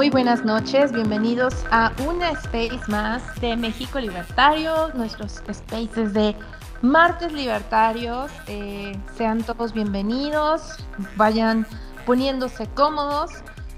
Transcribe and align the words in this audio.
Muy 0.00 0.08
buenas 0.08 0.46
noches, 0.46 0.92
bienvenidos 0.92 1.54
a 1.70 1.92
una 2.08 2.30
space 2.30 2.80
más 2.88 3.22
de 3.42 3.54
México 3.54 4.00
Libertario, 4.00 4.88
nuestros 4.94 5.42
spaces 5.52 6.14
de 6.14 6.34
martes 6.80 7.30
libertarios. 7.34 8.32
Eh, 8.46 8.98
sean 9.18 9.42
todos 9.42 9.74
bienvenidos, 9.74 10.78
vayan 11.16 11.66
poniéndose 12.06 12.66
cómodos. 12.68 13.30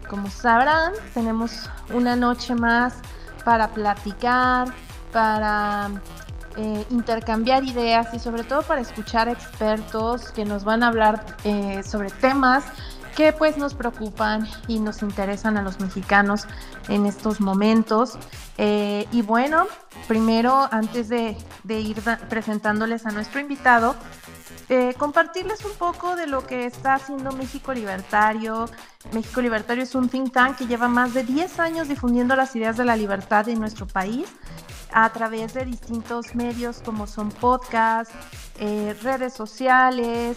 Como 0.09 0.31
sabrán, 0.31 0.93
tenemos 1.13 1.69
una 1.93 2.15
noche 2.15 2.55
más 2.55 3.01
para 3.45 3.73
platicar, 3.73 4.69
para 5.11 5.91
eh, 6.57 6.87
intercambiar 6.91 7.65
ideas 7.65 8.15
y 8.15 8.21
sobre 8.21 8.45
todo 8.45 8.63
para 8.63 8.81
escuchar 8.81 9.29
expertos 9.29 10.31
que 10.31 10.45
nos 10.45 10.63
van 10.63 10.85
a 10.85 10.87
hablar 10.87 11.27
eh, 11.43 11.83
sobre 11.83 12.11
temas 12.11 12.63
que 13.17 13.33
pues 13.33 13.57
nos 13.57 13.75
preocupan 13.75 14.49
y 14.69 14.79
nos 14.79 15.03
interesan 15.03 15.57
a 15.57 15.63
los 15.63 15.81
mexicanos 15.81 16.47
en 16.89 17.07
estos 17.07 17.41
momentos. 17.41 18.19
Eh, 18.59 19.07
y 19.13 19.23
bueno, 19.23 19.67
primero, 20.09 20.69
antes 20.71 21.09
de, 21.09 21.37
ir 21.69 22.01
presentándoles 22.29 23.07
a 23.07 23.11
nuestro 23.11 23.41
invitado, 23.41 23.95
eh, 24.69 24.95
compartirles 24.97 25.65
un 25.65 25.73
poco 25.73 26.17
de 26.17 26.27
lo 26.27 26.47
que 26.47 26.67
está 26.67 26.95
haciendo 26.95 27.33
México 27.33 27.73
Libertario. 27.73 28.69
México 29.13 29.41
Libertario 29.41 29.83
es 29.83 29.95
un 29.95 30.09
think 30.09 30.33
tank 30.33 30.57
que 30.57 30.67
lleva 30.67 30.89
más 30.89 31.15
de 31.15 31.25
10 31.25 31.59
años 31.61 31.89
difundiendo 31.89 32.37
las 32.37 32.55
ideas 32.57 32.77
de 32.77 32.85
la 32.85 32.97
libertad 32.97 33.49
en 33.49 33.61
nuestro 33.61 33.87
país 33.87 34.29
a 34.95 35.11
través 35.11 35.55
de 35.55 35.65
distintos 35.65 36.35
medios 36.35 36.83
como 36.85 37.07
son 37.07 37.31
podcasts, 37.31 38.15
eh, 38.59 38.95
redes 39.03 39.33
sociales, 39.33 40.37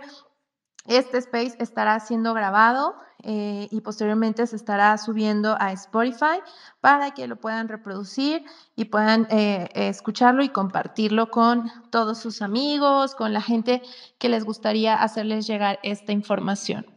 este 0.85 1.17
space 1.17 1.57
estará 1.59 1.99
siendo 1.99 2.33
grabado 2.33 2.95
eh, 3.23 3.67
y 3.69 3.81
posteriormente 3.81 4.47
se 4.47 4.55
estará 4.55 4.97
subiendo 4.97 5.57
a 5.59 5.73
Spotify 5.73 6.39
para 6.79 7.11
que 7.11 7.27
lo 7.27 7.35
puedan 7.35 7.67
reproducir 7.67 8.45
y 8.77 8.85
puedan 8.85 9.27
escucharlo 9.29 10.41
y 10.41 10.49
compartirlo 10.49 11.31
con 11.31 11.69
todos 11.89 12.19
sus 12.19 12.41
amigos, 12.41 13.13
con 13.13 13.33
la 13.33 13.41
gente 13.41 13.81
que 14.19 14.29
les 14.29 14.45
gustaría 14.45 14.95
hacerles 14.95 15.47
llegar 15.47 15.79
esta 15.83 16.13
información. 16.13 16.97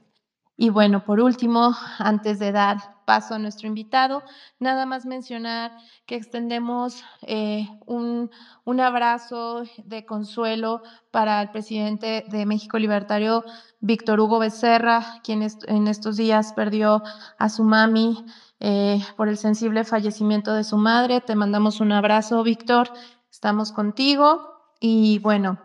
Y 0.63 0.69
bueno, 0.69 1.07
por 1.07 1.21
último, 1.21 1.75
antes 1.99 2.39
de 2.39 2.53
dar 2.53 2.77
paso 3.07 3.33
a 3.33 3.39
nuestro 3.39 3.67
invitado, 3.67 4.23
nada 4.59 4.85
más 4.85 5.07
mencionar 5.07 5.73
que 6.05 6.17
extendemos 6.17 7.03
eh, 7.23 7.67
un, 7.87 8.31
un, 8.65 8.81
abrazo 8.81 9.63
de 9.79 10.05
consuelo 10.05 10.83
para 11.11 11.41
el 11.41 11.49
presidente 11.49 12.27
de 12.29 12.45
México 12.45 12.79
Libertario, 12.79 13.43
Víctor 13.81 14.21
Hugo 14.21 14.39
Becerra, 14.39 15.23
quien 15.25 15.41
en 15.67 15.89
estos 15.89 16.19
días 16.19 16.53
perdió 16.53 17.03
a 17.39 17.49
su 17.49 17.65
mami 17.65 18.23
eh, 18.61 19.01
por 19.17 19.31
el 19.31 19.39
sensible 19.39 19.85
fallecimiento 19.85 20.53
de 20.53 20.65
su 20.65 20.77
madre. 20.77 21.23
Te 21.23 21.37
mandamos 21.37 21.81
un 21.81 21.93
abrazo, 21.93 22.43
Víctor. 22.43 22.93
Estamos 23.31 23.73
contigo. 23.73 24.61
Y 24.79 25.21
bueno, 25.21 25.59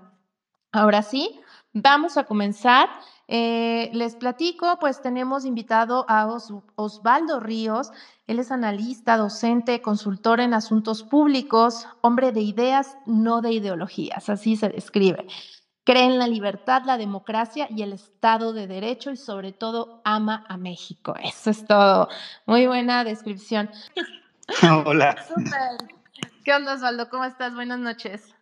ahora 0.72 1.02
sí, 1.02 1.42
vamos 1.74 2.16
a 2.16 2.24
comenzar. 2.24 2.88
Eh, 3.28 3.90
les 3.94 4.16
platico, 4.16 4.78
pues 4.80 5.02
tenemos 5.02 5.46
invitado 5.46 6.06
a 6.08 6.28
Osvaldo 6.76 7.40
Ríos. 7.40 7.92
Él 8.28 8.40
es 8.40 8.52
analista, 8.52 9.18
docente, 9.18 9.82
consultor 9.82 10.40
en 10.40 10.54
asuntos 10.54 11.04
públicos, 11.04 11.88
hombre 12.02 12.32
de 12.32 12.42
ideas, 12.42 12.98
no 13.06 13.42
de 13.42 13.54
ideologías, 13.54 14.30
así 14.30 14.56
se 14.56 14.70
describe. 14.70 15.26
Cree 15.84 16.06
en 16.06 16.18
la 16.18 16.28
libertad, 16.28 16.82
la 16.86 16.98
democracia 16.98 17.68
y 17.70 17.84
el 17.84 17.94
Estado 17.94 18.54
de 18.54 18.66
Derecho 18.66 19.12
y 19.12 19.18
sobre 19.18 19.52
todo 19.52 20.02
ama 20.04 20.44
a 20.50 20.58
México. 20.58 21.16
Eso 21.22 21.52
es 21.52 21.66
todo. 21.66 22.10
Muy 22.48 22.66
buena 22.66 23.04
descripción. 23.04 23.70
Hola. 24.86 25.16
¿Qué 26.44 26.54
onda, 26.54 26.74
Osvaldo? 26.74 27.10
¿Cómo 27.10 27.26
estás? 27.26 27.54
Buenas 27.54 27.80
noches. 27.80 28.35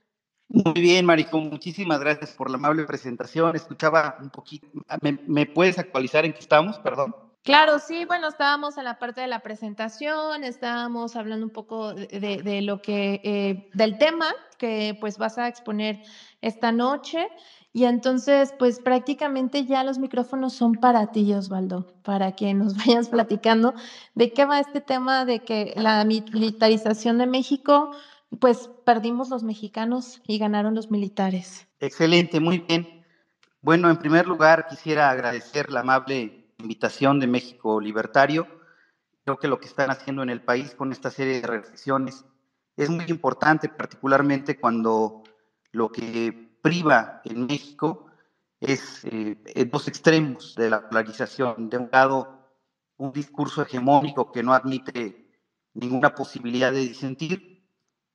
Muy 0.50 0.74
bien, 0.74 1.06
Marico, 1.06 1.40
muchísimas 1.40 2.00
gracias 2.00 2.31
por 2.31 2.50
la 2.50 2.58
amable 2.58 2.84
presentación. 2.84 3.56
Escuchaba 3.56 4.18
un 4.22 4.30
poquito, 4.30 4.68
¿me, 5.02 5.46
puedes 5.46 5.80
actualizar 5.80 6.26
en 6.26 6.34
qué 6.34 6.40
estamos? 6.40 6.78
Perdón. 6.80 7.16
Claro, 7.44 7.80
sí, 7.80 8.06
bueno, 8.06 8.30
estábamos 8.30 8.78
en 8.78 8.86
la 8.86 9.00
parte 9.00 9.20
de 9.20 9.28
la 9.28 9.40
presentación, 9.40 10.44
estábamos 10.44 11.16
hablando 11.18 11.46
un 11.46 11.52
poco 11.52 11.94
de, 11.94 12.62
lo 12.62 12.81
que, 12.81 13.20
eh, 13.24 13.70
del 13.74 13.98
tema 13.98 14.28
que 14.58 14.98
pues 15.02 15.18
vas 15.18 15.38
a 15.38 15.48
exponer 15.48 16.02
esta 16.42 16.72
noche. 16.72 17.28
Y 17.75 17.86
entonces, 17.86 18.54
pues 18.60 18.80
prácticamente 18.80 19.66
ya 19.66 19.84
los 19.84 19.98
micrófonos 19.98 20.54
son 20.54 20.75
para 20.75 21.12
ti, 21.12 21.34
Osvaldo, 21.34 21.88
para 22.04 22.34
que 22.34 22.54
nos 22.54 22.75
vayas 22.86 23.10
platicando 23.10 23.74
de 24.14 24.31
qué 24.31 24.46
va 24.46 24.60
este 24.60 24.80
tema 24.80 25.25
de 25.25 25.40
que 25.40 25.74
la 25.75 26.06
militarización 26.06 27.18
de 27.18 27.25
México 27.25 27.92
pues 28.39 28.69
perdimos 28.85 29.29
los 29.29 29.44
mexicanos 29.44 30.21
y 30.27 30.38
ganaron 30.38 30.75
los 30.75 30.91
militares. 30.91 31.67
Excelente, 31.79 32.39
muy 32.39 32.59
bien. 32.59 33.05
Bueno, 33.61 33.89
en 33.89 33.97
primer 33.97 34.27
lugar 34.27 34.67
quisiera 34.67 35.09
agradecer 35.09 35.71
la 35.71 35.81
amable 35.81 36.51
invitación 36.57 37.19
de 37.19 37.27
México 37.27 37.79
Libertario. 37.79 38.47
Creo 39.23 39.38
que 39.38 39.47
lo 39.47 39.59
que 39.59 39.67
están 39.67 39.89
haciendo 39.89 40.23
en 40.23 40.29
el 40.29 40.41
país 40.41 40.75
con 40.75 40.91
esta 40.91 41.11
serie 41.11 41.41
de 41.41 41.47
reflexiones 41.47 42.25
es 42.75 42.89
muy 42.89 43.05
importante, 43.07 43.69
particularmente 43.69 44.59
cuando 44.59 45.23
lo 45.71 45.91
que 45.91 46.57
priva 46.61 47.21
en 47.23 47.45
México 47.45 48.07
es 48.59 49.05
eh, 49.05 49.38
dos 49.69 49.88
extremos 49.88 50.55
de 50.55 50.69
la 50.69 50.89
polarización. 50.89 51.69
De 51.69 51.77
un 51.77 51.89
lado, 51.91 52.50
un 52.97 53.11
discurso 53.11 53.61
hegemónico 53.61 54.31
que 54.31 54.44
no 54.44 54.53
admite 54.53 55.29
ninguna 55.74 56.15
posibilidad 56.15 56.71
de 56.71 56.79
disentir, 56.79 57.52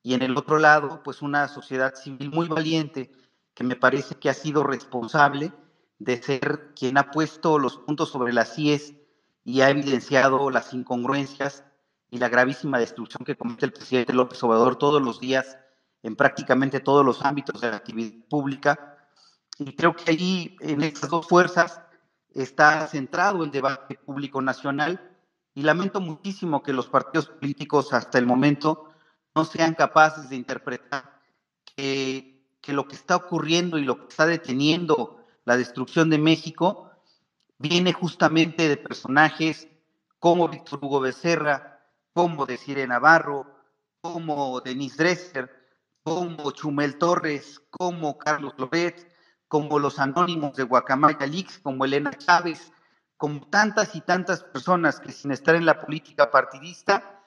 y 0.03 0.15
en 0.15 0.23
el 0.23 0.37
otro 0.37 0.59
lado, 0.59 1.03
pues 1.03 1.23
una 1.23 1.49
sociedad 1.49 1.95
civil 1.95 2.31
muy 2.31 2.49
valiente 2.49 3.11
que 3.55 3.65
me 3.65 3.77
parece 3.77 4.15
que 4.15 4.31
ha 4.31 4.35
sido 4.35 4.62
responsable 4.62 5.53
de 5.99 6.23
ser 6.23 6.73
quien 6.75 6.97
ha 6.97 7.11
puesto 7.11 7.59
los 7.59 7.79
puntos 7.79 8.11
sobre 8.11 8.33
las 8.33 8.55
CIES 8.55 8.95
y 9.45 9.61
ha 9.62 9.71
evidenciado 9.71 10.50
las 10.50 10.73
incongruencias 10.73 11.65
y 12.11 12.19
la 12.19 12.29
gravísima 12.29 12.79
destrucción 12.79 13.25
que 13.25 13.37
comete 13.37 13.67
el 13.67 13.73
presidente 13.73 14.12
López 14.12 14.43
Obrador 14.43 14.77
todos 14.77 15.03
los 15.03 15.21
días 15.21 15.59
en 16.03 16.17
prácticamente 16.17 16.81
todos 16.81 17.05
los 17.05 17.25
ámbitos 17.25 17.61
de 17.61 17.71
la 17.71 17.77
actividad 17.77 18.12
pública. 18.29 18.97
Y 19.59 19.75
creo 19.75 19.95
que 19.95 20.11
allí, 20.11 20.56
en 20.61 20.83
estas 20.83 21.11
dos 21.11 21.27
fuerzas, 21.27 21.81
está 22.31 22.87
centrado 22.87 23.43
el 23.43 23.50
debate 23.50 23.97
público 23.97 24.41
nacional 24.41 25.17
y 25.55 25.62
lamento 25.62 26.00
muchísimo 26.00 26.62
que 26.62 26.73
los 26.73 26.89
partidos 26.89 27.29
políticos 27.29 27.93
hasta 27.93 28.19
el 28.19 28.27
momento 28.27 28.88
no 29.38 29.44
sean 29.44 29.75
capaces 29.75 30.29
de 30.29 30.35
interpretar 30.35 31.20
que, 31.76 32.43
lo 32.67 32.88
que 32.88 32.96
está 32.96 33.14
ocurriendo 33.14 33.79
y 33.79 33.85
lo 33.85 33.96
que 33.96 34.08
está 34.08 34.26
deteniendo 34.26 35.25
la 35.44 35.56
destrucción 35.56 36.11
de 36.11 36.19
México 36.19 36.90
viene 37.56 37.93
justamente 37.93 38.69
de 38.69 38.76
personajes 38.76 39.69
como 40.19 40.49
Víctor 40.49 40.81
Hugo 40.82 40.99
Becerra, 40.99 41.81
como 42.12 42.46
Desiree 42.46 42.88
Navarro, 42.88 43.46
como 44.00 44.61
Denis 44.61 44.96
Dresser, 44.96 45.49
como 46.02 46.50
Chumel 46.50 46.99
Torres, 46.99 47.62
como 47.70 48.19
Carlos 48.19 48.55
Loret, 48.58 49.08
como 49.46 49.79
los 49.79 50.00
anónimos 50.00 50.56
de 50.56 50.64
Guacamaya 50.64 51.26
Leaks, 51.26 51.61
como 51.61 51.85
Elena 51.85 52.11
Chávez, 52.11 52.73
como 53.17 53.46
tantas 53.46 53.94
y 53.94 54.00
tantas 54.00 54.43
personas 54.43 54.99
que 54.99 55.12
sin 55.12 55.31
estar 55.31 55.55
en 55.55 55.64
la 55.64 55.81
política 55.81 56.29
partidista 56.29 57.18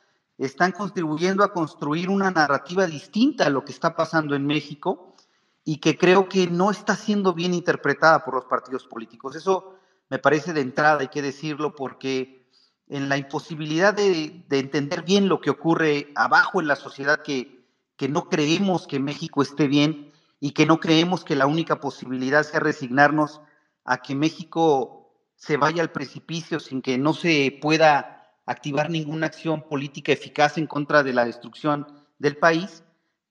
están 0.45 0.71
contribuyendo 0.71 1.43
a 1.43 1.53
construir 1.53 2.09
una 2.09 2.31
narrativa 2.31 2.87
distinta 2.87 3.45
a 3.45 3.49
lo 3.49 3.63
que 3.63 3.71
está 3.71 3.95
pasando 3.95 4.35
en 4.35 4.47
México 4.47 5.13
y 5.63 5.77
que 5.77 5.97
creo 5.97 6.27
que 6.27 6.47
no 6.47 6.71
está 6.71 6.95
siendo 6.95 7.33
bien 7.33 7.53
interpretada 7.53 8.25
por 8.25 8.33
los 8.33 8.45
partidos 8.45 8.87
políticos. 8.87 9.35
Eso 9.35 9.75
me 10.09 10.17
parece 10.17 10.53
de 10.53 10.61
entrada, 10.61 11.01
hay 11.01 11.09
que 11.09 11.21
decirlo, 11.21 11.75
porque 11.75 12.47
en 12.89 13.07
la 13.07 13.17
imposibilidad 13.17 13.93
de, 13.93 14.43
entender 14.49 15.03
bien 15.03 15.29
lo 15.29 15.39
que 15.41 15.51
ocurre 15.51 16.11
abajo 16.15 16.59
en 16.59 16.67
la 16.67 16.75
sociedad 16.75 17.21
que, 17.21 17.63
que 17.95 18.09
no 18.09 18.27
creemos 18.27 18.87
que 18.87 18.99
México 18.99 19.43
esté 19.43 19.67
bien 19.67 20.11
y 20.39 20.51
que 20.51 20.65
no 20.65 20.79
creemos 20.79 21.23
que 21.23 21.35
la 21.35 21.45
única 21.45 21.79
posibilidad 21.79 22.41
sea 22.43 22.59
resignarnos 22.59 23.41
a 23.85 24.01
que 24.01 24.15
México 24.15 25.13
se 25.35 25.57
vaya 25.57 25.83
al 25.83 25.91
precipicio 25.91 26.59
sin 26.59 26.81
que 26.81 26.97
no 26.97 27.13
se 27.13 27.59
pueda 27.61 28.20
activar 28.45 28.89
ninguna 28.89 29.27
acción 29.27 29.61
política 29.61 30.11
eficaz 30.11 30.57
en 30.57 30.67
contra 30.67 31.03
de 31.03 31.13
la 31.13 31.25
destrucción 31.25 31.87
del 32.19 32.37
país, 32.37 32.83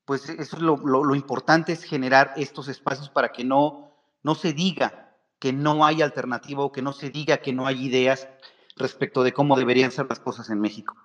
pues 0.05 0.29
eso 0.29 0.57
es 0.57 0.63
lo, 0.63 1.15
importante 1.15 1.73
es 1.73 1.85
generar 1.85 2.33
estos 2.37 2.69
espacios 2.69 3.09
para 3.09 3.31
que 3.31 3.45
no, 3.45 3.93
no 4.23 4.35
se 4.35 4.53
diga 4.53 5.15
que 5.39 5.53
no 5.53 5.85
hay 5.85 6.03
alternativa 6.03 6.65
o 6.65 6.73
que 6.73 6.83
no 6.83 6.93
se 6.93 7.11
diga 7.11 7.39
que 7.39 7.53
no 7.53 7.67
hay 7.67 7.85
ideas 7.85 8.29
respecto 8.77 9.23
de 9.23 9.33
cómo 9.33 9.57
deberían 9.57 9.93
ser 9.93 10.07
las 10.09 10.21
cosas 10.21 10.51
en 10.51 10.61
México. 10.61 10.97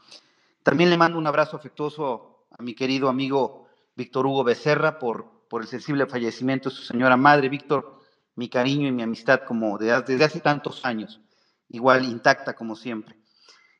También 0.63 0.89
le 0.89 0.97
mando 0.97 1.17
un 1.17 1.27
abrazo 1.27 1.57
afectuoso 1.57 2.45
a 2.57 2.63
mi 2.63 2.73
querido 2.73 3.09
amigo 3.09 3.67
Víctor 3.95 4.25
Hugo 4.25 4.43
Becerra 4.43 4.97
por, 4.97 5.29
por 5.49 5.61
el 5.61 5.67
sensible 5.67 6.05
fallecimiento 6.07 6.69
de 6.69 6.75
su 6.75 6.83
señora 6.83 7.17
madre. 7.17 7.49
Víctor, 7.49 7.99
mi 8.35 8.49
cariño 8.49 8.87
y 8.87 8.91
mi 8.91 9.03
amistad 9.03 9.41
como 9.45 9.77
desde 9.77 10.23
hace 10.23 10.39
tantos 10.39 10.83
años, 10.85 11.21
igual 11.69 12.03
intacta 12.05 12.55
como 12.55 12.75
siempre. 12.75 13.17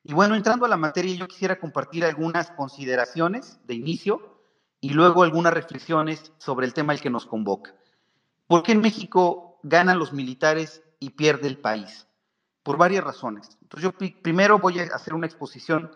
Y 0.08 0.14
bueno, 0.14 0.36
entrando 0.36 0.64
a 0.64 0.68
la 0.68 0.76
materia, 0.76 1.16
yo 1.16 1.26
quisiera 1.26 1.58
compartir 1.58 2.04
algunas 2.04 2.52
consideraciones 2.52 3.58
de 3.66 3.74
inicio 3.74 4.40
y 4.80 4.90
luego 4.90 5.24
algunas 5.24 5.52
reflexiones 5.52 6.32
sobre 6.38 6.64
el 6.64 6.74
tema 6.74 6.92
al 6.92 7.00
que 7.00 7.10
nos 7.10 7.26
convoca. 7.26 7.74
¿Por 8.46 8.62
qué 8.62 8.70
en 8.70 8.82
México 8.82 9.58
ganan 9.64 9.98
los 9.98 10.12
militares 10.12 10.80
y 11.00 11.10
pierde 11.10 11.48
el 11.48 11.58
país? 11.58 12.06
Por 12.62 12.76
varias 12.76 13.02
razones. 13.02 13.58
Entonces 13.62 13.82
yo 13.82 14.22
primero 14.22 14.60
voy 14.60 14.78
a 14.78 14.84
hacer 14.94 15.12
una 15.12 15.26
exposición 15.26 15.90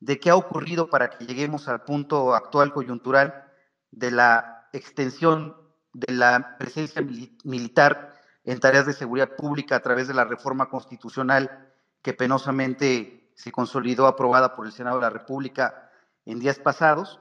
de 0.00 0.18
qué 0.18 0.30
ha 0.30 0.36
ocurrido 0.36 0.90
para 0.90 1.10
que 1.10 1.24
lleguemos 1.24 1.68
al 1.68 1.84
punto 1.84 2.34
actual 2.34 2.72
coyuntural 2.72 3.52
de 3.92 4.10
la 4.10 4.68
extensión 4.72 5.56
de 5.92 6.12
la 6.12 6.56
presencia 6.58 7.06
militar 7.44 8.20
en 8.42 8.58
tareas 8.58 8.86
de 8.86 8.94
seguridad 8.94 9.36
pública 9.36 9.76
a 9.76 9.80
través 9.80 10.08
de 10.08 10.14
la 10.14 10.24
reforma 10.24 10.68
constitucional 10.68 11.72
que 12.02 12.14
penosamente 12.14 13.23
se 13.34 13.52
consolidó 13.52 14.06
aprobada 14.06 14.54
por 14.54 14.66
el 14.66 14.72
Senado 14.72 14.96
de 14.96 15.02
la 15.02 15.10
República 15.10 15.90
en 16.24 16.38
días 16.38 16.58
pasados 16.58 17.20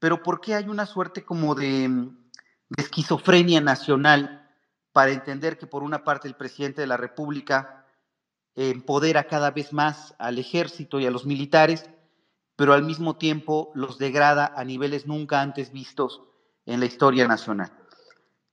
pero 0.00 0.22
¿por 0.22 0.40
qué 0.40 0.54
hay 0.54 0.66
una 0.66 0.86
suerte 0.86 1.24
como 1.24 1.54
de, 1.54 2.08
esquizofrenia 2.76 3.60
nacional 3.60 4.48
para 4.92 5.12
entender 5.12 5.58
que 5.58 5.66
por 5.66 5.82
una 5.84 6.02
parte 6.02 6.26
el 6.26 6.34
presidente 6.34 6.80
de 6.80 6.86
la 6.86 6.96
República 6.96 7.86
empodera 8.56 9.24
cada 9.24 9.50
vez 9.50 9.72
más 9.72 10.14
al 10.18 10.38
ejército 10.38 10.98
y 10.98 11.06
a 11.06 11.10
los 11.10 11.26
militares, 11.26 11.88
pero 12.56 12.72
al 12.72 12.82
mismo 12.82 13.16
tiempo 13.16 13.70
los 13.74 13.98
degrada 13.98 14.52
a 14.56 14.64
niveles 14.64 15.06
nunca 15.06 15.40
antes 15.40 15.70
vistos 15.72 16.22
en 16.64 16.80
la 16.80 16.86
historia 16.86 17.28
nacional? 17.28 17.72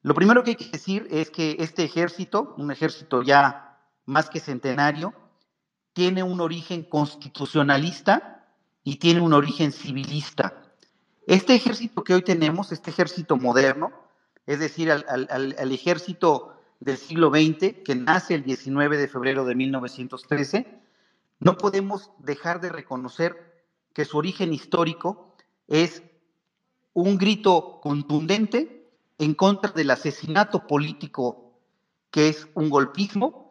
Lo 0.02 0.14
primero 0.14 0.44
que 0.44 0.52
hay 0.52 0.56
que 0.56 0.70
decir 0.70 1.08
es 1.10 1.32
que 1.32 1.56
este 1.60 1.84
ejército, 1.84 2.56
un 2.58 2.72
ejército 2.72 3.24
ya 3.24 3.80
más 4.06 4.30
que 4.30 4.40
centenario, 4.40 5.14
tiene 5.98 6.22
un 6.22 6.42
origen 6.42 6.84
constitucionalista 6.84 8.46
y 8.84 8.98
tiene 8.98 9.20
un 9.20 9.34
origen 9.34 9.72
civilista. 9.72 10.62
Este 11.26 11.56
ejército 11.56 12.04
que 12.04 12.14
hoy 12.14 12.22
tenemos, 12.22 12.72
este 12.72 12.92
ejército 12.92 13.36
moderno, 13.36 13.92
es 14.46 14.60
decir, 14.60 14.92
al, 14.92 15.72
ejército 15.72 16.54
del 16.80 16.98
siglo 16.98 17.32
XX, 17.32 17.84
que 17.84 17.96
nace 17.96 18.36
el 18.36 18.44
19 18.44 18.96
de 18.96 19.08
febrero 19.08 19.44
de 19.44 19.56
1913, 19.56 20.80
no 21.40 21.58
podemos 21.58 22.12
dejar 22.20 22.62
de 22.62 22.70
reconocer 22.70 23.66
que 23.92 24.06
su 24.06 24.20
origen 24.20 24.54
histórico 24.54 25.34
es 25.66 26.04
un 26.94 27.18
grito 27.18 27.80
contundente 27.82 28.88
en 29.18 29.34
contra 29.34 29.72
del 29.72 29.90
asesinato 29.90 30.68
político 30.68 31.60
que 32.12 32.30
es 32.30 32.48
un 32.54 32.70
golpismo 32.70 33.47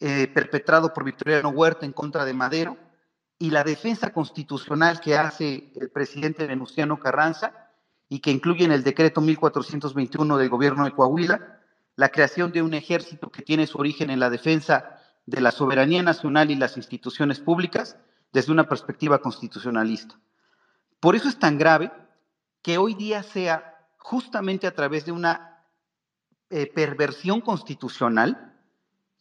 eh, 0.00 0.28
perpetrado 0.28 0.92
por 0.92 1.04
Victoriano 1.04 1.50
Huerta 1.50 1.84
en 1.84 1.92
contra 1.92 2.24
de 2.24 2.34
Madero, 2.34 2.76
y 3.38 3.50
la 3.50 3.64
defensa 3.64 4.12
constitucional 4.12 5.00
que 5.00 5.16
hace 5.16 5.72
el 5.80 5.90
presidente 5.90 6.46
Venustiano 6.46 6.98
Carranza 6.98 7.70
y 8.08 8.20
que 8.20 8.30
incluye 8.30 8.64
en 8.64 8.72
el 8.72 8.84
decreto 8.84 9.22
1421 9.22 10.36
del 10.36 10.48
gobierno 10.50 10.84
de 10.84 10.92
Coahuila 10.92 11.58
la 11.96 12.10
creación 12.10 12.52
de 12.52 12.60
un 12.60 12.74
ejército 12.74 13.30
que 13.30 13.42
tiene 13.42 13.66
su 13.66 13.78
origen 13.78 14.10
en 14.10 14.20
la 14.20 14.28
defensa 14.28 15.00
de 15.24 15.40
la 15.40 15.50
soberanía 15.50 16.02
nacional 16.02 16.50
y 16.50 16.54
las 16.54 16.76
instituciones 16.76 17.40
públicas 17.40 17.96
desde 18.32 18.52
una 18.52 18.68
perspectiva 18.68 19.20
constitucionalista. 19.20 20.18
Por 20.98 21.16
eso 21.16 21.28
es 21.28 21.38
tan 21.38 21.56
grave 21.56 21.90
que 22.62 22.76
hoy 22.76 22.94
día 22.94 23.22
sea 23.22 23.86
justamente 23.96 24.66
a 24.66 24.74
través 24.74 25.06
de 25.06 25.12
una 25.12 25.64
eh, 26.50 26.66
perversión 26.66 27.40
constitucional 27.40 28.49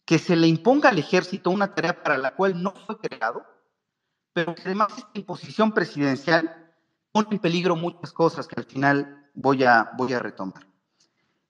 que 0.10 0.18
se 0.18 0.36
le 0.36 0.48
imponga 0.48 0.90
al 0.90 0.98
ejército 0.98 1.52
una 1.52 1.76
tarea 1.76 2.02
para 2.02 2.18
la 2.18 2.34
cual 2.34 2.64
no 2.64 2.74
fue 2.88 2.98
creado, 2.98 3.46
pero 4.34 4.56
que 4.56 4.64
además 4.66 4.92
esta 4.98 5.12
imposición 5.14 5.72
presidencial 5.72 6.74
pone 7.12 7.28
en 7.30 7.38
peligro 7.38 7.76
muchas 7.76 8.12
cosas 8.12 8.48
que 8.48 8.60
al 8.60 8.66
final 8.66 9.30
voy 9.36 9.64
a, 9.66 9.92
voy 9.96 10.14
a 10.14 10.18
retomar. 10.18 10.66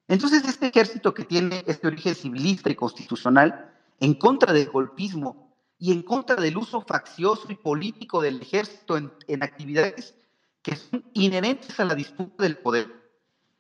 Entonces, 0.10 0.44
este 0.46 0.68
ejército 0.68 1.14
que 1.14 1.24
tiene 1.24 1.64
este 1.68 1.88
origen 1.88 2.14
civilista 2.14 2.70
y 2.70 2.76
constitucional 2.76 3.74
en 4.02 4.16
contra 4.16 4.52
del 4.52 4.70
golpismo 4.70 5.56
y 5.78 5.94
en 5.94 6.04
contra 6.04 6.36
del 6.36 6.58
uso 6.58 6.82
faccioso 6.82 7.50
y 7.50 7.56
político 7.56 8.22
del 8.22 8.42
ejército 8.42 8.98
en, 8.98 9.10
en 9.30 9.42
actividades 9.42 10.16
que 10.62 10.76
son 10.76 11.06
inherentes 11.14 11.80
a 11.80 11.86
la 11.86 11.96
disputa 11.96 12.44
del 12.44 12.58
poder 12.58 12.99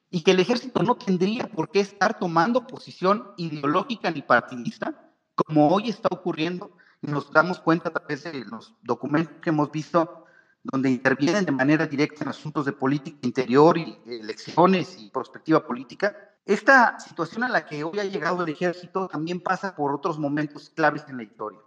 y 0.09 0.23
que 0.23 0.31
el 0.31 0.39
ejército 0.39 0.81
no 0.83 0.95
tendría 0.95 1.47
por 1.47 1.69
qué 1.69 1.79
estar 1.81 2.17
tomando 2.17 2.65
posición 2.67 3.31
ideológica 3.37 4.09
ni 4.11 4.21
partidista, 4.21 5.11
como 5.35 5.69
hoy 5.69 5.89
está 5.89 6.09
ocurriendo 6.11 6.71
nos 7.01 7.31
damos 7.31 7.59
cuenta 7.59 7.89
a 7.89 7.93
través 7.93 8.23
de 8.23 8.45
los 8.45 8.75
documentos 8.81 9.37
que 9.41 9.49
hemos 9.49 9.71
visto 9.71 10.25
donde 10.63 10.89
intervienen 10.89 11.45
de 11.45 11.51
manera 11.51 11.87
directa 11.87 12.23
en 12.23 12.29
asuntos 12.29 12.65
de 12.65 12.73
política 12.73 13.19
interior 13.21 13.77
y 13.77 13.97
elecciones 14.05 14.97
y 14.99 15.09
perspectiva 15.09 15.65
política. 15.65 16.15
Esta 16.45 16.99
situación 16.99 17.43
a 17.43 17.49
la 17.49 17.65
que 17.65 17.83
hoy 17.83 17.99
ha 17.99 18.03
llegado 18.03 18.43
el 18.43 18.49
ejército 18.49 19.07
también 19.07 19.39
pasa 19.39 19.75
por 19.75 19.93
otros 19.93 20.19
momentos 20.19 20.69
claves 20.69 21.05
en 21.07 21.17
la 21.17 21.23
historia. 21.23 21.59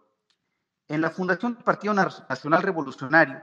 En 0.89 1.01
la 1.01 1.11
fundación 1.11 1.55
del 1.55 1.65
Partido 1.65 1.95
Nacional 1.95 2.63
Revolucionario, 2.63 3.41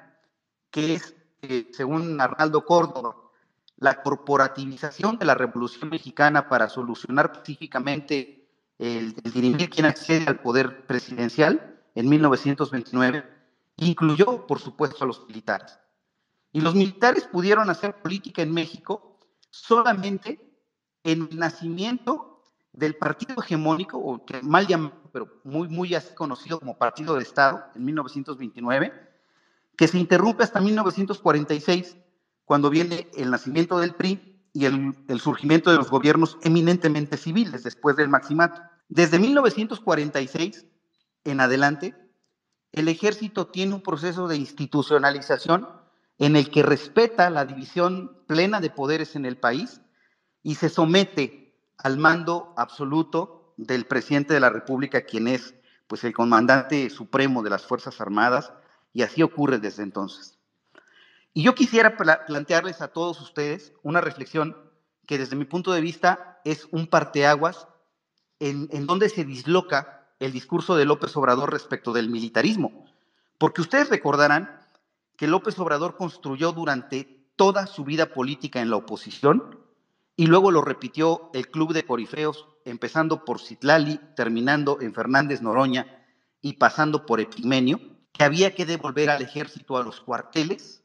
que 0.70 0.94
es, 0.94 1.15
eh, 1.41 1.70
según 1.72 2.22
Arnaldo 2.22 2.63
Córdoba, 2.63 3.15
la 3.79 4.01
corporativización 4.01 5.17
de 5.17 5.25
la 5.25 5.36
Revolución 5.36 5.89
Mexicana 5.89 6.50
para 6.50 6.67
solucionar 6.67 7.31
pacíficamente 7.31 8.45
el, 8.77 9.15
el 9.24 9.69
quién 9.69 9.86
accede 9.86 10.25
al 10.27 10.39
poder 10.39 10.86
presidencial, 10.86 11.79
en 11.95 12.09
1929, 12.09 13.25
incluyó, 13.77 14.45
por 14.48 14.59
supuesto, 14.59 15.03
a 15.03 15.07
los 15.07 15.25
militares. 15.27 15.79
Y 16.51 16.62
los 16.62 16.75
militares 16.75 17.25
pudieron 17.25 17.69
hacer 17.69 17.95
política 18.01 18.41
en 18.41 18.53
México 18.53 19.17
solamente 19.50 20.39
en 21.03 21.27
el 21.31 21.39
nacimiento 21.39 22.43
del 22.74 22.95
partido 22.95 23.41
hegemónico, 23.41 23.98
o 23.98 24.25
que 24.25 24.41
mal 24.41 24.67
llamado, 24.67 24.93
pero 25.12 25.41
muy, 25.43 25.67
muy 25.67 25.95
así 25.95 26.13
conocido 26.13 26.59
como 26.59 26.77
Partido 26.77 27.15
de 27.15 27.24
Estado, 27.24 27.65
en 27.75 27.86
1929, 27.86 28.93
que 29.75 29.88
se 29.88 29.98
interrumpe 29.98 30.43
hasta 30.43 30.59
1946, 30.59 31.98
cuando 32.50 32.72
viene 32.72 33.08
el 33.15 33.29
nacimiento 33.29 33.77
del 33.77 33.94
PRI 33.94 34.41
y 34.53 34.65
el, 34.65 35.20
surgimiento 35.22 35.70
de 35.70 35.77
los 35.77 35.91
gobiernos 35.91 36.39
eminentemente 36.41 37.15
civiles 37.15 37.62
después 37.62 37.96
del 37.96 38.10
maximato. 38.10 38.60
Desde 38.88 39.20
1946 39.20 40.65
en 41.25 41.41
adelante, 41.41 41.94
el 42.72 42.88
ejército 42.88 43.46
tiene 43.46 43.75
un 43.75 43.84
proceso 43.84 44.27
de 44.27 44.38
institucionalización 44.38 45.70
en 46.18 46.36
el 46.36 46.50
que 46.50 46.63
respeta 46.63 47.29
la 47.29 47.46
división 47.46 48.18
plena 48.25 48.60
de 48.60 48.72
poderes 48.72 49.15
en 49.15 49.27
el 49.27 49.38
país 49.38 49.82
y 50.41 50.56
se 50.56 50.70
somete 50.70 51.56
al 51.77 52.00
mando 52.00 52.56
absoluto 52.58 53.53
del 53.58 53.86
presidente 53.86 54.34
de 54.34 54.39
la 54.39 54.50
República, 54.50 55.06
quien 55.06 55.27
es 55.27 55.53
pues 55.86 56.03
el 56.03 56.13
comandante 56.13 56.89
supremo 56.89 57.44
de 57.44 57.51
las 57.51 57.68
Fuerzas 57.68 58.01
Armadas, 58.01 58.51
y 58.91 59.03
así 59.03 59.22
ocurre 59.22 59.60
desde 59.60 59.84
entonces. 59.84 60.38
Y 61.33 61.43
yo 61.43 61.55
quisiera 61.55 61.95
plantearles 61.95 62.81
a 62.81 62.89
todos 62.89 63.21
ustedes 63.21 63.74
una 63.83 64.01
reflexión 64.01 64.57
que 65.05 65.17
desde 65.17 65.36
mi 65.36 65.45
punto 65.45 65.71
de 65.71 65.81
vista 65.81 66.39
es 66.43 66.67
un 66.71 66.88
parteaguas 66.88 67.67
en, 68.39 68.69
en 68.71 68.88
donde 68.88 69.09
se 69.09 69.25
disloca 69.25 70.07
el 70.19 70.31
discurso 70.31 70.75
de 70.75 70.86
López 70.86 71.15
Obrador 71.15 71.51
respecto 71.51 71.93
del 71.93 72.09
militarismo, 72.09 72.86
porque 73.38 73.62
ustedes 73.62 73.89
recordarán 73.89 74.59
que 75.15 75.27
López 75.27 75.57
Obrador 75.59 75.98
construyó 75.98 76.51
durante 76.51 77.27
toda 77.36 77.67
su 77.67 77.83
vida 77.83 78.13
política 78.13 78.62
en 78.62 78.69
la 78.69 78.77
oposición 78.77 79.59
y 80.15 80.27
luego 80.27 80.51
lo 80.51 80.62
repitió 80.62 81.29
el 81.33 81.50
Club 81.50 81.74
de 81.74 81.86
Corifeos, 81.86 82.48
empezando 82.65 83.24
por 83.24 83.39
Citlali, 83.39 84.00
terminando 84.15 84.81
en 84.81 84.93
Fernández 84.93 85.41
Noroña 85.41 86.05
y 86.41 86.53
pasando 86.53 87.05
por 87.05 87.21
Epimenio, 87.21 87.79
que 88.12 88.25
había 88.25 88.53
que 88.53 88.65
devolver 88.65 89.09
al 89.09 89.21
ejército 89.21 89.77
a 89.77 89.83
los 89.83 90.01
cuarteles 90.01 90.78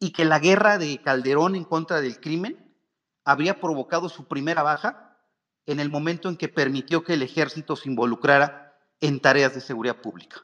y 0.00 0.10
que 0.10 0.24
la 0.24 0.38
guerra 0.38 0.78
de 0.78 0.98
Calderón 0.98 1.54
en 1.54 1.64
contra 1.64 2.00
del 2.00 2.20
crimen 2.20 2.74
habría 3.22 3.60
provocado 3.60 4.08
su 4.08 4.26
primera 4.26 4.62
baja 4.62 5.18
en 5.66 5.78
el 5.78 5.90
momento 5.90 6.28
en 6.30 6.36
que 6.36 6.48
permitió 6.48 7.04
que 7.04 7.14
el 7.14 7.22
ejército 7.22 7.76
se 7.76 7.90
involucrara 7.90 8.74
en 9.00 9.20
tareas 9.20 9.54
de 9.54 9.60
seguridad 9.60 10.00
pública. 10.00 10.42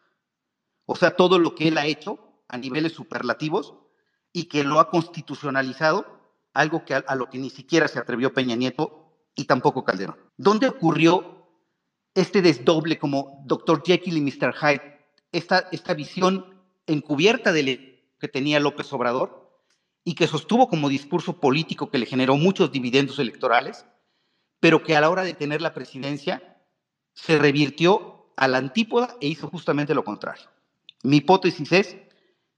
O 0.85 0.95
sea, 0.95 1.17
todo 1.17 1.39
lo 1.39 1.55
que 1.55 1.69
él 1.69 1.79
ha 1.79 1.87
hecho 1.87 2.19
a 2.49 2.59
niveles 2.59 2.93
superlativos 2.93 3.75
y 4.33 4.45
que 4.45 4.63
lo 4.63 4.79
ha 4.79 4.91
constitucionalizado, 4.91 6.07
algo 6.53 6.85
que 6.85 6.95
a, 6.95 7.15
lo 7.17 7.31
que 7.31 7.39
ni 7.39 7.49
siquiera 7.49 7.89
se 7.89 7.99
atrevió 7.99 8.35
Peña 8.35 8.57
Nieto 8.57 9.11
y 9.35 9.45
tampoco 9.47 9.85
Calderón. 9.85 10.19
¿Dónde 10.37 10.69
ocurrió 10.69 11.49
este 12.15 12.43
desdoble 12.43 12.99
como 12.99 13.43
Dr. 13.47 13.83
Jekyll 13.85 14.19
y 14.19 14.21
Mr. 14.21 14.55
Hyde? 14.55 15.07
Esta, 15.33 15.69
esta 15.73 15.95
visión 15.95 16.63
encubierta 16.87 17.53
que 17.53 18.29
tenía 18.29 18.61
López 18.61 18.93
Obrador 18.93 19.46
y 20.09 20.15
que 20.15 20.29
sostuvo 20.29 20.69
como 20.69 20.89
discurso 20.89 21.41
político 21.41 21.91
que 21.91 21.99
le 21.99 22.07
generó 22.07 22.37
muchos 22.37 22.71
dividendos 22.71 23.19
electorales, 23.19 23.85
pero 24.61 24.85
que 24.85 24.97
a 24.97 25.01
la 25.01 25.11
hora 25.11 25.25
de 25.25 25.35
tener 25.35 25.61
la 25.61 25.75
presidencia 25.75 26.63
se 27.13 27.37
revirtió 27.41 28.31
a 28.37 28.47
la 28.47 28.59
antípoda 28.59 29.17
e 29.21 29.27
hizo 29.27 29.49
justamente 29.49 29.95
lo 29.95 30.05
contrario. 30.05 30.49
Mi 31.03 31.17
hipótesis 31.17 31.73
es 31.73 31.97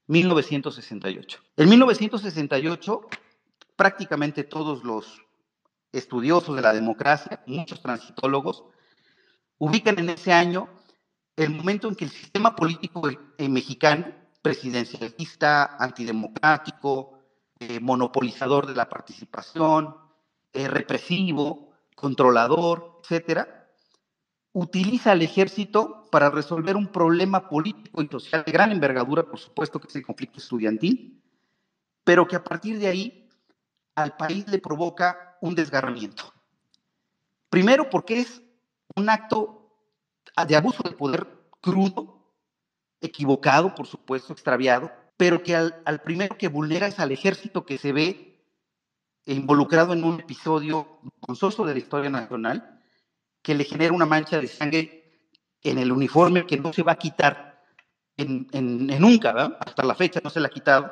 1968. 0.05 1.39
En 1.57 1.69
1968, 1.69 3.07
prácticamente 3.75 4.43
todos 4.43 4.83
los 4.83 5.19
estudiosos 5.91 6.55
de 6.55 6.61
la 6.61 6.71
democracia, 6.71 7.41
muchos 7.47 7.81
transitólogos, 7.81 8.63
ubican 9.57 9.97
en 9.97 10.09
ese 10.11 10.31
año 10.31 10.69
el 11.35 11.49
momento 11.49 11.87
en 11.87 11.95
que 11.95 12.05
el 12.05 12.11
sistema 12.11 12.55
político 12.55 13.01
mexicano, 13.39 14.05
presidencialista, 14.43 15.77
antidemocrático, 15.79 17.18
eh, 17.59 17.79
monopolizador 17.79 18.67
de 18.67 18.75
la 18.75 18.87
participación, 18.87 19.95
eh, 20.53 20.67
represivo, 20.67 21.73
controlador, 21.95 23.01
etcétera, 23.03 23.69
utiliza 24.53 25.11
al 25.11 25.21
ejército 25.21 26.05
para 26.09 26.29
resolver 26.29 26.75
un 26.75 26.87
problema 26.87 27.49
político 27.49 28.01
y 28.01 28.07
social 28.07 28.43
de 28.45 28.51
gran 28.51 28.71
envergadura, 28.71 29.23
por 29.23 29.39
supuesto 29.39 29.79
que 29.79 29.87
es 29.87 29.95
el 29.95 30.05
conflicto 30.05 30.39
estudiantil, 30.39 31.21
pero 32.03 32.27
que 32.27 32.35
a 32.35 32.43
partir 32.43 32.79
de 32.79 32.87
ahí 32.87 33.29
al 33.95 34.15
país 34.15 34.47
le 34.47 34.59
provoca 34.59 35.37
un 35.41 35.53
desgarramiento. 35.53 36.33
Primero 37.49 37.89
porque 37.89 38.21
es 38.21 38.41
un 38.95 39.09
acto 39.09 39.75
de 40.47 40.55
abuso 40.55 40.83
de 40.83 40.95
poder 40.95 41.27
crudo, 41.59 42.33
equivocado, 43.01 43.75
por 43.75 43.87
supuesto, 43.87 44.33
extraviado, 44.33 44.91
pero 45.19 45.43
que 45.43 45.53
al, 45.53 46.01
primero 46.05 46.37
que 46.37 46.47
vulnera 46.47 46.87
es 46.87 46.97
al 46.97 47.11
ejército 47.11 47.65
que 47.65 47.77
se 47.77 47.91
ve 47.91 48.41
involucrado 49.25 49.91
en 49.91 50.05
un 50.05 50.21
episodio 50.21 51.01
consoso 51.19 51.65
de 51.65 51.73
la 51.73 51.79
historia 51.79 52.09
nacional, 52.09 52.79
que 53.41 53.53
le 53.53 53.65
genera 53.65 53.91
una 53.91 54.05
mancha 54.05 54.39
de 54.39 54.47
sangre 54.47 55.27
en 55.61 55.77
el 55.77 55.91
uniforme 55.91 56.47
que 56.47 56.55
no 56.55 56.71
se 56.71 56.83
va 56.83 56.93
a 56.93 56.97
quitar 56.97 57.61
en, 58.15 58.47
nunca, 58.97 59.33
¿verdad? 59.33 59.57
hasta 59.59 59.83
la 59.83 59.93
fecha 59.93 60.21
no 60.23 60.29
se 60.29 60.39
la 60.39 60.47
ha 60.47 60.51
quitado, 60.51 60.89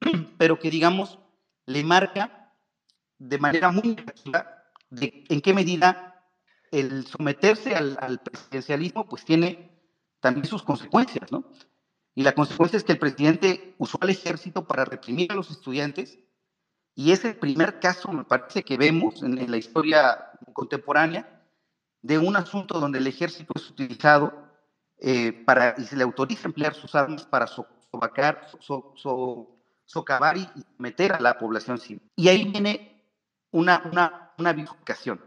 pero 0.38 0.56
que 0.56 0.70
digamos 0.70 1.18
le 1.66 1.82
marca 1.82 2.52
de 3.18 3.38
manera 3.38 3.72
muy 3.72 3.96
de 4.90 5.24
en 5.28 5.40
qué 5.40 5.52
medida 5.52 6.24
el 6.70 7.08
someterse 7.08 7.74
al, 7.74 7.98
al, 8.00 8.20
presidencialismo 8.20 9.08
pues 9.08 9.24
tiene 9.24 9.68
también 10.20 10.46
sus 10.46 10.62
consecuencias, 10.62 11.32
¿no? 11.32 11.50
Y 12.14 12.22
la 12.22 12.34
consecuencia 12.34 12.76
es 12.76 12.84
que 12.84 12.92
el 12.92 12.98
presidente 12.98 13.74
usó 13.78 13.98
al 14.00 14.10
ejército 14.10 14.66
para 14.66 14.84
reprimir 14.84 15.32
a 15.32 15.34
los 15.34 15.50
estudiantes 15.50 16.18
y 16.94 17.10
es 17.10 17.24
el 17.24 17.36
primer 17.36 17.80
caso, 17.80 18.12
me 18.12 18.24
parece, 18.24 18.62
que 18.62 18.76
vemos 18.76 19.22
en, 19.22 19.50
la 19.50 19.56
historia 19.56 20.30
contemporánea 20.52 21.42
de 22.02 22.18
un 22.18 22.36
asunto 22.36 22.78
donde 22.78 22.98
el 22.98 23.06
ejército 23.06 23.52
es 23.56 23.68
utilizado 23.68 24.32
eh, 24.98 25.32
para, 25.32 25.74
y 25.76 25.84
se 25.84 25.96
le 25.96 26.04
autoriza 26.04 26.46
emplear 26.46 26.74
sus 26.74 26.94
armas 26.94 27.26
para 27.26 27.48
socavar 29.86 30.36
y 30.36 30.48
meter 30.78 31.14
a 31.14 31.20
la 31.20 31.36
población 31.36 31.78
civil. 31.78 32.02
Y 32.14 32.28
ahí 32.28 32.44
viene 32.44 33.02
una, 33.50 33.82
una, 33.90 34.32
una 34.38 34.52
bifurcación. 34.52 35.20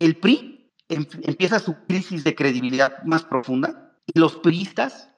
El 0.00 0.16
PRI 0.16 0.72
em, 0.88 1.06
empieza 1.22 1.60
su 1.60 1.76
crisis 1.86 2.24
de 2.24 2.34
credibilidad 2.34 3.04
más 3.04 3.22
profunda 3.22 3.96
y 4.04 4.18
los 4.18 4.36
priistas 4.36 5.08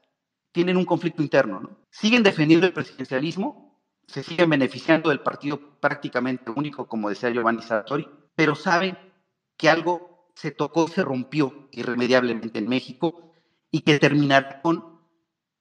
tienen 0.52 0.76
un 0.76 0.85
conflicto 0.85 1.23
interno. 1.23 1.61
¿no? 1.61 1.78
Siguen 1.90 2.23
defendiendo 2.23 2.66
el 2.66 2.73
presidencialismo, 2.73 3.78
se 4.07 4.23
siguen 4.23 4.50
beneficiando 4.50 5.11
del 5.11 5.21
partido 5.21 5.78
prácticamente 5.80 6.50
único, 6.50 6.87
como 6.87 7.09
decía 7.09 7.30
Giovanni 7.30 7.62
Sartori, 7.62 8.09
pero 8.35 8.54
saben 8.54 8.99
que 9.57 9.69
algo 9.69 10.30
se 10.35 10.50
tocó, 10.50 10.88
se 10.88 11.04
rompió 11.04 11.69
irremediablemente 11.71 12.59
en 12.59 12.69
México 12.69 13.33
y 13.71 13.83
que 13.83 13.99
terminará 13.99 14.61
con 14.62 15.00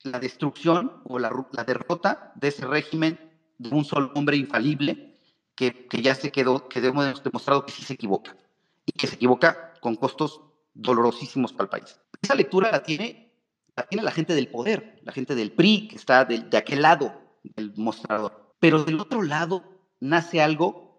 la 0.04 0.20
destrucción 0.20 1.02
o 1.04 1.20
la, 1.20 1.32
derrota 1.66 2.32
de 2.36 2.48
ese 2.48 2.66
régimen 2.66 3.20
de 3.58 3.70
un 3.70 3.84
solo 3.84 4.12
hombre 4.16 4.38
infalible 4.38 5.20
que, 5.56 5.88
que 5.88 6.02
ya 6.02 6.16
se 6.16 6.32
quedó, 6.32 6.70
que 6.70 6.80
hemos 6.80 7.24
demostrado 7.24 7.66
que 7.66 7.72
sí 7.74 7.84
se 7.84 7.94
equivoca 7.94 8.36
y 8.86 8.94
que 8.94 9.08
se 9.08 9.16
equivoca 9.16 9.74
con 9.82 9.96
costos 9.96 10.42
dolorosísimos 10.74 11.52
para 11.54 11.66
el 11.66 11.70
país. 11.70 12.00
Esa 12.22 12.36
lectura 12.36 12.72
la 12.72 12.84
tiene, 12.84 13.29
la 13.76 13.88
tiene 13.88 14.04
la 14.04 14.12
gente 14.12 14.36
del 14.36 14.48
poder, 14.48 15.00
la 15.04 15.12
gente 15.12 15.36
del 15.36 15.52
PRI, 15.52 15.88
que 15.88 15.96
está 15.96 16.26
de, 16.26 16.40
de 16.40 16.58
aquel 16.58 16.82
lado 16.82 17.14
del 17.44 17.74
mostrador. 17.76 18.56
Pero 18.60 18.84
del 18.84 19.00
otro 19.00 19.24
lado 19.24 19.64
nace 20.00 20.42
algo 20.42 20.90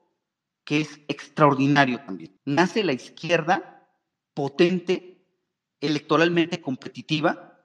que 0.65 0.81
es 0.81 1.01
extraordinario 1.09 2.01
también. 2.05 2.39
Nace 2.45 2.85
la 2.85 2.93
izquierda 2.93 3.89
potente, 4.35 5.25
electoralmente 5.81 6.61
competitiva, 6.61 7.65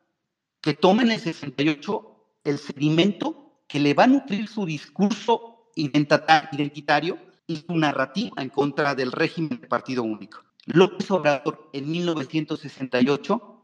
que 0.62 0.74
toma 0.74 1.04
en 1.04 1.12
el 1.12 1.20
68 1.20 2.16
el 2.44 2.58
sedimento 2.58 3.62
que 3.68 3.80
le 3.80 3.94
va 3.94 4.06
a 4.06 4.08
nutrir 4.08 4.48
su 4.48 4.66
discurso 4.66 5.70
identitario 5.76 7.20
y 7.48 7.58
su 7.58 7.76
narrativa 7.76 8.42
en 8.42 8.50
contra 8.50 8.96
del 8.96 9.12
régimen 9.12 9.60
de 9.62 9.68
partido 9.68 10.04
único. 10.04 10.44
López 10.66 11.12
Obrador 11.12 11.70
en 11.74 11.92
1968 11.92 13.55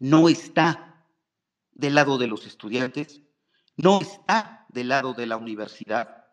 no 0.00 0.28
está 0.28 1.06
del 1.72 1.94
lado 1.94 2.18
de 2.18 2.26
los 2.26 2.46
estudiantes, 2.46 3.22
no 3.76 4.00
está 4.00 4.66
del 4.68 4.88
lado 4.88 5.14
de 5.14 5.26
la 5.26 5.36
universidad, 5.36 6.24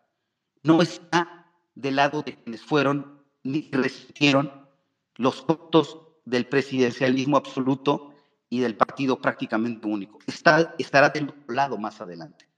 no 0.62 0.82
está 0.82 1.52
del 1.74 1.96
lado 1.96 2.22
de 2.22 2.34
quienes 2.34 2.62
fueron 2.62 3.22
ni 3.44 3.70
resistieron 3.70 4.68
los 5.14 5.42
costos 5.42 5.98
del 6.24 6.46
presidencialismo 6.46 7.36
absoluto 7.36 8.14
y 8.50 8.60
del 8.60 8.76
partido 8.76 9.20
prácticamente 9.20 9.86
único. 9.86 10.18
Está, 10.26 10.74
estará 10.78 11.10
del 11.10 11.28
otro 11.28 11.54
lado 11.54 11.78
más 11.78 12.00
adelante. 12.00 12.48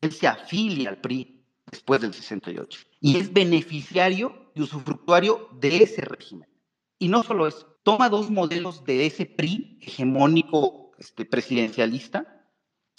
Él 0.00 0.12
se 0.12 0.28
afilia 0.28 0.90
al 0.90 1.00
PRI 1.00 1.44
después 1.70 2.00
del 2.00 2.14
68 2.14 2.80
y 3.00 3.16
es 3.18 3.32
beneficiario 3.32 4.50
y 4.54 4.62
usufructuario 4.62 5.48
de 5.52 5.78
ese 5.78 6.02
régimen. 6.02 6.48
Y 6.98 7.08
no 7.08 7.22
solo 7.22 7.46
eso, 7.46 7.78
toma 7.82 8.08
dos 8.08 8.30
modelos 8.30 8.84
de 8.84 9.06
ese 9.06 9.26
PRI 9.26 9.78
hegemónico 9.82 10.92
este, 10.98 11.24
presidencialista, 11.24 12.44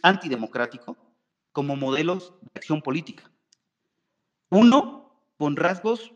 antidemocrático, 0.03 0.95
como 1.51 1.75
modelos 1.75 2.33
de 2.41 2.51
acción 2.55 2.81
política. 2.81 3.31
Uno 4.49 5.23
con 5.37 5.55
rasgos 5.55 6.13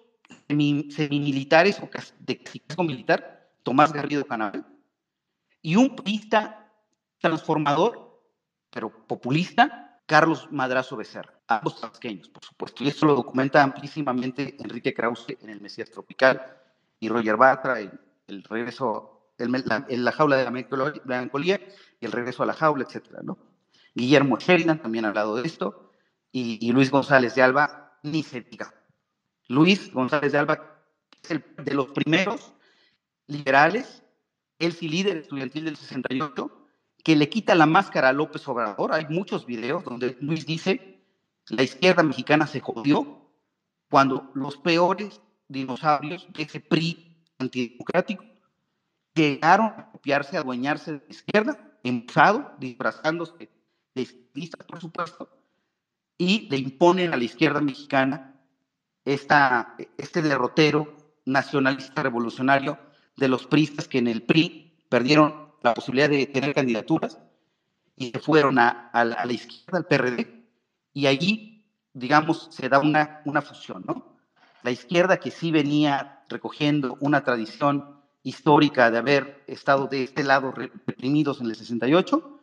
semimilitares 0.47 1.79
o 1.79 1.89
de 2.19 2.43
casco 2.43 2.83
militar, 2.83 3.51
Tomás 3.63 3.91
Garrido 3.91 4.25
Canal, 4.25 4.65
y 5.61 5.75
un 5.75 5.95
priista 5.95 6.71
transformador, 7.19 8.23
pero 8.69 8.89
populista, 9.07 10.01
Carlos 10.05 10.47
Madrazo 10.51 10.95
Becerra, 10.97 11.39
ambos 11.47 11.79
tabasqueños, 11.79 12.29
por 12.29 12.43
supuesto. 12.43 12.83
Y 12.83 12.89
esto 12.89 13.05
lo 13.05 13.15
documenta 13.15 13.63
amplísimamente 13.63 14.55
Enrique 14.59 14.93
Krause 14.93 15.38
en 15.41 15.50
El 15.50 15.61
Mesías 15.61 15.89
Tropical 15.89 16.61
y 17.01 17.10
Roger 17.10 17.36
Batra, 17.36 17.79
el, 17.79 18.43
regreso, 18.43 19.34
el, 19.38 19.51
la, 19.51 20.12
jaula 20.12 20.38
de 20.38 20.46
la 20.46 20.51
melancolía 20.51 21.60
y 22.00 22.05
el 22.05 22.12
regreso 22.12 22.43
a 22.43 22.46
la 22.46 22.53
jaula, 22.53 22.86
etcétera, 22.86 23.22
¿no? 23.24 23.39
Guillermo 23.96 24.38
Sheridan 24.38 24.81
también 24.81 25.03
ha 25.03 25.10
hablado 25.10 25.36
de 25.36 25.46
esto, 25.46 25.91
y, 26.31 26.65
y 26.65 26.72
Luis 26.72 26.91
González 26.91 27.34
de 27.36 27.41
Alba, 27.41 27.98
ni 28.03 28.22
se 28.22 28.41
diga. 28.41 28.74
Luis 29.48 29.91
González 29.91 30.31
de 30.31 30.38
Alba 30.38 30.79
es 31.24 31.31
el 31.31 31.43
de 31.58 31.74
los 31.74 31.88
primeros 31.88 32.53
liberales, 33.25 34.03
el 34.60 34.74
sí 34.74 34.88
líder 34.88 35.17
estudiantil 35.17 35.65
del 35.65 35.77
68, 35.77 36.67
que 37.03 37.15
le 37.15 37.29
quita 37.29 37.55
la 37.55 37.65
máscara 37.65 38.10
a 38.10 38.13
López 38.13 38.48
Obrador. 38.48 38.93
Hay 38.93 39.08
muchos 39.10 39.48
videos 39.48 39.84
donde 39.84 40.17
Luis 40.22 40.46
dice, 40.46 41.03
la 41.50 41.63
izquierda 41.63 42.03
mexicana 42.03 42.46
se 42.46 42.60
jodió 42.60 43.27
cuando 43.89 44.29
los 44.36 44.58
peores 44.58 45.20
dinosaurios 45.51 46.27
de 46.34 46.43
ese 46.43 46.60
PRI 46.60 47.17
antidemocrático 47.38 48.24
llegaron 49.13 49.67
a 49.67 49.91
copiarse, 49.91 50.38
a 50.38 50.41
adueñarse 50.41 50.93
de 50.93 51.00
la 51.00 51.10
izquierda, 51.10 51.72
empujado, 51.84 52.53
disfrazándose 52.60 53.50
de 53.93 54.01
izquierdistas, 54.01 54.65
por 54.65 54.79
supuesto, 54.79 55.29
y 56.17 56.48
le 56.50 56.58
imponen 56.58 57.13
a 57.13 57.17
la 57.17 57.24
izquierda 57.24 57.62
mexicana 57.62 58.39
esta, 59.03 59.75
este 59.98 60.22
derrotero 60.22 60.96
nacionalista 61.25 62.03
revolucionario 62.03 62.77
de 63.17 63.27
los 63.27 63.46
priistas 63.48 63.88
que 63.88 63.98
en 63.98 64.08
el 64.08 64.24
PRI 64.24 64.77
perdieron 64.88 65.51
la 65.62 65.74
posibilidad 65.74 66.10
de 66.10 66.25
tener 66.27 66.53
candidaturas 66.53 67.20
y 67.96 68.12
se 68.12 68.20
fueron 68.20 68.58
a, 68.58 68.89
la, 68.93 69.31
izquierda, 69.31 69.77
al 69.77 69.86
PRD, 69.86 70.46
y 70.93 71.08
allí, 71.08 71.65
digamos, 71.93 72.48
se 72.51 72.67
da 72.67 72.79
una, 72.79 73.22
una 73.25 73.41
fusión, 73.41 73.84
¿no? 73.86 74.17
La 74.63 74.72
izquierda 74.72 75.18
que 75.18 75.32
sí 75.32 75.51
venía 75.51 76.24
recogiendo 76.30 76.98
una 77.00 77.24
tradición 77.24 78.01
histórica 78.24 78.91
de 78.91 78.98
haber 78.98 79.44
estado 79.48 79.88
de 79.88 80.03
este 80.03 80.24
lado 80.24 80.51
reprimidos 80.51 81.41
en 81.41 81.48
el 81.48 81.56
68, 81.56 82.39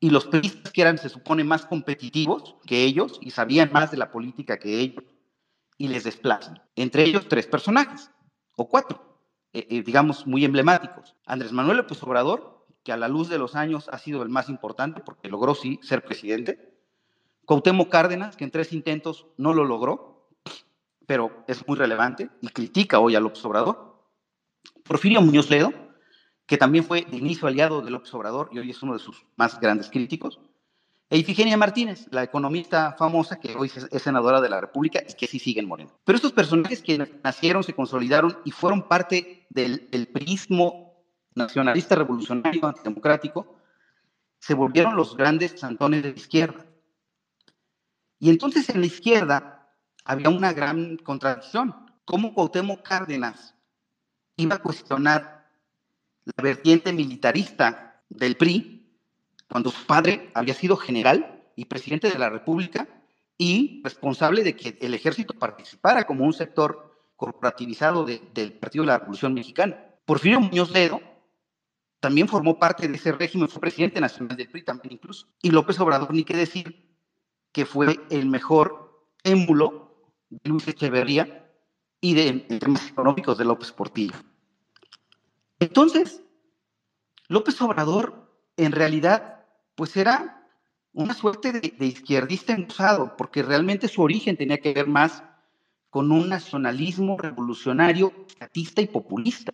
y 0.00 0.10
los 0.10 0.26
periodistas 0.26 0.72
que 0.72 0.82
eran, 0.82 0.98
se 0.98 1.08
supone, 1.08 1.44
más 1.44 1.66
competitivos 1.66 2.56
que 2.66 2.84
ellos 2.84 3.18
y 3.22 3.30
sabían 3.30 3.72
más 3.72 3.90
de 3.90 3.96
la 3.96 4.10
política 4.10 4.58
que 4.58 4.80
ellos, 4.80 5.04
y 5.78 5.88
les 5.88 6.04
desplazan. 6.04 6.62
Entre 6.76 7.04
ellos, 7.04 7.26
tres 7.28 7.46
personajes, 7.46 8.10
o 8.56 8.68
cuatro, 8.68 9.18
eh, 9.52 9.66
eh, 9.70 9.82
digamos, 9.82 10.26
muy 10.26 10.44
emblemáticos. 10.44 11.16
Andrés 11.26 11.52
Manuel 11.52 11.78
López 11.78 12.02
Obrador, 12.02 12.66
que 12.82 12.92
a 12.92 12.96
la 12.96 13.08
luz 13.08 13.28
de 13.28 13.38
los 13.38 13.54
años 13.56 13.88
ha 13.90 13.98
sido 13.98 14.22
el 14.22 14.28
más 14.28 14.48
importante 14.48 15.00
porque 15.00 15.28
logró 15.28 15.54
sí 15.54 15.80
ser 15.82 16.04
presidente. 16.04 16.78
Cuauhtémoc 17.46 17.88
Cárdenas, 17.88 18.36
que 18.36 18.44
en 18.44 18.50
tres 18.50 18.72
intentos 18.72 19.26
no 19.36 19.54
lo 19.54 19.64
logró, 19.64 20.13
pero 21.06 21.44
es 21.46 21.66
muy 21.66 21.76
relevante 21.76 22.30
y 22.40 22.48
critica 22.48 22.98
hoy 22.98 23.14
a 23.16 23.20
López 23.20 23.44
Obrador. 23.44 23.94
Porfirio 24.84 25.20
Muñoz 25.20 25.50
Ledo, 25.50 25.72
que 26.46 26.56
también 26.56 26.84
fue 26.84 27.02
de 27.02 27.16
inicio 27.16 27.48
aliado 27.48 27.80
de 27.80 27.90
López 27.90 28.12
Obrador 28.14 28.50
y 28.52 28.58
hoy 28.58 28.70
es 28.70 28.82
uno 28.82 28.94
de 28.94 28.98
sus 28.98 29.24
más 29.36 29.58
grandes 29.60 29.90
críticos, 29.90 30.40
e 31.10 31.18
Ifigenia 31.18 31.56
Martínez, 31.56 32.08
la 32.10 32.22
economista 32.22 32.96
famosa 32.98 33.38
que 33.38 33.54
hoy 33.54 33.70
es 33.90 34.02
senadora 34.02 34.40
de 34.40 34.48
la 34.48 34.60
República 34.60 35.02
y 35.06 35.12
que 35.12 35.26
sí 35.26 35.38
sigue 35.38 35.60
en. 35.60 35.68
Pero 36.04 36.16
estos 36.16 36.32
personajes 36.32 36.82
que 36.82 36.98
nacieron, 37.22 37.62
se 37.62 37.74
consolidaron 37.74 38.38
y 38.44 38.50
fueron 38.50 38.88
parte 38.88 39.46
del, 39.50 39.88
del 39.90 40.08
nacionalista 41.34 41.94
revolucionario 41.94 42.66
antidemocrático, 42.66 43.54
se 44.38 44.54
volvieron 44.54 44.96
los 44.96 45.16
grandes 45.16 45.52
santones 45.58 46.02
de 46.02 46.10
la 46.10 46.16
izquierda. 46.16 46.66
Y 48.18 48.30
entonces 48.30 48.68
en 48.70 48.80
la 48.80 48.86
izquierda 48.86 49.53
había 50.04 50.28
una 50.28 50.52
gran 50.52 50.96
contradicción. 50.98 51.74
¿Cómo 52.04 52.34
Cuauhtémoc 52.34 52.82
Cárdenas 52.82 53.54
iba 54.36 54.56
a 54.56 54.62
cuestionar 54.62 55.48
la 56.24 56.42
vertiente 56.42 56.92
militarista 56.92 58.02
del 58.08 58.36
PRI, 58.36 58.86
cuando 59.48 59.70
su 59.70 59.86
padre 59.86 60.30
había 60.34 60.54
sido 60.54 60.76
general 60.76 61.42
y 61.56 61.66
presidente 61.66 62.10
de 62.10 62.18
la 62.18 62.30
República 62.30 62.88
y 63.36 63.80
responsable 63.82 64.42
de 64.42 64.56
que 64.56 64.78
el 64.80 64.94
ejército 64.94 65.34
participara 65.34 66.04
como 66.04 66.24
un 66.24 66.32
sector 66.32 66.94
corporativizado 67.16 68.04
del 68.04 68.52
Partido 68.54 68.84
de 68.84 68.88
la 68.88 68.98
Revolución 68.98 69.34
Mexicana. 69.34 69.78
Porfirio 70.04 70.40
Muñoz 70.40 70.70
Ledo 70.70 71.00
también 72.00 72.28
formó 72.28 72.58
parte 72.58 72.86
de 72.86 72.96
ese 72.96 73.12
régimen, 73.12 73.48
fue 73.48 73.60
presidente 73.60 74.00
nacional 74.00 74.36
del 74.36 74.48
PRI 74.48 74.62
también 74.62 74.94
incluso. 74.94 75.26
Y 75.40 75.50
López 75.50 75.78
Obrador, 75.80 76.12
ni 76.12 76.24
qué 76.24 76.36
decir, 76.36 76.90
que 77.52 77.64
fue 77.64 78.00
el 78.10 78.26
mejor 78.26 79.06
émulo 79.22 79.83
de 80.42 80.50
Luis 80.50 80.66
Echeverría 80.68 81.50
y 82.00 82.14
de, 82.14 82.32
temas 82.58 82.88
económicos 82.88 83.38
de 83.38 83.44
López 83.44 83.72
Portillo. 83.72 84.14
Entonces, 85.58 86.22
López 87.28 87.60
Obrador 87.62 88.30
en 88.56 88.72
realidad 88.72 89.44
pues 89.74 89.96
era 89.96 90.46
una 90.92 91.14
suerte 91.14 91.52
de, 91.52 91.86
izquierdista 91.86 92.52
enusado, 92.52 93.16
porque 93.16 93.42
realmente 93.42 93.88
su 93.88 94.02
origen 94.02 94.36
tenía 94.36 94.58
que 94.58 94.72
ver 94.72 94.86
más 94.86 95.24
con 95.90 96.12
un 96.12 96.28
nacionalismo 96.28 97.18
revolucionario, 97.18 98.12
estatista 98.28 98.80
y 98.80 98.86
populista, 98.86 99.52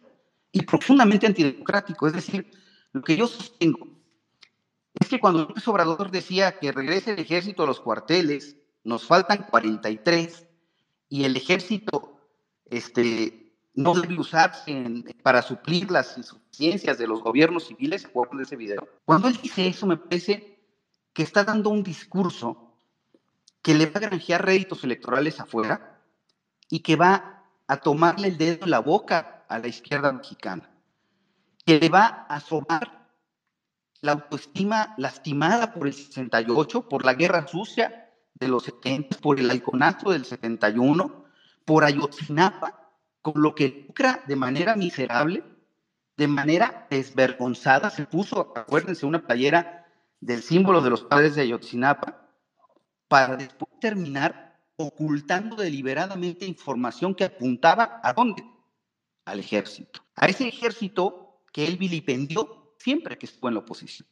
y 0.52 0.62
profundamente 0.62 1.26
antidemocrático. 1.26 2.06
Es 2.06 2.12
decir, 2.12 2.50
lo 2.92 3.02
que 3.02 3.16
yo 3.16 3.26
sostengo 3.26 3.88
es 4.98 5.08
que 5.08 5.20
cuando 5.20 5.40
López 5.40 5.66
Obrador 5.68 6.10
decía 6.10 6.58
que 6.58 6.72
regrese 6.72 7.12
el 7.12 7.20
ejército 7.20 7.62
a 7.62 7.66
los 7.66 7.80
cuarteles, 7.80 8.56
nos 8.84 9.06
faltan 9.06 9.46
43, 9.50 10.46
y 11.10 11.24
el 11.24 11.36
ejército 11.36 12.20
este, 12.64 13.52
no 13.74 13.94
debe 13.94 14.18
usarse 14.18 15.04
para 15.22 15.42
suplir 15.42 15.90
las 15.90 16.16
insuficiencias 16.16 16.96
de 16.96 17.08
los 17.08 17.20
gobiernos 17.20 17.66
civiles. 17.66 18.08
Cuando 19.04 19.28
él 19.28 19.38
dice 19.42 19.66
eso, 19.66 19.86
me 19.86 19.96
parece 19.96 20.64
que 21.12 21.24
está 21.24 21.42
dando 21.42 21.68
un 21.68 21.82
discurso 21.82 22.76
que 23.60 23.74
le 23.74 23.86
va 23.86 23.96
a 23.96 24.06
granjear 24.08 24.46
réditos 24.46 24.84
electorales 24.84 25.40
afuera 25.40 26.00
y 26.70 26.78
que 26.78 26.94
va 26.94 27.44
a 27.66 27.76
tomarle 27.78 28.28
el 28.28 28.38
dedo 28.38 28.64
en 28.64 28.70
la 28.70 28.78
boca 28.78 29.44
a 29.48 29.58
la 29.58 29.66
izquierda 29.66 30.12
mexicana, 30.12 30.70
que 31.66 31.80
le 31.80 31.88
va 31.88 32.24
a 32.28 32.36
asomar 32.36 33.10
la 34.00 34.12
autoestima 34.12 34.94
lastimada 34.96 35.74
por 35.74 35.88
el 35.88 35.92
68, 35.92 36.88
por 36.88 37.04
la 37.04 37.14
guerra 37.14 37.48
sucia 37.48 38.09
de 38.34 38.48
los 38.48 38.64
70, 38.64 39.18
por 39.18 39.38
el 39.38 39.50
halconazo 39.50 40.10
del 40.10 40.24
71, 40.24 41.24
por 41.64 41.84
Ayotzinapa, 41.84 42.90
con 43.22 43.34
lo 43.42 43.54
que 43.54 43.84
lucra 43.86 44.22
de 44.26 44.36
manera 44.36 44.76
miserable, 44.76 45.44
de 46.16 46.28
manera 46.28 46.86
desvergonzada. 46.90 47.90
Se 47.90 48.06
puso, 48.06 48.52
acuérdense, 48.56 49.06
una 49.06 49.26
playera 49.26 49.86
del 50.20 50.42
símbolo 50.42 50.80
de 50.80 50.90
los 50.90 51.02
padres 51.02 51.34
de 51.34 51.42
Ayotzinapa, 51.42 52.28
para 53.08 53.36
después 53.36 53.70
terminar 53.80 54.58
ocultando 54.76 55.56
deliberadamente 55.56 56.46
información 56.46 57.14
que 57.14 57.24
apuntaba 57.24 58.00
a 58.02 58.12
dónde? 58.12 58.44
Al 59.24 59.40
ejército. 59.40 60.00
A 60.14 60.26
ese 60.26 60.48
ejército 60.48 61.42
que 61.52 61.66
él 61.66 61.76
vilipendió 61.76 62.74
siempre 62.78 63.18
que 63.18 63.26
estuvo 63.26 63.48
en 63.48 63.54
la 63.54 63.60
oposición. 63.60 64.08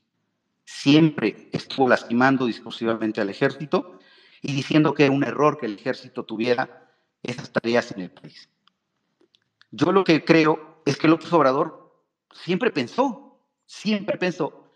Siempre 0.64 1.48
estuvo 1.52 1.88
lastimando 1.88 2.44
discursivamente 2.44 3.20
al 3.20 3.30
ejército 3.30 3.97
y 4.42 4.52
diciendo 4.52 4.94
que 4.94 5.04
era 5.04 5.12
un 5.12 5.24
error 5.24 5.58
que 5.58 5.66
el 5.66 5.74
ejército 5.74 6.24
tuviera 6.24 6.92
esas 7.22 7.52
tareas 7.52 7.92
en 7.92 8.02
el 8.02 8.10
país. 8.10 8.48
Yo 9.70 9.92
lo 9.92 10.04
que 10.04 10.24
creo 10.24 10.82
es 10.86 10.96
que 10.96 11.08
López 11.08 11.32
Obrador 11.32 12.04
siempre 12.32 12.70
pensó, 12.70 13.40
siempre 13.66 14.16
pensó 14.16 14.70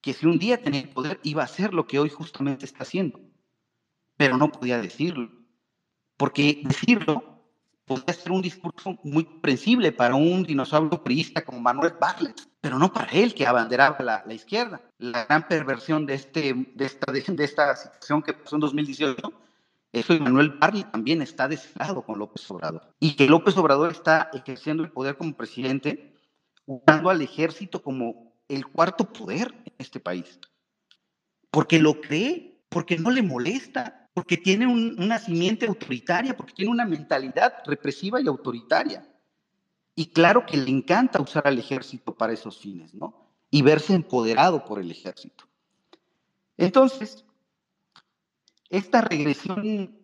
que 0.00 0.12
si 0.12 0.26
un 0.26 0.38
día 0.38 0.60
tenía 0.60 0.80
el 0.80 0.88
poder 0.88 1.20
iba 1.22 1.42
a 1.42 1.46
hacer 1.46 1.72
lo 1.72 1.86
que 1.86 1.98
hoy 1.98 2.08
justamente 2.08 2.64
está 2.64 2.82
haciendo, 2.82 3.20
pero 4.16 4.36
no 4.36 4.50
podía 4.50 4.78
decirlo, 4.78 5.30
porque 6.16 6.62
decirlo 6.64 7.32
podría 7.84 8.14
ser 8.14 8.32
un 8.32 8.42
discurso 8.42 8.98
muy 9.04 9.24
comprensible 9.24 9.92
para 9.92 10.14
un 10.14 10.42
dinosaurio 10.42 11.02
priista 11.02 11.44
como 11.44 11.60
Manuel 11.60 11.94
Bartlett, 12.00 12.40
pero 12.62 12.78
no 12.78 12.90
para 12.90 13.12
él 13.12 13.34
que 13.34 13.46
abanderaba 13.46 13.98
la, 14.00 14.24
la 14.26 14.32
izquierda. 14.32 14.80
La 14.98 15.26
gran 15.26 15.46
perversión 15.46 16.06
de, 16.06 16.14
este, 16.14 16.54
de, 16.74 16.84
esta, 16.86 17.12
de, 17.12 17.20
de 17.20 17.44
esta 17.44 17.76
situación 17.76 18.22
que 18.22 18.32
pasó 18.32 18.56
en 18.56 18.60
2018 18.60 19.32
eso 19.92 20.14
y 20.14 20.20
Manuel 20.20 20.50
Barley 20.58 20.84
también 20.84 21.20
está 21.20 21.46
deslado 21.48 22.02
con 22.02 22.18
López 22.18 22.50
Obrador. 22.50 22.94
Y 22.98 23.14
que 23.14 23.26
López 23.26 23.56
Obrador 23.58 23.92
está 23.92 24.30
ejerciendo 24.32 24.82
el 24.82 24.90
poder 24.90 25.18
como 25.18 25.36
presidente, 25.36 26.14
usando 26.64 27.10
al 27.10 27.20
ejército 27.20 27.82
como 27.82 28.32
el 28.48 28.66
cuarto 28.66 29.12
poder 29.12 29.54
en 29.66 29.74
este 29.78 30.00
país. 30.00 30.40
Porque 31.50 31.78
lo 31.78 32.00
cree, 32.00 32.64
porque 32.70 32.96
no 32.96 33.10
le 33.10 33.22
molesta, 33.22 34.08
porque 34.14 34.38
tiene 34.38 34.66
un, 34.66 34.96
una 34.98 35.18
simiente 35.18 35.66
autoritaria, 35.66 36.34
porque 36.34 36.54
tiene 36.54 36.70
una 36.70 36.86
mentalidad 36.86 37.52
represiva 37.66 38.18
y 38.18 38.28
autoritaria. 38.28 39.06
Y 39.94 40.06
claro 40.06 40.46
que 40.46 40.56
le 40.56 40.70
encanta 40.70 41.20
usar 41.20 41.46
al 41.46 41.58
ejército 41.58 42.14
para 42.14 42.32
esos 42.32 42.58
fines, 42.58 42.94
¿no? 42.94 43.28
Y 43.50 43.62
verse 43.62 43.94
empoderado 43.94 44.64
por 44.64 44.80
el 44.80 44.90
ejército. 44.90 45.44
Entonces, 46.56 47.24
esta 48.70 49.02
regresión 49.02 49.98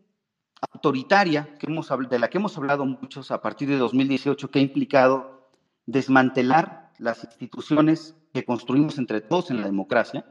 autoritaria 0.73 1.55
que 1.59 1.67
hemos, 1.67 1.89
de 2.11 2.19
la 2.19 2.29
que 2.29 2.39
hemos 2.39 2.57
hablado 2.59 2.85
muchos 2.85 3.31
a 3.31 3.41
partir 3.41 3.69
de 3.69 3.79
2018, 3.79 4.51
que 4.51 4.59
ha 4.59 4.63
implicado 4.63 5.49
desmantelar 5.87 6.93
las 6.99 7.25
instituciones 7.25 8.15
que 8.35 8.45
construimos 8.45 8.99
entre 8.99 9.21
todos 9.21 9.51
en 9.51 9.61
la 9.61 9.67
democracia, 9.67 10.27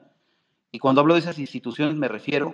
y 0.72 0.80
cuando 0.80 1.02
hablo 1.02 1.16
de 1.16 1.22
esas 1.22 1.40
instituciones 1.40 1.96
me 1.96 2.08
refiero 2.08 2.54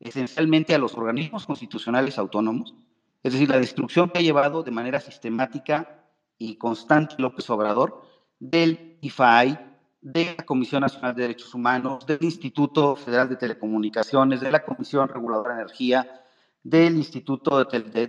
esencialmente 0.00 0.74
a 0.74 0.78
los 0.78 0.94
organismos 0.94 1.46
constitucionales 1.46 2.18
autónomos, 2.18 2.74
es 3.22 3.34
decir, 3.34 3.50
la 3.50 3.58
destrucción 3.58 4.08
que 4.08 4.18
ha 4.18 4.22
llevado 4.22 4.62
de 4.62 4.70
manera 4.70 4.98
sistemática 4.98 5.99
y 6.40 6.56
constante 6.56 7.16
López 7.18 7.48
Obrador 7.50 8.02
del 8.40 8.96
IFAI, 9.02 9.58
de 10.00 10.34
la 10.38 10.44
Comisión 10.46 10.80
Nacional 10.80 11.14
de 11.14 11.22
Derechos 11.22 11.54
Humanos, 11.54 12.06
del 12.06 12.18
Instituto 12.22 12.96
Federal 12.96 13.28
de 13.28 13.36
Telecomunicaciones, 13.36 14.40
de 14.40 14.50
la 14.50 14.64
Comisión 14.64 15.08
Reguladora 15.08 15.54
de 15.56 15.60
Energía, 15.60 16.22
del 16.62 16.96
Instituto 16.96 17.62
de, 17.62 18.08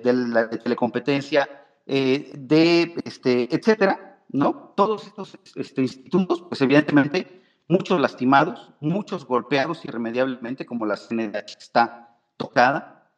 Telecompetencia, 0.63 1.47
eh, 1.85 2.31
de 2.33 2.95
este, 3.03 3.53
etcétera, 3.53 4.23
¿no? 4.29 4.73
Todos 4.77 5.07
estos 5.07 5.37
este, 5.55 5.81
institutos, 5.81 6.43
pues 6.47 6.61
evidentemente, 6.61 7.43
muchos 7.67 7.99
lastimados, 7.99 8.71
muchos 8.79 9.25
golpeados 9.25 9.83
irremediablemente, 9.83 10.65
como 10.65 10.85
la 10.85 10.95
CNDH 10.95 11.57
está 11.59 12.17
tocada, 12.37 13.11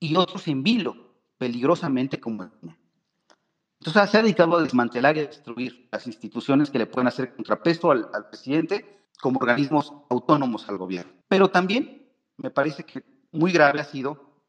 y 0.00 0.16
otros 0.16 0.48
en 0.48 0.64
vilo, 0.64 1.14
peligrosamente 1.38 2.18
como 2.18 2.50
entonces 3.86 4.10
se 4.10 4.18
ha 4.18 4.22
dedicado 4.22 4.56
a 4.56 4.62
desmantelar 4.62 5.16
y 5.16 5.20
destruir 5.20 5.88
las 5.92 6.06
instituciones 6.06 6.70
que 6.70 6.78
le 6.78 6.86
pueden 6.86 7.08
hacer 7.08 7.34
contrapeso 7.34 7.90
al, 7.90 8.08
al 8.12 8.28
presidente 8.28 9.00
como 9.20 9.38
organismos 9.38 9.92
autónomos 10.10 10.68
al 10.68 10.76
gobierno. 10.76 11.12
Pero 11.28 11.48
también 11.48 12.06
me 12.36 12.50
parece 12.50 12.84
que 12.84 13.04
muy 13.32 13.52
grave 13.52 13.80
ha 13.80 13.84
sido 13.84 14.42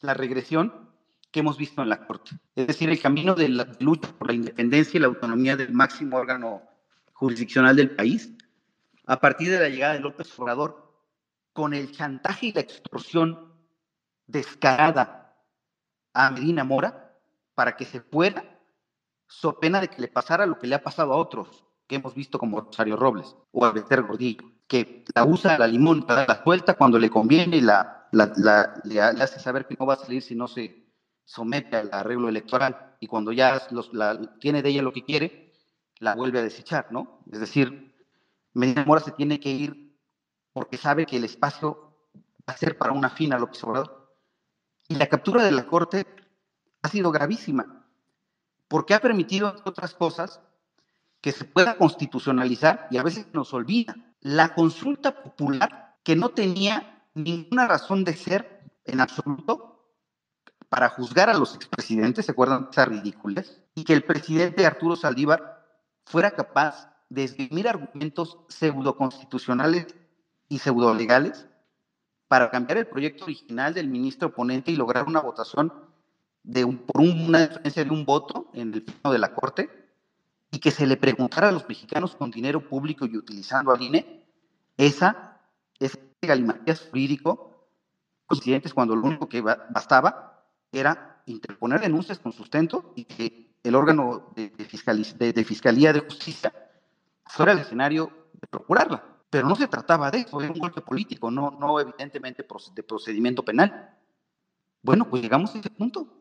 la 0.00 0.14
regresión 0.14 0.88
que 1.30 1.40
hemos 1.40 1.58
visto 1.58 1.82
en 1.82 1.88
la 1.88 2.06
Corte. 2.06 2.32
Es 2.54 2.66
decir, 2.66 2.88
el 2.90 3.00
camino 3.00 3.34
de 3.34 3.48
la 3.48 3.68
lucha 3.80 4.08
por 4.18 4.28
la 4.28 4.34
independencia 4.34 4.98
y 4.98 5.00
la 5.00 5.08
autonomía 5.08 5.56
del 5.56 5.72
máximo 5.72 6.16
órgano 6.16 6.62
jurisdiccional 7.12 7.76
del 7.76 7.94
país, 7.94 8.32
a 9.06 9.20
partir 9.20 9.50
de 9.50 9.60
la 9.60 9.68
llegada 9.68 9.94
de 9.94 10.00
López 10.00 10.38
Obrador, 10.38 10.94
con 11.52 11.74
el 11.74 11.90
chantaje 11.90 12.46
y 12.46 12.52
la 12.52 12.60
extorsión 12.60 13.52
descarada 14.26 15.36
a 16.12 16.30
Medina 16.30 16.64
Mora 16.64 17.18
para 17.54 17.76
que 17.76 17.84
se 17.84 18.00
fuera, 18.00 18.57
so 19.28 19.60
pena 19.60 19.80
de 19.80 19.88
que 19.88 20.00
le 20.02 20.08
pasara 20.08 20.46
lo 20.46 20.58
que 20.58 20.66
le 20.66 20.74
ha 20.74 20.82
pasado 20.82 21.12
a 21.12 21.16
otros 21.16 21.64
que 21.86 21.96
hemos 21.96 22.14
visto 22.14 22.38
como 22.38 22.60
Rosario 22.60 22.96
Robles 22.96 23.34
o 23.52 23.64
a 23.64 23.70
Gordillo, 23.70 24.44
que 24.66 25.04
la 25.14 25.24
usa 25.24 25.58
la 25.58 25.66
limón 25.66 26.02
para 26.02 26.20
dar 26.20 26.38
la 26.38 26.42
vuelta 26.44 26.74
cuando 26.74 26.98
le 26.98 27.08
conviene 27.08 27.56
y 27.56 27.60
la, 27.62 28.08
le, 28.12 29.00
hace 29.00 29.40
saber 29.40 29.66
que 29.66 29.76
no 29.78 29.86
va 29.86 29.94
a 29.94 29.98
salir 29.98 30.22
si 30.22 30.34
no 30.34 30.48
se 30.48 30.86
somete 31.24 31.76
al 31.76 31.90
arreglo 31.92 32.28
electoral 32.28 32.96
y 33.00 33.06
cuando 33.06 33.32
ya 33.32 33.62
los, 33.70 33.90
tiene 34.40 34.62
de 34.62 34.68
ella 34.68 34.82
lo 34.82 34.92
que 34.92 35.04
quiere, 35.04 35.54
la 35.98 36.14
vuelve 36.14 36.38
a 36.38 36.42
desechar, 36.42 36.88
¿no? 36.90 37.20
Es 37.32 37.40
decir, 37.40 37.94
Medina 38.52 38.84
Mora 38.84 39.00
se 39.00 39.12
tiene 39.12 39.40
que 39.40 39.50
ir 39.50 39.96
porque 40.52 40.76
sabe 40.76 41.06
que 41.06 41.16
el 41.16 41.24
espacio 41.24 41.96
va 42.48 42.54
a 42.54 42.56
ser 42.56 42.76
para 42.76 42.92
una 42.92 43.10
fina 43.10 43.38
López 43.38 43.62
Obrador. 43.64 44.16
Y 44.88 44.94
la 44.94 45.06
captura 45.06 45.44
de 45.44 45.52
la 45.52 45.66
Corte 45.66 46.06
ha 46.82 46.88
sido 46.88 47.10
gravísima, 47.10 47.77
porque 48.68 48.94
ha 48.94 49.00
permitido, 49.00 49.56
otras 49.64 49.94
cosas, 49.94 50.40
que 51.20 51.32
se 51.32 51.44
pueda 51.44 51.76
constitucionalizar 51.76 52.86
y 52.90 52.98
a 52.98 53.02
veces 53.02 53.26
nos 53.32 53.52
olvida. 53.52 53.96
La 54.20 54.54
consulta 54.54 55.22
popular 55.22 55.96
que 56.04 56.16
no 56.16 56.30
tenía 56.30 57.04
ninguna 57.14 57.66
razón 57.66 58.04
de 58.04 58.14
ser 58.14 58.62
en 58.84 59.00
absoluto 59.00 59.68
para 60.68 60.90
juzgar 60.90 61.30
a 61.30 61.34
los 61.34 61.54
expresidentes, 61.54 62.26
¿se 62.26 62.32
acuerdan 62.32 62.64
de 62.64 62.70
esas 62.70 62.88
ridículas? 62.88 63.62
Y 63.74 63.84
que 63.84 63.94
el 63.94 64.04
presidente 64.04 64.66
Arturo 64.66 64.96
Saldívar 64.96 65.66
fuera 66.04 66.30
capaz 66.30 66.92
de 67.08 67.24
esgrimir 67.24 67.68
argumentos 67.68 68.38
pseudoconstitucionales 68.48 69.94
y 70.48 70.58
pseudolegales 70.58 71.46
para 72.28 72.50
cambiar 72.50 72.78
el 72.78 72.86
proyecto 72.86 73.24
original 73.24 73.72
del 73.72 73.88
ministro 73.88 74.28
oponente 74.28 74.70
y 74.70 74.76
lograr 74.76 75.06
una 75.06 75.20
votación 75.20 75.72
de 76.48 76.66
por 76.66 77.02
una 77.02 77.46
diferencia 77.46 77.84
de 77.84 77.90
un 77.90 78.06
voto 78.06 78.48
en 78.54 78.72
el 78.72 78.82
pleno 78.82 79.12
de 79.12 79.18
la 79.18 79.34
Corte 79.34 79.68
y 80.50 80.58
que 80.58 80.70
se 80.70 80.86
le 80.86 80.96
preguntara 80.96 81.50
a 81.50 81.52
los 81.52 81.68
mexicanos 81.68 82.16
con 82.16 82.30
dinero 82.30 82.66
público 82.66 83.04
y 83.04 83.18
utilizando 83.18 83.70
al 83.70 83.82
INE, 83.82 84.24
esa, 84.78 85.42
ese 85.78 86.00
galimatías 86.22 86.88
jurídico, 86.88 87.68
coincidentes 88.26 88.72
cuando 88.72 88.96
lo 88.96 89.06
único 89.06 89.28
que 89.28 89.42
bastaba 89.42 90.42
era 90.72 91.22
interponer 91.26 91.82
denuncias 91.82 92.18
con 92.18 92.32
sustento 92.32 92.94
y 92.96 93.04
que 93.04 93.58
el 93.62 93.74
órgano 93.74 94.32
de, 94.34 94.48
de, 94.48 95.44
Fiscalía 95.44 95.92
de 95.92 96.00
Justicia 96.00 96.50
fuera 97.26 97.52
el 97.52 97.58
escenario 97.58 98.10
de 98.32 98.46
procurarla. 98.46 99.04
Pero 99.28 99.46
no 99.46 99.54
se 99.54 99.68
trataba 99.68 100.10
de 100.10 100.20
eso, 100.20 100.40
era 100.40 100.50
un 100.50 100.58
golpe 100.58 100.80
político, 100.80 101.30
no, 101.30 101.50
no 101.60 101.78
evidentemente 101.78 102.46
de 102.74 102.82
procedimiento 102.82 103.44
penal. 103.44 103.94
Bueno, 104.80 105.10
pues 105.10 105.20
llegamos 105.20 105.54
a 105.54 105.58
ese 105.58 105.68
punto. 105.68 106.17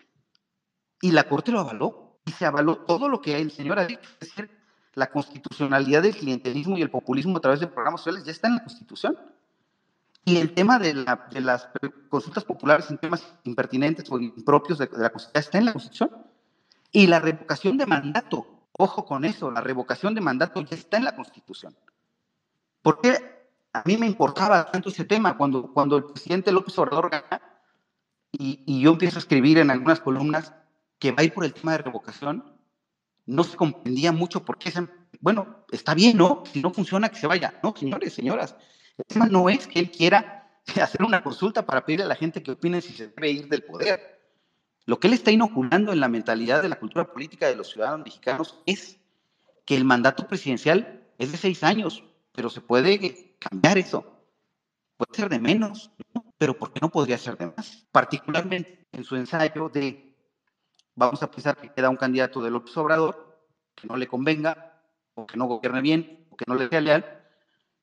Y 1.01 1.11
la 1.11 1.23
Corte 1.25 1.51
lo 1.51 1.59
avaló 1.59 2.19
y 2.25 2.31
se 2.31 2.45
avaló 2.45 2.77
todo 2.79 3.09
lo 3.09 3.21
que 3.21 3.39
el 3.39 3.51
señor 3.51 3.79
ha 3.79 3.85
dicho, 3.85 4.09
es 4.19 4.29
decir, 4.29 4.49
la 4.97 5.11
constitucionalidad 5.11 6.01
del 6.01 6.15
clientelismo 6.15 6.77
y 6.77 6.81
el 6.81 6.89
populismo 6.89 7.37
a 7.37 7.39
través 7.39 7.59
de 7.59 7.67
programas 7.67 8.01
sociales 8.01 8.25
ya 8.25 8.31
está 8.31 8.47
en 8.47 8.55
la 8.55 8.63
Constitución. 8.63 9.17
Y 10.25 10.37
el 10.37 10.53
tema 10.53 10.79
de, 10.79 10.93
las 10.95 11.69
consultas 12.09 12.43
populares 12.43 12.89
en 12.89 12.97
temas 12.97 13.25
impertinentes 13.43 14.11
o 14.11 14.19
impropios 14.19 14.79
de, 14.79 14.89
la 14.93 15.11
Constitución 15.11 15.39
está 15.39 15.57
en 15.59 15.65
la 15.65 15.73
Constitución. 15.73 16.09
Y 16.91 17.05
la 17.07 17.19
revocación 17.19 17.77
de 17.77 17.85
mandato, 17.85 18.47
ojo 18.71 19.05
con 19.05 19.23
eso, 19.23 19.51
la 19.51 19.61
revocación 19.61 20.15
de 20.15 20.21
mandato 20.21 20.61
ya 20.61 20.75
está 20.75 20.97
en 20.97 21.03
la 21.03 21.15
Constitución. 21.15 21.75
¿Por 22.81 22.99
qué 22.99 23.37
a 23.73 23.83
mí 23.85 23.97
me 23.97 24.07
importaba 24.07 24.65
tanto 24.65 24.89
ese 24.89 25.05
tema 25.05 25.37
cuando, 25.37 25.71
cuando 25.71 25.97
el 25.97 26.05
presidente 26.05 26.51
López 26.51 26.77
Obrador 26.79 27.11
gana 27.11 27.41
y, 28.31 28.63
y 28.65 28.81
yo 28.81 28.93
empiezo 28.93 29.17
a 29.17 29.19
escribir 29.19 29.59
en 29.59 29.69
algunas 29.69 29.99
columnas 29.99 30.53
que 30.99 31.11
va 31.11 31.21
a 31.21 31.23
ir 31.23 31.33
por 31.33 31.45
el 31.45 31.53
tema 31.53 31.73
de 31.73 31.79
revocación, 31.79 32.57
no 33.25 33.43
se 33.43 33.57
comprendía 33.57 34.11
mucho 34.11 34.43
por 34.43 34.57
qué, 34.57 34.71
bueno, 35.19 35.65
está 35.71 35.93
bien, 35.93 36.17
¿no? 36.17 36.43
Si 36.51 36.61
no 36.61 36.71
funciona, 36.71 37.09
que 37.09 37.17
se 37.17 37.27
vaya. 37.27 37.59
No, 37.61 37.75
señores, 37.75 38.13
señoras, 38.13 38.55
el 38.97 39.05
tema 39.05 39.27
no 39.27 39.49
es 39.49 39.67
que 39.67 39.79
él 39.79 39.91
quiera 39.91 40.49
hacer 40.81 41.03
una 41.03 41.23
consulta 41.23 41.65
para 41.65 41.85
pedirle 41.85 42.05
a 42.05 42.09
la 42.09 42.15
gente 42.15 42.41
que 42.41 42.51
opine 42.51 42.81
si 42.81 42.93
se 42.93 43.07
debe 43.09 43.29
ir 43.29 43.47
del 43.47 43.63
poder. 43.63 44.17
Lo 44.85 44.99
que 44.99 45.07
él 45.07 45.13
está 45.13 45.31
inoculando 45.31 45.91
en 45.91 45.99
la 45.99 46.07
mentalidad 46.07 46.61
de 46.61 46.69
la 46.69 46.79
cultura 46.79 47.11
política 47.11 47.47
de 47.47 47.57
los 47.57 47.69
ciudadanos 47.69 48.05
mexicanos 48.05 48.61
es 48.65 48.97
que 49.65 49.75
el 49.75 49.83
mandato 49.83 50.27
presidencial 50.27 51.05
es 51.17 51.31
de 51.33 51.37
seis 51.37 51.63
años, 51.63 52.03
pero 52.31 52.49
se 52.49 52.61
puede 52.61 53.35
cambiar 53.39 53.77
eso. 53.77 54.13
Puede 54.95 55.13
ser 55.13 55.29
de 55.29 55.39
menos, 55.39 55.91
pero 56.37 56.57
¿por 56.57 56.71
qué 56.71 56.79
no 56.81 56.89
podría 56.89 57.17
ser 57.17 57.37
de 57.37 57.47
más? 57.47 57.85
Particularmente 57.91 58.87
en 58.93 59.03
su 59.03 59.17
ensayo 59.17 59.67
de 59.67 60.06
vamos 60.97 61.21
a 61.23 61.31
pensar 61.31 61.55
que 61.55 61.71
queda 61.71 61.89
un 61.89 61.95
candidato 61.95 62.41
de 62.41 62.51
López 62.51 62.75
Obrador 62.75 63.39
que 63.75 63.87
no 63.87 63.95
le 63.95 64.07
convenga, 64.07 64.81
o 65.13 65.25
que 65.27 65.37
no 65.37 65.45
gobierne 65.45 65.81
bien, 65.81 66.27
o 66.31 66.35
que 66.35 66.45
no 66.47 66.55
le 66.55 66.67
sea 66.67 66.81
leal. 66.81 67.23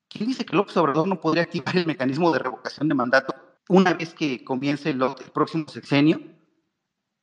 ¿Quién 0.08 0.28
dice 0.28 0.44
que 0.44 0.56
López 0.56 0.76
Obrador 0.76 1.06
no 1.06 1.20
podría 1.20 1.44
activar 1.44 1.76
el 1.76 1.86
mecanismo 1.86 2.32
de 2.32 2.40
revocación 2.40 2.88
de 2.88 2.94
mandato 2.94 3.34
una 3.68 3.94
vez 3.94 4.12
que 4.12 4.44
comience 4.44 4.90
el, 4.90 4.98
próximo 5.32 5.66
sexenio 5.68 6.20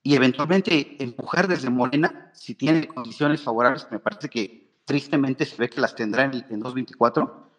y 0.01 0.15
eventualmente 0.15 1.03
empujar 1.03 1.47
desde 1.47 1.69
Morena, 1.69 2.31
si 2.33 2.55
tiene 2.55 2.87
condiciones 2.87 3.43
favorables, 3.43 3.85
me 3.91 3.99
parece 3.99 4.29
que 4.29 4.81
tristemente 4.85 5.45
se 5.45 5.57
ve 5.57 5.69
que 5.69 5.81
las 5.81 5.93
tendrá 5.93 6.23
en, 6.23 6.33
en 6.49 6.59
2024, 6.59 7.51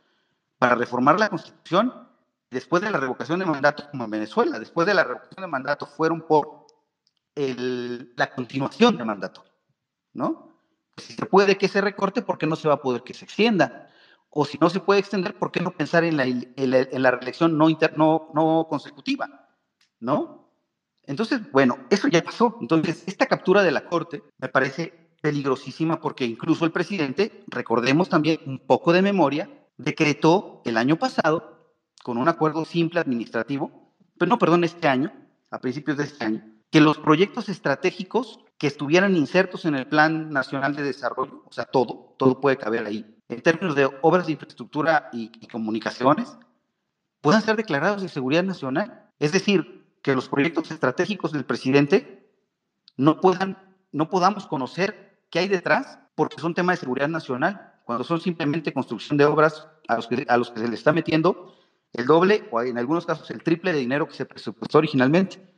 para 0.59 0.75
reformar 0.75 1.21
la 1.21 1.29
Constitución 1.29 2.09
después 2.51 2.83
de 2.83 2.91
la 2.91 2.99
revocación 2.99 3.39
de 3.39 3.47
mandato 3.47 3.89
como 3.91 4.05
en 4.05 4.11
Venezuela. 4.11 4.59
Después 4.59 4.87
de 4.87 4.95
la 4.95 5.05
revocación 5.05 5.43
de 5.43 5.47
mandato 5.47 5.87
fueron 5.87 6.23
por 6.23 6.62
la 7.35 8.35
continuación 8.35 8.97
del 8.97 9.07
mandato, 9.07 9.45
¿no? 10.13 10.59
Si 10.97 11.15
se 11.15 11.27
puede 11.27 11.57
que 11.57 11.69
se 11.69 11.81
recorte, 11.81 12.23
¿por 12.23 12.39
qué 12.39 12.47
no 12.47 12.57
se 12.57 12.69
va 12.69 12.75
a 12.75 12.83
poder 12.83 13.03
que 13.03 13.15
se 13.15 13.25
extienda? 13.25 13.89
O 14.29 14.45
si 14.45 14.59
no 14.59 14.69
se 14.71 14.81
puede 14.81 15.01
extender, 15.01 15.39
¿por 15.39 15.51
qué 15.51 15.61
no 15.61 15.71
pensar 15.71 16.05
en 16.05 16.17
la, 16.17 16.25
en 16.25 17.03
la, 17.03 17.11
reelección 17.11 17.57
no, 17.57 17.69
no, 18.35 18.67
consecutiva? 18.69 19.49
¿No? 20.01 20.51
Entonces, 21.05 21.41
bueno, 21.53 21.79
eso 21.91 22.09
ya 22.09 22.23
pasó. 22.23 22.59
Entonces, 22.61 23.05
esta 23.07 23.27
captura 23.27 23.63
de 23.63 23.73
la 23.73 23.87
Corte 23.87 24.23
me 24.39 24.49
parece 24.49 25.11
peligrosísima 25.21 26.01
porque 26.01 26.25
incluso 26.25 26.65
el 26.65 26.73
presidente, 26.73 27.45
recordemos 27.47 28.09
también 28.09 28.41
un 28.47 28.59
poco 28.59 28.93
de 28.93 29.03
memoria, 29.03 29.51
decretó 29.77 30.63
el 30.65 30.77
año 30.77 30.97
pasado, 30.97 31.75
con 32.03 32.19
un 32.19 32.29
acuerdo 32.29 32.65
simple 32.65 33.01
administrativo, 33.01 33.95
pero 34.19 34.29
no, 34.29 34.39
perdón, 34.39 34.65
este 34.65 34.89
año, 34.89 35.13
a 35.51 35.61
principios 35.61 35.97
de 35.97 36.05
este 36.05 36.25
año, 36.25 36.52
que 36.73 36.81
los 36.81 36.97
proyectos 36.97 37.51
estratégicos 37.51 38.41
que 38.57 38.67
estuvieran 38.67 39.15
insertos 39.15 39.67
en 39.67 39.75
el 39.75 39.87
Plan 39.87 40.31
Nacional 40.31 40.75
de 40.75 40.83
Desarrollo, 40.83 41.45
o 41.45 41.53
sea, 41.53 41.67
todo, 41.67 42.15
todo 42.17 42.41
puede 42.41 42.57
caber 42.57 42.87
ahí, 42.87 43.15
en 43.29 43.43
términos 43.43 43.77
de 43.77 43.91
obras 44.01 44.25
de 44.27 44.33
infraestructura 44.33 45.11
y, 45.13 45.29
comunicaciones, 45.49 46.35
puedan 47.21 47.43
ser 47.43 47.57
declarados 47.57 48.01
de 48.01 48.09
seguridad 48.09 48.43
nacional. 48.43 49.11
Es 49.19 49.33
decir, 49.33 49.85
que 50.01 50.15
los 50.15 50.31
proyectos 50.31 50.71
estratégicos 50.71 51.33
del 51.33 51.45
presidente 51.45 52.27
no, 52.97 53.21
puedan, 53.21 53.77
no 53.93 54.09
podamos 54.09 54.47
conocer 54.47 55.21
qué 55.31 55.41
hay 55.41 55.49
detrás 55.49 55.99
porque 56.15 56.41
son 56.41 56.55
temas 56.55 56.79
de 56.79 56.81
seguridad 56.81 57.09
nacional, 57.09 57.75
cuando 57.85 58.03
son 58.03 58.19
simplemente 58.19 58.73
construcción 58.73 59.19
de 59.19 59.27
obras 59.27 59.69
a 59.89 59.97
los 59.97 60.07
que, 60.07 60.25
a 60.27 60.39
los 60.39 60.51
que 60.51 60.61
se 60.61 60.69
le 60.69 60.75
está 60.75 60.95
metiendo 60.95 61.55
el 61.93 62.07
doble 62.07 62.49
o 62.51 62.63
en 62.63 62.79
algunos 62.79 63.05
casos 63.05 63.31
el 63.31 63.43
triple 63.43 63.75
de 63.75 63.81
dinero 63.81 64.09
que 64.09 64.15
se 64.15 64.25
presupuestó 64.25 64.79
originalmente. 64.79 65.52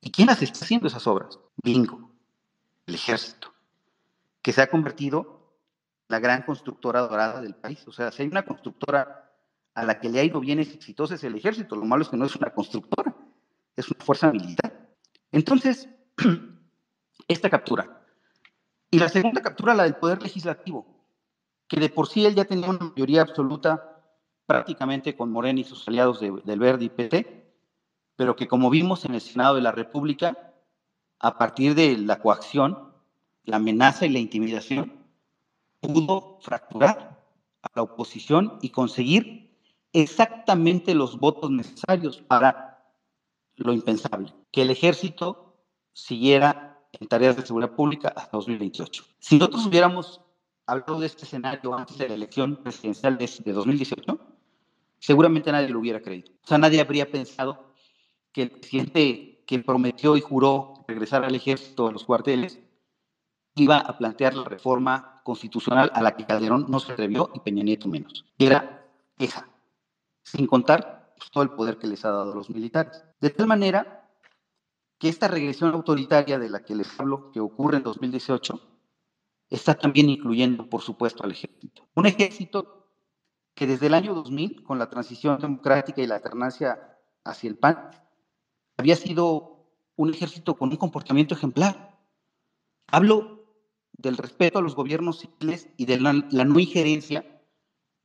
¿Y 0.00 0.10
quién 0.10 0.26
las 0.26 0.42
está 0.42 0.64
haciendo 0.64 0.86
esas 0.86 1.06
obras? 1.06 1.38
Bingo, 1.62 2.10
el 2.86 2.94
ejército, 2.94 3.52
que 4.42 4.52
se 4.52 4.62
ha 4.62 4.70
convertido 4.70 5.56
en 6.08 6.14
la 6.14 6.20
gran 6.20 6.42
constructora 6.42 7.00
dorada 7.00 7.40
del 7.40 7.54
país. 7.54 7.86
O 7.86 7.92
sea, 7.92 8.10
si 8.10 8.22
hay 8.22 8.28
una 8.28 8.44
constructora 8.44 9.30
a 9.74 9.84
la 9.84 10.00
que 10.00 10.08
le 10.08 10.20
ha 10.20 10.24
ido 10.24 10.40
bien 10.40 10.58
es 10.58 10.74
exitosa 10.74 11.14
es 11.14 11.24
el 11.24 11.36
ejército. 11.36 11.76
Lo 11.76 11.84
malo 11.84 12.02
es 12.02 12.08
que 12.08 12.16
no 12.16 12.26
es 12.26 12.36
una 12.36 12.50
constructora, 12.50 13.14
es 13.76 13.90
una 13.90 14.04
fuerza 14.04 14.32
militar. 14.32 14.88
Entonces, 15.32 15.88
esta 17.28 17.50
captura. 17.50 18.04
Y 18.90 18.98
la 18.98 19.08
segunda 19.08 19.40
captura, 19.40 19.74
la 19.74 19.84
del 19.84 19.94
Poder 19.94 20.20
Legislativo, 20.22 21.06
que 21.68 21.78
de 21.78 21.88
por 21.88 22.08
sí 22.08 22.26
él 22.26 22.34
ya 22.34 22.44
tenía 22.44 22.68
una 22.68 22.90
mayoría 22.90 23.22
absoluta 23.22 24.02
prácticamente 24.46 25.16
con 25.16 25.30
Morena 25.30 25.60
y 25.60 25.64
sus 25.64 25.86
aliados 25.86 26.18
del 26.18 26.58
Verde 26.58 26.86
y 26.86 26.88
PT, 26.88 27.39
pero 28.20 28.36
que 28.36 28.48
como 28.48 28.68
vimos 28.68 29.06
en 29.06 29.14
el 29.14 29.22
Senado 29.22 29.54
de 29.54 29.62
la 29.62 29.72
República, 29.72 30.52
a 31.20 31.38
partir 31.38 31.74
de 31.74 31.96
la 31.96 32.20
coacción, 32.20 32.92
la 33.44 33.56
amenaza 33.56 34.04
y 34.04 34.10
la 34.10 34.18
intimidación, 34.18 34.92
pudo 35.80 36.38
fracturar 36.42 37.18
a 37.62 37.68
la 37.74 37.80
oposición 37.80 38.58
y 38.60 38.68
conseguir 38.68 39.56
exactamente 39.94 40.94
los 40.94 41.18
votos 41.18 41.50
necesarios 41.50 42.20
para 42.20 42.92
lo 43.54 43.72
impensable, 43.72 44.34
que 44.52 44.60
el 44.60 44.70
ejército 44.70 45.56
siguiera 45.94 46.78
en 46.92 47.08
tareas 47.08 47.38
de 47.38 47.46
seguridad 47.46 47.74
pública 47.74 48.12
hasta 48.14 48.36
2028. 48.36 49.02
Si 49.18 49.38
nosotros 49.38 49.64
hubiéramos 49.64 50.20
hablado 50.66 51.00
de 51.00 51.06
este 51.06 51.24
escenario 51.24 51.74
antes 51.74 51.96
de 51.96 52.06
la 52.06 52.16
elección 52.16 52.56
presidencial 52.56 53.16
de 53.16 53.52
2018, 53.54 54.20
seguramente 54.98 55.50
nadie 55.50 55.70
lo 55.70 55.78
hubiera 55.78 56.02
creído. 56.02 56.30
O 56.44 56.46
sea, 56.46 56.58
nadie 56.58 56.82
habría 56.82 57.10
pensado 57.10 57.69
que 58.32 58.42
el 58.42 58.50
presidente 58.50 59.42
que 59.46 59.58
prometió 59.58 60.16
y 60.16 60.20
juró 60.20 60.84
regresar 60.86 61.24
al 61.24 61.34
ejército 61.34 61.88
a 61.88 61.92
los 61.92 62.04
cuarteles 62.04 62.60
iba 63.56 63.78
a 63.78 63.98
plantear 63.98 64.34
la 64.34 64.44
reforma 64.44 65.20
constitucional 65.24 65.90
a 65.94 66.02
la 66.02 66.16
que 66.16 66.24
Calderón 66.24 66.66
no 66.68 66.78
se 66.78 66.92
atrevió 66.92 67.30
y 67.34 67.40
Peña 67.40 67.62
Nieto 67.62 67.88
menos. 67.88 68.24
era 68.38 68.86
esa, 69.18 69.48
sin 70.22 70.46
contar 70.46 71.14
pues, 71.16 71.30
todo 71.30 71.42
el 71.42 71.50
poder 71.50 71.78
que 71.78 71.86
les 71.86 72.04
ha 72.04 72.10
dado 72.10 72.32
a 72.32 72.34
los 72.34 72.48
militares. 72.50 73.04
De 73.20 73.30
tal 73.30 73.46
manera 73.46 74.08
que 74.98 75.08
esta 75.08 75.28
regresión 75.28 75.72
autoritaria 75.74 76.38
de 76.38 76.48
la 76.48 76.62
que 76.62 76.74
les 76.74 76.98
hablo, 76.98 77.30
que 77.32 77.40
ocurre 77.40 77.78
en 77.78 77.82
2018, 77.82 78.60
está 79.48 79.74
también 79.74 80.08
incluyendo, 80.08 80.68
por 80.68 80.82
supuesto, 80.82 81.24
al 81.24 81.32
ejército. 81.32 81.88
Un 81.94 82.06
ejército 82.06 82.86
que 83.54 83.66
desde 83.66 83.88
el 83.88 83.94
año 83.94 84.14
2000, 84.14 84.62
con 84.62 84.78
la 84.78 84.88
transición 84.88 85.38
democrática 85.40 86.00
y 86.00 86.06
la 86.06 86.16
alternancia 86.16 86.98
hacia 87.24 87.50
el 87.50 87.58
PAN, 87.58 87.90
había 88.80 88.96
sido 88.96 89.66
un 89.96 90.12
ejército 90.12 90.56
con 90.56 90.70
un 90.70 90.76
comportamiento 90.76 91.34
ejemplar. 91.34 91.98
Hablo 92.88 93.44
del 93.92 94.16
respeto 94.16 94.58
a 94.58 94.62
los 94.62 94.74
gobiernos 94.74 95.20
civiles 95.20 95.68
y 95.76 95.84
de 95.84 96.00
la, 96.00 96.14
no 96.14 96.58
injerencia 96.58 97.42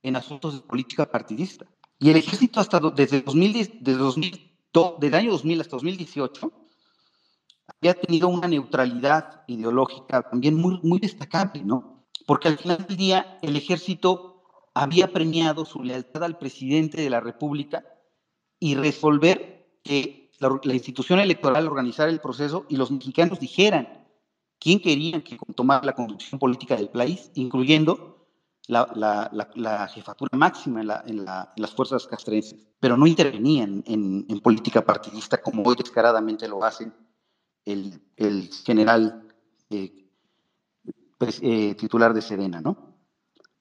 en 0.03 0.17
asuntos 0.17 0.53
de 0.53 0.67
política 0.67 1.09
partidista. 1.09 1.65
Y 1.97 2.09
el 2.09 2.17
ejército 2.17 2.59
hasta 2.59 2.81
desde, 2.93 3.21
2010, 3.21 3.71
desde 3.79 3.99
2000, 3.99 4.59
desde 4.99 5.07
el 5.07 5.15
año 5.15 5.31
2000 5.31 5.61
hasta 5.61 5.75
2018 5.77 6.51
había 7.79 7.93
tenido 7.93 8.27
una 8.27 8.49
neutralidad 8.49 9.43
ideológica 9.47 10.21
también 10.23 10.55
muy, 10.55 10.79
muy 10.83 10.99
destacable, 10.99 11.63
¿no? 11.63 12.05
Porque 12.27 12.49
al 12.49 12.57
final 12.57 12.85
del 12.85 12.97
día 12.97 13.39
el 13.41 13.55
ejército 13.55 14.43
había 14.73 15.13
premiado 15.13 15.63
su 15.63 15.81
lealtad 15.81 16.25
al 16.25 16.37
presidente 16.37 17.01
de 17.01 17.09
la 17.09 17.21
República 17.21 17.85
y 18.59 18.75
resolver 18.75 19.79
que 19.81 20.24
la, 20.39 20.73
institución 20.73 21.19
electoral 21.19 21.67
organizara 21.67 22.09
el 22.09 22.19
proceso 22.19 22.65
y 22.69 22.75
los 22.75 22.91
mexicanos 22.91 23.39
dijeran 23.39 24.05
quién 24.59 24.79
querían 24.79 25.21
que 25.21 25.37
tomara 25.55 25.85
la 25.85 25.93
conducción 25.93 26.39
política 26.39 26.75
del 26.75 26.89
país, 26.89 27.31
incluyendo 27.35 28.27
la, 28.67 29.89
jefatura 29.93 30.37
máxima 30.37 30.81
en, 31.05 31.25
las 31.25 31.75
fuerzas 31.75 32.07
castrenses, 32.07 32.55
pero 32.79 32.97
no 32.97 33.07
intervenían 33.07 33.83
en, 33.85 34.39
política 34.41 34.83
partidista 34.83 35.41
como 35.41 35.63
hoy 35.63 35.75
descaradamente 35.75 36.47
lo 36.47 36.63
hacen 36.63 36.93
el, 37.65 38.01
general 38.65 39.27
eh, 39.69 40.09
pues, 41.17 41.39
eh, 41.41 41.75
titular 41.75 42.13
de 42.13 42.21
Sedena, 42.21 42.61
¿no? 42.61 42.95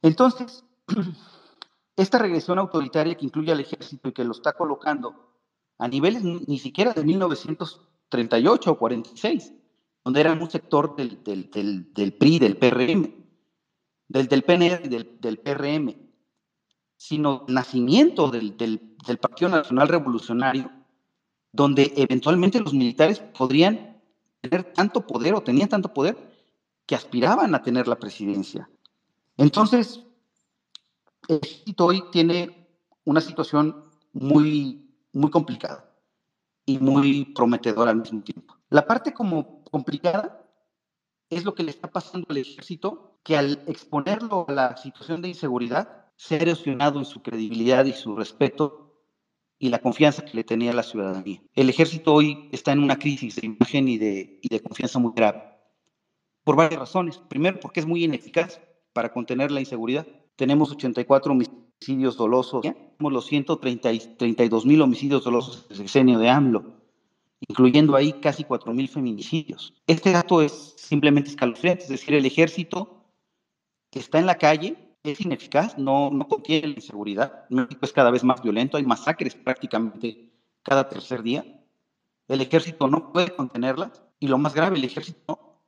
Entonces, 0.03 0.65
esta 1.97 2.19
regresión 2.19 2.59
autoritaria 2.59 3.15
que 3.15 3.25
incluye 3.25 3.53
al 3.53 3.61
ejército 3.61 4.09
y 4.09 4.13
que 4.13 4.25
lo 4.25 4.33
está 4.33 4.53
colocando 4.53 5.34
a 5.79 5.89
niveles 5.89 6.23
ni 6.23 6.59
siquiera 6.59 6.93
de 6.93 7.05
1938 7.05 8.71
o 8.71 8.79
46, 8.79 9.53
donde 10.05 10.21
eran 10.21 10.41
un 10.41 10.51
sector 10.51 10.97
del, 10.97 11.23
del, 11.25 11.51
del, 11.93 12.13
PRI, 12.13 12.39
del 12.39 12.57
PRM, 12.57 13.15
del, 14.09 14.29
del 14.29 14.43
PNR 14.43 14.83
y 14.85 14.89
del, 14.89 15.39
PRM, 15.39 15.95
sino 16.97 17.45
nacimiento 17.49 18.29
del, 18.29 18.57
del, 18.57 18.97
del 19.07 19.19
Partido 19.19 19.51
Nacional 19.51 19.89
Revolucionario, 19.89 20.71
donde 21.53 21.93
eventualmente 21.97 22.61
los 22.61 22.75
militares 22.75 23.21
podrían 23.21 24.01
tener 24.41 24.73
tanto 24.75 25.07
poder 25.07 25.35
o 25.35 25.43
tenían 25.43 25.69
tanto 25.69 25.93
poder 25.93 26.17
que 26.87 26.95
aspiraban 26.95 27.55
a 27.55 27.63
tener 27.63 27.89
la 27.89 27.97
presidencia. 27.97 28.69
Entonces, 29.37 30.05
ejército 31.29 31.87
hoy 31.87 32.05
tiene 32.13 32.69
una 33.05 33.21
situación 33.21 33.85
muy, 34.13 34.84
muy 35.15 35.31
complicada 35.31 35.91
y 36.67 36.79
muy 36.79 37.27
prometedora 37.27 37.91
al 37.91 37.99
mismo 37.99 38.23
tiempo. 38.23 38.57
La 38.69 38.87
parte 38.87 39.13
como 39.13 39.65
complicada 39.65 40.45
es 41.31 41.45
lo 41.45 41.55
que 41.55 41.63
le 41.63 41.71
está 41.71 41.91
pasando 41.91 42.27
al 42.31 42.37
ejército, 42.37 43.19
que 43.23 43.37
al 43.37 43.63
exponerlo 43.67 44.45
a 44.49 44.53
la 44.53 44.77
situación 44.77 45.23
de 45.23 45.29
inseguridad, 45.29 46.07
se 46.17 46.37
ha 46.37 46.39
erosionado 46.39 46.99
en 46.99 47.05
su 47.05 47.23
credibilidad 47.23 47.85
y 47.85 47.93
su 47.93 48.15
respeto 48.15 48.85
y 49.59 49.69
la 49.69 49.81
confianza 49.81 50.25
que 50.25 50.35
le 50.37 50.45
tenía 50.45 50.73
la 50.73 50.83
ciudadanía. 50.83 51.43
El 51.55 51.71
ejército 51.71 52.13
hoy 52.13 52.49
está 52.53 52.73
en 52.73 52.81
una 52.81 52.99
crisis 52.99 53.37
de 53.37 53.47
imagen 53.47 53.89
y 53.89 53.99
de, 53.99 54.39
y 54.43 54.49
de 54.49 54.61
confianza 54.61 54.99
muy 54.99 55.13
grave, 55.15 55.43
por 56.45 56.57
varias 56.57 56.81
razones. 56.81 57.19
Primero, 57.19 57.59
porque 57.61 57.81
es 57.81 57.87
muy 57.87 58.05
ineficaz 58.05 58.61
para 58.93 59.13
contener 59.13 59.51
la 59.51 59.61
inseguridad. 59.61 60.07
Tenemos 60.37 60.71
84 60.71 61.33
homicidios 61.33 61.64
dolosos, 62.17 62.63
tenemos 62.63 63.13
los 63.13 63.27
132 63.27 64.67
mil 64.67 64.83
homicidios 64.83 65.25
dolosos 65.25 65.69
del 65.69 65.79
sexenio 65.79 66.19
de 66.19 66.29
AMLO 66.29 66.85
incluyendo 67.47 67.95
ahí 67.95 68.15
casi 68.15 68.43
4.000 68.43 68.89
feminicidios. 68.89 69.75
Este 69.87 70.13
dato 70.13 70.41
es 70.41 70.75
simplemente 70.79 71.29
escalofriante, 71.29 71.83
es 71.83 71.91
decir, 71.91 72.15
el 72.15 72.25
ejército 72.25 73.05
está 73.91 74.19
en 74.19 74.25
la 74.25 74.37
calle 74.37 74.85
es 75.05 75.21
ineficaz, 75.21 75.77
no, 75.77 76.11
no 76.11 76.27
contiene 76.27 76.69
la 76.69 76.75
inseguridad. 76.75 77.45
México 77.51 77.81
es 77.83 77.93
cada 77.93 78.11
vez 78.11 78.25
más 78.25 78.43
violento, 78.43 78.79
hay 78.79 78.85
masacres 78.85 79.35
prácticamente 79.35 80.33
cada 80.63 80.89
tercer 80.89 81.23
día. 81.23 81.45
El 82.27 82.41
ejército 82.41 82.89
no 82.89 83.13
puede 83.13 83.37
contenerlas 83.37 84.03
y 84.19 84.29
lo 84.29 84.39
más 84.39 84.55
grave, 84.55 84.79
el 84.79 84.85
ejército 84.85 85.61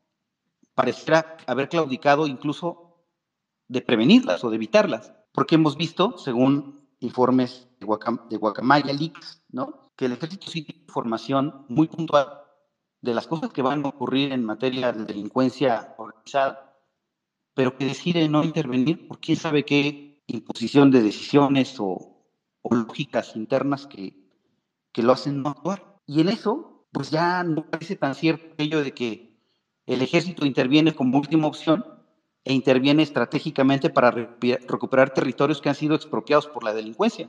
parecerá 0.74 1.36
haber 1.46 1.68
claudicado 1.68 2.26
incluso 2.26 3.04
de 3.68 3.82
prevenirlas 3.82 4.42
o 4.42 4.48
de 4.48 4.56
evitarlas, 4.56 5.12
porque 5.36 5.56
hemos 5.56 5.76
visto, 5.76 6.16
según 6.16 6.80
informes 6.98 7.68
de, 7.78 7.86
de 8.30 8.36
Guacamaya 8.38 8.92
Leaks, 8.94 9.44
¿no? 9.50 9.92
que 9.94 10.06
el 10.06 10.12
ejército 10.12 10.46
sí 10.50 10.62
tiene 10.62 10.80
información 10.80 11.66
muy 11.68 11.88
puntual 11.88 12.26
de 13.02 13.12
las 13.12 13.26
cosas 13.26 13.52
que 13.52 13.60
van 13.60 13.84
a 13.84 13.90
ocurrir 13.90 14.32
en 14.32 14.42
materia 14.42 14.92
de 14.92 15.04
delincuencia 15.04 15.94
organizada, 15.98 16.74
pero 17.52 17.76
que 17.76 17.84
decide 17.84 18.26
no 18.30 18.44
intervenir 18.44 19.06
por 19.06 19.20
quién 19.20 19.36
sabe 19.36 19.66
qué 19.66 20.24
imposición 20.26 20.90
de 20.90 21.02
decisiones 21.02 21.76
o, 21.78 22.14
lógicas 22.70 23.36
internas 23.36 23.86
que, 23.86 24.16
que 24.90 25.02
lo 25.02 25.12
hacen 25.12 25.42
no 25.42 25.50
actuar. 25.50 26.00
Y 26.06 26.22
en 26.22 26.30
eso, 26.30 26.86
pues 26.92 27.10
ya 27.10 27.44
no 27.44 27.66
parece 27.66 27.94
tan 27.94 28.14
cierto 28.14 28.54
aquello 28.54 28.82
de 28.82 28.92
que 28.92 29.38
el 29.84 30.00
ejército 30.00 30.46
interviene 30.46 30.94
como 30.94 31.18
última 31.18 31.46
opción 31.46 31.84
e 32.46 32.54
interviene 32.54 33.02
estratégicamente 33.02 33.90
para 33.90 34.12
recuperar 34.12 35.10
territorios 35.10 35.60
que 35.60 35.68
han 35.68 35.74
sido 35.74 35.96
expropiados 35.96 36.46
por 36.46 36.62
la 36.62 36.72
delincuencia. 36.72 37.28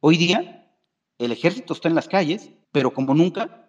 Hoy 0.00 0.16
día, 0.16 0.68
el 1.18 1.30
ejército 1.30 1.72
está 1.72 1.88
en 1.88 1.94
las 1.94 2.08
calles, 2.08 2.50
pero 2.72 2.92
como 2.92 3.14
nunca, 3.14 3.68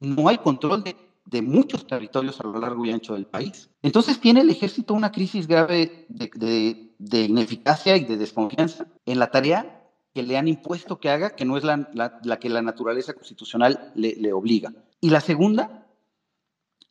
no 0.00 0.28
hay 0.28 0.38
control 0.38 0.82
de, 0.82 0.96
muchos 1.40 1.86
territorios 1.86 2.40
a 2.40 2.44
lo 2.44 2.58
largo 2.58 2.84
y 2.84 2.90
ancho 2.90 3.14
del 3.14 3.26
país. 3.26 3.70
Entonces 3.80 4.20
tiene 4.20 4.40
el 4.40 4.50
ejército 4.50 4.92
una 4.92 5.12
crisis 5.12 5.46
grave 5.46 6.06
de, 6.08 7.20
ineficacia 7.24 7.96
y 7.96 8.04
de 8.04 8.16
desconfianza 8.16 8.88
en 9.04 9.20
la 9.20 9.30
tarea 9.30 9.84
que 10.12 10.24
le 10.24 10.36
han 10.36 10.48
impuesto 10.48 10.98
que 10.98 11.10
haga, 11.10 11.36
que 11.36 11.44
no 11.44 11.56
es 11.56 11.62
la, 11.62 12.38
que 12.40 12.48
la 12.48 12.62
naturaleza 12.62 13.14
constitucional 13.14 13.92
le, 13.94 14.16
le 14.16 14.32
obliga. 14.32 14.72
Y 15.00 15.10
la 15.10 15.20
segunda 15.20 15.86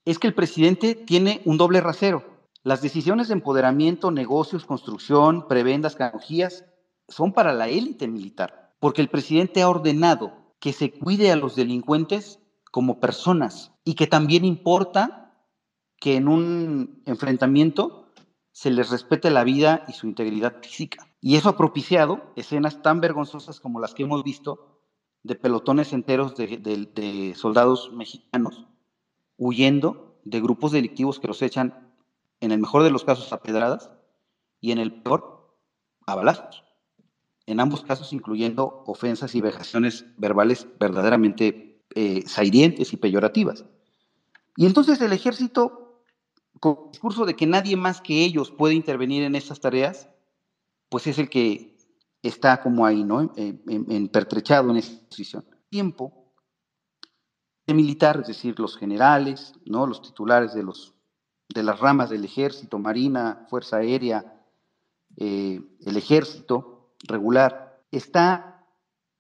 es 0.06 0.18
que 0.18 0.28
el 0.28 0.34
presidente 0.34 0.96
tiene 0.96 1.42
un 1.44 1.58
doble 1.58 1.82
rasero. 1.82 2.35
Las 2.66 2.82
decisiones 2.82 3.30
de 3.30 3.36
empoderamiento, 3.36 4.12
negocios, 4.12 4.66
construcción, 4.66 5.48
prebendas, 5.48 5.96
canonjías, 5.96 6.66
son 7.08 7.32
para 7.32 7.54
la 7.54 7.70
élite 7.70 8.10
militar 8.10 8.66
porque 8.80 9.02
el 9.02 9.10
presidente 9.10 9.62
ha 9.62 9.70
ordenado 9.70 10.56
que 10.60 10.74
se 10.74 10.92
cuide 10.92 11.32
a 11.32 11.36
los 11.36 11.56
delincuentes 11.56 12.40
como 12.72 13.00
personas 13.00 13.72
y 13.84 13.96
que 13.96 14.08
también 14.08 14.46
importa 14.46 15.48
que 16.00 16.18
en 16.18 16.28
un 16.28 17.02
enfrentamiento 17.06 18.14
se 18.52 18.72
les 18.72 18.90
respete 18.90 19.30
la 19.32 19.44
vida 19.44 19.86
y 19.88 19.94
su 19.94 20.08
integridad 20.08 20.62
física. 20.62 21.08
Y 21.20 21.36
eso 21.36 21.50
ha 21.50 21.58
propiciado 21.58 22.32
escenas 22.36 22.82
tan 22.82 23.02
vergonzosas 23.02 23.60
como 23.60 23.80
las 23.80 23.94
que 23.94 24.04
hemos 24.04 24.24
visto 24.24 24.82
de 25.24 25.36
pelotones 25.36 25.94
enteros 25.94 26.36
de, 26.36 27.34
soldados 27.36 27.92
mexicanos 27.94 28.68
huyendo 29.38 30.20
de 30.24 30.42
grupos 30.42 30.72
delictivos 30.72 31.20
que 31.20 31.28
los 31.28 31.42
echan, 31.42 31.85
en 32.40 32.52
el 32.52 32.60
mejor 32.60 32.84
de 32.84 32.92
los 32.92 33.04
casos, 33.04 33.32
a 33.34 33.42
pedradas 33.42 33.92
y 34.60 34.72
en 34.72 34.78
el 34.78 35.02
peor, 35.02 35.58
a 36.06 36.16
balazos. 36.16 36.64
en 37.48 37.60
ambos 37.60 37.84
casos 37.84 38.12
incluyendo 38.12 38.84
ofensas 38.88 39.36
y 39.36 39.42
vejaciones 39.42 40.06
verbales 40.18 40.68
verdaderamente 40.80 41.84
eh, 41.94 42.24
y 42.78 42.98
peyorativas. 42.98 43.66
Y 44.58 44.66
entonces 44.66 45.00
el 45.02 45.14
ejército, 45.14 46.04
con 46.60 46.78
el 46.86 46.92
discurso 46.92 47.26
de 47.26 47.36
que 47.36 47.46
nadie 47.46 47.76
más 47.76 48.02
que 48.02 48.24
ellos 48.24 48.52
puede 48.52 48.74
intervenir 48.74 49.24
en 49.24 49.36
estas 49.36 49.60
tareas, 49.60 50.10
pues 50.90 51.08
es 51.08 51.20
el 51.20 51.30
que 51.30 51.78
está 52.24 52.62
como 52.62 52.86
ahí, 52.86 53.04
¿no? 53.04 53.32
En, 53.36 54.08
pertrechado 54.10 54.72
en 54.72 54.78
esa 54.78 55.00
posición. 55.08 55.46
Tiempo 55.70 56.34
de 57.68 57.74
militar, 57.74 58.20
es 58.22 58.28
decir, 58.28 58.60
los 58.60 58.78
generales, 58.78 59.54
¿no? 59.66 59.86
Los 59.88 60.02
titulares 60.02 60.54
de, 60.54 60.64
los, 60.64 60.95
de 61.50 61.64
las 61.64 61.80
ramas 61.80 62.10
del 62.10 62.26
ejército, 62.26 62.80
marina, 62.80 63.46
fuerza 63.50 63.78
aérea, 63.78 64.42
eh, 65.18 65.62
el 65.86 65.98
ejército 65.98 66.92
regular, 67.08 67.82
está 67.92 68.66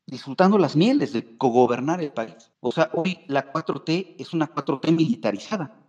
disfrutando 0.06 0.58
las 0.58 0.76
mieles 0.76 1.14
de 1.14 1.38
cogobernar 1.38 2.02
el 2.02 2.12
país. 2.12 2.52
O 2.60 2.72
sea, 2.72 2.90
hoy 2.94 3.20
la 3.28 3.52
4T 3.52 4.16
es 4.20 4.34
una 4.34 4.54
4T 4.54 4.92
militarizada. 4.92 5.80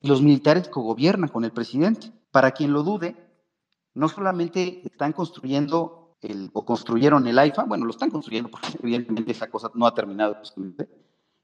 Los 0.00 0.22
militares 0.22 0.68
cogobiernan 0.68 1.30
con 1.30 1.44
el 1.44 1.52
presidente. 1.52 2.12
Para 2.30 2.50
quien 2.50 2.72
lo 2.72 2.82
dude, 2.82 3.16
no 3.94 4.08
solamente 4.08 4.82
están 4.84 5.12
construyendo 5.12 6.16
el, 6.20 6.50
o 6.52 6.64
construyeron 6.64 7.26
el 7.26 7.38
AIFA, 7.38 7.64
bueno, 7.64 7.84
lo 7.84 7.90
están 7.90 8.10
construyendo 8.10 8.50
porque 8.50 8.68
evidentemente 8.82 9.32
esa 9.32 9.50
cosa 9.50 9.70
no 9.74 9.86
ha 9.86 9.94
terminado 9.94 10.36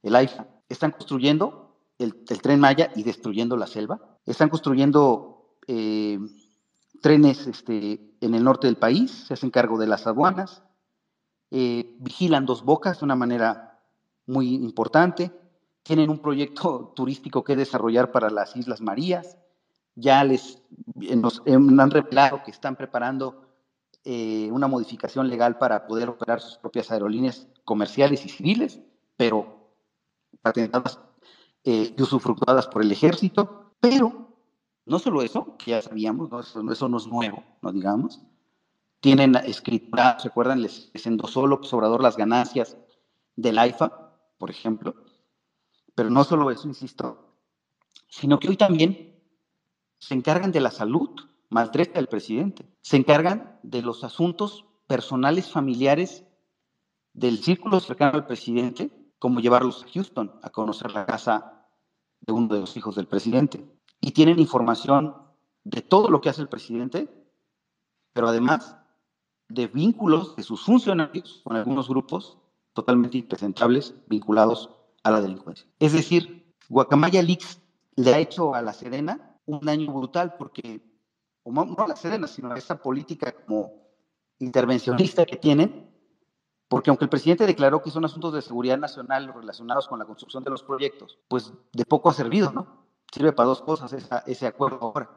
el 0.02 0.16
AIFA, 0.16 0.46
están 0.68 0.90
construyendo 0.90 1.69
el, 2.00 2.24
tren 2.24 2.60
Maya 2.60 2.90
y 2.96 3.02
destruyendo 3.02 3.56
la 3.56 3.66
selva, 3.66 4.00
están 4.24 4.48
construyendo 4.48 5.56
eh, 5.66 6.18
trenes 7.02 7.46
este, 7.46 8.16
en 8.20 8.34
el 8.34 8.42
norte 8.42 8.66
del 8.66 8.76
país, 8.76 9.26
se 9.26 9.34
hacen 9.34 9.50
cargo 9.50 9.78
de 9.78 9.86
las 9.86 10.06
aduanas, 10.06 10.62
eh, 11.50 11.96
vigilan 11.98 12.46
dos 12.46 12.64
bocas 12.64 13.00
de 13.00 13.04
una 13.04 13.16
manera 13.16 13.78
muy 14.26 14.54
importante, 14.54 15.30
tienen 15.82 16.10
un 16.10 16.20
proyecto 16.20 16.92
turístico 16.96 17.44
que 17.44 17.56
desarrollar 17.56 18.12
para 18.12 18.30
las 18.30 18.56
Islas 18.56 18.80
Marías, 18.80 19.36
ya 19.94 20.24
les 20.24 20.62
nos, 20.94 21.42
han 21.46 21.90
revelado 21.90 22.42
que 22.42 22.50
están 22.50 22.76
preparando 22.76 23.48
eh, 24.04 24.48
una 24.50 24.68
modificación 24.68 25.28
legal 25.28 25.58
para 25.58 25.86
poder 25.86 26.08
operar 26.08 26.40
sus 26.40 26.56
propias 26.56 26.90
aerolíneas 26.90 27.48
comerciales 27.64 28.24
y 28.24 28.30
civiles, 28.30 28.80
pero 29.16 29.68
patentadas 30.40 30.98
eh, 31.64 31.94
y 31.96 32.02
usufructuadas 32.02 32.66
por 32.66 32.82
el 32.82 32.92
ejército. 32.92 33.72
Pero 33.80 34.36
no 34.86 34.98
solo 34.98 35.22
eso, 35.22 35.56
que 35.58 35.72
ya 35.72 35.82
sabíamos, 35.82 36.30
Eso, 36.32 36.88
no 36.88 36.96
es 36.96 37.06
nuevo, 37.06 37.44
no 37.62 37.72
digamos. 37.72 38.20
Tienen 39.00 39.34
escritura, 39.36 40.18
¿se 40.18 40.28
acuerdan? 40.28 40.62
Les, 40.62 40.90
les 40.92 41.06
endosó 41.06 41.46
López 41.46 41.72
Obrador 41.72 42.02
las 42.02 42.16
ganancias 42.16 42.76
del 43.36 43.58
AIFA, 43.58 44.12
por 44.38 44.50
ejemplo. 44.50 44.94
Pero 45.94 46.10
no 46.10 46.24
solo 46.24 46.50
eso, 46.50 46.68
insisto, 46.68 47.36
sino 48.08 48.38
que 48.38 48.48
hoy 48.48 48.56
también 48.56 49.10
se 49.98 50.14
encargan 50.14 50.52
de 50.52 50.60
la 50.60 50.70
salud, 50.70 51.10
maltrata 51.50 51.98
al 51.98 52.08
presidente, 52.08 52.66
se 52.80 52.96
encargan 52.96 53.58
de 53.62 53.82
los 53.82 54.02
asuntos 54.04 54.66
personales, 54.86 55.50
familiares 55.50 56.24
del 57.12 57.38
círculo 57.38 57.80
cercano 57.80 58.16
al 58.16 58.26
presidente, 58.26 58.90
como 59.20 59.38
llevarlos 59.38 59.84
a 59.84 59.88
Houston 59.92 60.32
a 60.42 60.50
conocer 60.50 60.90
la 60.92 61.06
casa 61.06 61.68
de 62.20 62.32
uno 62.32 62.52
de 62.52 62.60
los 62.60 62.76
hijos 62.76 62.96
del 62.96 63.06
presidente. 63.06 63.64
Y 64.00 64.12
tienen 64.12 64.40
información 64.40 65.14
de 65.62 65.82
todo 65.82 66.08
lo 66.08 66.20
que 66.20 66.30
hace 66.30 66.40
el 66.40 66.48
presidente, 66.48 67.08
pero 68.12 68.28
además 68.28 68.76
de 69.48 69.66
vínculos 69.66 70.34
de 70.36 70.42
sus 70.42 70.64
funcionarios 70.64 71.42
con 71.44 71.54
algunos 71.54 71.88
grupos 71.88 72.38
totalmente 72.72 73.18
impresentables 73.18 73.94
vinculados 74.06 74.70
a 75.02 75.10
la 75.10 75.20
delincuencia. 75.20 75.68
Es 75.78 75.92
decir, 75.92 76.54
Guacamaya 76.68 77.22
Leaks 77.22 77.60
le 77.96 78.14
ha 78.14 78.18
hecho 78.18 78.54
a 78.54 78.62
la 78.62 78.72
Serena 78.72 79.38
un 79.44 79.60
daño 79.60 79.92
brutal 79.92 80.34
porque, 80.38 80.82
no 81.44 81.76
a 81.76 81.88
la 81.88 81.96
Serena, 81.96 82.26
sino 82.26 82.52
a 82.52 82.56
esa 82.56 82.80
política 82.80 83.32
como 83.32 83.72
intervencionista 84.38 85.26
que 85.26 85.36
tienen, 85.36 85.89
porque 86.70 86.88
aunque 86.88 87.04
el 87.04 87.08
presidente 87.10 87.46
declaró 87.46 87.82
que 87.82 87.90
son 87.90 88.04
asuntos 88.04 88.32
de 88.32 88.42
seguridad 88.42 88.78
nacional 88.78 89.34
relacionados 89.34 89.88
con 89.88 89.98
la 89.98 90.04
construcción 90.04 90.44
de 90.44 90.50
los 90.50 90.62
proyectos, 90.62 91.18
pues 91.26 91.52
de 91.72 91.84
poco 91.84 92.08
ha 92.10 92.14
servido, 92.14 92.52
¿no? 92.52 92.86
Sirve 93.12 93.32
para 93.32 93.48
dos 93.48 93.60
cosas 93.60 93.92
ese 94.26 94.46
acuerdo 94.46 94.78
ahora, 94.80 95.10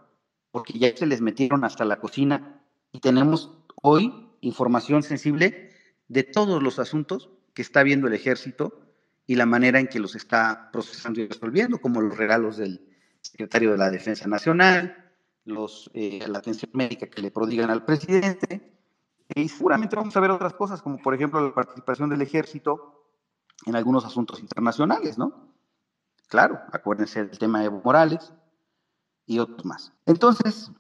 porque 0.49 0.79
ya 0.79 0.97
se 0.97 1.05
les 1.05 1.21
metieron 1.21 1.63
hasta 1.63 1.85
la 1.85 1.99
cocina 1.99 2.59
y 2.91 3.01
tenemos 3.01 3.51
hoy 3.83 4.31
información 4.41 5.03
sensible 5.03 5.69
de 6.07 6.23
todos 6.23 6.63
los 6.63 6.79
asuntos 6.79 7.29
que 7.53 7.61
está 7.61 7.83
viendo 7.83 8.07
el 8.07 8.13
ejército 8.13 8.81
y 9.27 9.35
la 9.35 9.45
manera 9.45 9.79
en 9.79 9.87
que 9.87 9.99
los 9.99 10.15
está 10.15 10.71
procesando 10.73 11.21
y 11.21 11.27
resolviendo, 11.27 11.79
como 11.79 12.01
los 12.01 12.17
regalos 12.17 12.57
del, 12.57 12.81
secretario 13.21 13.71
de 13.73 13.77
la 13.77 13.91
Defensa 13.91 14.27
Nacional, 14.27 15.11
los, 15.45 15.91
eh, 15.93 16.25
la 16.27 16.39
atención 16.39 16.71
médica 16.73 17.07
que 17.07 17.21
le 17.21 17.29
prodigan 17.29 17.69
al 17.69 17.85
presidente, 17.85 18.73
y 19.35 19.49
seguramente 19.49 19.95
vamos 19.95 20.15
a 20.15 20.19
ver 20.19 20.31
otras 20.31 20.53
cosas, 20.53 20.81
como 20.81 20.97
por 20.97 21.13
ejemplo 21.13 21.41
la 21.41 21.53
participación 21.53 22.09
del 22.09 22.21
ejército 22.21 23.07
en 23.65 23.75
algunos 23.75 24.05
asuntos 24.05 24.39
internacionales, 24.39 25.17
¿no? 25.17 25.53
Claro, 26.27 26.59
acuérdense 26.71 27.25
del 27.25 27.37
tema 27.37 27.59
de 27.59 27.65
Evo 27.65 27.81
Morales 27.83 28.33
y 29.25 29.39
otros 29.39 29.65
más. 29.65 29.93
Entonces, 30.05 30.71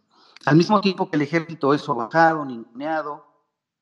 al 0.45 0.55
mismo 0.55 0.81
tiempo 0.81 1.09
que 1.09 1.15
el 1.15 1.21
ejército 1.21 1.73
es 1.73 1.81
sobajado, 1.81 2.43
ninguneado, 2.45 3.25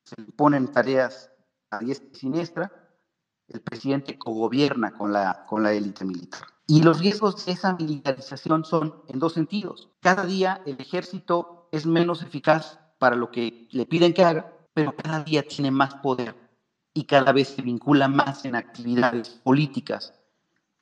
se 0.04 0.20
le 0.20 0.32
ponen 0.32 0.70
tareas 0.70 1.30
a 1.70 1.78
diestra 1.78 2.08
y 2.12 2.14
siniestra, 2.14 2.72
el 3.48 3.60
presidente 3.60 4.18
cogobierna 4.18 4.92
con 4.92 5.12
la, 5.12 5.44
con 5.46 5.62
la 5.62 5.72
élite 5.72 6.04
militar. 6.04 6.42
Y 6.66 6.82
los 6.82 7.00
riesgos 7.00 7.44
de 7.44 7.52
esa 7.52 7.74
militarización 7.74 8.64
son 8.64 9.02
en 9.08 9.18
dos 9.18 9.34
sentidos. 9.34 9.90
Cada 10.00 10.24
día 10.24 10.62
el 10.64 10.80
ejército 10.80 11.68
es 11.72 11.86
menos 11.86 12.22
eficaz 12.22 12.78
para 12.98 13.16
lo 13.16 13.30
que 13.30 13.68
le 13.72 13.84
piden 13.84 14.14
que 14.14 14.24
haga, 14.24 14.52
pero 14.74 14.94
cada 14.96 15.22
día 15.22 15.46
tiene 15.46 15.70
más 15.70 15.94
poder 15.96 16.34
y 16.94 17.04
cada 17.04 17.32
vez 17.32 17.48
se 17.48 17.62
vincula 17.62 18.08
más 18.08 18.44
en 18.44 18.54
actividades 18.54 19.28
políticas 19.28 20.14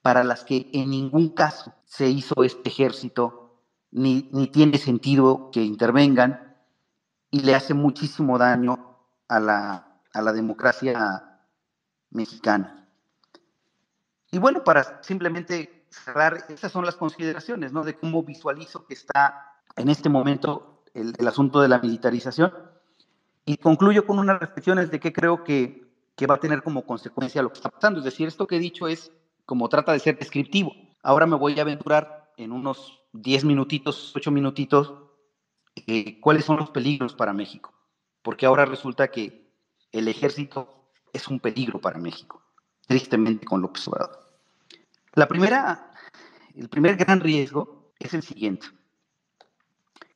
para 0.03 0.25
las 0.25 0.45
que 0.45 0.71
en 0.73 0.91
ningún 0.91 1.31
caso 1.31 1.73
se 1.85 2.09
hizo 2.09 2.43
este 2.43 2.69
ejército, 2.69 3.61
ni, 3.91 4.29
ni 4.33 4.47
tiene 4.47 4.79
sentido 4.79 5.51
que 5.53 5.63
intervengan 5.63 6.57
y 7.31 7.41
le 7.41 7.55
hace 7.55 7.75
muchísimo 7.75 8.39
daño 8.39 8.97
a 9.29 9.41
la, 9.41 10.01
a 10.13 10.23
la 10.23 10.33
democracia 10.33 11.39
mexicana. 12.11 12.89
Y 14.31 14.39
bueno, 14.39 14.63
para 14.65 15.03
simplemente 15.03 15.87
cerrar, 15.91 16.45
esas 16.49 16.71
son 16.71 16.85
las 16.85 16.97
consideraciones, 16.97 17.73
¿no? 17.73 17.83
De 17.83 17.97
cómo 17.97 18.23
visualizo 18.23 18.87
que 18.87 18.95
está 18.95 19.55
en 19.77 19.89
este 19.89 20.09
momento 20.09 20.85
el, 20.95 21.15
asunto 21.27 21.61
de 21.61 21.69
la 21.69 21.79
militarización. 21.79 22.53
Y 23.45 23.57
concluyo 23.57 24.07
con 24.07 24.19
unas 24.19 24.39
reflexiones 24.39 24.91
de 24.91 25.01
qué 25.01 25.13
creo 25.13 25.45
que, 25.45 25.91
que 26.17 26.27
va 26.27 26.37
a 26.37 26.41
tener 26.41 26.63
como 26.63 26.87
consecuencia 26.87 27.43
lo 27.43 27.51
que 27.51 27.59
está 27.59 27.71
pasando. 27.71 27.99
Es 27.99 28.05
decir, 28.05 28.29
esto 28.29 28.47
que 28.47 28.57
he 28.57 28.61
dicho 28.61 28.87
es 28.87 29.13
como 29.47 29.69
trata 29.69 29.93
de 29.93 29.99
ser 29.99 30.19
descriptivo. 30.19 30.73
Ahora 31.03 31.27
me 31.27 31.37
voy 31.37 31.59
a 31.59 31.63
aventurar 31.63 32.33
en 32.37 32.53
unos 32.53 33.03
10 33.13 33.45
minutitos, 33.45 34.13
8 34.15 34.31
minutitos, 34.31 34.95
eh, 35.87 36.21
cuáles 36.21 36.45
son 36.45 36.59
los 36.59 36.71
peligros 36.71 37.15
para 37.15 37.33
México. 37.33 37.73
Porque 38.23 38.47
ahora 38.47 38.67
resulta 38.67 39.09
que 39.09 39.51
el 39.93 40.09
ejército 40.09 40.85
es 41.13 41.27
un 41.29 41.41
peligro 41.41 41.81
para 41.81 41.99
México 41.99 42.43
tristemente 42.91 43.47
con 43.47 43.63
López 43.63 43.87
Obrador. 43.87 44.19
La 45.15 45.29
primera, 45.29 45.93
el 46.57 46.69
primer 46.69 46.97
gran 46.97 47.21
riesgo 47.21 47.93
es 48.01 48.15
el 48.15 48.23
siguiente. 48.25 48.67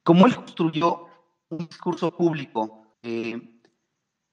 Como 0.02 0.26
él 0.26 0.34
construyó 0.34 1.06
un 1.50 1.68
discurso 1.68 2.10
público 2.16 2.83
eh, 3.04 3.60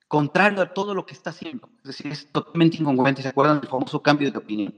contrario 0.08 0.62
a 0.62 0.74
todo 0.74 0.94
lo 0.94 1.06
que 1.06 1.14
está 1.14 1.30
haciendo, 1.32 1.70
es 1.80 1.84
decir, 1.84 2.12
es 2.12 2.32
totalmente 2.32 2.78
incongruente, 2.78 3.22
¿se 3.22 3.28
acuerdan 3.28 3.60
del 3.60 3.70
famoso 3.70 4.02
cambio 4.02 4.32
de 4.32 4.38
opinión? 4.38 4.74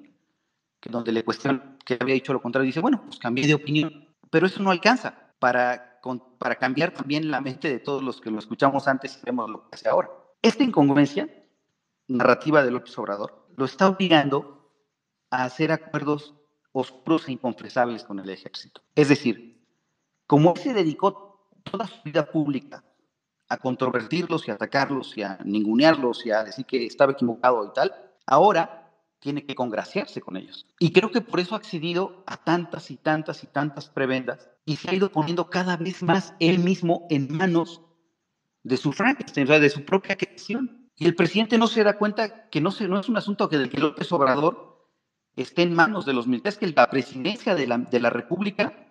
Que 0.80 0.90
donde 0.90 1.12
le 1.12 1.24
cuestionan 1.24 1.78
que 1.86 1.98
había 2.00 2.16
dicho 2.16 2.34
lo 2.34 2.42
contrario, 2.42 2.66
dice, 2.66 2.80
bueno, 2.80 3.04
pues 3.06 3.20
cambié 3.20 3.46
de 3.46 3.54
opinión, 3.54 4.08
pero 4.30 4.48
eso 4.48 4.62
no 4.64 4.72
alcanza 4.72 5.32
para, 5.40 6.00
cambiar 6.60 6.92
también 6.92 7.30
la 7.30 7.40
mente 7.40 7.70
de 7.70 7.80
todos 7.80 8.02
los 8.02 8.20
que 8.20 8.32
lo 8.32 8.40
escuchamos 8.40 8.88
antes 8.88 9.18
y 9.18 9.26
vemos 9.26 9.50
lo 9.50 9.70
que 9.70 9.76
hace 9.76 9.90
ahora. 9.90 10.10
Esta 10.42 10.64
incongruencia 10.64 11.30
narrativa 12.08 12.64
de 12.64 12.72
López 12.72 12.98
Obrador 12.98 13.48
lo 13.56 13.66
está 13.66 13.88
obligando 13.88 14.72
a 15.30 15.44
hacer 15.44 15.72
acuerdos 15.72 16.34
oscuros 16.72 17.28
e 17.28 17.34
inconfesables 17.34 18.04
con 18.04 18.20
el 18.20 18.30
ejército. 18.30 18.82
Es 18.96 19.10
decir, 19.10 19.64
como 20.26 20.56
se 20.56 20.74
dedicó 20.74 21.50
toda 21.64 21.88
su 21.88 22.02
vida 22.04 22.30
pública 22.32 22.84
a 23.54 23.58
controvertirlos 23.58 24.48
y 24.48 24.52
a 24.52 24.56
atacarlos 24.56 25.16
y 25.16 25.22
a 25.22 25.38
ningunearlos 25.46 26.26
y 26.26 26.32
a 26.32 26.44
decir 26.44 26.66
que 26.66 26.86
estaba 26.86 27.12
equivocado 27.12 27.66
y 27.66 27.74
tal, 27.74 27.94
ahora 28.26 28.92
tiene 29.20 29.46
que 29.46 29.54
congraciarse 29.54 30.22
con 30.22 30.38
ellos. 30.38 30.66
Y 30.80 30.92
creo 30.92 31.12
que 31.12 31.22
por 31.22 31.40
eso 31.40 31.54
ha 31.54 31.60
accedido 31.60 32.24
a 32.26 32.38
tantas 32.38 32.90
y 32.90 32.98
tantas 32.98 33.44
y 33.44 33.48
tantas 33.48 33.90
prebendas 33.90 34.50
y 34.66 34.78
se 34.78 34.90
ha 34.90 34.96
ido 34.96 35.12
poniendo 35.12 35.50
cada 35.50 35.78
vez 35.78 36.02
más 36.02 36.34
él 36.40 36.60
mismo 36.60 37.06
en 37.10 37.32
manos 37.32 37.82
de 38.64 38.76
su 38.78 38.92
Frankenstein, 38.92 39.48
de 39.48 39.70
su 39.70 39.86
propia 39.86 40.18
creación. 40.18 40.90
Y 40.96 41.06
el 41.06 41.16
presidente 41.16 41.58
no 41.58 41.68
se 41.68 41.84
da 41.84 41.98
cuenta 41.98 42.50
que 42.50 42.60
no, 42.60 42.72
se, 42.72 42.88
no 42.88 43.00
es 43.00 43.08
un 43.08 43.18
asunto 43.18 43.50
que 43.50 43.58
del 43.58 43.70
que 43.70 43.80
López 43.80 44.12
Obrador 44.12 44.90
esté 45.36 45.62
en 45.62 45.74
manos 45.74 46.06
de 46.06 46.14
los 46.14 46.28
militares, 46.28 46.58
que 46.58 46.68
la 46.68 46.90
presidencia 46.90 47.56
de 47.56 47.68
la, 47.68 47.78
de 47.78 48.00
la 48.00 48.10
República 48.10 48.88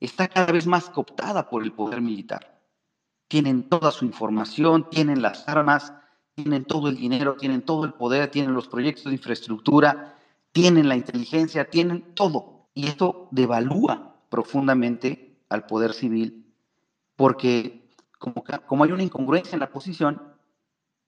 está 0.00 0.28
cada 0.28 0.52
vez 0.52 0.66
más 0.66 0.90
cooptada 0.90 1.48
por 1.48 1.62
el 1.62 1.72
poder 1.72 2.02
militar. 2.02 2.51
Tienen 3.32 3.66
toda 3.70 3.92
su 3.92 4.04
información, 4.04 4.90
tienen 4.90 5.22
las 5.22 5.48
armas, 5.48 5.94
tienen 6.34 6.66
todo 6.66 6.88
el 6.90 6.98
dinero, 6.98 7.34
tienen 7.36 7.62
todo 7.62 7.86
el 7.86 7.94
poder, 7.94 8.30
tienen 8.30 8.52
los 8.52 8.68
proyectos 8.68 9.04
de 9.04 9.12
infraestructura, 9.12 10.18
tienen 10.52 10.86
la 10.86 10.96
inteligencia, 10.96 11.70
tienen 11.70 12.14
todo. 12.14 12.68
Y 12.74 12.88
esto 12.88 13.28
devalúa 13.30 14.20
profundamente 14.28 15.40
al 15.48 15.64
poder 15.64 15.94
civil, 15.94 16.54
porque 17.16 17.88
como, 18.18 18.84
hay 18.84 18.92
una 18.92 19.02
incongruencia 19.02 19.56
en 19.56 19.60
la 19.60 19.70
posición, 19.70 20.34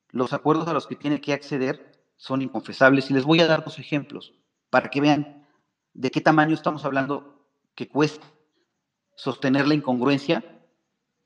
los 0.08 0.32
acuerdos 0.32 0.66
a 0.68 0.72
los 0.72 0.86
que 0.86 0.96
tiene 0.96 1.20
que 1.20 1.34
acceder 1.34 2.06
son 2.16 2.40
inconfesables. 2.40 3.10
Y 3.10 3.12
les 3.12 3.24
voy 3.24 3.40
a 3.40 3.46
dar 3.46 3.66
dos 3.66 3.78
ejemplos 3.78 4.32
para 4.70 4.88
que 4.88 5.02
vean 5.02 5.46
de 5.92 6.10
qué 6.10 6.22
tamaño 6.22 6.54
estamos 6.54 6.86
hablando 6.86 7.46
que 7.74 7.86
cuesta 7.86 8.26
sostener 9.14 9.68
la 9.68 9.74
incongruencia 9.74 10.53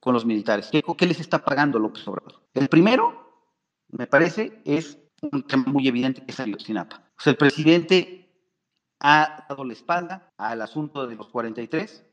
con 0.00 0.14
los 0.14 0.24
militares. 0.24 0.70
¿Qué, 0.70 1.06
les 1.06 1.20
está 1.20 1.44
pagando 1.44 1.78
López 1.78 2.06
Obrador? 2.06 2.42
El 2.54 2.68
primero 2.68 3.46
me 3.88 4.06
parece, 4.06 4.60
es 4.64 4.98
un 5.22 5.42
tema 5.46 5.64
muy 5.66 5.88
evidente 5.88 6.24
que 6.24 6.32
es 6.32 6.40
Ayotzinapa. 6.40 7.02
El 7.24 7.36
presidente 7.36 8.30
ha 9.00 9.46
dado 9.48 9.64
la 9.64 9.72
espalda 9.72 10.32
al 10.36 10.62
asunto 10.62 11.06
de 11.06 11.16
los 11.16 11.28
43 11.28 12.04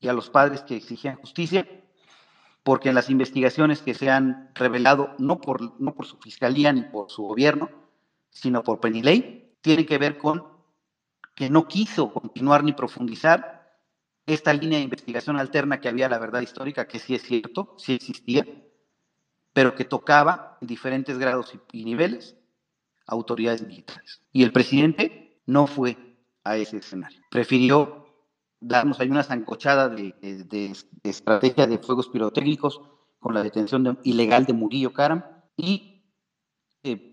y 0.00 0.08
a 0.08 0.12
los 0.12 0.30
padres 0.30 0.62
que 0.62 0.76
exigían 0.76 1.16
justicia, 1.16 1.66
porque 2.62 2.88
en 2.88 2.94
las 2.94 3.10
investigaciones 3.10 3.82
que 3.82 3.94
se 3.94 4.10
han 4.10 4.50
revelado, 4.54 5.14
no 5.18 5.40
por, 5.40 5.80
no 5.80 5.94
por 5.94 6.06
su 6.06 6.18
fiscalía 6.18 6.72
ni 6.72 6.82
por 6.82 7.10
su 7.10 7.22
gobierno, 7.22 7.70
sino 8.30 8.62
por 8.62 8.80
Penilei, 8.80 9.56
tienen 9.60 9.86
que 9.86 9.98
ver 9.98 10.18
con 10.18 10.46
que 11.34 11.50
no 11.50 11.66
quiso 11.66 12.12
continuar 12.12 12.62
ni 12.64 12.72
profundizar 12.72 13.51
esta 14.34 14.52
línea 14.52 14.78
de 14.78 14.84
investigación 14.84 15.36
alterna 15.36 15.80
que 15.80 15.88
había 15.88 16.08
la 16.08 16.18
verdad 16.18 16.40
histórica, 16.40 16.86
que 16.86 16.98
sí 16.98 17.14
es 17.14 17.22
cierto, 17.22 17.74
sí 17.78 17.94
existía, 17.94 18.46
pero 19.52 19.74
que 19.74 19.84
tocaba 19.84 20.58
en 20.60 20.68
diferentes 20.68 21.18
grados 21.18 21.52
y, 21.72 21.84
niveles 21.84 22.36
autoridades 23.06 23.66
militares. 23.66 24.22
Y 24.32 24.42
el 24.42 24.52
presidente 24.52 25.42
no 25.46 25.66
fue 25.66 25.96
a 26.44 26.56
ese 26.56 26.78
escenario. 26.78 27.20
Prefirió 27.30 28.06
darnos 28.60 29.00
ahí 29.00 29.10
una 29.10 29.24
zancochada 29.24 29.88
de, 29.88 30.14
estrategia 31.02 31.66
de 31.66 31.78
fuegos 31.78 32.08
pirotécnicos 32.08 32.80
con 33.18 33.34
la 33.34 33.42
detención 33.42 33.98
ilegal 34.04 34.46
de 34.46 34.52
Murillo 34.52 34.92
Karam 34.92 35.24
y, 35.56 36.04
eh, 36.82 37.12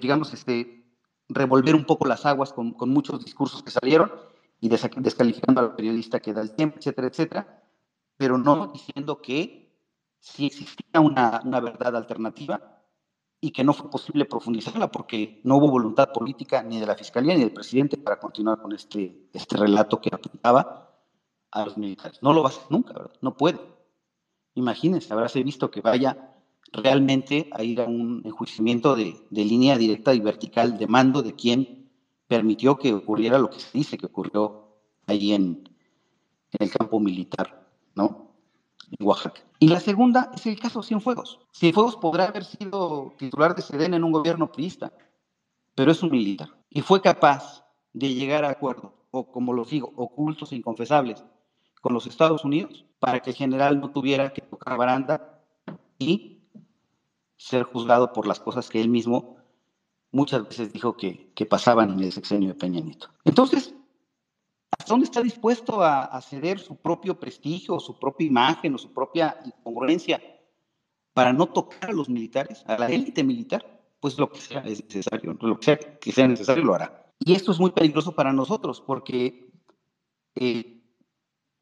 digamos, 0.00 0.32
este, 0.32 0.86
revolver 1.28 1.74
un 1.74 1.84
poco 1.84 2.06
las 2.06 2.26
aguas 2.26 2.52
con, 2.52 2.72
con 2.74 2.90
muchos 2.90 3.24
discursos 3.24 3.62
que 3.62 3.70
salieron 3.70 4.12
y 4.64 4.68
descalificando 4.70 5.60
al 5.60 5.76
periodista 5.76 6.20
que 6.20 6.32
da 6.32 6.40
el 6.40 6.54
tiempo, 6.54 6.78
etcétera, 6.78 7.08
etcétera, 7.08 7.62
pero 8.16 8.38
no 8.38 8.68
diciendo 8.68 9.20
que 9.20 9.78
si 10.18 10.46
existía 10.46 11.00
una, 11.00 11.42
una 11.44 11.60
verdad 11.60 11.94
alternativa 11.94 12.80
y 13.42 13.50
que 13.50 13.62
no 13.62 13.74
fue 13.74 13.90
posible 13.90 14.24
profundizarla 14.24 14.90
porque 14.90 15.42
no 15.44 15.58
hubo 15.58 15.68
voluntad 15.68 16.12
política 16.14 16.62
ni 16.62 16.80
de 16.80 16.86
la 16.86 16.94
Fiscalía 16.94 17.34
ni 17.34 17.40
del 17.40 17.52
presidente 17.52 17.98
para 17.98 18.18
continuar 18.18 18.62
con 18.62 18.72
este, 18.72 19.28
este 19.34 19.58
relato 19.58 20.00
que 20.00 20.08
apuntaba 20.10 20.98
a 21.50 21.64
los 21.66 21.76
militares. 21.76 22.22
No 22.22 22.32
lo 22.32 22.42
va 22.42 22.48
a 22.48 22.52
hacer 22.52 22.64
nunca, 22.70 22.94
¿verdad? 22.94 23.12
No 23.20 23.36
puede. 23.36 23.60
Imagínense, 24.54 25.12
habrás 25.12 25.34
visto 25.34 25.70
que 25.70 25.82
vaya 25.82 26.36
realmente 26.72 27.50
a 27.52 27.62
ir 27.62 27.82
a 27.82 27.84
un 27.84 28.22
enjuiciamiento 28.24 28.96
de, 28.96 29.14
de, 29.28 29.44
línea 29.44 29.76
directa 29.76 30.14
y 30.14 30.20
vertical 30.20 30.78
de 30.78 30.86
mando 30.86 31.20
de 31.20 31.34
quien 31.34 31.83
permitió 32.26 32.78
que 32.78 32.92
ocurriera 32.92 33.38
lo 33.38 33.50
que 33.50 33.60
se 33.60 33.76
dice 33.76 33.98
que 33.98 34.06
ocurrió 34.06 34.78
allí 35.06 35.32
en, 35.32 35.68
el 36.58 36.70
campo 36.70 37.00
militar, 37.00 37.68
¿no? 37.96 38.36
En 38.96 39.06
Oaxaca. 39.06 39.40
Y 39.58 39.68
la 39.68 39.80
segunda 39.80 40.30
es 40.34 40.46
el 40.46 40.58
caso 40.58 40.82
Cienfuegos. 40.82 41.40
Cienfuegos 41.52 41.96
podrá 41.96 42.26
haber 42.26 42.44
sido 42.44 43.14
titular 43.18 43.56
de 43.56 43.62
SEDEN 43.62 43.94
en 43.94 44.04
un 44.04 44.12
gobierno 44.12 44.52
priista, 44.52 44.92
pero 45.74 45.90
es 45.90 46.02
un 46.02 46.10
militar. 46.10 46.48
Y 46.70 46.82
fue 46.82 47.00
capaz 47.02 47.64
de 47.92 48.14
llegar 48.14 48.44
a 48.44 48.50
acuerdos, 48.50 48.92
o 49.10 49.32
como 49.32 49.52
lo 49.52 49.64
digo, 49.64 49.92
ocultos 49.96 50.52
e 50.52 50.56
inconfesables, 50.56 51.24
con 51.80 51.92
los 51.92 52.06
Estados 52.06 52.44
Unidos 52.44 52.86
para 52.98 53.20
que 53.20 53.30
el 53.30 53.36
general 53.36 53.78
no 53.78 53.90
tuviera 53.90 54.32
que 54.32 54.40
tocar 54.40 54.78
baranda 54.78 55.42
y 55.98 56.40
ser 57.36 57.64
juzgado 57.64 58.12
por 58.14 58.26
las 58.26 58.40
cosas 58.40 58.70
que 58.70 58.80
él 58.80 58.88
mismo 58.88 59.36
muchas 60.14 60.48
veces 60.48 60.72
dijo 60.72 60.96
que, 60.96 61.32
que 61.34 61.44
pasaban 61.44 61.90
en 61.90 62.00
el 62.00 62.12
sexenio 62.12 62.48
de 62.48 62.54
Peña 62.54 62.80
Nieto. 62.80 63.08
Entonces, 63.24 63.74
¿Hasta 64.78 64.92
dónde 64.92 65.04
está 65.04 65.22
dispuesto 65.22 65.82
a, 65.82 66.20
ceder 66.20 66.58
su 66.58 66.76
propio 66.76 67.18
prestigio, 67.18 67.78
su 67.78 67.98
propia 67.98 68.26
imagen 68.26 68.74
o 68.74 68.78
su 68.78 68.92
propia 68.92 69.40
incongruencia 69.44 70.20
para 71.12 71.32
no 71.32 71.46
tocar 71.46 71.90
a 71.90 71.92
los 71.92 72.08
militares, 72.08 72.64
a 72.66 72.76
la 72.76 72.88
élite 72.88 73.22
militar? 73.22 73.64
Pues 74.00 74.18
lo 74.18 74.30
que 74.30 74.40
sea 74.40 74.60
es 74.60 74.82
necesario, 74.84 75.36
lo 75.40 75.58
que 75.58 75.64
sea 75.64 75.78
que 75.78 76.12
sea 76.12 76.26
necesario 76.26 76.64
lo 76.64 76.74
hará. 76.74 77.06
Y 77.20 77.34
esto 77.34 77.52
es 77.52 77.60
muy 77.60 77.70
peligroso 77.70 78.12
para 78.14 78.32
nosotros 78.32 78.80
porque 78.80 79.52
eh, 80.34 80.82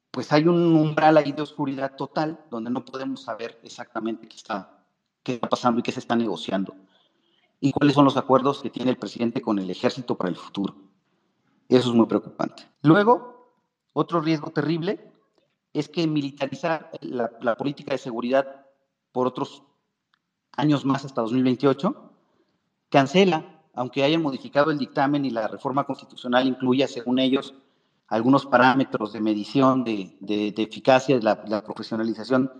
pues 0.09 0.31
hay 0.33 0.47
un 0.47 0.75
umbral 0.75 1.17
ahí 1.17 1.31
de 1.31 1.43
oscuridad 1.43 1.95
total 1.95 2.43
donde 2.49 2.71
no 2.71 2.83
podemos 2.83 3.21
saber 3.21 3.59
exactamente 3.63 4.27
qué 4.27 4.35
está, 4.35 4.85
qué 5.21 5.35
está 5.35 5.47
pasando 5.47 5.79
y 5.79 5.83
qué 5.83 5.91
se 5.91 5.99
está 5.99 6.15
negociando 6.15 6.75
y 7.63 7.71
cuáles 7.71 7.95
son 7.95 8.03
los 8.03 8.17
acuerdos 8.17 8.61
que 8.61 8.69
tiene 8.69 8.91
el 8.91 8.97
presidente 8.97 9.41
con 9.41 9.57
el 9.57 9.69
ejército 9.69 10.17
para 10.17 10.29
el 10.29 10.35
futuro. 10.35 10.75
Eso 11.69 11.91
es 11.91 11.95
muy 11.95 12.07
preocupante. 12.07 12.63
Luego, 12.81 13.53
otro 13.93 14.19
riesgo 14.19 14.51
terrible 14.51 15.13
es 15.71 15.87
que 15.87 16.05
militarizar 16.05 16.91
la, 16.99 17.55
política 17.55 17.93
de 17.93 17.99
seguridad 17.99 18.65
por 19.13 19.27
otros 19.27 19.63
años 20.57 20.83
más 20.83 21.05
hasta 21.05 21.21
2028 21.21 22.11
cancela, 22.89 23.61
aunque 23.73 24.03
hayan 24.03 24.21
modificado 24.21 24.69
el 24.69 24.77
dictamen 24.77 25.23
y 25.23 25.29
la 25.29 25.47
reforma 25.47 25.85
constitucional 25.85 26.45
incluya, 26.45 26.89
según 26.89 27.17
ellos, 27.17 27.53
algunos 28.09 28.45
parámetros 28.45 29.13
de 29.13 29.21
medición 29.21 29.85
de, 29.85 30.17
eficacia 30.57 31.15
de 31.15 31.23
la, 31.23 31.63
profesionalización 31.63 32.51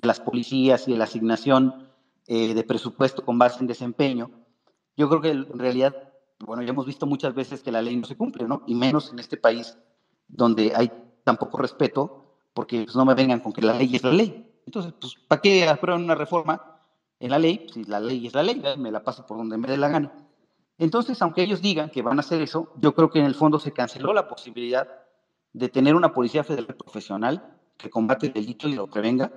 de 0.00 0.06
las 0.06 0.20
policías 0.20 0.86
y 0.86 0.92
de 0.92 0.98
la 0.98 1.04
asignación 1.04 1.88
eh, 2.28 2.54
de 2.54 2.62
presupuesto 2.62 3.24
con 3.24 3.40
base 3.40 3.58
en 3.58 3.66
desempeño. 3.66 4.30
Yo 4.96 5.08
creo 5.08 5.20
que 5.20 5.30
en 5.30 5.58
realidad 5.58 5.94
bueno, 6.46 6.62
ya 6.62 6.70
hemos 6.70 6.86
visto 6.86 7.06
muchas 7.06 7.34
veces 7.34 7.62
que 7.62 7.72
la 7.72 7.82
ley 7.82 7.96
no 7.96 8.06
se 8.06 8.16
cumple, 8.16 8.46
¿no? 8.46 8.62
Y 8.66 8.74
menos 8.74 9.12
en 9.12 9.18
este 9.18 9.36
país 9.36 9.78
donde 10.28 10.72
hay 10.74 10.92
tan 11.24 11.36
poco 11.36 11.58
respeto, 11.58 12.10
porque 12.52 12.84
pues, 12.84 12.96
no 12.96 13.04
me 13.04 13.14
vengan 13.14 13.40
con 13.40 13.52
que 13.52 13.62
la 13.62 13.74
ley 13.74 13.94
es 13.94 14.02
la 14.02 14.12
ley. 14.12 14.34
Entonces, 14.66 14.92
pues, 15.00 15.14
¿para 15.28 15.40
qué 15.40 15.68
aprueban 15.68 16.02
una 16.02 16.14
reforma 16.14 16.60
en 17.20 17.30
la 17.30 17.38
ley? 17.38 17.60
Si 17.72 17.84
la 17.84 18.00
ley 18.00 18.26
es 18.26 18.34
la 18.34 18.42
ley, 18.42 18.60
me 18.76 18.90
la 18.90 19.00
paso 19.00 19.22
por 19.22 19.36
donde 19.36 19.56
me 19.56 19.68
dé 19.68 19.76
la 19.76 19.88
gana. 19.88 20.10
Entonces, 20.78 21.20
aunque 21.22 21.42
ellos 21.42 21.60
digan 21.60 21.90
que 21.90 22.02
van 22.02 22.18
a 22.18 22.20
hacer 22.20 22.42
eso, 22.42 22.68
yo 22.74 22.92
creo 22.92 23.08
que 23.08 23.20
en 23.20 23.26
el 23.26 23.34
fondo 23.34 23.58
se 23.58 23.72
canceló 23.72 24.12
la 24.12 24.26
posibilidad 24.26 24.88
de 25.52 25.68
tener 25.68 25.94
una 25.94 26.08
policía 26.08 26.42
federal 26.42 26.74
profesional 26.74 27.42
que 27.76 27.90
combate 27.90 28.26
el 28.26 28.32
delito 28.32 28.68
y 28.68 28.74
lo 28.74 28.88
prevenga, 28.88 29.32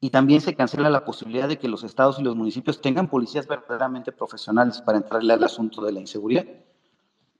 y 0.00 0.10
también 0.10 0.40
se 0.40 0.54
cancela 0.54 0.88
la 0.88 1.04
posibilidad 1.04 1.46
de 1.46 1.58
que 1.58 1.68
los 1.68 1.84
estados 1.84 2.18
y 2.18 2.22
los 2.22 2.34
municipios 2.34 2.80
tengan 2.80 3.08
policías 3.08 3.46
verdaderamente 3.46 4.12
profesionales 4.12 4.80
para 4.80 4.98
entrarle 4.98 5.34
al 5.34 5.44
asunto 5.44 5.82
de 5.82 5.92
la 5.92 6.00
inseguridad. 6.00 6.46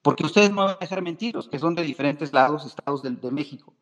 Porque 0.03 0.27
ustedes 0.27 0.51
no 0.51 0.65
van 0.65 0.71
a 0.71 0.79
dejar 0.79 1.03
mentir, 1.03 1.37
que 1.51 1.59
son 1.59 1.75
de 1.75 1.83
diferentes 1.83 2.33
lados, 2.33 2.67
estados 2.67 3.03
de, 3.03 3.11
de, 3.11 3.31
México. 3.31 3.75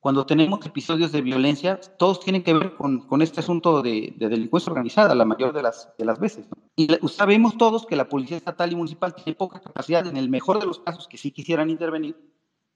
Cuando 0.00 0.26
tenemos 0.26 0.64
episodios 0.66 1.12
de 1.12 1.22
violencia, 1.22 1.80
todos 1.96 2.20
tienen 2.20 2.42
que 2.42 2.54
ver 2.54 2.74
con, 2.74 3.00
con 3.00 3.22
este 3.22 3.40
asunto 3.40 3.82
de, 3.82 4.14
de, 4.16 4.28
delincuencia 4.28 4.70
organizada, 4.70 5.14
la 5.14 5.24
mayor 5.24 5.52
de 5.52 5.62
las, 5.62 5.88
de 5.96 6.04
las 6.04 6.18
veces. 6.18 6.46
Y 6.76 6.88
sabemos 7.08 7.56
todos 7.56 7.86
que 7.86 7.96
la 7.96 8.08
policía 8.08 8.36
estatal 8.36 8.72
y 8.72 8.76
municipal 8.76 9.14
tiene 9.14 9.34
poca 9.34 9.60
capacidad, 9.60 10.06
en 10.06 10.16
el 10.16 10.28
mejor 10.28 10.60
de 10.60 10.66
los 10.66 10.80
casos 10.80 11.08
que 11.08 11.18
sí 11.18 11.30
quisieran 11.32 11.70
intervenir, 11.70 12.16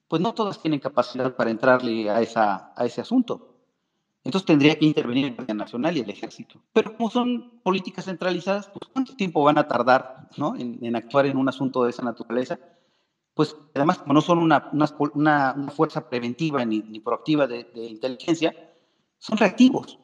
pues 0.09 0.21
no 0.21 0.35
todas 0.35 0.61
tienen 0.61 0.81
capacidad 0.81 1.35
para 1.35 1.51
entrarle 1.51 2.11
a, 2.11 2.21
esa, 2.21 2.73
a 2.77 2.85
ese 2.85 3.01
asunto. 3.01 3.52
Entonces 4.25 4.47
tendría 4.47 4.79
que 4.79 4.85
intervenir 4.85 5.27
el 5.27 5.35
Guardia 5.35 5.55
Nacional 5.55 5.97
y 5.97 6.01
el 6.01 6.11
Ejército. 6.11 6.63
Pero 6.73 6.97
como 6.97 7.11
son 7.11 7.61
políticas 7.63 8.05
centralizadas, 8.05 8.69
pues 8.69 8.91
¿cuánto 8.93 9.17
tiempo 9.17 9.43
van 9.43 9.59
a 9.59 9.67
tardar 9.67 10.29
¿no? 10.37 10.55
en, 10.57 10.95
actuar 10.95 11.27
en 11.27 11.37
un 11.37 11.49
asunto 11.49 11.85
de 11.85 11.91
esa 11.91 12.03
naturaleza? 12.03 12.59
Pues 13.35 13.57
además, 13.75 13.99
como 13.99 14.13
no 14.13 14.21
son 14.21 14.39
una, 14.39 14.71
una, 14.73 15.55
fuerza 15.75 16.09
preventiva 16.09 16.65
ni, 16.65 16.81
ni 16.81 17.01
proactiva 17.01 17.47
de, 17.47 17.65
de, 17.65 17.87
inteligencia, 17.87 18.55
son 19.19 19.39
reactivos. 19.39 19.99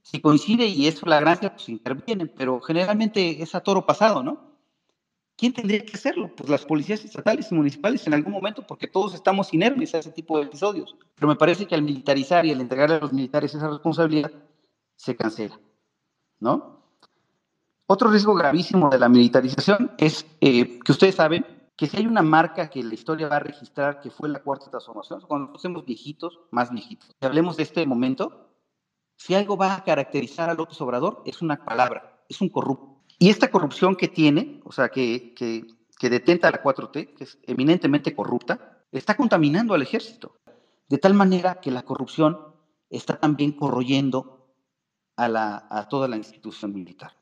Si 0.00 0.20
coincide 0.20 0.66
y 0.66 0.86
es 0.86 1.00
flagrancia, 1.00 1.52
pues 1.52 1.68
intervienen, 1.68 2.32
pero 2.36 2.60
generalmente 2.60 3.42
es 3.42 3.54
a 3.54 3.60
toro 3.60 3.84
pasado, 3.84 4.22
¿no? 4.22 4.51
¿Quién 5.36 5.52
tendría 5.52 5.84
que 5.84 5.94
hacerlo? 5.94 6.30
Pues 6.36 6.48
las 6.48 6.64
policías 6.64 7.04
estatales 7.04 7.50
y 7.50 7.54
municipales 7.54 8.06
en 8.06 8.14
algún 8.14 8.32
momento, 8.32 8.66
porque 8.66 8.86
todos 8.86 9.14
estamos 9.14 9.52
inermes 9.52 9.94
a 9.94 9.98
ese 9.98 10.12
tipo 10.12 10.38
de 10.38 10.44
episodios. 10.44 10.94
Pero 11.14 11.28
me 11.28 11.36
parece 11.36 11.66
que 11.66 11.74
al 11.74 11.82
militarizar 11.82 12.46
y 12.46 12.52
al 12.52 12.60
entregarle 12.60 12.96
a 12.96 13.00
los 13.00 13.12
militares 13.12 13.54
esa 13.54 13.68
responsabilidad, 13.68 14.30
se 14.96 15.16
cancela. 15.16 15.58
¿no? 16.42 16.82
Otro 17.86 18.10
riesgo 18.10 18.34
gravísimo 18.34 18.90
de 18.90 18.98
la 18.98 19.08
militarización 19.08 19.92
es 19.96 20.26
eh, 20.40 20.80
que 20.80 20.92
ustedes 20.92 21.14
saben 21.14 21.46
que 21.76 21.86
si 21.86 21.96
hay 21.96 22.06
una 22.06 22.22
marca 22.22 22.68
que 22.68 22.82
la 22.82 22.94
historia 22.94 23.28
va 23.28 23.36
a 23.36 23.40
registrar 23.40 24.00
que 24.00 24.10
fue 24.10 24.28
la 24.28 24.42
cuarta 24.42 24.70
transformación, 24.70 25.20
cuando 25.22 25.58
somos 25.58 25.84
viejitos, 25.84 26.40
más 26.50 26.70
viejitos, 26.70 27.08
si 27.08 27.26
hablemos 27.26 27.56
de 27.56 27.62
este 27.62 27.86
momento, 27.86 28.50
si 29.16 29.34
algo 29.34 29.56
va 29.56 29.76
a 29.76 29.84
caracterizar 29.84 30.50
a 30.50 30.54
López 30.54 30.80
Obrador, 30.80 31.22
es 31.26 31.42
una 31.42 31.64
palabra, 31.64 32.24
es 32.28 32.40
un 32.40 32.48
corrupto. 32.48 32.91
Y 33.22 33.30
esta 33.30 33.52
corrupción 33.52 33.94
que 33.94 34.08
tiene, 34.08 34.60
o 34.64 34.72
sea, 34.72 34.88
que, 34.88 35.32
que, 35.32 35.64
que 35.96 36.10
detenta 36.10 36.50
la 36.50 36.60
4T, 36.60 37.14
que 37.14 37.22
es 37.22 37.38
eminentemente 37.44 38.16
corrupta, 38.16 38.82
está 38.90 39.16
contaminando 39.16 39.74
al 39.74 39.82
ejército. 39.82 40.34
De 40.88 40.98
tal 40.98 41.14
manera 41.14 41.60
que 41.60 41.70
la 41.70 41.84
corrupción 41.84 42.36
está 42.90 43.20
también 43.20 43.52
corroyendo 43.52 44.52
a, 45.14 45.28
la, 45.28 45.68
a 45.70 45.86
toda 45.88 46.08
la 46.08 46.16
institución 46.16 46.74
militar. 46.74 47.16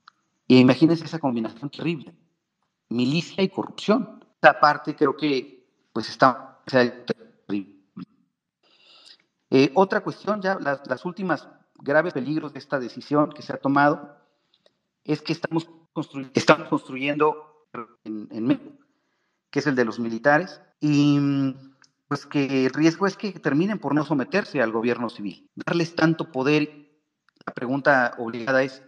Y 0.46 0.56
imagínense 0.56 1.04
esa 1.04 1.18
combinación 1.18 1.68
terrible, 1.68 2.14
milicia 2.88 3.44
y 3.44 3.50
corrupción. 3.50 4.24
Esa 4.40 4.58
parte 4.58 4.96
creo 4.96 5.14
que 5.14 5.68
pues 5.92 6.08
está 6.08 6.62
terrible. 6.64 7.76
Eh, 9.50 9.70
otra 9.74 10.00
cuestión, 10.00 10.40
ya 10.40 10.54
las, 10.58 10.80
las, 10.86 11.04
últimas 11.04 11.46
graves 11.74 12.14
peligros 12.14 12.54
de 12.54 12.58
esta 12.58 12.80
decisión 12.80 13.28
que 13.28 13.42
se 13.42 13.52
ha 13.52 13.58
tomado 13.58 14.16
es 15.04 15.20
que 15.20 15.34
estamos, 15.34 15.68
estamos 16.34 16.68
construyendo 16.68 17.66
en, 18.04 18.28
en 18.30 18.46
México, 18.46 18.72
que 19.50 19.58
es 19.58 19.66
el 19.66 19.74
de 19.74 19.84
los 19.84 19.98
militares, 19.98 20.60
y 20.80 21.18
pues 22.10 22.26
que 22.26 22.66
el 22.66 22.72
riesgo 22.72 23.06
es 23.06 23.16
que 23.16 23.30
terminen 23.32 23.78
por 23.78 23.94
no 23.94 24.04
someterse 24.04 24.60
al 24.60 24.72
gobierno 24.72 25.08
civil. 25.10 25.48
Darles 25.54 25.94
tanto 25.94 26.32
poder, 26.32 26.90
la 27.46 27.54
pregunta 27.54 28.14
obligada 28.18 28.64
es, 28.64 28.82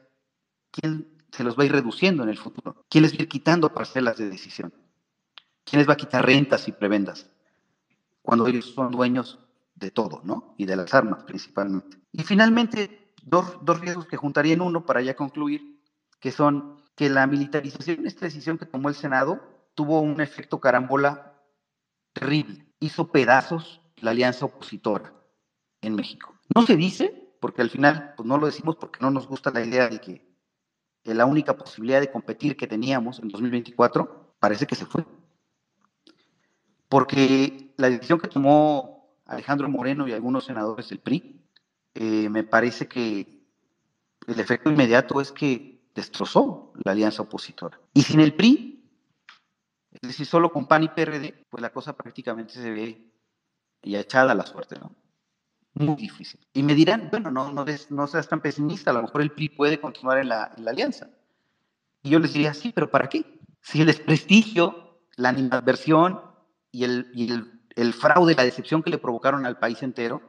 ¿quién 0.72 1.06
se 1.30 1.44
los 1.44 1.56
va 1.56 1.62
a 1.62 1.66
ir 1.66 1.72
reduciendo 1.72 2.24
en 2.24 2.30
el 2.30 2.38
futuro? 2.38 2.84
¿Quién 2.88 3.02
les 3.02 3.12
va 3.12 3.18
a 3.18 3.22
ir 3.22 3.28
quitando 3.28 3.72
parcelas 3.72 4.16
de 4.16 4.28
decisión? 4.28 4.74
¿Quién 5.64 5.78
les 5.78 5.88
va 5.88 5.92
a 5.92 5.96
quitar 5.96 6.26
rentas 6.26 6.66
y 6.66 6.72
prebendas? 6.72 7.30
Cuando 8.22 8.48
ellos 8.48 8.72
son 8.74 8.90
dueños 8.90 9.38
de 9.76 9.92
todo, 9.92 10.20
¿no? 10.24 10.56
Y 10.58 10.66
de 10.66 10.74
las 10.74 10.92
armas 10.92 11.22
principalmente. 11.22 11.98
Y 12.10 12.24
finalmente, 12.24 13.12
dos, 13.22 13.58
dos 13.62 13.80
riesgos 13.80 14.06
que 14.06 14.16
juntaría 14.16 14.54
en 14.54 14.60
uno 14.62 14.84
para 14.84 15.00
ya 15.00 15.14
concluir, 15.14 15.80
que 16.18 16.32
son 16.32 16.81
que 16.94 17.08
la 17.08 17.26
militarización, 17.26 18.06
esta 18.06 18.26
decisión 18.26 18.58
que 18.58 18.66
tomó 18.66 18.88
el 18.88 18.94
Senado, 18.94 19.40
tuvo 19.74 20.00
un 20.00 20.20
efecto 20.20 20.60
carambola 20.60 21.40
terrible 22.12 22.66
hizo 22.82 23.12
pedazos 23.12 23.80
la 23.96 24.10
alianza 24.10 24.44
opositora 24.44 25.14
en 25.80 25.94
México. 25.94 26.34
No 26.54 26.66
se 26.66 26.76
dice, 26.76 27.32
porque 27.40 27.62
al 27.62 27.70
final 27.70 28.14
pues 28.16 28.26
no 28.26 28.38
lo 28.38 28.46
decimos 28.46 28.76
porque 28.76 28.98
no 29.00 29.10
nos 29.10 29.28
gusta 29.28 29.50
la 29.50 29.64
idea 29.64 29.88
de 29.88 30.00
que 30.00 30.26
la 31.04 31.26
única 31.26 31.56
posibilidad 31.56 32.00
de 32.00 32.10
competir 32.10 32.56
que 32.56 32.66
teníamos 32.66 33.20
en 33.20 33.28
2024 33.28 34.34
parece 34.38 34.66
que 34.66 34.74
se 34.74 34.86
fue. 34.86 35.04
Porque 36.88 37.72
la 37.76 37.88
decisión 37.88 38.18
que 38.18 38.28
tomó 38.28 39.16
Alejandro 39.24 39.68
Moreno 39.68 40.06
y 40.06 40.12
algunos 40.12 40.44
senadores 40.44 40.88
del 40.88 40.98
PRI, 40.98 41.40
eh, 41.94 42.28
me 42.28 42.42
parece 42.42 42.88
que 42.88 43.46
el 44.26 44.40
efecto 44.40 44.70
inmediato 44.70 45.20
es 45.20 45.30
que 45.30 45.71
destrozó 45.94 46.72
la 46.84 46.92
alianza 46.92 47.22
opositora. 47.22 47.80
Y 47.94 48.02
sin 48.02 48.20
el 48.20 48.34
PRI, 48.34 48.84
es 49.92 50.00
decir, 50.00 50.26
solo 50.26 50.52
con 50.52 50.66
PAN 50.66 50.84
y 50.84 50.88
PRD, 50.88 51.46
pues 51.50 51.60
la 51.60 51.72
cosa 51.72 51.96
prácticamente 51.96 52.54
se 52.54 52.70
ve 52.70 53.12
ya 53.82 54.00
echada 54.00 54.32
a 54.32 54.34
la 54.34 54.46
suerte, 54.46 54.78
¿no? 54.78 54.94
Muy 55.74 55.96
difícil. 55.96 56.40
Y 56.52 56.62
me 56.62 56.74
dirán, 56.74 57.08
bueno, 57.10 57.30
no, 57.30 57.52
no, 57.52 57.64
no 57.90 58.06
seas 58.06 58.28
tan 58.28 58.40
pesimista, 58.40 58.90
a 58.90 58.94
lo 58.94 59.02
mejor 59.02 59.22
el 59.22 59.32
PRI 59.32 59.48
puede 59.50 59.80
continuar 59.80 60.18
en 60.18 60.28
la, 60.28 60.52
en 60.56 60.64
la 60.64 60.70
alianza. 60.70 61.10
Y 62.02 62.10
yo 62.10 62.18
les 62.18 62.32
diría, 62.32 62.52
sí, 62.52 62.72
pero 62.74 62.90
¿para 62.90 63.08
qué? 63.08 63.40
Si 63.60 63.80
el 63.80 63.86
desprestigio, 63.86 65.00
la 65.16 65.30
animadversión 65.30 66.20
y, 66.70 66.84
el, 66.84 67.10
y 67.14 67.30
el, 67.30 67.62
el 67.76 67.92
fraude, 67.94 68.34
la 68.34 68.44
decepción 68.44 68.82
que 68.82 68.90
le 68.90 68.98
provocaron 68.98 69.46
al 69.46 69.58
país 69.58 69.82
entero, 69.82 70.20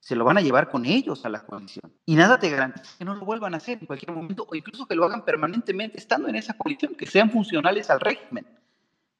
se 0.00 0.16
lo 0.16 0.24
van 0.24 0.38
a 0.38 0.40
llevar 0.40 0.70
con 0.70 0.86
ellos 0.86 1.24
a 1.26 1.28
la 1.28 1.44
coalición. 1.44 1.92
Y 2.06 2.16
nada 2.16 2.38
te 2.38 2.48
garantiza 2.48 2.96
que 2.98 3.04
no 3.04 3.14
lo 3.14 3.24
vuelvan 3.24 3.54
a 3.54 3.58
hacer 3.58 3.78
en 3.80 3.86
cualquier 3.86 4.12
momento 4.12 4.46
o 4.50 4.54
incluso 4.54 4.86
que 4.86 4.94
lo 4.94 5.04
hagan 5.04 5.24
permanentemente 5.24 5.98
estando 5.98 6.28
en 6.28 6.36
esa 6.36 6.54
coalición, 6.54 6.94
que 6.94 7.06
sean 7.06 7.30
funcionales 7.30 7.90
al 7.90 8.00
régimen 8.00 8.46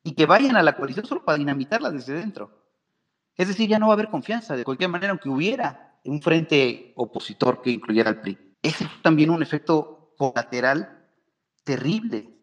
y 0.03 0.15
que 0.15 0.25
vayan 0.25 0.57
a 0.57 0.63
la 0.63 0.75
coalición 0.75 1.05
solo 1.05 1.25
para 1.25 1.37
dinamitarla 1.37 1.91
desde 1.91 2.15
dentro. 2.15 2.65
Es 3.37 3.49
decir, 3.49 3.69
ya 3.69 3.79
no 3.79 3.87
va 3.87 3.93
a 3.93 3.95
haber 3.95 4.09
confianza 4.09 4.57
de 4.57 4.65
cualquier 4.65 4.91
manera, 4.91 5.11
aunque 5.11 5.29
hubiera 5.29 5.99
un 6.05 6.23
frente 6.23 6.95
opositor 6.97 7.61
que 7.61 7.71
incluyera 7.71 8.09
al 8.09 8.21
PRI. 8.23 8.39
Ese 8.63 8.85
es 8.85 8.91
también 9.03 9.31
un 9.31 9.43
efecto 9.43 10.15
colateral 10.17 11.07
terrible, 11.63 12.39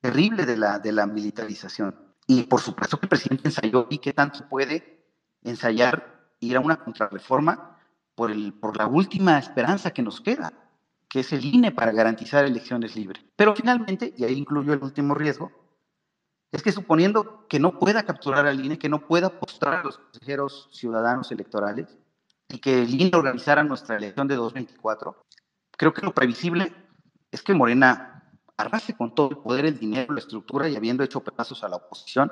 terrible 0.00 0.46
de 0.46 0.56
la, 0.56 0.78
de 0.78 0.92
la 0.92 1.06
militarización. 1.06 1.94
Y 2.26 2.44
por 2.44 2.60
supuesto 2.60 2.98
que 2.98 3.06
el 3.06 3.10
presidente 3.10 3.48
ensayó 3.48 3.86
y 3.90 3.98
qué 3.98 4.14
tanto 4.14 4.48
puede 4.48 5.04
ensayar 5.42 6.30
ir 6.40 6.56
a 6.56 6.60
una 6.60 6.76
contrarreforma 6.76 7.71
por, 8.14 8.30
el, 8.30 8.52
por 8.52 8.76
la 8.76 8.86
última 8.86 9.38
esperanza 9.38 9.92
que 9.92 10.02
nos 10.02 10.20
queda, 10.20 10.52
que 11.08 11.20
es 11.20 11.32
el 11.32 11.44
INE 11.44 11.72
para 11.72 11.92
garantizar 11.92 12.44
elecciones 12.44 12.96
libres. 12.96 13.24
Pero 13.36 13.54
finalmente, 13.54 14.14
y 14.16 14.24
ahí 14.24 14.34
incluyo 14.34 14.72
el 14.72 14.82
último 14.82 15.14
riesgo, 15.14 15.50
es 16.52 16.62
que 16.62 16.72
suponiendo 16.72 17.46
que 17.48 17.58
no 17.58 17.78
pueda 17.78 18.02
capturar 18.02 18.46
al 18.46 18.64
INE, 18.64 18.78
que 18.78 18.88
no 18.88 19.06
pueda 19.06 19.40
postrar 19.40 19.80
a 19.80 19.84
los 19.84 19.98
consejeros 19.98 20.68
ciudadanos 20.72 21.32
electorales 21.32 21.98
y 22.48 22.58
que 22.58 22.82
el 22.82 22.94
INE 22.94 23.10
organizara 23.14 23.64
nuestra 23.64 23.96
elección 23.96 24.28
de 24.28 24.36
2024, 24.36 25.16
creo 25.76 25.94
que 25.94 26.02
lo 26.02 26.12
previsible 26.12 26.72
es 27.30 27.42
que 27.42 27.54
Morena 27.54 28.12
arrase 28.58 28.94
con 28.94 29.14
todo 29.14 29.30
el 29.30 29.38
poder, 29.38 29.64
el 29.64 29.78
dinero, 29.78 30.12
la 30.12 30.20
estructura 30.20 30.68
y 30.68 30.76
habiendo 30.76 31.02
hecho 31.02 31.20
pedazos 31.20 31.64
a 31.64 31.68
la 31.68 31.76
oposición, 31.76 32.30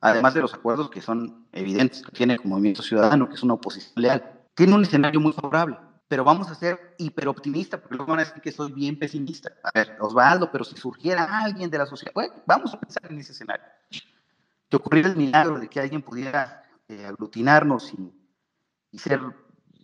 además 0.00 0.34
de 0.34 0.42
los 0.42 0.54
acuerdos 0.54 0.90
que 0.90 1.00
son 1.00 1.46
evidentes 1.52 2.02
que 2.02 2.12
tiene 2.12 2.36
como 2.36 2.50
Movimiento 2.50 2.82
Ciudadano, 2.82 3.28
que 3.28 3.34
es 3.34 3.42
una 3.42 3.54
oposición 3.54 3.92
leal. 3.96 4.39
Tiene 4.60 4.74
un 4.74 4.82
escenario 4.82 5.20
muy 5.20 5.32
favorable 5.32 5.78
pero 6.06 6.24
vamos 6.24 6.50
a 6.50 6.56
ser 6.56 6.96
hiperoptimistas, 6.98 7.80
porque 7.80 7.94
luego 7.94 8.10
van 8.10 8.18
a 8.18 8.24
decir 8.24 8.42
que 8.42 8.50
soy 8.50 8.72
bien 8.72 8.98
pesimista. 8.98 9.52
A 9.62 9.70
ver, 9.72 9.96
Osvaldo, 10.00 10.50
pero 10.50 10.64
si 10.64 10.76
surgiera 10.76 11.44
alguien 11.44 11.70
de 11.70 11.78
la 11.78 11.86
sociedad, 11.86 12.12
bueno, 12.12 12.34
vamos 12.46 12.74
a 12.74 12.80
pensar 12.80 13.06
en 13.08 13.20
ese 13.20 13.30
escenario. 13.30 13.64
Que 14.68 14.76
ocurriera 14.76 15.08
el 15.08 15.16
milagro 15.16 15.60
de 15.60 15.68
que 15.68 15.78
alguien 15.78 16.02
pudiera 16.02 16.64
eh, 16.88 17.06
aglutinarnos 17.06 17.94
y, 17.94 18.12
y, 18.90 18.98
ser 18.98 19.20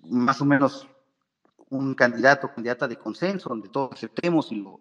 más 0.03 0.41
o 0.41 0.45
menos 0.45 0.89
un 1.71 1.95
candidato, 1.95 2.53
candidata 2.53 2.89
de 2.89 2.97
consenso, 2.97 3.51
donde 3.51 3.69
todos 3.69 3.93
aceptemos 3.93 4.51
y 4.51 4.57
lo, 4.57 4.81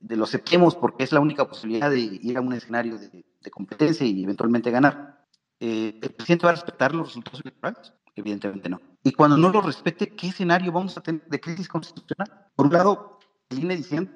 de 0.00 0.16
lo 0.16 0.24
aceptemos 0.24 0.76
porque 0.76 1.04
es 1.04 1.12
la 1.12 1.20
única 1.20 1.48
posibilidad 1.48 1.88
de 1.88 1.98
ir 1.98 2.36
a 2.36 2.42
un 2.42 2.52
escenario 2.52 2.98
de, 2.98 3.24
de 3.40 3.50
competencia 3.50 4.06
y 4.06 4.22
eventualmente 4.22 4.70
ganar. 4.70 5.24
Eh, 5.60 5.98
¿El 6.02 6.10
presidente 6.12 6.44
va 6.44 6.50
a 6.50 6.56
respetar 6.56 6.94
los 6.94 7.06
resultados 7.06 7.40
electorales? 7.40 7.94
Evidentemente 8.18 8.68
no. 8.68 8.80
Y 9.04 9.12
cuando 9.12 9.36
no 9.36 9.48
lo 9.48 9.60
respete, 9.60 10.08
¿qué 10.08 10.26
escenario 10.26 10.72
vamos 10.72 10.98
a 10.98 11.00
tener 11.00 11.24
de 11.28 11.40
crisis 11.40 11.68
constitucional? 11.68 12.48
Por 12.56 12.66
un 12.66 12.72
lado, 12.72 13.20
el 13.48 13.60
INE 13.60 13.76
diciendo 13.76 14.10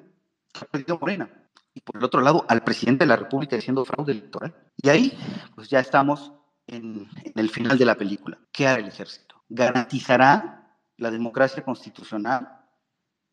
que 0.51 0.59
ha 0.59 0.65
perdido 0.65 0.99
Morena. 0.99 1.29
Y 1.73 1.79
por 1.79 1.95
el 1.95 2.03
otro 2.03 2.19
lado, 2.19 2.45
al 2.49 2.65
presidente 2.65 3.05
de 3.05 3.07
la 3.07 3.15
República 3.15 3.55
diciendo 3.55 3.85
fraude 3.85 4.11
electoral. 4.11 4.53
Y 4.75 4.89
ahí, 4.89 5.17
pues 5.55 5.69
ya 5.69 5.79
estamos 5.79 6.33
en, 6.67 7.07
en 7.23 7.33
el 7.33 7.49
final 7.49 7.77
de 7.77 7.85
la 7.85 7.95
película. 7.95 8.37
¿Qué 8.51 8.67
hará 8.67 8.81
el 8.81 8.89
ejército? 8.89 9.41
¿Garantizará 9.47 10.77
la 10.97 11.09
democracia 11.09 11.63
constitucional, 11.63 12.59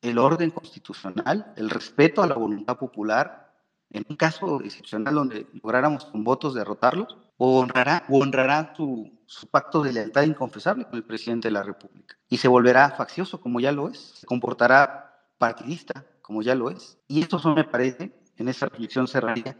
el 0.00 0.18
orden 0.18 0.50
constitucional, 0.50 1.52
el 1.56 1.68
respeto 1.68 2.22
a 2.22 2.28
la 2.28 2.36
voluntad 2.36 2.78
popular, 2.78 3.49
en 3.90 4.04
un 4.08 4.16
caso 4.16 4.60
excepcional 4.62 5.14
donde 5.14 5.46
lográramos 5.52 6.04
con 6.06 6.24
votos 6.24 6.54
derrotarlos? 6.54 7.16
¿O 7.36 7.60
honrará, 7.60 8.04
honrará 8.08 8.74
su, 8.76 9.10
su 9.30 9.46
pacto 9.46 9.80
de 9.80 9.92
lealtad 9.92 10.24
inconfesable 10.24 10.86
con 10.86 10.96
el 10.96 11.04
presidente 11.04 11.46
de 11.46 11.52
la 11.52 11.62
República. 11.62 12.18
Y 12.28 12.38
se 12.38 12.48
volverá 12.48 12.90
faccioso, 12.90 13.40
como 13.40 13.60
ya 13.60 13.70
lo 13.70 13.88
es, 13.88 13.98
se 13.98 14.26
comportará 14.26 15.24
partidista, 15.38 16.04
como 16.20 16.42
ya 16.42 16.56
lo 16.56 16.68
es. 16.68 16.98
Y 17.06 17.20
estos 17.20 17.42
son, 17.42 17.54
me 17.54 17.62
parece, 17.62 18.12
en 18.36 18.48
esa 18.48 18.66
reflexión 18.66 19.06
cerraría, 19.06 19.56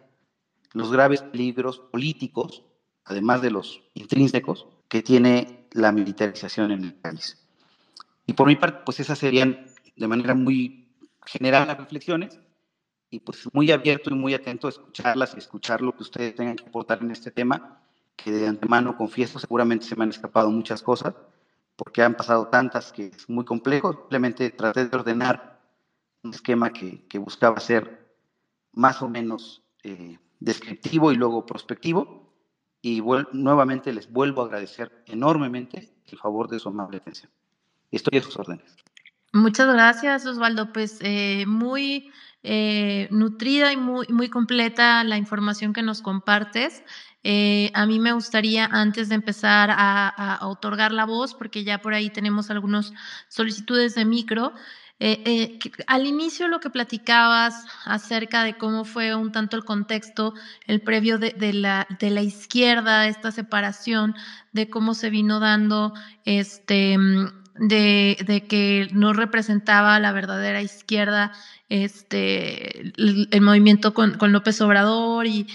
los 0.72 0.90
graves 0.90 1.22
peligros 1.22 1.78
políticos, 1.78 2.64
además 3.04 3.42
de 3.42 3.52
los 3.52 3.80
intrínsecos, 3.94 4.66
que 4.88 5.02
tiene 5.02 5.68
la 5.70 5.92
militarización 5.92 6.72
en 6.72 6.82
el 6.82 6.94
país. 6.94 7.38
Y 8.26 8.32
por 8.32 8.48
mi 8.48 8.56
parte, 8.56 8.80
pues 8.84 8.98
esas 8.98 9.20
serían 9.20 9.66
de 9.94 10.08
manera 10.08 10.34
muy 10.34 10.92
general 11.26 11.68
las 11.68 11.78
reflexiones 11.78 12.40
y 13.10 13.20
pues 13.20 13.48
muy 13.52 13.70
abierto 13.72 14.10
y 14.10 14.14
muy 14.14 14.34
atento 14.34 14.66
a 14.66 14.70
escucharlas 14.70 15.34
y 15.34 15.38
escuchar 15.38 15.82
lo 15.82 15.94
que 15.96 16.02
ustedes 16.02 16.34
tengan 16.34 16.56
que 16.56 16.64
aportar 16.64 17.02
en 17.02 17.10
este 17.10 17.30
tema 17.30 17.80
que 18.22 18.30
de 18.30 18.46
antemano 18.46 18.96
confieso, 18.96 19.38
seguramente 19.38 19.86
se 19.86 19.96
me 19.96 20.04
han 20.04 20.10
escapado 20.10 20.50
muchas 20.50 20.82
cosas, 20.82 21.14
porque 21.76 22.02
han 22.02 22.14
pasado 22.14 22.48
tantas 22.48 22.92
que 22.92 23.06
es 23.06 23.28
muy 23.28 23.44
complejo. 23.44 23.92
Simplemente 23.92 24.50
traté 24.50 24.86
de 24.86 24.96
ordenar 24.96 25.60
un 26.22 26.34
esquema 26.34 26.70
que, 26.70 27.06
que 27.08 27.18
buscaba 27.18 27.58
ser 27.60 28.14
más 28.72 29.00
o 29.02 29.08
menos 29.08 29.62
eh, 29.82 30.18
descriptivo 30.38 31.12
y 31.12 31.16
luego 31.16 31.46
prospectivo. 31.46 32.30
Y 32.82 33.02
nuevamente 33.32 33.92
les 33.92 34.10
vuelvo 34.10 34.42
a 34.42 34.46
agradecer 34.46 35.02
enormemente 35.06 35.92
el 36.06 36.18
favor 36.18 36.48
de 36.48 36.58
su 36.58 36.68
amable 36.68 36.98
atención. 36.98 37.30
Estoy 37.90 38.18
a 38.18 38.22
sus 38.22 38.38
órdenes. 38.38 38.76
Muchas 39.32 39.72
gracias, 39.72 40.26
Osvaldo. 40.26 40.72
Pues 40.72 40.98
eh, 41.02 41.44
muy 41.46 42.10
eh, 42.42 43.08
nutrida 43.10 43.72
y 43.72 43.76
muy, 43.76 44.06
muy 44.08 44.28
completa 44.28 45.04
la 45.04 45.18
información 45.18 45.72
que 45.72 45.82
nos 45.82 46.00
compartes. 46.00 46.82
Eh, 47.22 47.70
a 47.74 47.84
mí 47.84 47.98
me 47.98 48.12
gustaría, 48.12 48.64
antes 48.64 49.10
de 49.10 49.16
empezar 49.16 49.70
a, 49.72 50.38
otorgar 50.42 50.92
la 50.92 51.04
voz, 51.04 51.34
porque 51.34 51.64
ya 51.64 51.82
por 51.82 51.92
ahí 51.92 52.08
tenemos 52.08 52.50
algunas 52.50 52.92
solicitudes 53.28 53.94
de 53.94 54.06
micro, 54.06 54.54
eh, 55.02 55.58
al 55.86 56.06
inicio 56.06 56.48
lo 56.48 56.60
que 56.60 56.68
platicabas 56.68 57.64
acerca 57.86 58.44
de 58.44 58.58
cómo 58.58 58.84
fue 58.84 59.14
un 59.14 59.32
tanto 59.32 59.56
el 59.56 59.64
contexto, 59.64 60.34
el 60.66 60.82
previo 60.82 61.18
de, 61.18 61.30
de, 61.30 61.54
la, 61.54 61.86
de 61.98 62.10
la 62.10 62.20
izquierda, 62.20 63.06
esta 63.06 63.32
separación, 63.32 64.14
de 64.52 64.68
cómo 64.68 64.92
se 64.94 65.08
vino 65.08 65.40
dando 65.40 65.94
este 66.24 66.98
de, 67.56 68.46
que 68.48 68.88
no 68.92 69.12
representaba 69.12 69.98
la 70.00 70.12
verdadera 70.12 70.62
izquierda, 70.62 71.32
este, 71.68 72.80
el, 72.80 73.28
el 73.30 73.40
movimiento 73.40 73.94
con, 73.94 74.18
con, 74.18 74.32
López 74.32 74.60
Obrador. 74.60 75.26
Y, 75.26 75.46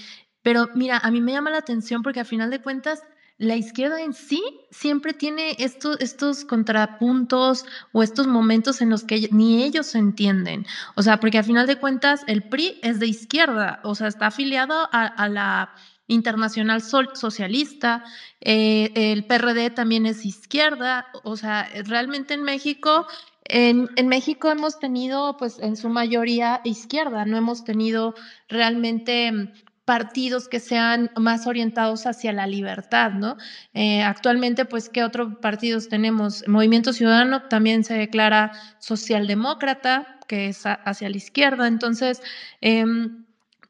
pero 0.42 0.68
mira, 0.74 0.98
a 0.98 1.10
mí 1.10 1.20
me 1.20 1.32
llama 1.32 1.50
la 1.50 1.58
atención 1.58 2.02
porque 2.02 2.20
a 2.20 2.24
final 2.24 2.50
de 2.50 2.62
cuentas 2.62 3.02
la 3.38 3.56
izquierda 3.56 4.00
en 4.00 4.14
sí 4.14 4.42
siempre 4.70 5.12
tiene 5.12 5.56
estos, 5.58 6.00
estos 6.00 6.44
contrapuntos 6.44 7.66
o 7.92 8.02
estos 8.02 8.26
momentos 8.26 8.80
en 8.80 8.88
los 8.88 9.04
que 9.04 9.28
ni 9.30 9.62
ellos 9.62 9.86
se 9.86 9.98
entienden. 9.98 10.66
O 10.94 11.02
sea, 11.02 11.20
porque 11.20 11.38
al 11.38 11.44
final 11.44 11.66
de 11.66 11.76
cuentas 11.76 12.24
el 12.28 12.42
PRI 12.44 12.80
es 12.82 12.98
de 12.98 13.06
izquierda, 13.06 13.80
o 13.84 13.94
sea, 13.94 14.06
está 14.08 14.28
afiliado 14.28 14.88
a, 14.90 15.06
a 15.06 15.28
la 15.28 15.74
Internacional 16.08 16.82
Socialista, 16.82 18.04
eh, 18.40 18.92
el 18.94 19.24
PRD 19.24 19.70
también 19.70 20.06
es 20.06 20.24
izquierda, 20.24 21.06
o 21.24 21.36
sea, 21.36 21.68
realmente 21.84 22.34
en 22.34 22.42
México, 22.44 23.06
en, 23.44 23.88
México 24.06 24.50
hemos 24.50 24.78
tenido 24.78 25.36
pues 25.36 25.58
en 25.58 25.76
su 25.76 25.88
mayoría 25.88 26.60
izquierda, 26.64 27.24
no 27.24 27.36
hemos 27.36 27.64
tenido 27.64 28.14
realmente 28.48 29.52
partidos 29.84 30.48
que 30.48 30.60
sean 30.60 31.10
más 31.16 31.46
orientados 31.46 32.06
hacia 32.06 32.32
la 32.32 32.46
libertad, 32.46 33.12
¿no? 33.12 33.36
Eh, 33.72 34.02
actualmente, 34.02 34.64
pues, 34.64 34.88
¿qué 34.88 35.04
otros 35.04 35.36
partidos 35.40 35.88
tenemos? 35.88 36.42
Movimiento 36.48 36.92
Ciudadano 36.92 37.42
también 37.42 37.84
se 37.84 37.94
declara 37.94 38.50
socialdemócrata, 38.80 40.18
que 40.26 40.48
es 40.48 40.64
hacia 40.66 41.08
la 41.08 41.16
izquierda, 41.16 41.68
entonces... 41.68 42.20
Eh, 42.60 42.84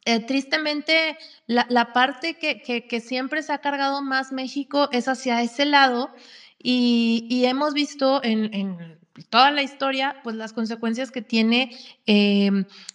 eh, 0.06 0.20
tristemente, 0.20 1.18
la, 1.48 1.92
parte 1.92 2.38
que, 2.38 3.00
siempre 3.00 3.42
se 3.42 3.52
ha 3.52 3.58
cargado 3.58 4.02
más 4.02 4.30
México 4.30 4.88
es 4.92 5.08
hacia 5.08 5.42
ese 5.42 5.64
lado 5.64 6.10
y, 6.62 7.42
hemos 7.44 7.74
visto 7.74 8.22
en, 8.22 9.00
toda 9.30 9.50
la 9.50 9.62
historia, 9.64 10.20
pues 10.22 10.36
las 10.36 10.52
consecuencias 10.52 11.10
que 11.10 11.22
tiene 11.22 11.76
eh, 12.06 12.50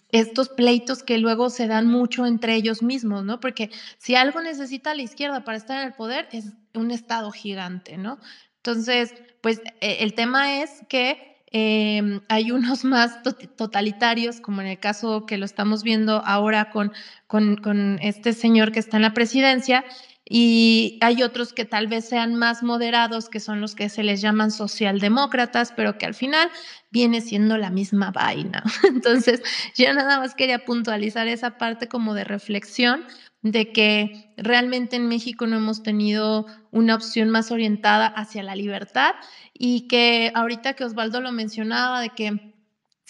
estos 0.08 0.48
pleitos 0.48 1.02
que 1.02 1.18
luego 1.18 1.50
se 1.50 1.66
dan 1.66 1.86
mucho 1.86 2.24
entre 2.24 2.54
ellos 2.54 2.82
mismos, 2.82 3.24
¿no? 3.24 3.40
Porque 3.40 3.70
si 3.98 4.14
algo 4.14 4.40
necesita 4.40 4.94
la 4.94 5.02
izquierda 5.02 5.44
para 5.44 5.58
estar 5.58 5.80
en 5.80 5.88
el 5.88 5.94
poder 5.94 6.28
es 6.32 6.54
un 6.72 6.92
Estado 6.92 7.30
gigante, 7.30 7.98
¿no? 7.98 8.20
Entonces, 8.56 9.12
pues 9.42 9.60
eh, 9.82 9.98
el 10.00 10.14
tema 10.14 10.62
es 10.62 10.80
que 10.88 11.31
eh, 11.52 12.20
hay 12.28 12.50
unos 12.50 12.84
más 12.84 13.18
totalitarios, 13.56 14.40
como 14.40 14.60
en 14.60 14.68
el 14.68 14.78
caso 14.78 15.26
que 15.26 15.38
lo 15.38 15.44
estamos 15.44 15.82
viendo 15.82 16.22
ahora 16.24 16.70
con, 16.70 16.92
con, 17.26 17.56
con, 17.56 17.98
este 18.00 18.32
señor 18.32 18.72
que 18.72 18.80
está 18.80 18.96
en 18.96 19.02
la 19.02 19.14
presidencia, 19.14 19.84
y 20.24 20.98
hay 21.02 21.22
otros 21.22 21.52
que 21.52 21.64
tal 21.64 21.88
vez 21.88 22.08
sean 22.08 22.36
más 22.36 22.62
moderados, 22.62 23.28
que 23.28 23.40
son 23.40 23.60
los 23.60 23.74
que 23.74 23.88
se 23.88 24.02
les 24.02 24.20
llaman 24.22 24.50
socialdemócratas, 24.50 25.72
pero 25.76 25.98
que 25.98 26.06
al 26.06 26.14
final 26.14 26.48
viene 26.90 27.20
siendo 27.20 27.58
la 27.58 27.70
misma 27.70 28.12
vaina. 28.12 28.62
Entonces, 28.88 29.42
yo 29.76 29.92
nada 29.92 30.20
más 30.20 30.34
quería 30.34 30.64
puntualizar 30.64 31.26
esa 31.26 31.58
parte 31.58 31.88
como 31.88 32.14
de 32.14 32.24
reflexión 32.24 33.04
de 33.42 33.70
que 33.70 34.10
realmente 34.36 34.96
en 34.96 35.08
México 35.08 35.46
no 35.46 35.56
hemos 35.56 35.82
tenido 35.82 36.46
una 36.70 36.94
opción 36.94 37.30
más 37.30 37.50
orientada 37.50 38.06
hacia 38.14 38.42
la 38.42 38.54
libertad 38.56 39.12
y 39.52 39.82
que 39.82 40.30
ahorita 40.34 40.74
que 40.74 40.84
Osvaldo 40.84 41.20
lo 41.20 41.32
mencionaba, 41.32 42.00
de 42.00 42.10
que 42.10 42.32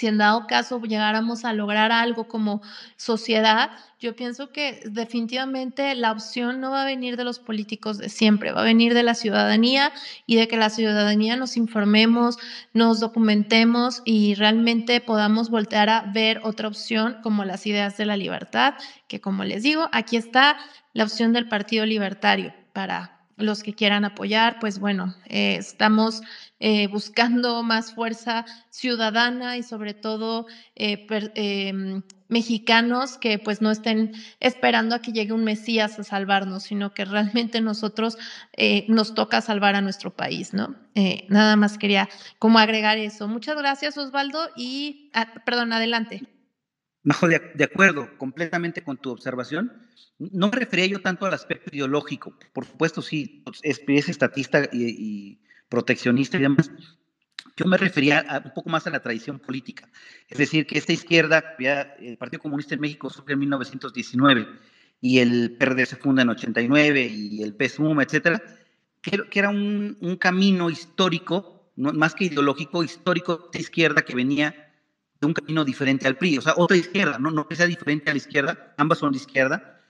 si 0.02 0.08
en 0.08 0.18
dado 0.18 0.48
caso 0.48 0.82
llegáramos 0.82 1.44
a 1.44 1.52
lograr 1.52 1.92
algo 1.92 2.26
como 2.26 2.60
sociedad, 2.96 3.70
yo 4.00 4.16
pienso 4.16 4.50
que 4.50 4.80
definitivamente 4.84 5.94
la 5.94 6.10
opción 6.10 6.60
no 6.60 6.72
va 6.72 6.82
a 6.82 6.84
venir 6.84 7.16
de 7.16 7.22
los 7.22 7.38
políticos 7.38 7.98
de 7.98 8.08
siempre, 8.08 8.50
va 8.50 8.62
a 8.62 8.64
venir 8.64 8.94
de 8.94 9.04
la 9.04 9.14
ciudadanía 9.14 9.92
y 10.26 10.34
de 10.34 10.48
que 10.48 10.56
la 10.56 10.70
ciudadanía 10.70 11.36
nos 11.36 11.56
informemos, 11.56 12.36
nos 12.72 12.98
documentemos 12.98 14.02
y 14.04 14.34
realmente 14.34 15.00
podamos 15.00 15.50
voltear 15.50 15.88
a 15.88 16.10
ver 16.12 16.40
otra 16.42 16.66
opción 16.66 17.18
como 17.22 17.44
las 17.44 17.64
ideas 17.64 17.96
de 17.96 18.06
la 18.06 18.16
libertad, 18.16 18.74
que 19.06 19.20
como 19.20 19.44
les 19.44 19.62
digo, 19.62 19.88
aquí 19.92 20.16
está 20.16 20.56
la 20.94 21.04
opción 21.04 21.32
del 21.32 21.46
Partido 21.46 21.86
Libertario 21.86 22.52
para 22.72 23.21
los 23.36 23.62
que 23.62 23.74
quieran 23.74 24.04
apoyar, 24.04 24.56
pues 24.58 24.78
bueno, 24.78 25.14
eh, 25.26 25.56
estamos 25.58 26.20
eh, 26.60 26.86
buscando 26.88 27.62
más 27.62 27.92
fuerza 27.92 28.44
ciudadana 28.70 29.56
y 29.56 29.62
sobre 29.62 29.94
todo 29.94 30.46
eh, 30.76 30.98
eh, 31.34 31.72
mexicanos 32.28 33.18
que 33.18 33.38
pues 33.38 33.60
no 33.60 33.70
estén 33.70 34.10
esperando 34.40 34.94
a 34.94 35.00
que 35.00 35.12
llegue 35.12 35.32
un 35.32 35.44
Mesías 35.44 35.98
a 35.98 36.04
salvarnos, 36.04 36.64
sino 36.64 36.94
que 36.94 37.04
realmente 37.04 37.60
nosotros 37.60 38.16
nos 38.88 39.14
toca 39.14 39.40
salvar 39.40 39.74
a 39.76 39.80
nuestro 39.82 40.10
país, 40.14 40.52
¿no? 40.54 40.76
nada 41.28 41.56
más 41.56 41.78
quería 41.78 42.08
como 42.38 42.58
agregar 42.58 42.98
eso. 42.98 43.28
Muchas 43.28 43.56
gracias, 43.56 43.96
Osvaldo, 43.98 44.48
y, 44.54 45.10
ah, 45.14 45.26
perdón, 45.44 45.72
adelante. 45.72 46.31
No, 47.04 47.16
de, 47.28 47.40
de, 47.54 47.64
acuerdo, 47.64 48.16
completamente 48.16 48.82
con 48.82 48.96
tu 48.96 49.10
observación. 49.10 49.72
No 50.18 50.48
me 50.48 50.56
refería 50.56 50.86
yo 50.86 51.00
tanto 51.00 51.26
al 51.26 51.34
aspecto 51.34 51.74
ideológico, 51.74 52.38
por 52.52 52.64
supuesto 52.64 53.02
sí, 53.02 53.42
es, 53.62 53.82
es 53.86 54.08
estatista 54.08 54.68
y, 54.72 54.84
y 54.84 55.40
proteccionista 55.68 56.36
y 56.36 56.42
demás. 56.42 56.70
Yo 57.56 57.66
me 57.66 57.76
refería 57.76 58.20
a, 58.20 58.38
un 58.38 58.52
poco 58.54 58.70
más 58.70 58.86
a 58.86 58.90
la 58.90 59.00
tradición 59.00 59.38
política. 59.38 59.88
Es 60.28 60.38
decir, 60.38 60.66
que 60.66 60.78
esta 60.78 60.92
izquierda, 60.92 61.56
el 61.98 62.16
Partido 62.16 62.42
Comunista 62.42 62.74
en 62.74 62.80
México 62.80 63.10
surge 63.10 63.32
en 63.32 63.40
1919 63.40 64.46
y 65.00 65.18
el 65.18 65.56
PRD 65.58 65.86
se 65.86 65.96
funda 65.96 66.22
en 66.22 66.30
89 66.30 67.06
y 67.06 67.42
el 67.42 67.54
PSUM, 67.54 68.00
etcétera, 68.00 68.42
que, 69.00 69.24
que 69.28 69.38
era 69.38 69.48
un, 69.48 69.98
un, 70.00 70.16
camino 70.16 70.70
histórico, 70.70 71.72
no, 71.76 71.92
más 71.92 72.14
que 72.14 72.26
ideológico, 72.26 72.84
histórico 72.84 73.50
de 73.52 73.58
izquierda 73.58 74.02
que 74.02 74.14
venía 74.14 74.71
un 75.26 75.34
camino 75.34 75.64
diferente 75.64 76.06
al 76.06 76.16
PRI, 76.16 76.38
o 76.38 76.42
sea, 76.42 76.54
otra 76.56 76.76
izquierda, 76.76 77.18
no, 77.18 77.30
no 77.30 77.46
que 77.46 77.56
sea 77.56 77.66
diferente 77.66 78.10
a 78.10 78.14
la 78.14 78.18
izquierda, 78.18 78.74
ambas 78.76 78.98
son 78.98 79.12
de 79.12 79.18
izquierda, 79.18 79.80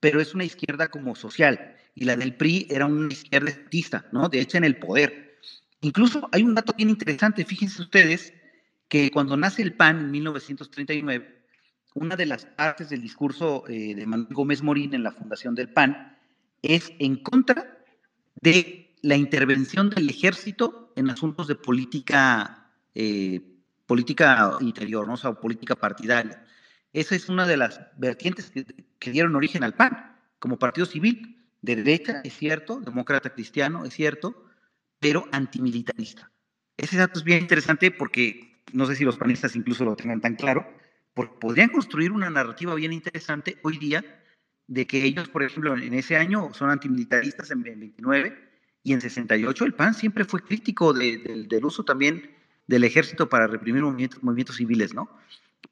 pero 0.00 0.20
es 0.20 0.34
una 0.34 0.44
izquierda 0.44 0.88
como 0.88 1.14
social, 1.14 1.76
y 1.94 2.04
la 2.04 2.16
del 2.16 2.34
PRI 2.34 2.66
era 2.70 2.86
una 2.86 3.12
izquierda 3.12 3.50
estatista, 3.50 4.06
¿no? 4.12 4.28
De 4.28 4.40
hecho, 4.40 4.56
en 4.56 4.64
el 4.64 4.78
poder. 4.78 5.38
Incluso 5.82 6.28
hay 6.32 6.42
un 6.42 6.54
dato 6.54 6.72
bien 6.76 6.90
interesante, 6.90 7.44
fíjense 7.44 7.82
ustedes, 7.82 8.32
que 8.88 9.10
cuando 9.10 9.36
nace 9.36 9.62
el 9.62 9.74
PAN 9.74 10.00
en 10.00 10.10
1939, 10.10 11.44
una 11.94 12.16
de 12.16 12.26
las 12.26 12.46
partes 12.46 12.90
del 12.90 13.00
discurso 13.00 13.64
eh, 13.68 13.94
de 13.94 14.06
Manuel 14.06 14.34
Gómez 14.34 14.62
Morín 14.62 14.94
en 14.94 15.02
la 15.02 15.12
fundación 15.12 15.54
del 15.54 15.72
PAN 15.72 16.18
es 16.62 16.92
en 16.98 17.16
contra 17.16 17.78
de 18.40 18.96
la 19.02 19.16
intervención 19.16 19.90
del 19.90 20.10
ejército 20.10 20.92
en 20.96 21.08
asuntos 21.10 21.46
de 21.46 21.54
política, 21.54 22.70
eh, 22.94 23.59
política 23.90 24.56
interior, 24.60 25.04
¿no? 25.04 25.14
o 25.14 25.16
sea, 25.16 25.32
política 25.32 25.74
partidaria. 25.74 26.46
Esa 26.92 27.16
es 27.16 27.28
una 27.28 27.44
de 27.44 27.56
las 27.56 27.80
vertientes 27.96 28.52
que, 29.00 29.10
dieron 29.10 29.34
origen 29.34 29.64
al 29.64 29.74
PAN 29.74 30.16
como 30.38 30.60
partido 30.60 30.86
civil, 30.86 31.44
de 31.60 31.74
derecha, 31.74 32.20
es 32.22 32.36
cierto, 32.36 32.78
demócrata 32.78 33.30
cristiano, 33.30 33.84
es 33.84 33.92
cierto, 33.92 34.44
pero 35.00 35.26
antimilitarista. 35.32 36.30
Ese 36.76 36.98
dato 36.98 37.18
es 37.18 37.24
bien 37.24 37.40
interesante 37.40 37.90
porque 37.90 38.62
no 38.72 38.86
sé 38.86 38.94
si 38.94 39.02
los 39.04 39.16
panistas 39.16 39.56
incluso 39.56 39.84
lo 39.84 39.96
tengan 39.96 40.20
tan 40.20 40.36
claro, 40.36 40.72
porque 41.12 41.34
podrían 41.40 41.70
construir 41.70 42.12
una 42.12 42.30
narrativa 42.30 42.76
bien 42.76 42.92
interesante 42.92 43.58
hoy 43.64 43.76
día 43.76 44.04
de 44.68 44.86
que 44.86 45.02
ellos, 45.02 45.28
por 45.28 45.42
ejemplo, 45.42 45.76
en 45.76 45.94
ese 45.94 46.16
año 46.16 46.54
son 46.54 46.70
antimilitaristas 46.70 47.50
en 47.50 47.64
29 47.64 48.50
y 48.84 48.92
en 48.92 49.00
68 49.00 49.64
el 49.64 49.74
PAN 49.74 49.94
siempre 49.94 50.24
fue 50.24 50.42
crítico 50.42 50.92
de, 50.92 51.46
del 51.48 51.64
uso 51.64 51.82
también 51.82 52.38
del 52.70 52.84
ejército 52.84 53.28
para 53.28 53.48
reprimir 53.48 53.82
movimientos, 53.82 54.22
movimientos 54.22 54.56
civiles, 54.56 54.94
¿no? 54.94 55.10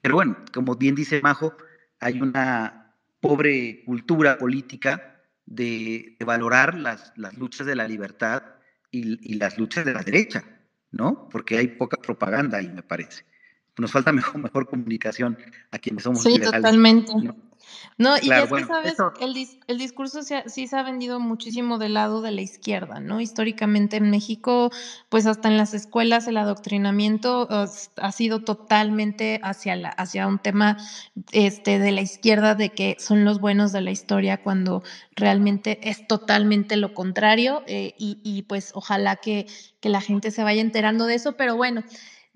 Pero 0.02 0.16
bueno, 0.16 0.36
como 0.52 0.74
bien 0.74 0.96
dice 0.96 1.20
Majo, 1.22 1.56
hay 2.00 2.20
una 2.20 2.92
pobre 3.20 3.84
cultura 3.84 4.36
política 4.36 5.22
de, 5.46 6.16
de 6.18 6.24
valorar 6.24 6.74
las, 6.74 7.12
las 7.14 7.38
luchas 7.38 7.68
de 7.68 7.76
la 7.76 7.86
libertad 7.86 8.42
y, 8.90 9.32
y, 9.32 9.34
las 9.34 9.58
luchas 9.58 9.84
de 9.84 9.94
la 9.94 10.02
derecha, 10.02 10.42
¿no? 10.90 11.28
Porque 11.30 11.56
hay 11.56 11.68
poca 11.68 11.98
propaganda 11.98 12.58
ahí, 12.58 12.68
me 12.68 12.82
parece. 12.82 13.24
Nos 13.76 13.92
falta 13.92 14.10
mejor, 14.12 14.42
mejor 14.42 14.68
comunicación 14.68 15.38
a 15.70 15.78
quienes 15.78 16.02
somos 16.02 16.24
sí, 16.24 16.30
liberales. 16.30 16.62
totalmente. 16.62 17.12
¿no? 17.14 17.36
No, 17.96 18.16
y 18.16 18.30
es 18.30 18.52
que, 18.52 18.64
¿sabes? 18.64 18.96
El, 19.20 19.78
discurso 19.78 20.20
sí 20.22 20.66
se 20.68 20.76
ha 20.76 20.82
vendido 20.82 21.18
muchísimo 21.18 21.78
del 21.78 21.94
lado 21.94 22.22
de 22.22 22.30
la 22.30 22.42
izquierda, 22.42 23.00
¿no? 23.00 23.20
Históricamente 23.20 23.96
en 23.96 24.10
México, 24.10 24.70
pues 25.08 25.26
hasta 25.26 25.48
en 25.48 25.56
las 25.56 25.74
escuelas 25.74 26.28
el 26.28 26.36
adoctrinamiento 26.36 27.48
ha 27.50 28.12
sido 28.12 28.44
totalmente 28.44 29.40
hacia, 29.42 29.74
la, 29.76 29.88
hacia 29.88 30.26
un 30.26 30.38
tema 30.38 30.76
este, 31.32 31.78
de 31.78 31.92
la 31.92 32.02
izquierda, 32.02 32.54
de 32.54 32.70
que 32.70 32.96
son 33.00 33.24
los 33.24 33.40
buenos 33.40 33.72
de 33.72 33.80
la 33.80 33.90
historia, 33.90 34.42
cuando 34.42 34.82
realmente 35.16 35.80
es 35.88 36.06
totalmente 36.06 36.76
lo 36.76 36.94
contrario. 36.94 37.62
Eh, 37.66 37.94
y, 37.98 38.18
y, 38.22 38.42
pues 38.42 38.70
ojalá 38.74 39.16
que, 39.16 39.46
que 39.80 39.88
la 39.88 40.00
gente 40.00 40.30
se 40.30 40.44
vaya 40.44 40.60
enterando 40.60 41.06
de 41.06 41.16
eso, 41.16 41.36
pero 41.36 41.56
bueno. 41.56 41.82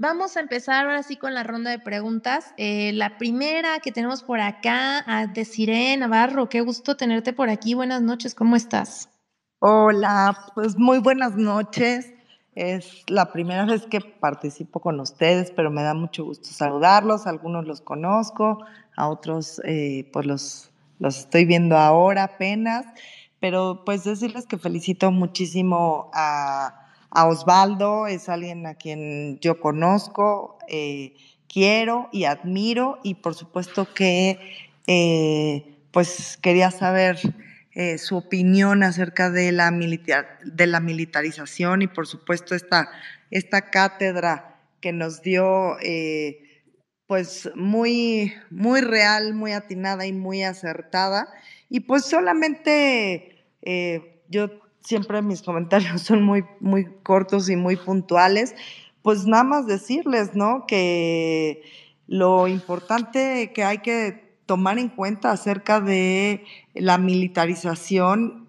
Vamos 0.02 0.36
a 0.36 0.40
empezar 0.40 0.84
ahora 0.84 1.04
sí 1.04 1.14
con 1.14 1.32
la 1.32 1.44
ronda 1.44 1.70
de 1.70 1.78
preguntas. 1.78 2.54
Eh, 2.56 2.90
la 2.92 3.18
primera 3.18 3.78
que 3.78 3.92
tenemos 3.92 4.24
por 4.24 4.40
acá, 4.40 5.04
a 5.06 5.28
Desiree 5.28 5.96
Navarro, 5.96 6.48
qué 6.48 6.60
gusto 6.60 6.96
tenerte 6.96 7.32
por 7.32 7.48
aquí. 7.48 7.74
Buenas 7.74 8.02
noches, 8.02 8.34
¿cómo 8.34 8.56
estás? 8.56 9.08
Hola, 9.60 10.36
pues 10.56 10.76
muy 10.76 10.98
buenas 10.98 11.36
noches. 11.36 12.12
Es 12.56 13.04
la 13.06 13.30
primera 13.30 13.64
vez 13.64 13.86
que 13.86 14.00
participo 14.00 14.80
con 14.80 14.98
ustedes, 14.98 15.52
pero 15.52 15.70
me 15.70 15.84
da 15.84 15.94
mucho 15.94 16.24
gusto 16.24 16.48
saludarlos. 16.48 17.28
Algunos 17.28 17.64
los 17.68 17.80
conozco, 17.80 18.58
a 18.96 19.06
otros 19.06 19.60
eh, 19.64 20.10
pues 20.12 20.26
los, 20.26 20.72
los 20.98 21.16
estoy 21.16 21.44
viendo 21.44 21.78
ahora 21.78 22.24
apenas. 22.24 22.86
Pero 23.38 23.84
pues 23.86 24.02
decirles 24.02 24.46
que 24.46 24.58
felicito 24.58 25.12
muchísimo 25.12 26.10
a 26.12 26.81
a 27.14 27.26
Osvaldo, 27.26 28.06
es 28.06 28.30
alguien 28.30 28.66
a 28.66 28.74
quien 28.74 29.38
yo 29.40 29.60
conozco, 29.60 30.58
eh, 30.66 31.14
quiero 31.46 32.08
y 32.10 32.24
admiro 32.24 32.98
y 33.02 33.16
por 33.16 33.34
supuesto 33.34 33.92
que 33.92 34.38
eh, 34.86 35.76
pues 35.90 36.38
quería 36.40 36.70
saber 36.70 37.18
eh, 37.74 37.98
su 37.98 38.16
opinión 38.16 38.82
acerca 38.82 39.30
de 39.30 39.52
la, 39.52 39.70
de 39.70 40.66
la 40.66 40.80
militarización 40.80 41.82
y 41.82 41.86
por 41.86 42.06
supuesto 42.06 42.54
esta, 42.54 42.88
esta 43.30 43.70
cátedra 43.70 44.58
que 44.80 44.92
nos 44.92 45.20
dio 45.20 45.76
pues 47.06 47.50
muy, 47.54 48.32
muy 48.48 48.80
real, 48.80 49.34
muy 49.34 49.52
atinada 49.52 50.06
y 50.06 50.14
muy 50.14 50.42
acertada. 50.42 51.28
Y 51.68 51.80
pues 51.80 52.06
solamente 52.06 53.44
yo 54.28 54.62
siempre 54.82 55.22
mis 55.22 55.42
comentarios 55.42 56.02
son 56.02 56.22
muy, 56.22 56.44
muy 56.60 56.86
cortos 57.02 57.48
y 57.48 57.56
muy 57.56 57.76
puntuales, 57.76 58.54
pues 59.02 59.26
nada 59.26 59.44
más 59.44 59.66
decirles, 59.66 60.34
¿no? 60.34 60.66
Que 60.66 61.62
lo 62.06 62.46
importante 62.48 63.52
que 63.52 63.64
hay 63.64 63.78
que 63.78 64.36
tomar 64.46 64.78
en 64.78 64.88
cuenta 64.88 65.30
acerca 65.30 65.80
de 65.80 66.44
la 66.74 66.98
militarización, 66.98 68.42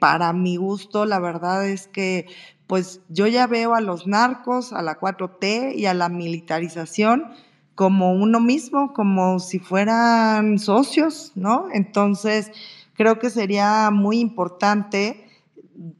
para 0.00 0.32
mi 0.32 0.56
gusto, 0.56 1.04
la 1.04 1.18
verdad 1.18 1.68
es 1.68 1.88
que 1.88 2.26
pues 2.66 3.00
yo 3.08 3.26
ya 3.26 3.46
veo 3.46 3.74
a 3.74 3.80
los 3.80 4.06
narcos, 4.06 4.72
a 4.72 4.82
la 4.82 4.98
4T 4.98 5.74
y 5.74 5.86
a 5.86 5.94
la 5.94 6.08
militarización 6.08 7.26
como 7.74 8.12
uno 8.12 8.40
mismo, 8.40 8.92
como 8.92 9.38
si 9.38 9.58
fueran 9.58 10.58
socios, 10.58 11.32
¿no? 11.34 11.68
Entonces, 11.72 12.50
creo 12.94 13.18
que 13.18 13.30
sería 13.30 13.90
muy 13.90 14.20
importante 14.20 15.27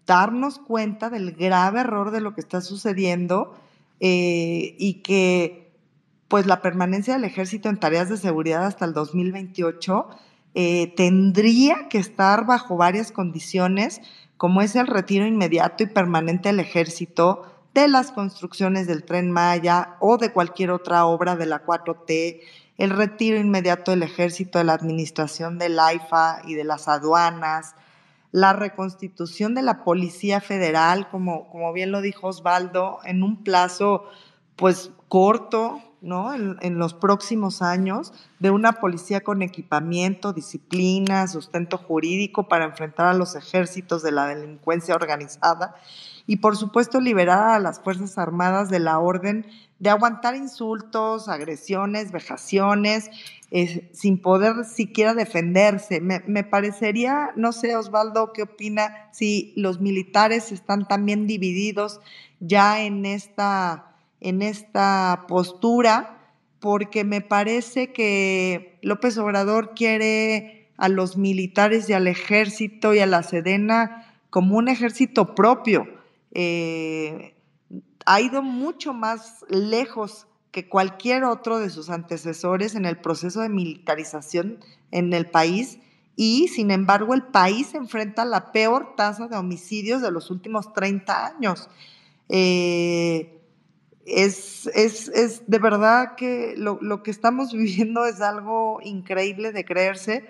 darnos 0.07 0.59
cuenta 0.59 1.09
del 1.09 1.33
grave 1.33 1.81
error 1.81 2.11
de 2.11 2.21
lo 2.21 2.35
que 2.35 2.41
está 2.41 2.61
sucediendo 2.61 3.57
eh, 4.01 4.75
y 4.79 5.03
que 5.03 5.73
pues 6.27 6.47
la 6.47 6.61
permanencia 6.61 7.15
del 7.15 7.25
ejército 7.25 7.69
en 7.69 7.79
tareas 7.79 8.09
de 8.09 8.17
seguridad 8.17 8.67
hasta 8.67 8.85
el 8.85 8.93
2028 8.93 10.09
eh, 10.55 10.93
tendría 10.97 11.89
que 11.89 11.99
estar 11.99 12.45
bajo 12.45 12.77
varias 12.77 13.13
condiciones, 13.13 14.01
como 14.37 14.61
es 14.63 14.75
el 14.77 14.89
retiro 14.89 15.27
inmediato 15.27 15.85
y 15.85 15.87
permanente 15.87 16.49
del 16.49 16.61
ejército 16.61 17.45
de 17.73 17.87
las 17.87 18.11
construcciones 18.11 18.87
del 18.89 19.05
tren 19.05 19.31
Maya 19.31 19.97
o 20.01 20.19
de 20.19 20.33
cualquier 20.33 20.73
otra 20.73 21.07
obra 21.07 21.37
de 21.37 21.47
la 21.47 21.65
4T, 21.65 22.41
el 22.77 22.91
retiro 22.91 23.39
inmediato 23.39 23.93
del 23.93 24.03
ejército 24.03 24.59
de 24.59 24.65
la 24.65 24.75
administración 24.75 25.59
del 25.59 25.79
AIFA 25.79 26.43
y 26.45 26.55
de 26.55 26.65
las 26.65 26.89
aduanas, 26.89 27.75
la 28.33 28.53
reconstitución 28.53 29.55
de 29.55 29.63
la 29.63 29.85
Policía 29.85 30.41
Federal, 30.41 31.09
como, 31.11 31.49
como 31.51 31.73
bien 31.73 31.93
lo 31.93 32.01
dijo 32.01 32.29
Osvaldo, 32.29 32.99
en 33.05 33.23
un 33.23 33.43
plazo 33.43 34.05
pues 34.57 34.91
corto, 35.09 35.81
¿no? 36.01 36.33
En, 36.35 36.79
los 36.79 36.95
próximos 36.95 37.63
años, 37.63 38.13
de 38.39 38.51
una 38.51 38.75
policía 38.75 39.21
con 39.23 39.43
equipamiento, 39.43 40.33
disciplina, 40.33 41.27
sustento 41.27 41.79
jurídico 41.79 42.49
para 42.49 42.65
enfrentar 42.65 43.07
a 43.07 43.15
los 43.15 43.35
ejércitos 43.35 44.03
de 44.03 44.13
la 44.13 44.27
delincuencia 44.27 44.95
organizada 44.95 45.75
y 46.27 46.37
por 46.37 46.57
supuesto 46.57 47.01
liberar 47.01 47.51
a 47.51 47.59
las 47.59 47.81
Fuerzas 47.81 48.19
Armadas 48.19 48.69
de 48.69 48.79
la 48.81 48.99
orden 48.99 49.47
de 49.79 49.91
aguantar 49.91 50.37
insultos, 50.37 51.29
agresiones, 51.29 52.13
vejaciones 52.13 53.11
sin 53.51 54.19
poder 54.19 54.65
siquiera 54.65 55.15
defenderse. 55.15 56.01
Me, 56.01 56.45
parecería, 56.45 57.31
no 57.37 57.53
sé, 57.53 57.77
Osvaldo, 57.77 58.33
¿qué 58.33 58.43
opina 58.43 59.09
si 59.13 59.53
los 59.57 59.81
militares 59.81 60.53
están 60.53 60.87
también 60.87 61.27
divididos 61.27 62.01
ya 62.41 62.83
en 62.83 63.07
esta, 63.07 63.97
en 64.21 64.43
esta 64.43 65.25
postura? 65.29 66.31
Porque 66.61 67.05
me 67.05 67.21
parece 67.21 67.93
que 67.93 68.79
López 68.83 69.17
Obrador 69.17 69.75
quiere 69.75 70.69
a 70.77 70.89
los 70.89 71.17
militares 71.17 71.89
y 71.89 71.95
al 71.95 72.07
ejército 72.07 72.95
y 72.95 72.99
a 72.99 73.07
la 73.07 73.23
Sedena 73.23 74.15
como 74.31 74.57
un 74.59 74.69
ejército 74.69 75.35
propio. 75.35 75.87
Eh, 76.33 77.35
ha 78.05 78.21
ido 78.21 78.43
mucho 78.43 78.93
más 78.93 79.45
lejos 79.49 80.27
cualquier 80.67 81.25
otro 81.25 81.59
de 81.59 81.69
sus 81.69 81.91
antecesores 81.91 82.75
en 82.75 82.87
el 82.87 82.99
proceso 82.99 83.43
de 83.43 83.51
militarización 83.51 84.59
en 84.91 85.13
el 85.13 85.27
país 85.27 85.79
y 86.17 86.49
sin 86.49 86.73
embargo 86.73 87.15
el 87.15 87.23
país 87.23 87.75
enfrenta 87.75 88.25
la 88.25 88.51
peor 88.51 88.97
tasa 88.97 89.29
de 89.29 89.37
homicidios 89.37 90.03
de 90.03 90.11
los 90.11 90.33
últimos 90.33 90.73
30 90.73 91.27
años. 91.27 91.69
Eh, 92.29 93.39
es, 94.05 94.67
es, 94.75 95.43
de 95.47 95.59
verdad 95.59 96.17
que 96.17 96.55
lo, 96.57 97.03
que 97.03 97.11
estamos 97.11 97.53
viviendo 97.55 98.05
es 98.05 98.21
algo 98.21 98.81
increíble 98.83 99.53
de 99.53 99.65
creerse 99.65 100.29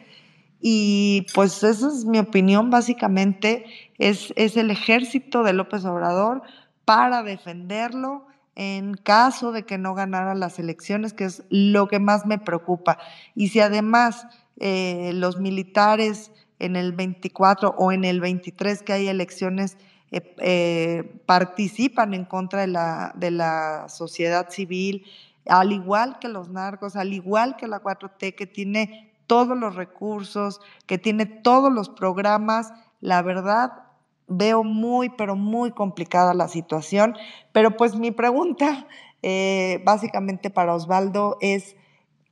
y 0.60 1.26
pues 1.34 1.62
esa 1.62 1.88
es 1.88 2.04
mi 2.04 2.18
opinión 2.18 2.68
básicamente, 2.68 3.64
es, 3.96 4.32
es 4.36 4.56
el 4.56 4.70
ejército 4.70 5.42
de 5.42 5.52
López 5.54 5.84
Obrador 5.84 6.42
para 6.84 7.22
defenderlo, 7.22 8.26
en 8.58 8.94
caso 8.94 9.52
de 9.52 9.62
que 9.62 9.78
no 9.78 9.94
ganara 9.94 10.34
las 10.34 10.58
elecciones, 10.58 11.12
que 11.12 11.24
es 11.24 11.44
lo 11.48 11.86
que 11.86 12.00
más 12.00 12.26
me 12.26 12.38
preocupa. 12.38 12.98
Y 13.36 13.50
si 13.50 13.60
además 13.60 14.26
eh, 14.58 15.12
los 15.14 15.38
militares 15.38 16.32
en 16.58 16.74
el 16.74 16.92
24 16.92 17.76
o 17.78 17.92
en 17.92 18.04
el 18.04 18.20
23 18.20 18.82
que 18.82 18.92
hay 18.92 19.06
elecciones 19.06 19.78
eh, 20.10 20.34
eh, 20.38 21.20
participan 21.24 22.14
en 22.14 22.24
contra 22.24 22.62
de 22.62 22.66
la, 22.66 23.12
de 23.14 23.30
la 23.30 23.88
sociedad 23.88 24.50
civil, 24.50 25.04
al 25.46 25.70
igual 25.70 26.18
que 26.18 26.26
los 26.26 26.48
narcos, 26.48 26.96
al 26.96 27.12
igual 27.12 27.54
que 27.54 27.68
la 27.68 27.80
4T, 27.80 28.34
que 28.34 28.48
tiene 28.48 29.12
todos 29.28 29.56
los 29.56 29.76
recursos, 29.76 30.60
que 30.86 30.98
tiene 30.98 31.26
todos 31.26 31.72
los 31.72 31.88
programas, 31.90 32.72
la 33.00 33.22
verdad 33.22 33.84
veo 34.28 34.62
muy, 34.62 35.08
pero 35.10 35.36
muy 35.36 35.72
complicada 35.72 36.34
la 36.34 36.48
situación. 36.48 37.16
Pero 37.52 37.76
pues 37.76 37.96
mi 37.96 38.10
pregunta 38.10 38.86
eh, 39.22 39.80
básicamente 39.84 40.50
para 40.50 40.74
Osvaldo 40.74 41.38
es, 41.40 41.76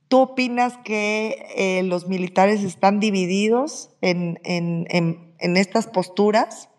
¿tú 0.07 0.19
opinas 0.19 0.77
que 0.85 1.45
eh, 1.55 1.83
los 1.83 2.07
militares 2.07 2.63
están 2.63 2.99
divididos 2.99 3.89
en, 4.01 4.37
estas 5.39 5.87
posturas? 5.87 6.69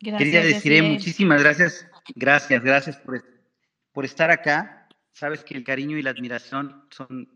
Gracias, 0.00 0.18
Quería 0.18 0.42
decir 0.42 0.82
muchísimas 0.82 1.42
gracias, 1.42 1.86
gracias, 2.14 2.62
gracias 2.62 2.96
por, 2.96 3.22
por 3.92 4.04
estar 4.04 4.30
acá. 4.30 4.88
Sabes 5.12 5.44
que 5.44 5.54
el 5.54 5.64
cariño 5.64 5.98
y 5.98 6.02
la 6.02 6.10
admiración 6.10 6.84
son 6.90 7.28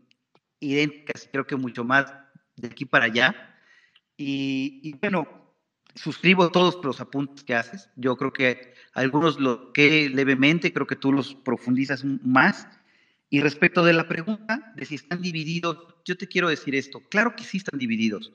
idénticas, 0.59 1.29
creo 1.31 1.45
que 1.45 1.57
mucho 1.57 1.83
más 1.83 2.11
de 2.55 2.69
aquí 2.69 2.85
para 2.85 3.05
allá. 3.05 3.35
Y, 4.17 4.79
y 4.81 4.93
bueno, 4.93 5.44
suscribo 5.95 6.51
todos 6.51 6.79
los 6.83 7.01
apuntes 7.01 7.43
que 7.43 7.55
haces. 7.55 7.89
Yo 7.95 8.15
creo 8.17 8.33
que 8.33 8.73
algunos 8.93 9.39
lo 9.39 9.73
que 9.73 10.09
levemente, 10.09 10.73
creo 10.73 10.87
que 10.87 10.95
tú 10.95 11.11
los 11.11 11.33
profundizas 11.35 12.03
más. 12.03 12.67
Y 13.29 13.41
respecto 13.41 13.83
de 13.83 13.93
la 13.93 14.07
pregunta 14.07 14.73
de 14.75 14.85
si 14.85 14.95
están 14.95 15.21
divididos, 15.21 15.77
yo 16.05 16.15
te 16.17 16.27
quiero 16.27 16.49
decir 16.49 16.75
esto. 16.75 17.01
Claro 17.09 17.35
que 17.35 17.43
sí 17.43 17.57
están 17.57 17.79
divididos, 17.79 18.31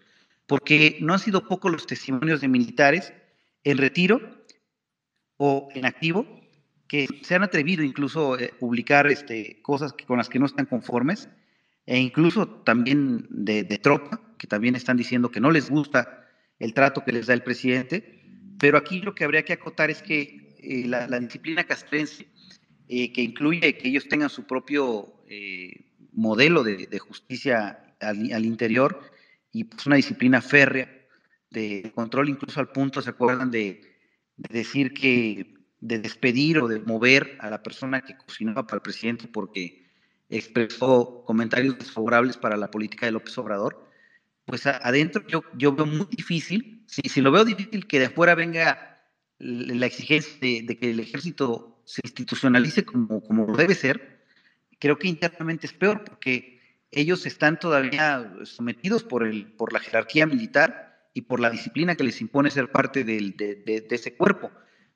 porque 0.47 0.99
no 1.01 1.13
han 1.13 1.21
sido 1.21 1.47
pocos 1.47 1.71
los 1.71 1.87
testimonios 1.87 2.41
de 2.41 2.49
militares 2.49 3.13
en 3.63 3.79
retiro 3.79 4.21
o 5.37 5.69
en 5.75 5.87
activo 5.87 6.27
que 6.91 7.07
se 7.23 7.37
han 7.37 7.45
atrevido 7.45 7.85
incluso 7.85 8.35
a 8.35 8.43
eh, 8.43 8.53
publicar 8.59 9.07
este, 9.07 9.63
cosas 9.63 9.95
con 10.07 10.19
las 10.19 10.29
que 10.29 10.41
no 10.41 10.47
están 10.47 10.67
conformes. 10.67 11.29
e 11.87 11.99
incluso 11.99 12.49
también 12.49 13.27
de, 13.31 13.65
tropa, 13.79 14.21
que 14.39 14.47
también 14.47 14.75
están 14.75 14.97
diciendo 14.97 15.31
que 15.31 15.41
no 15.41 15.51
les 15.51 15.71
gusta 15.71 16.29
el 16.61 16.75
trato 16.75 17.05
que 17.05 17.13
les 17.13 17.27
da 17.27 17.35
el 17.35 17.43
presidente. 17.43 18.21
Pero 18.61 18.79
aquí 18.79 19.01
lo 19.01 19.15
que 19.15 19.25
habría 19.25 19.45
que 19.45 19.55
acotar 19.55 19.91
es 19.91 20.03
que 20.03 20.57
eh, 20.63 20.85
la, 20.87 21.19
disciplina 21.19 21.65
castrense, 21.65 22.29
eh, 22.89 23.13
que 23.13 23.23
incluye 23.23 23.77
que 23.77 23.89
ellos 23.89 24.09
tengan 24.09 24.31
su 24.31 24.47
propio 24.47 25.25
eh, 25.29 25.87
modelo 26.13 26.63
de, 26.63 26.99
justicia 26.99 27.95
al, 28.01 28.45
interior 28.45 29.01
y 29.53 29.65
pues 29.65 29.87
una 29.87 29.97
disciplina 29.97 30.43
férrea 30.43 30.89
de 31.51 31.91
control, 31.95 32.29
incluso 32.29 32.61
al 32.61 32.71
punto, 32.71 33.01
¿se 33.01 33.11
acuerdan 33.11 33.51
de, 33.51 33.81
decir 34.37 34.93
que 34.93 35.55
de 35.81 35.99
despedir 35.99 36.59
o 36.59 36.69
de 36.69 36.81
mover 36.81 37.39
a 37.41 37.49
la 37.49 37.63
persona 37.63 38.03
que 38.03 38.17
cocinaba 38.17 38.67
para 38.67 38.77
el 38.77 38.83
presidente 38.83 39.29
porque 39.29 39.87
expresó 40.29 41.25
comentarios 41.25 41.79
desfavorables 41.79 42.37
para 42.37 42.57
la 42.57 42.71
política 42.71 43.07
de 43.07 43.13
López 43.13 43.37
Obrador? 43.39 43.90
Pues 44.51 44.67
adentro 44.67 45.25
yo, 45.29 45.45
yo 45.57 45.73
veo 45.73 45.87
muy 45.87 46.09
difícil, 46.11 46.83
si, 46.87 47.03
si 47.03 47.21
lo 47.21 47.31
veo 47.31 47.45
difícil 47.45 47.87
que 47.87 48.01
de 48.01 48.07
afuera 48.07 48.35
venga 48.35 49.01
la 49.39 49.87
exigencia 49.87 50.35
de, 50.41 50.77
que 50.77 50.91
el 50.91 50.99
ejército 50.99 51.81
se 51.85 52.01
institucionalice 52.03 52.85
como, 52.85 53.23
como 53.23 53.57
debe 53.57 53.77
ser, 53.77 54.25
creo 54.81 54.99
que 54.99 55.07
internamente 55.07 55.69
es 55.69 55.73
peor 55.73 56.03
porque 56.03 56.61
ellos 56.91 57.27
están 57.27 57.61
todavía 57.61 58.29
sometidos 58.43 59.05
por, 59.05 59.25
el, 59.25 59.53
por 59.53 59.73
la 59.73 59.79
jerarquía 59.79 60.27
militar 60.27 61.09
y 61.15 61.23
por 61.23 61.39
la 61.39 61.51
disciplina 61.51 61.95
que 61.95 62.03
les 62.03 62.21
impone 62.21 62.51
ser 62.51 62.73
parte 62.73 63.05
de, 63.05 63.33
de, 63.65 63.87
ese 63.89 64.17
cuerpo. 64.17 64.51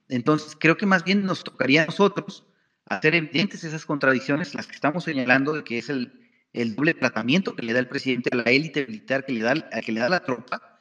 Entonces, 0.08 0.56
creo 0.58 0.76
que 0.76 0.86
más 0.86 1.04
bien 1.04 1.24
nos 1.24 1.44
tocaría 1.44 1.84
a 1.84 1.86
nosotros 1.86 2.44
hacer 2.86 3.14
evidentes 3.14 3.62
esas 3.62 3.86
contradicciones, 3.86 4.52
las 4.52 4.66
que 4.66 4.74
estamos 4.74 5.04
señalando, 5.04 5.52
de 5.52 5.62
que 5.62 5.78
es 5.78 5.90
el, 5.90 6.23
el 6.54 6.74
doble 6.74 6.94
tratamiento 6.94 7.54
que 7.54 7.62
le 7.62 7.72
da 7.72 7.80
el 7.80 7.88
presidente 7.88 8.30
a 8.32 8.36
la 8.36 8.44
élite 8.44 8.86
militar 8.86 9.26
que 9.26 9.32
le 9.32 9.40
da, 9.40 9.54
que 9.84 9.92
le 9.92 10.00
da 10.00 10.08
la 10.08 10.20
tropa, 10.20 10.80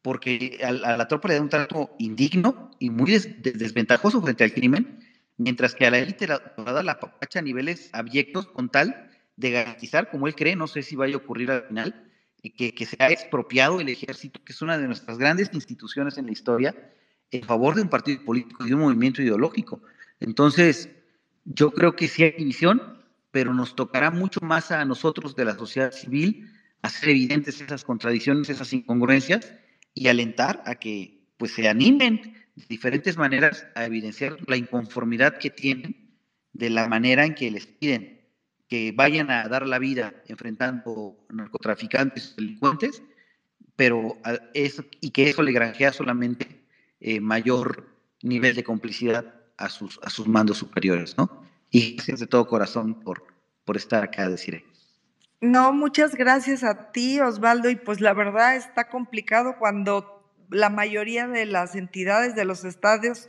porque 0.00 0.60
a, 0.64 0.72
la 0.72 1.08
tropa 1.08 1.28
le 1.28 1.34
da 1.34 1.42
un 1.42 1.48
trato 1.48 1.94
indigno 1.98 2.70
y 2.78 2.88
muy 2.90 3.10
desventajoso 3.10 4.22
frente 4.22 4.44
al 4.44 4.52
crimen, 4.52 5.00
mientras 5.36 5.74
que 5.74 5.86
a 5.86 5.90
la 5.90 5.98
élite 5.98 6.26
la, 6.28 6.40
da 6.56 6.82
la 6.82 7.00
papacha 7.00 7.40
a 7.40 7.42
niveles 7.42 7.90
abyectos 7.92 8.46
con 8.46 8.70
tal 8.70 9.10
de 9.36 9.50
garantizar, 9.50 10.10
como 10.10 10.26
él 10.28 10.34
cree, 10.34 10.56
no 10.56 10.68
sé 10.68 10.82
si 10.82 10.96
vaya 10.96 11.14
a 11.14 11.18
ocurrir 11.18 11.50
al 11.50 11.64
final, 11.64 12.04
que, 12.56 12.72
que 12.72 12.86
se 12.86 12.96
ha 13.00 13.10
expropiado 13.10 13.80
el 13.80 13.88
ejército, 13.88 14.40
que 14.44 14.52
es 14.52 14.62
una 14.62 14.78
de 14.78 14.86
nuestras 14.86 15.18
grandes 15.18 15.50
instituciones 15.52 16.16
en 16.16 16.26
la 16.26 16.32
historia, 16.32 16.74
en 17.32 17.42
favor 17.42 17.74
de 17.74 17.82
un 17.82 17.88
partido 17.88 18.24
político 18.24 18.66
y 18.66 18.72
un 18.72 18.80
movimiento 18.80 19.20
ideológico. 19.20 19.82
Entonces, 20.20 20.88
yo 21.44 21.72
creo 21.72 21.96
que 21.96 22.08
sí 22.08 22.22
hay 22.22 22.32
división, 22.32 22.97
pero 23.38 23.54
nos 23.54 23.76
tocará 23.76 24.10
mucho 24.10 24.40
más 24.40 24.72
a 24.72 24.84
nosotros 24.84 25.36
de 25.36 25.44
la 25.44 25.54
sociedad 25.56 25.92
civil 25.92 26.50
hacer 26.82 27.10
evidentes 27.10 27.60
esas 27.60 27.84
contradicciones, 27.84 28.50
esas 28.50 28.72
incongruencias 28.72 29.52
y 29.94 30.08
alentar 30.08 30.60
a 30.66 30.74
que 30.74 31.20
pues 31.36 31.52
se 31.52 31.68
animen 31.68 32.34
de 32.56 32.64
diferentes 32.68 33.16
maneras 33.16 33.64
a 33.76 33.84
evidenciar 33.84 34.38
la 34.48 34.56
inconformidad 34.56 35.38
que 35.38 35.50
tienen 35.50 36.10
de 36.52 36.68
la 36.68 36.88
manera 36.88 37.24
en 37.24 37.36
que 37.36 37.48
les 37.52 37.68
piden 37.68 38.26
que 38.66 38.90
vayan 38.90 39.30
a 39.30 39.46
dar 39.46 39.68
la 39.68 39.78
vida 39.78 40.14
enfrentando 40.26 41.24
narcotraficantes, 41.30 42.34
delincuentes, 42.34 43.04
pero 43.76 44.18
eso, 44.52 44.84
y 45.00 45.10
que 45.10 45.30
eso 45.30 45.44
le 45.44 45.52
granjea 45.52 45.92
solamente 45.92 46.64
eh, 46.98 47.20
mayor 47.20 47.86
nivel 48.20 48.56
de 48.56 48.64
complicidad 48.64 49.32
a 49.56 49.68
sus, 49.68 50.00
a 50.02 50.10
sus 50.10 50.26
mandos 50.26 50.58
superiores, 50.58 51.16
¿no? 51.16 51.46
Y 51.70 51.94
gracias 51.94 52.20
de 52.20 52.26
todo 52.26 52.46
corazón 52.46 53.00
por, 53.00 53.24
por 53.64 53.76
estar 53.76 54.02
acá, 54.02 54.28
deciré. 54.28 54.64
No, 55.40 55.72
muchas 55.72 56.14
gracias 56.14 56.64
a 56.64 56.90
ti, 56.90 57.20
Osvaldo. 57.20 57.70
Y 57.70 57.76
pues 57.76 58.00
la 58.00 58.12
verdad 58.12 58.56
está 58.56 58.88
complicado 58.88 59.56
cuando 59.58 60.18
la 60.50 60.70
mayoría 60.70 61.28
de 61.28 61.46
las 61.46 61.74
entidades 61.74 62.34
de 62.34 62.44
los 62.44 62.64
estadios 62.64 63.28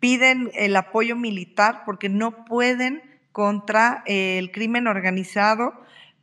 piden 0.00 0.50
el 0.54 0.76
apoyo 0.76 1.16
militar 1.16 1.82
porque 1.84 2.08
no 2.08 2.44
pueden 2.44 3.02
contra 3.32 4.02
el 4.06 4.50
crimen 4.50 4.86
organizado, 4.86 5.72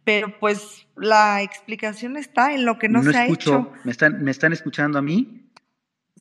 pero 0.03 0.38
pues 0.39 0.88
la 0.95 1.41
explicación 1.41 2.18
está 2.18 2.53
en 2.53 2.66
lo 2.66 2.78
que 2.78 2.89
no, 2.89 3.03
se 3.03 3.18
ha 3.18 3.28
hecho. 3.28 3.72
¿Me 3.84 3.91
están, 3.91 4.24
¿Me 4.24 4.32
están 4.32 4.53
escuchando 4.53 4.99
a 4.99 5.01
mí? 5.01 5.49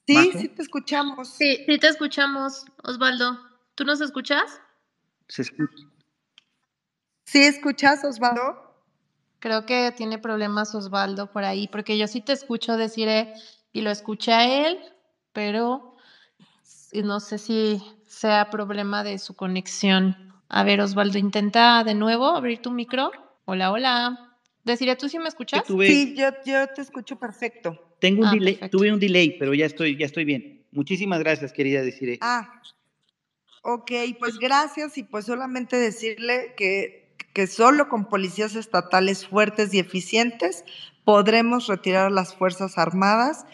Sí, 0.07 0.33
sí 0.39 0.49
te 0.49 0.63
escuchamos. 0.63 1.29
Sí, 1.35 1.65
sí 1.67 1.79
te 1.79 1.89
escuchamos, 1.89 2.65
Osvaldo. 2.83 3.39
¿Tú 3.75 3.85
nos 3.85 4.01
escuchas? 4.01 4.61
Se 5.29 5.43
escucha. 5.43 5.85
¿Sí 7.25 7.43
escuchas, 7.43 8.05
Osvaldo? 8.05 8.43
Creo 9.41 9.67
que 9.67 9.93
tiene 9.97 10.19
problemas 10.19 10.75
Osvaldo 10.75 11.31
por 11.33 11.45
ahí, 11.45 11.69
porque 11.69 11.99
yo 11.99 12.07
sí 12.07 12.21
te 12.21 12.33
escucho 12.33 12.77
decir 12.77 13.09
eh, 13.09 13.35
y 13.73 13.81
lo 13.81 13.91
escuché 13.91 14.33
a 14.33 14.69
él, 14.69 14.79
pero 15.33 15.97
no 16.93 17.21
sé 17.21 17.39
si 17.39 17.83
sea 18.07 18.51
problema 18.51 19.03
de 19.05 19.19
su 19.19 19.35
conexión. 19.35 20.33
A 20.49 20.63
ver, 20.65 20.81
Osvaldo, 20.81 21.19
intenta 21.19 21.83
de 21.85 21.95
nuevo 21.95 22.29
abrir 22.29 22.63
tu 22.63 22.71
micro. 22.71 23.11
Hola, 23.45 23.73
hola. 23.73 24.39
Deciré, 24.65 24.97
¿tú 24.97 25.09
sí 25.09 25.19
me 25.19 25.29
escuchas? 25.29 25.65
Sí, 25.67 26.15
yo, 26.17 26.31
yo 26.47 26.67
te 26.69 26.83
escucho 26.83 27.19
perfecto. 27.19 27.97
Tengo 28.01 28.23
un 28.23 28.29
ah, 28.29 28.33
delay, 28.33 28.61
tuve 28.71 28.93
un 28.93 29.01
delay, 29.01 29.37
pero 29.39 29.53
ya 29.55 29.67
estoy, 29.67 29.97
ya 29.97 30.07
estoy 30.07 30.25
bien. 30.25 30.65
Muchísimas 30.73 31.19
gracias, 31.21 31.53
querida 31.53 31.83
Desiree. 31.83 32.19
Ah, 32.21 32.63
ok, 33.65 33.91
pues 34.19 34.39
gracias 34.39 34.97
y 34.99 35.03
pues 35.03 35.25
solamente 35.27 35.77
decirle 35.77 36.55
que 36.57 37.05
que 37.35 37.49
solo 37.49 37.89
con 37.89 38.07
policías 38.07 38.55
estatales 38.55 39.27
fuertes 39.27 39.75
y 39.75 39.81
eficientes 39.81 40.65
podremos 41.05 41.67
retirar 41.67 42.11
las 42.13 42.35
Fuerzas 42.35 42.79
Armadas. 42.79 43.45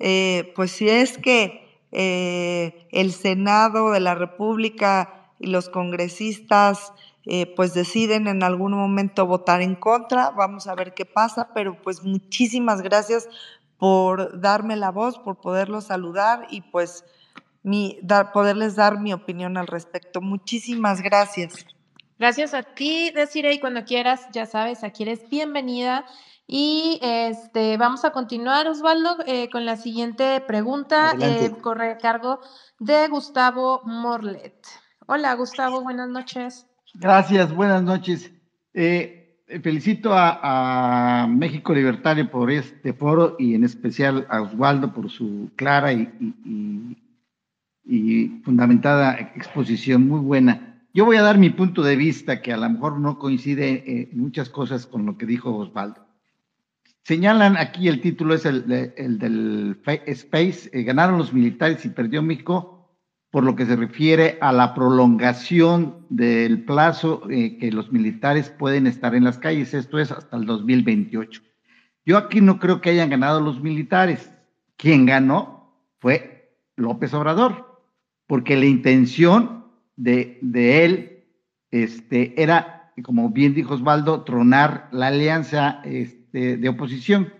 Eh, 0.00 0.52
pues 0.56 0.72
si 0.72 0.88
es 0.88 1.18
que 1.18 1.78
eh, 1.92 2.88
el 2.90 3.12
Senado 3.12 3.90
de 3.92 4.00
la 4.00 4.14
República 4.14 5.28
y 5.38 5.48
los 5.48 5.68
congresistas 5.68 6.92
eh, 7.26 7.52
pues 7.54 7.74
deciden 7.74 8.26
en 8.26 8.42
algún 8.42 8.72
momento 8.72 9.26
votar 9.26 9.60
en 9.60 9.76
contra, 9.76 10.30
vamos 10.30 10.66
a 10.66 10.74
ver 10.74 10.94
qué 10.94 11.04
pasa, 11.04 11.50
pero 11.54 11.80
pues 11.80 12.02
muchísimas 12.02 12.80
gracias 12.80 13.28
por 13.76 14.40
darme 14.40 14.74
la 14.74 14.90
voz, 14.90 15.18
por 15.18 15.36
poderlos 15.36 15.84
saludar 15.84 16.46
y 16.50 16.62
pues 16.62 17.04
mi, 17.62 17.98
poderles 18.32 18.76
dar 18.76 18.98
mi 19.00 19.12
opinión 19.12 19.56
al 19.56 19.66
respecto. 19.66 20.20
Muchísimas 20.20 21.00
gracias. 21.02 21.66
Gracias 22.18 22.54
a 22.54 22.62
ti, 22.62 23.10
Desiree, 23.10 23.54
y 23.54 23.60
cuando 23.60 23.84
quieras, 23.84 24.28
ya 24.32 24.46
sabes, 24.46 24.84
aquí 24.84 25.02
eres 25.02 25.28
bienvenida. 25.28 26.04
Y 26.46 26.98
este, 27.02 27.76
vamos 27.76 28.04
a 28.04 28.10
continuar, 28.10 28.68
Osvaldo, 28.68 29.16
eh, 29.26 29.48
con 29.50 29.64
la 29.64 29.76
siguiente 29.76 30.40
pregunta. 30.46 31.14
Eh, 31.20 31.50
corre 31.60 31.92
a 31.92 31.98
cargo 31.98 32.40
de 32.78 33.08
Gustavo 33.08 33.80
Morlet. 33.84 34.54
Hola, 35.06 35.34
Gustavo, 35.34 35.82
buenas 35.82 36.08
noches. 36.08 36.66
Gracias, 36.94 37.54
buenas 37.54 37.82
noches. 37.82 38.30
Eh, 38.74 39.40
felicito 39.62 40.10
a, 40.14 41.26
México 41.28 41.72
Libertario 41.72 42.30
por 42.30 42.50
este 42.50 42.92
foro 42.92 43.36
y 43.38 43.54
en 43.54 43.64
especial 43.64 44.26
a 44.28 44.42
Osvaldo 44.42 44.92
por 44.92 45.10
su 45.10 45.50
clara 45.56 45.92
y 45.92 46.08
fundamentada 48.44 49.18
exposición, 49.34 50.06
muy 50.06 50.20
buena. 50.20 50.72
Yo 50.94 51.06
voy 51.06 51.16
a 51.16 51.22
dar 51.22 51.38
mi 51.38 51.50
punto 51.50 51.82
de 51.82 51.96
vista, 51.96 52.42
que 52.42 52.52
a 52.52 52.56
lo 52.56 52.68
mejor 52.68 53.00
no 53.00 53.18
coincide 53.18 53.70
eh, 53.86 54.10
en 54.12 54.18
muchas 54.20 54.50
cosas 54.50 54.86
con 54.86 55.06
lo 55.06 55.16
que 55.16 55.24
dijo 55.24 55.56
Osvaldo. 55.56 56.06
Señalan 57.04 57.56
aquí, 57.56 57.88
el 57.88 58.00
título 58.00 58.34
es 58.34 58.44
el, 58.44 58.66
del 58.68 59.80
Space, 60.06 60.70
eh, 60.72 60.82
ganaron 60.82 61.18
los 61.18 61.32
militares 61.32 61.84
y 61.84 61.88
perdió 61.88 62.22
México, 62.22 62.90
por 63.30 63.42
lo 63.42 63.56
que 63.56 63.64
se 63.64 63.74
refiere 63.74 64.36
a 64.42 64.52
la 64.52 64.74
prolongación 64.74 66.06
del 66.10 66.64
plazo 66.64 67.22
eh, 67.30 67.56
que 67.56 67.72
los 67.72 67.90
militares 67.90 68.50
pueden 68.50 68.86
estar 68.86 69.14
en 69.14 69.24
las 69.24 69.38
calles, 69.38 69.72
esto 69.72 69.98
es 69.98 70.12
hasta 70.12 70.36
el 70.36 70.44
2028. 70.44 71.42
Yo 72.04 72.18
aquí 72.18 72.42
no 72.42 72.58
creo 72.58 72.82
que 72.82 72.90
hayan 72.90 73.10
ganado 73.10 73.40
los 73.40 73.62
militares. 73.62 74.30
Quien 74.76 75.06
ganó 75.06 75.74
fue 75.98 76.58
López 76.76 77.14
Obrador, 77.14 77.71
porque 78.26 78.56
la 78.56 78.66
intención 78.66 79.66
de, 79.96 80.38
él 80.84 81.24
este, 81.70 82.40
era, 82.42 82.92
como 83.02 83.30
bien 83.30 83.54
dijo 83.54 83.74
Osvaldo, 83.74 84.22
tronar 84.22 84.88
la 84.92 85.08
alianza 85.08 85.80
este, 85.84 86.56
de 86.56 86.68
oposición. 86.68 87.32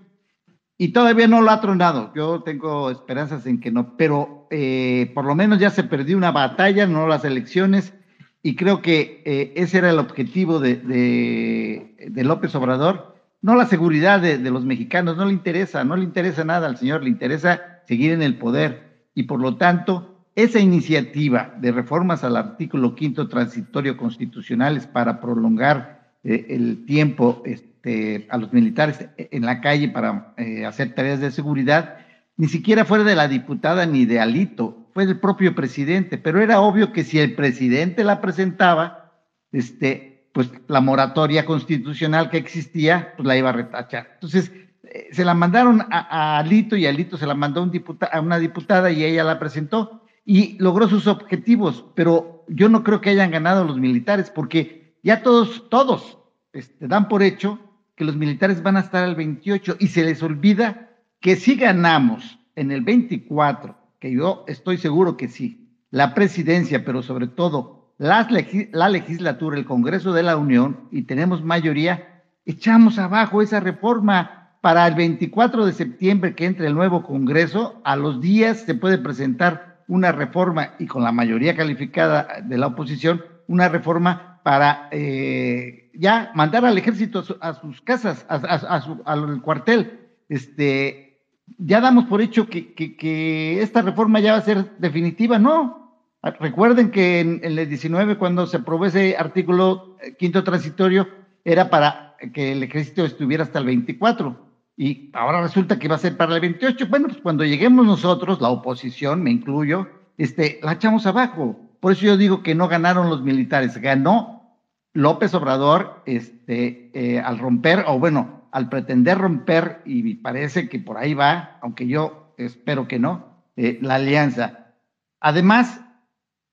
Y 0.79 0.89
todavía 0.89 1.29
no 1.29 1.41
lo 1.43 1.51
ha 1.51 1.61
tronado. 1.61 2.13
Yo 2.15 2.43
tengo 2.43 2.91
esperanzas 2.91 3.47
en 3.47 3.61
que 3.61 3.71
no, 3.71 3.97
pero 3.97 4.49
eh, 4.51 5.11
por 5.15 5.25
lo 5.25 5.35
menos 5.35 5.59
ya 5.59 5.71
se 5.71 5.85
perdió 5.85 6.17
una 6.17 6.33
batalla, 6.33 6.87
no 6.87 7.07
las 7.07 7.25
elecciones, 7.25 7.95
y 8.43 8.57
creo 8.57 8.83
que 8.83 9.23
eh, 9.25 9.53
ese 9.55 9.79
era 9.79 9.91
el 9.91 10.01
objetivo 10.01 10.59
de, 10.59 10.77
de, 10.77 12.25
López 12.25 12.55
Obrador. 12.57 13.17
No 13.41 13.55
la 13.55 13.67
seguridad 13.67 14.21
de, 14.21 14.39
de, 14.39 14.51
los 14.51 14.65
mexicanos, 14.65 15.17
no 15.17 15.25
le 15.25 15.33
interesa, 15.33 15.85
no 15.85 15.97
le 15.97 16.05
interesa 16.05 16.45
nada 16.45 16.67
al 16.67 16.77
señor, 16.77 17.05
le 17.05 17.11
interesa 17.11 17.81
seguir 17.87 18.13
en 18.13 18.23
el 18.23 18.37
poder. 18.39 19.07
Y 19.15 19.25
por 19.25 19.41
lo 19.41 19.57
tanto, 19.57 20.12
esa 20.35 20.61
iniciativa 20.61 21.55
de 21.59 21.73
reformas 21.73 22.25
al 22.25 22.37
artículo 22.37 22.95
quinto 22.95 23.29
transitorio 23.29 23.97
constitucionales 23.97 24.87
para 24.87 25.21
prolongar 25.21 26.15
eh, 26.25 26.47
el 26.51 26.87
tiempo 26.87 27.43
este, 27.45 28.27
a 28.31 28.39
los 28.39 28.53
militares 28.53 29.09
en 29.17 29.45
la 29.45 29.61
calle 29.61 29.89
para 29.89 30.35
eh, 30.39 30.65
hacer 30.65 30.95
tareas 30.95 31.21
de 31.21 31.31
seguridad, 31.31 31.99
ni 32.37 32.49
siquiera 32.49 32.85
fue 32.85 33.05
de 33.05 33.15
la 33.15 33.29
diputada 33.29 33.85
ni 33.87 34.07
de 34.07 34.21
Alito, 34.21 34.89
fue 34.95 35.07
del 35.07 35.19
propio 35.21 35.55
presidente, 35.55 36.19
pero 36.19 36.41
era 36.41 36.61
obvio 36.61 36.93
que 36.93 37.05
si 37.05 37.19
el 37.19 37.35
presidente 37.35 38.05
la 38.05 38.21
presentaba, 38.21 39.13
este, 39.53 40.29
pues 40.33 40.51
la 40.67 40.81
moratoria 40.81 41.45
constitucional 41.45 42.31
que 42.31 42.39
existía, 42.39 43.13
pues 43.17 43.27
la 43.27 43.37
iba 43.37 43.51
a 43.51 43.55
retachar. 43.55 44.11
Entonces, 44.15 44.51
eh, 44.85 45.09
se 45.13 45.25
la 45.25 45.35
mandaron 45.35 45.87
a, 45.91 46.39
Alito 46.39 46.77
y 46.77 46.87
Alito 46.87 47.17
se 47.17 47.27
la 47.27 47.35
mandó 47.35 47.69
a 48.11 48.21
una 48.21 48.39
diputada 48.39 48.91
y 48.91 49.05
ella 49.05 49.25
la 49.25 49.39
presentó 49.39 50.02
y 50.25 50.57
logró 50.59 50.89
sus 50.89 51.07
objetivos, 51.07 51.85
pero 51.95 52.45
yo 52.49 52.69
no 52.69 52.85
creo 52.85 53.01
que 53.01 53.11
hayan 53.11 53.31
ganado 53.31 53.65
los 53.65 53.79
militares 53.79 54.31
porque 54.31 54.97
ya 55.03 55.23
todos, 55.23 55.69
todos 55.69 56.19
este, 56.53 56.87
dan 56.87 57.09
por 57.09 57.23
hecho 57.23 57.59
que 57.97 58.05
los 58.05 58.17
militares 58.17 58.63
van 58.63 58.77
a 58.77 58.81
estar 58.81 59.05
al 59.05 59.17
28 59.17 59.77
y 59.79 59.89
se 59.89 60.05
les 60.05 60.23
olvida 60.23 60.91
que 61.21 61.37
si 61.37 61.57
ganamos 61.57 62.39
en 62.57 62.71
el 62.71 62.83
24, 62.83 63.77
que 63.99 64.13
yo 64.13 64.45
estoy 64.47 64.79
seguro 64.79 65.17
que 65.17 65.29
sí, 65.29 65.69
la 65.91 66.15
presidencia, 66.15 66.85
pero 66.85 67.03
sobre 67.03 67.27
todo 67.27 67.95
la 67.99 68.89
legislatura, 68.89 69.57
el 69.57 69.65
Congreso 69.65 70.13
de 70.13 70.25
la 70.25 70.37
Unión, 70.37 70.89
y 70.91 71.03
tenemos 71.03 71.45
mayoría, 71.45 72.23
echamos 72.45 72.99
abajo 72.99 73.43
esa 73.43 73.61
reforma 73.61 74.57
para 74.61 74.87
el 74.87 74.95
24 74.95 75.67
de 75.67 75.73
septiembre 75.73 76.35
que 76.35 76.47
entre 76.47 76.67
el 76.67 76.75
nuevo 76.75 77.05
Congreso, 77.05 77.81
a 77.85 77.97
los 77.97 78.21
días 78.21 78.61
se 78.61 78.75
puede 78.75 78.99
presentar 78.99 79.72
una 79.93 80.11
reforma 80.11 80.75
y 80.79 80.87
con 80.87 81.03
la 81.03 81.13
mayoría 81.13 81.55
calificada 81.55 82.41
de 82.43 82.57
la 82.57 82.69
oposición, 82.69 83.23
una 83.47 83.69
reforma 83.69 84.41
para 84.43 84.89
eh, 84.91 85.91
ya 85.93 86.33
mandar 86.35 86.65
al 86.65 86.79
ejército 86.79 87.23
a, 87.41 87.53
sus 87.53 87.83
casas, 87.83 88.25
a, 88.31 88.81
su, 88.81 89.03
al 89.05 89.43
cuartel. 89.43 90.01
Este, 90.31 91.21
ya 91.59 91.83
damos 91.83 92.07
por 92.07 92.23
hecho 92.23 92.49
que, 92.49 92.73
que, 92.73 93.61
esta 93.61 93.83
reforma 93.83 94.19
ya 94.21 94.33
va 94.33 94.39
a 94.39 94.43
ser 94.43 94.79
definitiva, 94.79 95.39
no. 95.39 95.95
Recuerden 96.41 96.91
que 96.91 97.21
en, 97.21 97.41
en 97.43 97.59
el 97.59 97.69
19, 97.69 98.17
cuando 98.17 98.47
se 98.47 98.57
aprobó 98.57 98.87
ese 98.87 99.19
artículo 99.19 99.99
eh, 100.01 100.17
quinto 100.17 100.43
transitorio, 100.43 101.07
era 101.45 101.69
para 101.69 102.17
que 102.33 102.53
el 102.53 102.63
ejército 102.63 103.05
estuviera 103.05 103.45
hasta 103.45 103.59
el 103.59 103.67
24 103.67 104.52
y 104.77 105.11
ahora 105.13 105.43
resulta 105.43 105.79
que 105.79 105.89
va 105.89 105.97
a 105.97 105.99
ser 105.99 106.17
para 106.17 106.35
el 106.35 106.41
28. 106.41 106.87
Bueno, 106.89 107.09
pues 107.09 107.21
cuando 107.21 107.45
lleguemos 107.45 107.85
nosotros, 107.87 108.41
la 108.41 108.49
oposición, 108.49 109.23
me 109.23 109.31
incluyo, 109.31 109.89
este, 110.19 110.61
la 110.63 110.73
echamos 110.73 111.07
abajo. 111.07 111.59
Por 111.81 111.93
eso 111.93 112.07
yo 112.07 112.17
digo 112.17 112.43
que 112.43 112.55
no 112.55 112.69
ganaron 112.69 113.11
los 113.11 113.23
militares, 113.23 113.77
ganó 113.79 114.59
López 114.93 115.35
Obrador 115.35 116.03
este, 116.07 116.91
eh, 116.95 117.21
al 117.21 117.39
romper, 117.39 117.85
o 117.87 117.99
bueno, 117.99 118.43
al 118.53 118.69
pretender 118.69 119.19
romper, 119.19 119.83
y 119.85 120.15
parece 120.15 120.69
que 120.69 120.79
por 120.79 120.99
ahí 120.99 121.15
va, 121.15 121.59
aunque 121.63 121.87
yo 121.87 122.35
espero 122.37 122.89
que 122.89 122.99
no, 122.99 123.45
eh, 123.57 123.79
la 123.83 123.97
alianza. 123.97 124.75
Además, 125.21 125.81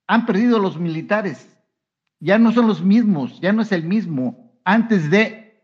han 0.08 0.26
perdido 0.26 0.60
los 0.60 0.80
militares, 0.80 1.56
ya 2.20 2.38
no 2.38 2.52
son 2.52 2.68
los 2.68 2.82
mismos, 2.82 3.40
ya 3.42 3.54
no 3.54 3.62
es 3.62 3.72
el 3.72 3.84
mismo. 3.84 4.60
Antes 4.64 5.10
de 5.10 5.64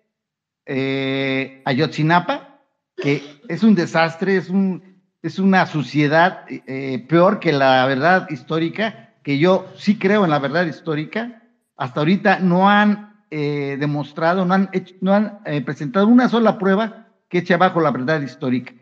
eh, 0.65 1.61
Ayotzinapa, 1.65 2.44
es 3.05 3.63
un 3.63 3.75
desastre, 3.75 4.37
es, 4.37 4.49
un, 4.49 4.81
es 5.21 5.39
una 5.39 5.65
suciedad 5.67 6.45
eh, 6.47 7.05
peor 7.07 7.39
que 7.39 7.51
la 7.53 7.85
verdad 7.85 8.27
histórica, 8.29 9.13
que 9.23 9.37
yo 9.37 9.67
sí 9.75 9.97
creo 9.97 10.23
en 10.23 10.31
la 10.31 10.39
verdad 10.39 10.65
histórica. 10.65 11.43
Hasta 11.77 11.99
ahorita 11.99 12.39
no 12.39 12.69
han 12.69 13.25
eh, 13.29 13.77
demostrado, 13.79 14.45
no 14.45 14.53
han, 14.53 14.69
no 15.01 15.13
han 15.13 15.39
eh, 15.45 15.61
presentado 15.61 16.07
una 16.07 16.29
sola 16.29 16.57
prueba 16.57 17.07
que 17.29 17.39
eche 17.39 17.53
abajo 17.53 17.81
la 17.81 17.91
verdad 17.91 18.21
histórica. 18.21 18.73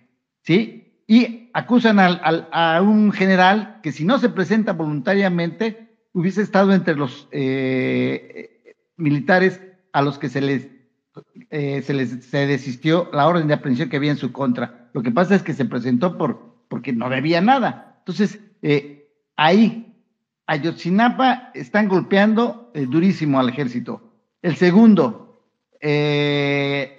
¿Sí? 0.41 1.03
Y 1.07 1.49
acusan 1.53 1.99
al, 1.99 2.47
a 2.51 2.81
un 2.81 3.11
general 3.11 3.79
que 3.83 3.91
si 3.91 4.05
no 4.05 4.19
se 4.19 4.29
presenta 4.29 4.73
voluntariamente, 4.73 5.97
hubiese 6.13 6.41
estado 6.41 6.73
entre 6.73 6.95
los 6.95 7.27
militares 8.97 9.61
a 9.91 10.01
los 10.01 10.17
que 10.17 10.29
se 10.29 10.41
les 10.41 10.72
eh, 11.49 11.81
se, 11.83 11.93
les, 11.93 12.25
se 12.25 12.47
desistió 12.47 13.09
la 13.13 13.27
orden 13.27 13.47
de 13.47 13.53
aprehensión 13.53 13.89
que 13.89 13.97
había 13.97 14.11
en 14.11 14.17
su 14.17 14.31
contra. 14.31 14.89
Lo 14.93 15.03
que 15.03 15.11
pasa 15.11 15.35
es 15.35 15.43
que 15.43 15.53
se 15.53 15.65
presentó 15.65 16.17
por, 16.17 16.55
porque 16.67 16.93
no 16.93 17.09
debía 17.09 17.41
nada. 17.41 17.97
Entonces, 17.99 18.39
eh, 18.61 19.09
ahí, 19.35 19.95
Ayotzinapa 20.47 21.51
están 21.53 21.87
golpeando 21.87 22.71
eh, 22.73 22.85
durísimo 22.87 23.39
al 23.39 23.49
ejército. 23.49 24.11
El 24.41 24.55
segundo, 24.55 25.41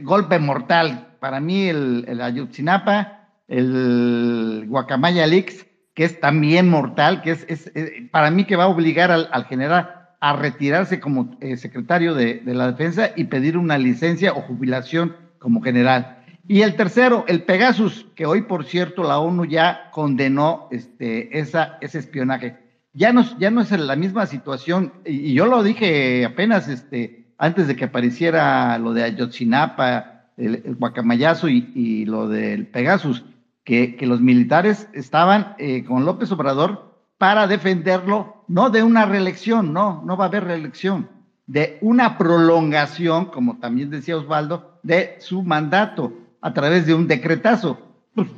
golpe 0.01 0.39
mortal. 0.39 1.17
Para 1.21 1.41
mí, 1.41 1.69
el, 1.69 2.05
el 2.07 2.21
Ayotzinapa, 2.21 3.31
el 3.49 4.65
Guacamaya 4.69 5.27
Leaks, 5.27 5.67
que 5.95 6.05
es 6.05 6.21
también 6.21 6.69
mortal, 6.69 7.23
que 7.23 7.33
es, 7.33 7.47
es, 7.49 7.71
para 8.11 8.31
mí 8.31 8.45
que 8.45 8.57
va 8.57 8.65
a 8.65 8.69
obligar 8.69 9.11
al, 9.11 9.29
al 9.33 9.45
general 9.47 10.04
a 10.25 10.33
retirarse 10.33 11.01
como 11.01 11.37
eh, 11.43 11.59
secretario 11.59 12.15
de, 12.15 12.41
la 12.47 12.73
defensa 12.73 13.11
y 13.15 13.25
pedir 13.25 13.59
una 13.59 13.77
licencia 13.77 14.33
o 14.33 14.41
jubilación 14.41 15.15
como 15.39 15.61
general. 15.61 16.25
Y 16.49 16.63
el 16.63 16.77
tercero, 16.77 17.27
el 17.29 17.43
Pegasus, 17.43 18.07
que 18.15 18.25
hoy, 18.25 18.41
por 18.41 18.65
cierto, 18.65 19.03
la 19.03 19.19
ONU 19.19 19.45
ya 19.45 19.91
condenó 19.91 20.69
este, 20.71 21.39
esa, 21.39 21.77
ese 21.83 21.99
espionaje. 21.99 22.57
Ya 22.95 23.13
no, 23.13 23.23
ya 23.39 23.51
no 23.51 23.61
es 23.61 23.71
la 23.73 23.97
misma 23.97 24.25
situación, 24.25 24.95
y, 25.05 25.35
yo 25.35 25.45
lo 25.45 25.63
dije 25.63 26.25
apenas 26.25 26.69
este, 26.69 27.27
antes 27.37 27.69
de 27.69 27.77
que 27.77 27.85
apareciera 27.85 28.79
lo 28.79 28.95
de 28.95 29.03
Ayotzinapa, 29.03 30.31
el, 30.39 30.75
Guacamayazo 30.79 31.51
y, 31.51 32.07
lo 32.07 32.31
del 32.31 32.67
Pegasus, 32.67 33.27
que, 33.63 33.95
que 33.97 34.07
los 34.07 34.23
militares 34.23 34.89
estaban 34.95 35.55
eh, 35.59 35.85
con 35.85 36.07
López 36.07 36.33
Obrador 36.33 36.95
para 37.19 37.47
defenderlo, 37.47 38.34
no 38.49 38.71
de 38.71 38.83
una 38.83 39.07
reelección, 39.07 39.73
no, 39.73 40.03
no 40.05 40.17
va 40.17 40.27
a 40.27 40.29
haber 40.29 40.45
reelección, 40.45 41.09
de 41.47 41.79
una 41.81 42.17
prolongación, 42.17 43.27
como 43.27 43.59
también 43.59 43.91
decía 43.91 44.17
Osvaldo, 44.17 44.79
de 44.83 45.17
su 45.19 45.43
mandato 45.43 46.13
a 46.41 46.53
través 46.55 46.87
de 46.87 46.95
un 46.95 47.07
decretazo. 47.07 47.79
Pues, 48.15 48.29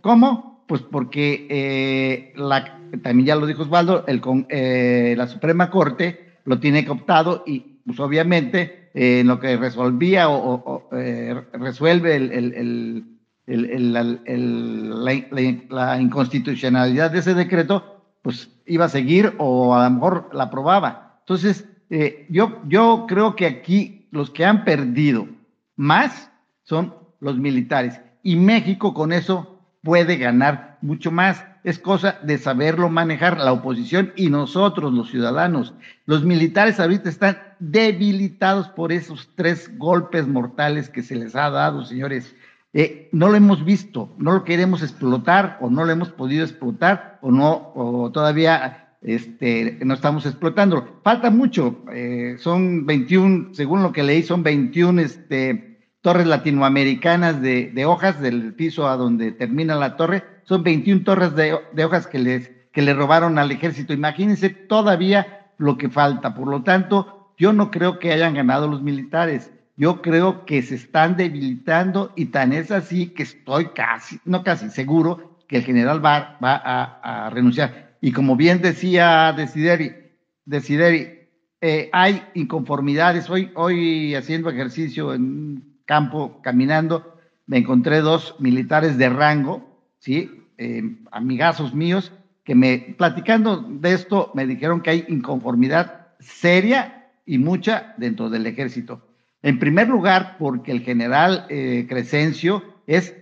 ¿Cómo? 0.00 0.64
Pues 0.66 0.82
porque 0.82 1.46
eh, 1.48 2.32
la, 2.36 2.78
también 3.02 3.26
ya 3.26 3.36
lo 3.36 3.46
dijo 3.46 3.62
Osvaldo, 3.62 4.04
el, 4.06 4.20
eh, 4.48 5.14
la 5.16 5.26
Suprema 5.28 5.70
Corte 5.70 6.38
lo 6.44 6.58
tiene 6.58 6.84
cooptado 6.84 7.44
y 7.46 7.60
pues 7.84 8.00
obviamente 8.00 8.90
eh, 8.94 9.20
en 9.20 9.28
lo 9.28 9.38
que 9.38 9.56
resolvía 9.56 10.28
o, 10.28 10.88
resuelve 11.52 12.16
el, 12.16 13.04
la 15.68 16.00
inconstitucionalidad 16.00 17.10
de 17.12 17.18
ese 17.18 17.34
decreto, 17.34 17.95
pues 18.26 18.50
iba 18.66 18.86
a 18.86 18.88
seguir 18.88 19.34
o 19.38 19.76
a 19.76 19.84
lo 19.84 19.90
mejor 19.90 20.30
la 20.32 20.44
aprobaba. 20.44 21.20
Entonces, 21.20 21.64
eh, 21.90 22.26
yo, 22.28 22.60
yo 22.66 23.04
creo 23.06 23.36
que 23.36 23.46
aquí 23.46 24.08
los 24.10 24.30
que 24.30 24.44
han 24.44 24.64
perdido 24.64 25.28
más 25.76 26.32
son 26.64 26.92
los 27.20 27.38
militares 27.38 28.00
y 28.24 28.34
México 28.34 28.94
con 28.94 29.12
eso 29.12 29.60
puede 29.80 30.16
ganar 30.16 30.78
mucho 30.82 31.12
más. 31.12 31.44
Es 31.62 31.78
cosa 31.78 32.18
de 32.20 32.36
saberlo 32.38 32.88
manejar 32.88 33.38
la 33.38 33.52
oposición 33.52 34.12
y 34.16 34.28
nosotros, 34.28 34.92
los 34.92 35.08
ciudadanos. 35.08 35.72
Los 36.04 36.24
militares 36.24 36.80
ahorita 36.80 37.08
están 37.08 37.38
debilitados 37.60 38.66
por 38.66 38.90
esos 38.90 39.30
tres 39.36 39.70
golpes 39.78 40.26
mortales 40.26 40.90
que 40.90 41.04
se 41.04 41.14
les 41.14 41.36
ha 41.36 41.48
dado, 41.50 41.84
señores. 41.84 42.34
Eh, 42.78 43.08
no 43.10 43.30
lo 43.30 43.36
hemos 43.36 43.64
visto, 43.64 44.14
no 44.18 44.32
lo 44.32 44.44
queremos 44.44 44.82
explotar 44.82 45.56
o 45.62 45.70
no 45.70 45.86
lo 45.86 45.92
hemos 45.92 46.10
podido 46.10 46.44
explotar 46.44 47.18
o 47.22 47.30
no, 47.30 47.72
o 47.74 48.12
todavía 48.12 48.98
este, 49.00 49.78
no 49.82 49.94
estamos 49.94 50.26
explotando. 50.26 51.00
Falta 51.02 51.30
mucho, 51.30 51.82
eh, 51.90 52.36
son 52.38 52.84
21, 52.84 53.54
según 53.54 53.82
lo 53.82 53.92
que 53.92 54.02
leí, 54.02 54.22
son 54.22 54.42
21 54.42 55.00
este, 55.00 55.78
torres 56.02 56.26
latinoamericanas 56.26 57.40
de, 57.40 57.70
de, 57.74 57.86
hojas 57.86 58.20
del 58.20 58.52
piso 58.52 58.86
a 58.86 58.98
donde 58.98 59.32
termina 59.32 59.74
la 59.74 59.96
torre, 59.96 60.22
son 60.42 60.62
21 60.62 61.02
torres 61.02 61.34
de, 61.34 61.58
de 61.72 61.84
hojas 61.86 62.06
que, 62.06 62.18
les, 62.18 62.50
que 62.74 62.82
le 62.82 62.92
robaron 62.92 63.38
al 63.38 63.50
ejército. 63.52 63.94
Imagínense 63.94 64.50
todavía 64.50 65.46
lo 65.56 65.78
que 65.78 65.88
falta. 65.88 66.34
Por 66.34 66.48
lo 66.48 66.62
tanto, 66.62 67.32
yo 67.38 67.54
no 67.54 67.70
creo 67.70 67.98
que 67.98 68.12
hayan 68.12 68.34
ganado 68.34 68.68
los 68.68 68.82
militares 68.82 69.50
yo 69.76 70.00
creo 70.00 70.46
que 70.46 70.62
se 70.62 70.74
están 70.74 71.16
debilitando 71.16 72.12
y 72.16 72.26
tan 72.26 72.52
es 72.52 72.70
así 72.70 73.08
que 73.08 73.22
estoy 73.24 73.66
casi, 73.66 74.18
no 74.24 74.42
casi 74.42 74.70
seguro 74.70 75.38
que 75.48 75.58
el 75.58 75.64
general 75.64 76.04
va, 76.04 76.38
va 76.42 76.56
a, 76.56 77.30
renunciar. 77.30 77.96
Y 78.00 78.12
como 78.12 78.36
bien 78.36 78.62
decía 78.62 79.32
Desideri, 79.36 79.92
Desideri 80.44 81.28
eh, 81.60 81.90
hay 81.92 82.22
inconformidades. 82.34 83.28
Hoy, 83.28 83.50
hoy 83.54 84.14
haciendo 84.14 84.50
ejercicio 84.50 85.14
en 85.14 85.22
un 85.22 85.78
campo, 85.84 86.40
caminando, 86.42 87.18
me 87.46 87.58
encontré 87.58 88.00
dos 88.00 88.36
militares 88.38 88.98
de 88.98 89.08
rango, 89.08 89.80
¿sí? 89.98 90.30
Eh, 90.58 90.82
amigazos 91.10 91.74
míos, 91.74 92.12
que 92.44 92.54
me, 92.54 92.94
platicando 92.96 93.58
de 93.58 93.92
esto, 93.92 94.32
me 94.34 94.46
dijeron 94.46 94.80
que 94.80 94.90
hay 94.90 95.04
inconformidad 95.08 96.08
seria 96.18 97.08
y 97.26 97.38
mucha 97.38 97.94
dentro 97.98 98.30
del 98.30 98.46
ejército. 98.46 99.05
En 99.46 99.60
primer 99.60 99.88
lugar, 99.88 100.38
porque 100.40 100.72
el 100.72 100.80
general 100.80 101.46
eh, 101.50 101.86
Crescencio 101.88 102.64
es 102.88 103.14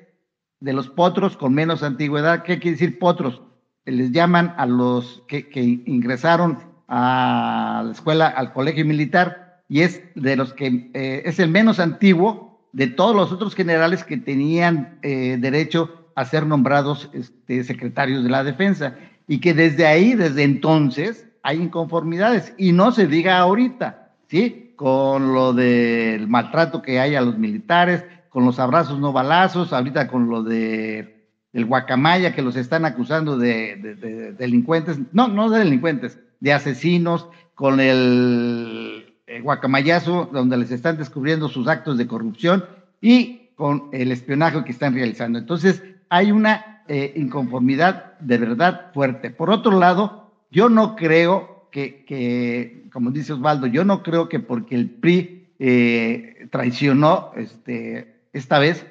de 0.58 0.72
los 0.72 0.88
potros 0.88 1.36
con 1.36 1.52
menos 1.52 1.82
antigüedad. 1.82 2.44
¿Qué 2.44 2.60
quiere 2.60 2.78
decir 2.78 2.98
potros? 2.98 3.42
Les 3.84 4.10
llaman 4.10 4.54
a 4.56 4.64
los 4.64 5.22
que, 5.28 5.46
ingresaron 5.84 6.60
a 6.88 7.82
la 7.84 7.92
escuela, 7.92 8.28
al 8.28 8.54
colegio 8.54 8.86
militar, 8.86 9.60
y 9.68 9.82
es 9.82 10.00
de 10.14 10.36
los 10.36 10.54
que 10.54 10.90
eh, 10.94 11.20
es 11.26 11.38
el 11.40 11.50
menos 11.50 11.78
antiguo 11.78 12.70
de 12.72 12.86
todos 12.86 13.14
los 13.14 13.30
otros 13.30 13.54
generales 13.54 14.02
que 14.02 14.16
tenían 14.16 14.98
eh, 15.02 15.36
derecho 15.38 16.08
a 16.14 16.24
ser 16.24 16.46
nombrados 16.46 17.10
este, 17.12 17.64
secretarios 17.64 18.24
de 18.24 18.30
la 18.30 18.44
defensa. 18.44 18.96
Y 19.28 19.40
que 19.42 19.52
desde 19.52 19.84
ahí, 19.84 20.14
desde 20.14 20.42
entonces, 20.44 21.28
hay 21.42 21.60
inconformidades. 21.60 22.54
Y 22.56 22.72
no 22.72 22.92
se 22.92 23.06
diga 23.06 23.36
ahorita, 23.36 24.14
¿sí? 24.28 24.63
Con 24.76 25.34
lo 25.34 25.52
del 25.52 26.28
maltrato 26.28 26.82
que 26.82 26.98
hay 27.00 27.14
a 27.14 27.20
los 27.20 27.38
militares, 27.38 28.04
con 28.28 28.44
los 28.44 28.58
abrazos 28.58 28.98
no 28.98 29.12
balazos, 29.12 29.72
ahorita 29.72 30.08
con 30.08 30.28
lo 30.28 30.42
de 30.42 31.14
el 31.52 31.66
guacamaya 31.66 32.34
que 32.34 32.42
los 32.42 32.56
están 32.56 32.84
acusando 32.84 33.38
de, 33.38 34.34
delincuentes, 34.36 34.98
no, 35.12 35.28
no 35.28 35.48
de 35.50 35.60
delincuentes, 35.60 36.18
de 36.40 36.52
asesinos, 36.52 37.28
con 37.54 37.78
el, 37.78 39.14
guacamayazo 39.42 40.28
donde 40.32 40.56
les 40.56 40.72
están 40.72 40.98
descubriendo 40.98 41.48
sus 41.48 41.68
actos 41.68 41.96
de 41.96 42.06
corrupción 42.08 42.64
y 43.00 43.50
con 43.54 43.88
el 43.92 44.10
espionaje 44.10 44.64
que 44.64 44.72
están 44.72 44.94
realizando. 44.94 45.38
Entonces, 45.38 45.82
hay 46.08 46.32
una 46.32 46.82
eh, 46.88 47.12
inconformidad 47.16 48.18
de 48.18 48.38
verdad 48.38 48.92
fuerte. 48.92 49.30
Por 49.30 49.50
otro 49.50 49.78
lado, 49.78 50.32
yo 50.50 50.68
no 50.68 50.96
creo 50.96 51.53
que, 51.74 52.88
como 52.92 53.10
dice 53.10 53.32
Osvaldo, 53.32 53.66
yo 53.66 53.84
no 53.84 54.02
creo 54.02 54.28
que 54.28 54.38
porque 54.38 54.76
el 54.76 54.90
PRI 54.90 55.54
eh, 55.58 56.48
traicionó 56.50 57.32
este, 57.36 58.28
esta 58.32 58.60
vez, 58.60 58.86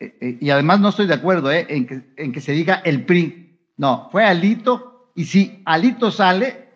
eh, 0.00 0.16
eh, 0.20 0.38
y 0.40 0.50
además 0.50 0.80
no 0.80 0.88
estoy 0.88 1.06
de 1.06 1.14
acuerdo 1.14 1.52
eh, 1.52 1.66
en, 1.68 1.86
que, 1.86 2.02
en 2.16 2.32
que 2.32 2.40
se 2.40 2.52
diga 2.52 2.74
el 2.84 3.04
PRI, 3.04 3.60
no, 3.76 4.08
fue 4.10 4.24
Alito, 4.24 5.12
y 5.14 5.26
si 5.26 5.62
Alito 5.64 6.10
sale, 6.10 6.70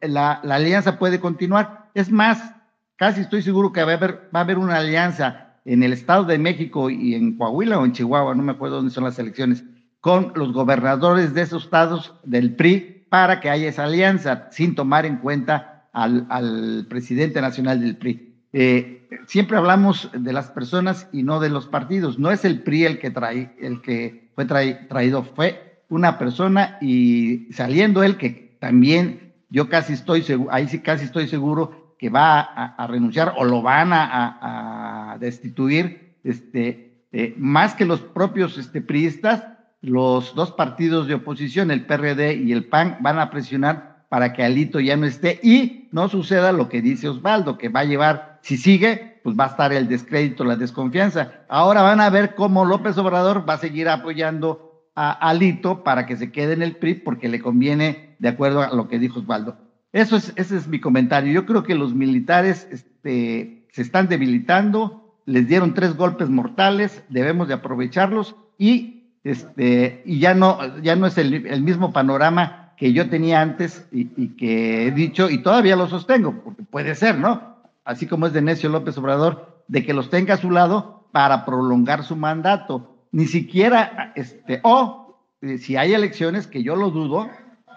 la, 0.00 0.32
alianza 0.32 0.98
puede 0.98 1.20
continuar. 1.20 1.90
Es 1.94 2.10
más, 2.10 2.54
casi 2.96 3.20
estoy 3.20 3.42
seguro 3.42 3.72
que 3.72 3.84
va 3.84 3.92
a, 3.92 3.96
haber, 3.96 4.30
va 4.34 4.40
a 4.40 4.42
haber 4.42 4.56
una 4.56 4.76
alianza 4.76 5.58
en 5.66 5.82
el 5.82 5.92
Estado 5.92 6.24
de 6.24 6.38
México 6.38 6.88
y 6.88 7.14
en 7.14 7.36
Coahuila 7.36 7.78
o 7.78 7.84
en 7.84 7.92
Chihuahua, 7.92 8.34
no 8.34 8.42
me 8.42 8.52
acuerdo 8.52 8.76
dónde 8.76 8.90
son 8.90 9.04
las 9.04 9.18
elecciones, 9.18 9.64
con 10.00 10.32
los 10.34 10.52
gobernadores 10.52 11.34
de 11.34 11.42
esos 11.42 11.64
estados 11.64 12.14
del 12.24 12.56
PRI 12.56 12.91
para 13.12 13.40
que 13.40 13.50
haya 13.50 13.68
esa 13.68 13.84
alianza, 13.84 14.48
sin 14.52 14.74
tomar 14.74 15.04
en 15.04 15.18
cuenta 15.18 15.84
al, 15.92 16.86
presidente 16.88 17.42
nacional 17.42 17.78
del 17.78 17.98
PRI. 17.98 18.36
Eh, 18.54 19.06
siempre 19.26 19.58
hablamos 19.58 20.08
de 20.14 20.32
las 20.32 20.50
personas 20.50 21.10
y 21.12 21.22
no 21.22 21.38
de 21.38 21.50
los 21.50 21.66
partidos. 21.66 22.18
No 22.18 22.30
es 22.30 22.46
el 22.46 22.62
PRI 22.62 22.86
el 22.86 22.98
que, 22.98 23.10
trae, 23.10 23.54
el 23.60 23.82
que 23.82 24.30
fue 24.34 24.46
traído, 24.46 25.24
fue 25.24 25.82
una 25.90 26.18
persona 26.18 26.78
y 26.80 27.52
saliendo 27.52 28.02
él 28.02 28.16
que 28.16 28.56
también 28.60 29.34
yo 29.50 29.68
casi 29.68 29.92
estoy 29.92 30.22
seguro, 30.22 30.50
ahí 30.50 30.66
sí 30.66 30.78
casi 30.78 31.04
estoy 31.04 31.28
seguro 31.28 31.94
que 31.98 32.08
va 32.08 32.40
a, 32.40 32.86
renunciar 32.86 33.34
o 33.36 33.44
lo 33.44 33.60
van 33.60 33.90
a, 33.92 35.18
destituir, 35.20 36.14
este, 36.24 36.94
eh, 37.12 37.34
más 37.36 37.74
que 37.74 37.84
los 37.84 38.00
propios 38.00 38.56
este, 38.56 38.80
priistas, 38.80 39.44
los 39.82 40.34
dos 40.34 40.52
partidos 40.52 41.06
de 41.06 41.14
oposición, 41.14 41.70
el 41.70 41.84
PRD 41.84 42.36
y 42.36 42.52
el 42.52 42.64
PAN, 42.64 42.98
van 43.00 43.18
a 43.18 43.30
presionar 43.30 44.06
para 44.08 44.32
que 44.32 44.44
Alito 44.44 44.78
ya 44.78 44.96
no 44.96 45.06
esté 45.06 45.40
y 45.42 45.88
no 45.90 46.08
suceda 46.08 46.52
lo 46.52 46.68
que 46.68 46.80
dice 46.82 47.08
Osvaldo, 47.08 47.58
que 47.58 47.68
va 47.68 47.80
a 47.80 47.84
llevar 47.84 48.38
si 48.42 48.56
sigue, 48.56 49.20
pues 49.22 49.36
va 49.38 49.44
a 49.44 49.48
estar 49.48 49.72
el 49.72 49.88
descrédito, 49.88 50.44
la 50.44 50.56
desconfianza. 50.56 51.32
Ahora 51.48 51.82
van 51.82 52.00
a 52.00 52.10
ver 52.10 52.34
cómo 52.34 52.64
López 52.64 52.96
Obrador 52.98 53.48
va 53.48 53.54
a 53.54 53.58
seguir 53.58 53.88
apoyando 53.88 54.86
a 54.94 55.10
Alito 55.12 55.82
para 55.82 56.06
que 56.06 56.16
se 56.16 56.30
quede 56.30 56.52
en 56.52 56.62
el 56.62 56.76
PRI 56.76 56.94
porque 56.94 57.28
le 57.28 57.40
conviene 57.40 58.16
de 58.18 58.28
acuerdo 58.28 58.62
a 58.62 58.74
lo 58.74 58.88
que 58.88 58.98
dijo 58.98 59.20
Osvaldo. 59.20 59.56
Eso 59.92 60.16
es, 60.16 60.32
ese 60.36 60.56
es 60.56 60.68
mi 60.68 60.80
comentario. 60.80 61.32
Yo 61.32 61.46
creo 61.46 61.62
que 61.62 61.74
los 61.74 61.94
militares 61.94 62.68
este, 62.70 63.66
se 63.70 63.82
están 63.82 64.08
debilitando, 64.08 65.16
les 65.26 65.46
dieron 65.48 65.74
tres 65.74 65.96
golpes 65.96 66.28
mortales, 66.28 67.04
debemos 67.08 67.48
de 67.48 67.54
aprovecharlos 67.54 68.36
y, 68.58 69.01
este, 69.24 70.02
y 70.04 70.18
ya, 70.18 70.34
no, 70.34 70.78
ya 70.80 70.96
no 70.96 71.06
es 71.06 71.18
el, 71.18 71.46
el 71.46 71.62
mismo 71.62 71.92
panorama 71.92 72.72
que 72.76 72.92
yo 72.92 73.08
tenía 73.08 73.40
antes 73.40 73.86
y, 73.92 74.10
y, 74.16 74.36
que 74.36 74.86
he 74.86 74.90
dicho 74.90 75.30
y 75.30 75.38
todavía 75.38 75.76
lo 75.76 75.88
sostengo, 75.88 76.42
porque 76.42 76.62
puede 76.64 76.94
ser, 76.94 77.18
¿no? 77.18 77.52
así 77.84 78.06
como 78.06 78.26
es 78.26 78.32
de 78.32 78.42
necio 78.42 78.68
López 78.68 78.96
Obrador, 78.98 79.62
de 79.68 79.84
que 79.84 79.94
los 79.94 80.10
tenga 80.10 80.34
a 80.34 80.38
su 80.38 80.50
lado 80.50 81.08
para 81.12 81.44
prolongar 81.44 82.04
su 82.04 82.16
mandato. 82.16 83.06
Ni 83.10 83.26
siquiera, 83.26 84.12
este, 84.16 84.60
o 84.62 85.18
eh, 85.42 85.58
si 85.58 85.76
hay 85.76 85.92
elecciones, 85.92 86.46
que 86.46 86.62
yo 86.62 86.76
lo 86.76 86.90
dudo, 86.90 87.28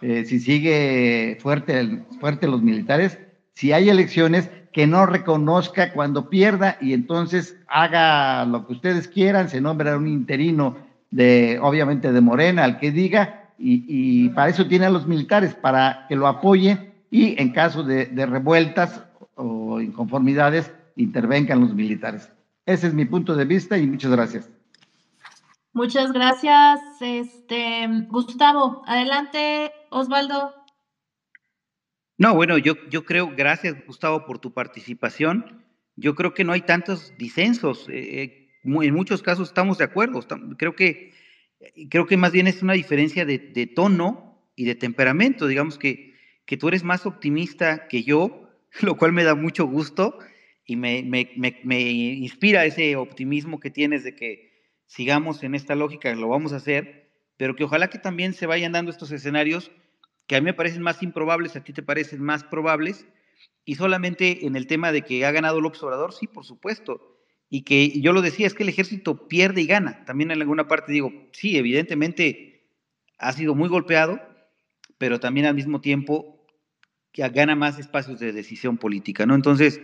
eh, 0.02 0.26
si 0.26 0.40
sigue 0.40 1.38
fuerte, 1.42 2.04
fuerte 2.20 2.48
los 2.48 2.62
militares, 2.62 3.20
si 3.54 3.72
hay 3.72 3.90
elecciones, 3.90 4.50
que 4.72 4.88
no 4.88 5.06
reconozca 5.06 5.94
cuando 5.94 6.30
pierda 6.30 6.78
y 6.82 6.92
entonces 6.92 7.58
haga 7.68 8.44
lo 8.44 8.68
que 8.68 8.74
ustedes 8.74 9.08
quieran, 9.08 9.48
se 9.48 9.62
nombra 9.62 9.96
un 9.96 10.08
interino 10.08 10.76
de, 11.16 11.60
obviamente, 11.62 12.12
de 12.12 12.20
Morena, 12.20 12.66
al 12.66 12.78
que 12.78 12.92
diga, 12.92 13.54
y, 13.58 14.28
para 14.30 14.50
eso 14.50 14.68
tiene 14.68 14.86
a 14.86 14.90
los 14.90 15.08
militares, 15.08 15.56
para 15.56 16.06
que 16.10 16.18
lo 16.18 16.28
apoye 16.28 16.92
y 17.10 17.42
en 17.42 17.54
caso 17.54 17.84
de, 17.84 18.08
de 18.08 18.26
revueltas 18.26 19.02
o 19.36 19.80
inconformidades 19.80 20.74
intervengan 20.98 21.62
los 21.62 21.74
militares. 21.74 22.30
Ese 22.66 22.88
es 22.88 22.94
mi 22.94 23.06
punto 23.06 23.34
de 23.34 23.46
vista 23.46 23.78
y 23.78 23.88
muchas 23.88 24.12
gracias. 24.12 24.50
Muchas 25.72 26.12
gracias, 26.12 26.82
este 27.00 27.88
Gustavo. 28.10 28.82
Adelante, 28.86 29.72
Osvaldo. 29.92 30.54
No, 32.18 32.36
bueno, 32.36 32.58
yo, 32.58 32.74
yo 32.90 33.06
creo, 33.06 33.32
gracias 33.38 33.86
Gustavo 33.86 34.26
por 34.26 34.40
tu 34.40 34.54
participación. 34.54 35.64
Yo 35.96 36.14
creo 36.14 36.34
que 36.34 36.44
no 36.44 36.52
hay 36.52 36.62
tantos 36.62 37.14
disensos. 37.18 37.88
Eh, 37.88 38.22
eh, 38.22 38.45
en 38.66 38.94
muchos 38.94 39.22
casos 39.22 39.50
estamos 39.50 39.78
de 39.78 39.86
acuerdo. 39.86 40.20
creo 40.58 40.76
que 40.76 41.14
creo 41.90 42.06
que 42.06 42.18
más 42.18 42.32
bien 42.32 42.48
es 42.48 42.62
una 42.62 42.74
diferencia 42.74 43.26
de, 43.26 43.38
tono 43.74 44.50
y 44.56 44.66
de 44.66 44.76
temperamento. 44.76 45.48
Digamos 45.48 45.78
que, 45.78 46.14
que 46.46 46.58
tú 46.58 46.68
eres 46.68 46.84
más 46.84 47.06
optimista 47.06 47.88
que 47.88 48.04
yo 48.04 48.46
lo 48.82 48.98
cual 48.98 49.14
me 49.14 49.24
da 49.24 49.36
mucho 49.36 49.66
gusto 49.66 50.18
y 50.66 50.76
me, 50.76 51.00
inspira 51.00 52.66
ese 52.66 52.96
optimismo 52.96 53.60
que 53.60 53.70
tienes 53.70 54.04
de 54.04 54.16
que 54.16 54.52
sigamos 54.88 55.44
en 55.44 55.56
esta 55.56 55.76
lógica, 55.76 56.14
lo 56.16 56.28
vamos 56.28 56.54
a 56.54 56.58
hacer, 56.58 57.10
pero 57.38 57.56
que 57.56 57.64
ojalá 57.64 57.90
que 57.90 58.00
también 58.00 58.34
se 58.34 58.48
vayan 58.48 58.72
dando 58.72 58.92
estos 58.92 59.12
escenarios 59.12 59.72
que 60.28 60.36
a 60.36 60.42
mí 60.42 60.46
me 60.46 60.54
parecen 60.54 60.82
más 60.82 61.04
improbables, 61.04 61.56
a 61.56 61.64
ti 61.64 61.72
te 61.72 61.84
parecen 61.84 62.22
más 62.22 62.44
probables, 62.44 63.06
y 63.64 63.76
solamente 63.76 64.48
en 64.48 64.56
el 64.56 64.66
tema 64.66 64.92
de 64.92 65.04
que 65.04 65.24
ha 65.24 65.32
ganado 65.32 65.62
López 65.62 65.82
Obrador, 65.84 66.14
sí, 66.14 66.26
por 66.28 66.46
supuesto, 66.46 67.15
y 67.50 67.62
que 67.64 68.00
yo 68.02 68.12
lo 68.14 68.22
decía, 68.22 68.48
es 68.48 68.54
que 68.54 68.64
el 68.64 68.70
ejército 68.70 69.28
pierde 69.28 69.62
y 69.62 69.68
gana. 69.68 70.04
También 70.06 70.32
en 70.32 70.42
alguna 70.42 70.68
parte 70.68 70.92
digo, 70.92 71.12
sí, 71.32 71.58
evidentemente 71.58 72.68
ha 73.18 73.32
sido 73.34 73.56
muy 73.56 73.70
golpeado, 73.70 74.20
pero 74.98 75.20
también 75.20 75.46
al 75.46 75.56
mismo 75.56 75.82
tiempo 75.82 76.46
gana 77.14 77.56
más 77.56 77.80
espacios 77.80 78.20
de 78.20 78.34
decisión 78.34 78.78
política, 78.78 79.26
¿no? 79.26 79.36
Entonces, 79.36 79.80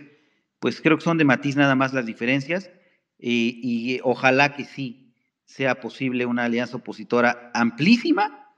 pues 0.58 0.80
creo 0.80 0.98
que 0.98 1.04
son 1.04 1.18
de 1.18 1.24
matiz 1.24 1.56
nada 1.56 1.74
más 1.74 1.94
las 1.94 2.04
diferencias 2.04 2.70
y 3.18 4.00
ojalá 4.02 4.54
que 4.54 4.64
sí 4.64 5.14
sea 5.44 5.80
posible 5.80 6.26
una 6.26 6.44
alianza 6.44 6.78
opositora 6.78 7.50
amplísima, 7.54 8.48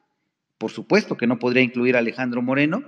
por 0.58 0.70
supuesto 0.70 1.16
que 1.16 1.26
no 1.26 1.38
podría 1.38 1.62
incluir 1.62 1.96
a 1.96 1.98
Alejandro 1.98 2.40
Moreno, 2.40 2.82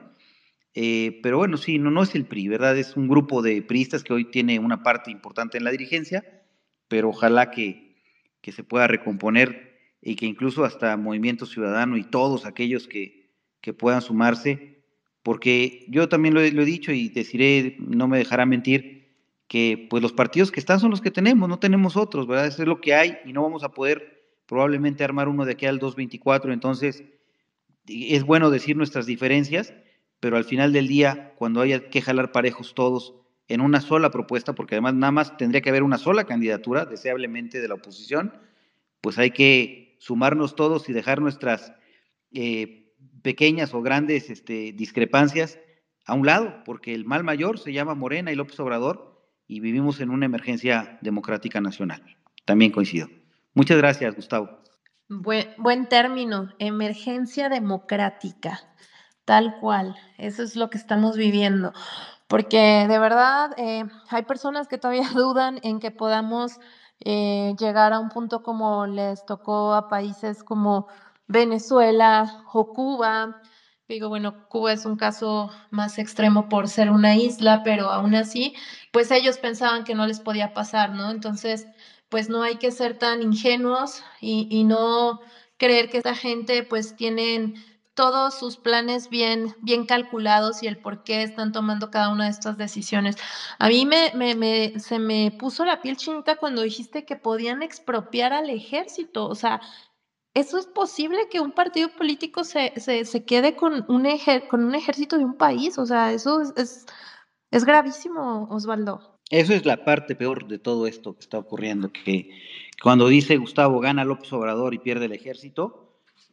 eh, 0.78 1.20
pero 1.22 1.38
bueno, 1.38 1.56
sí, 1.56 1.78
no, 1.78 1.90
no 1.90 2.02
es 2.02 2.14
el 2.14 2.26
PRI, 2.26 2.48
¿verdad? 2.48 2.76
Es 2.76 2.98
un 2.98 3.08
grupo 3.08 3.40
de 3.40 3.62
priistas 3.62 4.04
que 4.04 4.12
hoy 4.12 4.26
tiene 4.26 4.58
una 4.58 4.82
parte 4.82 5.10
importante 5.10 5.56
en 5.56 5.64
la 5.64 5.70
dirigencia, 5.70 6.44
pero 6.86 7.08
ojalá 7.08 7.50
que, 7.50 7.96
que 8.42 8.52
se 8.52 8.62
pueda 8.62 8.86
recomponer 8.86 9.78
y 10.02 10.16
que 10.16 10.26
incluso 10.26 10.66
hasta 10.66 10.98
Movimiento 10.98 11.46
Ciudadano 11.46 11.96
y 11.96 12.04
todos 12.04 12.44
aquellos 12.44 12.88
que, 12.88 13.30
que 13.62 13.72
puedan 13.72 14.02
sumarse, 14.02 14.82
porque 15.22 15.86
yo 15.88 16.10
también 16.10 16.34
lo 16.34 16.42
he, 16.42 16.50
dicho 16.50 16.92
y 16.92 17.08
deciré, 17.08 17.76
no 17.78 18.06
me 18.06 18.18
dejará 18.18 18.44
mentir, 18.44 19.16
que 19.48 19.86
pues 19.88 20.02
los 20.02 20.12
partidos 20.12 20.52
que 20.52 20.60
están 20.60 20.78
son 20.78 20.90
los 20.90 21.00
que 21.00 21.10
tenemos, 21.10 21.48
no 21.48 21.58
tenemos 21.58 21.96
otros, 21.96 22.26
¿verdad? 22.26 22.48
Eso 22.48 22.60
es 22.60 22.68
lo 22.68 22.82
que 22.82 22.94
hay 22.94 23.16
y 23.24 23.32
no 23.32 23.42
vamos 23.42 23.64
a 23.64 23.72
poder 23.72 24.26
probablemente 24.44 25.04
armar 25.04 25.26
uno 25.28 25.46
de 25.46 25.52
aquí 25.52 25.64
al 25.64 25.78
224, 25.78 26.52
entonces 26.52 27.02
es 27.88 28.24
bueno 28.24 28.50
decir 28.50 28.76
nuestras 28.76 29.06
diferencias, 29.06 29.72
pero 30.20 30.36
al 30.36 30.44
final 30.44 30.72
del 30.72 30.88
día, 30.88 31.34
cuando 31.36 31.60
haya 31.60 31.90
que 31.90 32.02
jalar 32.02 32.32
parejos 32.32 32.74
todos 32.74 33.14
en 33.48 33.60
una 33.60 33.80
sola 33.80 34.10
propuesta, 34.10 34.54
porque 34.54 34.74
además 34.74 34.94
nada 34.94 35.12
más 35.12 35.36
tendría 35.36 35.60
que 35.60 35.70
haber 35.70 35.82
una 35.82 35.98
sola 35.98 36.24
candidatura, 36.24 36.84
deseablemente 36.84 37.60
de 37.60 37.68
la 37.68 37.74
oposición, 37.74 38.34
pues 39.00 39.18
hay 39.18 39.30
que 39.30 39.96
sumarnos 39.98 40.56
todos 40.56 40.88
y 40.88 40.92
dejar 40.92 41.20
nuestras 41.20 41.72
eh, 42.32 42.92
pequeñas 43.22 43.72
o 43.74 43.82
grandes 43.82 44.30
este, 44.30 44.72
discrepancias 44.72 45.58
a 46.06 46.14
un 46.14 46.26
lado, 46.26 46.62
porque 46.64 46.94
el 46.94 47.04
mal 47.04 47.24
mayor 47.24 47.58
se 47.58 47.72
llama 47.72 47.94
Morena 47.94 48.32
y 48.32 48.36
López 48.36 48.58
Obrador, 48.60 49.16
y 49.48 49.60
vivimos 49.60 50.00
en 50.00 50.10
una 50.10 50.26
emergencia 50.26 50.98
democrática 51.02 51.60
nacional. 51.60 52.02
También 52.44 52.72
coincido. 52.72 53.08
Muchas 53.54 53.78
gracias, 53.78 54.14
Gustavo. 54.14 54.60
Buen, 55.08 55.46
buen 55.58 55.88
término, 55.88 56.52
emergencia 56.58 57.48
democrática, 57.48 58.60
tal 59.26 59.58
cual. 59.60 59.96
Eso 60.16 60.42
es 60.42 60.56
lo 60.56 60.70
que 60.70 60.78
estamos 60.78 61.16
viviendo. 61.18 61.74
Porque 62.28 62.86
de 62.88 62.98
verdad 62.98 63.52
eh, 63.58 63.84
hay 64.08 64.22
personas 64.22 64.68
que 64.68 64.78
todavía 64.78 65.08
dudan 65.14 65.60
en 65.62 65.80
que 65.80 65.90
podamos 65.90 66.58
eh, 67.00 67.54
llegar 67.58 67.92
a 67.92 68.00
un 68.00 68.08
punto 68.08 68.42
como 68.42 68.86
les 68.86 69.26
tocó 69.26 69.74
a 69.74 69.88
países 69.88 70.42
como 70.42 70.88
Venezuela 71.26 72.44
o 72.52 72.72
Cuba. 72.72 73.42
Digo, 73.88 74.08
bueno, 74.08 74.48
Cuba 74.48 74.72
es 74.72 74.86
un 74.86 74.96
caso 74.96 75.50
más 75.70 75.98
extremo 75.98 76.48
por 76.48 76.68
ser 76.68 76.90
una 76.90 77.16
isla, 77.16 77.62
pero 77.62 77.90
aún 77.90 78.14
así, 78.14 78.54
pues 78.92 79.10
ellos 79.10 79.38
pensaban 79.38 79.84
que 79.84 79.94
no 79.94 80.06
les 80.06 80.20
podía 80.20 80.54
pasar, 80.54 80.90
¿no? 80.92 81.10
Entonces, 81.10 81.66
pues 82.08 82.28
no 82.28 82.42
hay 82.42 82.56
que 82.56 82.72
ser 82.72 82.98
tan 82.98 83.22
ingenuos 83.22 84.02
y, 84.20 84.48
y 84.50 84.64
no 84.64 85.20
creer 85.58 85.88
que 85.90 85.98
esta 85.98 86.14
gente 86.14 86.62
pues 86.64 86.96
tienen 86.96 87.54
todos 87.96 88.38
sus 88.38 88.58
planes 88.58 89.08
bien, 89.08 89.56
bien 89.62 89.86
calculados 89.86 90.62
y 90.62 90.68
el 90.68 90.76
por 90.76 91.02
qué 91.02 91.22
están 91.22 91.50
tomando 91.50 91.90
cada 91.90 92.10
una 92.10 92.26
de 92.26 92.30
estas 92.30 92.56
decisiones. 92.58 93.16
A 93.58 93.68
mí 93.68 93.86
me, 93.86 94.78
se 94.78 95.00
me 95.00 95.32
puso 95.32 95.64
la 95.64 95.80
piel 95.82 95.96
chinita 95.96 96.36
cuando 96.36 96.62
dijiste 96.62 97.04
que 97.04 97.16
podían 97.16 97.62
expropiar 97.62 98.32
al 98.32 98.50
ejército. 98.50 99.26
O 99.26 99.34
sea, 99.34 99.60
¿eso 100.34 100.58
es 100.58 100.66
posible 100.66 101.28
que 101.30 101.40
un 101.40 101.52
partido 101.52 101.88
político 101.88 102.44
se, 102.44 102.74
se, 102.76 103.04
se 103.06 103.24
quede 103.24 103.56
con 103.56 103.84
un, 103.88 104.06
con 104.48 104.64
un 104.64 104.74
ejército 104.74 105.16
de 105.18 105.24
un 105.24 105.36
país? 105.36 105.78
O 105.78 105.86
sea, 105.86 106.12
eso 106.12 106.42
es, 106.42 106.52
es, 106.56 106.86
es 107.50 107.64
gravísimo, 107.64 108.46
Osvaldo. 108.50 109.18
Eso 109.30 109.54
es 109.54 109.64
la 109.64 109.84
parte 109.84 110.14
peor 110.14 110.46
de 110.46 110.58
todo 110.58 110.86
esto 110.86 111.14
que 111.14 111.20
está 111.20 111.38
ocurriendo, 111.38 111.90
que 111.90 112.30
cuando 112.80 113.08
dice 113.08 113.38
Gustavo 113.38 113.80
gana 113.80 114.04
López 114.04 114.32
Obrador 114.32 114.74
y 114.74 114.78
pierde 114.78 115.06
el 115.06 115.12
ejército, 115.12 115.85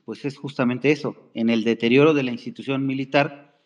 pues 0.05 0.25
es 0.25 0.37
justamente 0.37 0.91
eso. 0.91 1.15
En 1.33 1.49
el 1.49 1.63
deterioro 1.63 2.13
de 2.13 2.23
la 2.23 2.31
institución 2.31 2.85
militar 2.85 3.57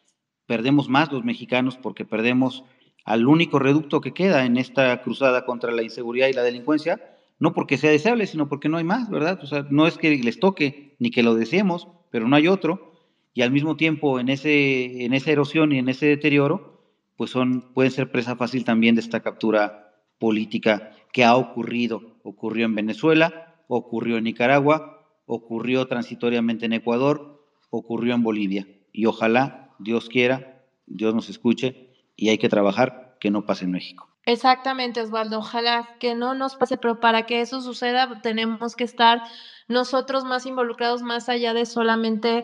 perdemos 0.45 0.89
más 0.89 1.11
los 1.11 1.23
mexicanos 1.23 1.77
porque 1.77 2.05
perdemos 2.05 2.63
al 3.05 3.27
único 3.27 3.59
reducto 3.59 4.01
que 4.01 4.13
queda 4.13 4.45
en 4.45 4.57
esta 4.57 5.01
cruzada 5.01 5.45
contra 5.45 5.71
la 5.71 5.83
inseguridad 5.83 6.27
y 6.27 6.33
la 6.33 6.43
delincuencia, 6.43 6.99
no 7.39 7.53
porque 7.53 7.77
sea 7.77 7.91
deseable, 7.91 8.27
sino 8.27 8.49
porque 8.49 8.69
no 8.69 8.77
hay 8.77 8.83
más, 8.83 9.09
¿verdad? 9.09 9.39
O 9.41 9.47
sea, 9.47 9.65
no 9.69 9.87
es 9.87 9.97
que 9.97 10.17
les 10.17 10.39
toque 10.39 10.95
ni 10.99 11.11
que 11.11 11.23
lo 11.23 11.35
deseemos, 11.35 11.87
pero 12.09 12.27
no 12.27 12.35
hay 12.35 12.47
otro. 12.47 12.93
Y 13.33 13.43
al 13.43 13.51
mismo 13.51 13.77
tiempo, 13.77 14.19
en, 14.19 14.29
ese, 14.29 15.05
en 15.05 15.13
esa 15.13 15.31
erosión 15.31 15.71
y 15.71 15.77
en 15.77 15.89
ese 15.89 16.07
deterioro, 16.07 16.81
pues 17.15 17.31
son, 17.31 17.73
pueden 17.73 17.91
ser 17.91 18.11
presa 18.11 18.35
fácil 18.35 18.65
también 18.65 18.95
de 18.95 19.01
esta 19.01 19.21
captura 19.21 19.93
política 20.19 20.91
que 21.13 21.23
ha 21.23 21.35
ocurrido. 21.35 22.17
Ocurrió 22.23 22.65
en 22.65 22.75
Venezuela, 22.75 23.55
ocurrió 23.67 24.17
en 24.17 24.25
Nicaragua, 24.25 24.96
ocurrió 25.27 25.87
transitoriamente 25.87 26.65
en 26.65 26.73
Ecuador, 26.73 27.45
ocurrió 27.69 28.15
en 28.15 28.23
Bolivia. 28.23 28.67
Y 28.91 29.05
ojalá, 29.05 29.75
Dios 29.77 30.09
quiera, 30.09 30.63
Dios 30.87 31.13
nos 31.13 31.29
escuche 31.29 31.91
y 32.15 32.29
hay 32.29 32.39
que 32.39 32.49
trabajar 32.49 33.17
que 33.19 33.29
no 33.29 33.45
pase 33.45 33.65
en 33.65 33.71
México. 33.71 34.09
Exactamente, 34.25 35.01
Osvaldo. 35.01 35.39
Ojalá 35.39 35.87
que 35.99 36.15
no 36.15 36.33
nos 36.33 36.55
pase, 36.55 36.77
pero 36.77 36.99
para 36.99 37.25
que 37.25 37.41
eso 37.41 37.61
suceda 37.61 38.21
tenemos 38.21 38.75
que 38.75 38.83
estar 38.83 39.21
nosotros 39.67 40.25
más 40.25 40.45
involucrados 40.45 41.01
más 41.01 41.29
allá 41.29 41.53
de 41.53 41.65
solamente 41.65 42.43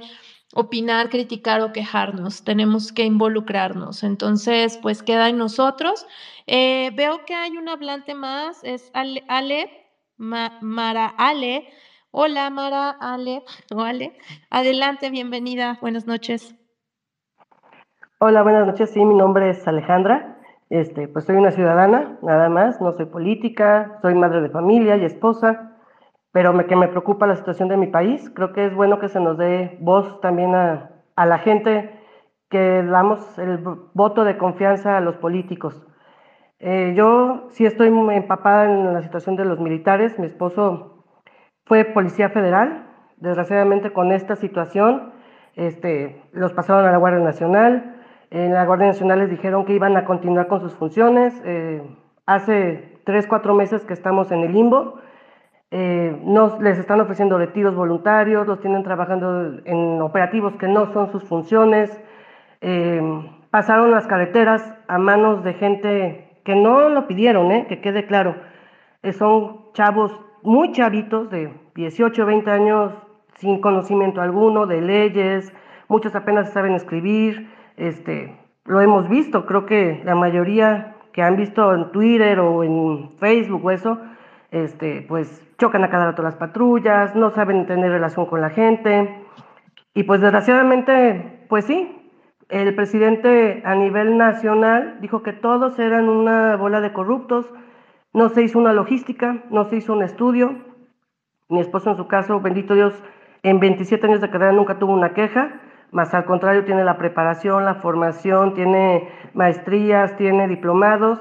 opinar, 0.53 1.09
criticar 1.09 1.61
o 1.61 1.73
quejarnos. 1.73 2.43
Tenemos 2.43 2.91
que 2.91 3.03
involucrarnos. 3.03 4.03
Entonces, 4.03 4.77
pues 4.81 5.03
queda 5.03 5.29
en 5.29 5.37
nosotros. 5.37 6.05
Eh, 6.47 6.91
veo 6.95 7.25
que 7.25 7.33
hay 7.33 7.57
un 7.57 7.67
hablante 7.67 8.13
más, 8.13 8.63
es 8.63 8.91
Ale, 8.93 9.23
Ale 9.27 9.69
Mara 10.17 11.07
Ale. 11.17 11.67
Hola, 12.15 12.51
Mara, 12.51 12.91
Ale, 12.91 13.41
o 13.75 13.81
Ale. 13.81 14.13
Adelante, 14.51 15.09
bienvenida. 15.09 15.79
Buenas 15.81 16.05
noches. 16.05 16.55
Hola, 18.19 18.43
buenas 18.43 18.67
noches. 18.67 18.91
Sí, 18.91 19.03
mi 19.03 19.15
nombre 19.15 19.49
es 19.49 19.67
Alejandra. 19.67 20.37
Este, 20.69 21.07
pues 21.07 21.25
soy 21.25 21.37
una 21.37 21.49
ciudadana, 21.49 22.19
nada 22.21 22.49
más. 22.49 22.79
No 22.81 22.91
soy 22.93 23.07
política, 23.07 23.97
soy 24.03 24.13
madre 24.13 24.43
de 24.43 24.51
familia 24.51 24.95
y 24.95 25.05
esposa, 25.05 25.75
pero 26.31 26.53
me, 26.53 26.67
que 26.67 26.75
me 26.75 26.87
preocupa 26.87 27.25
la 27.25 27.35
situación 27.35 27.67
de 27.67 27.77
mi 27.77 27.87
país. 27.87 28.29
Creo 28.35 28.53
que 28.53 28.67
es 28.67 28.75
bueno 28.75 28.99
que 28.99 29.09
se 29.09 29.19
nos 29.19 29.35
dé 29.39 29.79
voz 29.81 30.21
también 30.21 30.53
a, 30.53 30.91
a 31.15 31.25
la 31.25 31.39
gente, 31.39 31.99
que 32.47 32.83
damos 32.83 33.39
el 33.39 33.57
voto 33.95 34.23
de 34.23 34.37
confianza 34.37 34.97
a 34.97 35.01
los 35.01 35.15
políticos. 35.15 35.83
Eh, 36.59 36.93
yo 36.95 37.47
sí 37.49 37.65
estoy 37.65 37.87
empapada 37.87 38.65
en 38.65 38.93
la 38.93 39.01
situación 39.01 39.35
de 39.35 39.45
los 39.45 39.59
militares. 39.59 40.19
Mi 40.19 40.27
esposo 40.27 40.92
fue 41.65 41.85
Policía 41.85 42.29
Federal. 42.29 42.87
Desgraciadamente 43.17 43.91
con 43.91 44.11
esta 44.11 44.35
situación 44.35 45.13
este, 45.55 46.21
los 46.31 46.53
pasaron 46.53 46.85
a 46.85 46.91
la 46.91 46.97
Guardia 46.97 47.23
Nacional. 47.23 47.95
En 48.31 48.53
la 48.53 48.65
Guardia 48.65 48.87
Nacional 48.87 49.19
les 49.19 49.29
dijeron 49.29 49.65
que 49.65 49.73
iban 49.73 49.95
a 49.95 50.05
continuar 50.05 50.47
con 50.47 50.61
sus 50.61 50.73
funciones. 50.73 51.39
Eh, 51.45 51.81
hace 52.25 52.99
tres, 53.05 53.27
cuatro 53.27 53.53
meses 53.53 53.85
que 53.85 53.93
estamos 53.93 54.31
en 54.31 54.39
el 54.39 54.53
limbo. 54.53 54.99
Eh, 55.69 56.19
nos, 56.23 56.59
les 56.59 56.77
están 56.77 57.01
ofreciendo 57.01 57.37
retiros 57.37 57.75
voluntarios, 57.75 58.45
los 58.45 58.59
tienen 58.59 58.83
trabajando 58.83 59.59
en 59.65 60.01
operativos 60.01 60.55
que 60.55 60.67
no 60.67 60.91
son 60.93 61.11
sus 61.11 61.23
funciones. 61.23 62.01
Eh, 62.61 63.01
pasaron 63.49 63.91
las 63.91 64.07
carreteras 64.07 64.63
a 64.87 64.97
manos 64.97 65.43
de 65.43 65.53
gente 65.53 66.39
que 66.43 66.55
no 66.55 66.89
lo 66.89 67.07
pidieron, 67.07 67.65
que 67.65 67.81
quede 67.81 68.05
claro. 68.05 68.35
son 69.17 69.71
chavos 69.73 70.11
muy 70.43 70.71
chavitos 70.71 71.29
de 71.29 71.53
18, 71.75 72.25
20 72.25 72.51
años 72.51 72.93
sin 73.35 73.61
conocimiento 73.61 74.21
alguno 74.21 74.65
de 74.67 74.81
leyes, 74.81 75.53
muchos 75.87 76.15
apenas 76.15 76.51
saben 76.51 76.73
escribir, 76.73 77.49
este, 77.77 78.37
lo 78.65 78.81
hemos 78.81 79.09
visto, 79.09 79.45
creo 79.45 79.65
que 79.65 80.01
la 80.05 80.15
mayoría 80.15 80.95
que 81.11 81.21
han 81.21 81.35
visto 81.35 81.73
en 81.73 81.91
Twitter 81.91 82.39
o 82.39 82.63
en 82.63 83.11
Facebook 83.19 83.65
o 83.65 83.71
eso, 83.71 83.99
este, 84.51 85.05
pues 85.07 85.41
chocan 85.57 85.83
a 85.83 85.89
cada 85.89 86.05
rato 86.05 86.23
las 86.23 86.35
patrullas, 86.35 87.15
no 87.15 87.31
saben 87.31 87.65
tener 87.65 87.91
relación 87.91 88.25
con 88.25 88.41
la 88.41 88.49
gente. 88.49 89.23
Y 89.93 90.03
pues 90.03 90.21
desgraciadamente, 90.21 91.45
pues 91.49 91.65
sí, 91.65 92.11
el 92.49 92.73
presidente 92.75 93.61
a 93.65 93.75
nivel 93.75 94.17
nacional 94.17 94.97
dijo 95.01 95.23
que 95.23 95.33
todos 95.33 95.79
eran 95.79 96.09
una 96.09 96.55
bola 96.55 96.81
de 96.81 96.93
corruptos, 96.93 97.51
no 98.13 98.29
se 98.29 98.43
hizo 98.43 98.59
una 98.59 98.73
logística, 98.73 99.43
no 99.49 99.65
se 99.65 99.77
hizo 99.77 99.93
un 99.93 100.03
estudio. 100.03 100.55
Mi 101.49 101.59
esposo 101.59 101.89
en 101.89 101.97
su 101.97 102.07
caso, 102.07 102.39
bendito 102.39 102.75
Dios, 102.75 102.93
en 103.41 103.59
27 103.59 104.05
años 104.07 104.21
de 104.21 104.29
carrera 104.29 104.53
nunca 104.53 104.79
tuvo 104.79 104.93
una 104.93 105.13
queja, 105.13 105.59
más 105.91 106.13
al 106.13 106.25
contrario 106.25 106.63
tiene 106.63 106.83
la 106.83 106.97
preparación, 106.97 107.65
la 107.65 107.75
formación, 107.75 108.53
tiene 108.53 109.09
maestrías, 109.33 110.15
tiene 110.15 110.47
diplomados 110.47 111.19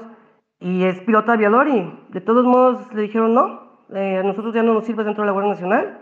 y 0.59 0.85
es 0.85 0.99
piloto 1.01 1.31
aviador 1.31 1.67
y 1.67 1.93
de 2.09 2.21
todos 2.21 2.45
modos 2.45 2.91
le 2.93 3.01
dijeron 3.01 3.33
no, 3.33 3.85
eh, 3.93 4.17
a 4.17 4.23
nosotros 4.23 4.53
ya 4.53 4.63
no 4.63 4.73
nos 4.73 4.85
sirve 4.85 5.03
dentro 5.03 5.23
de 5.23 5.27
la 5.27 5.33
Guardia 5.33 5.51
Nacional, 5.51 5.99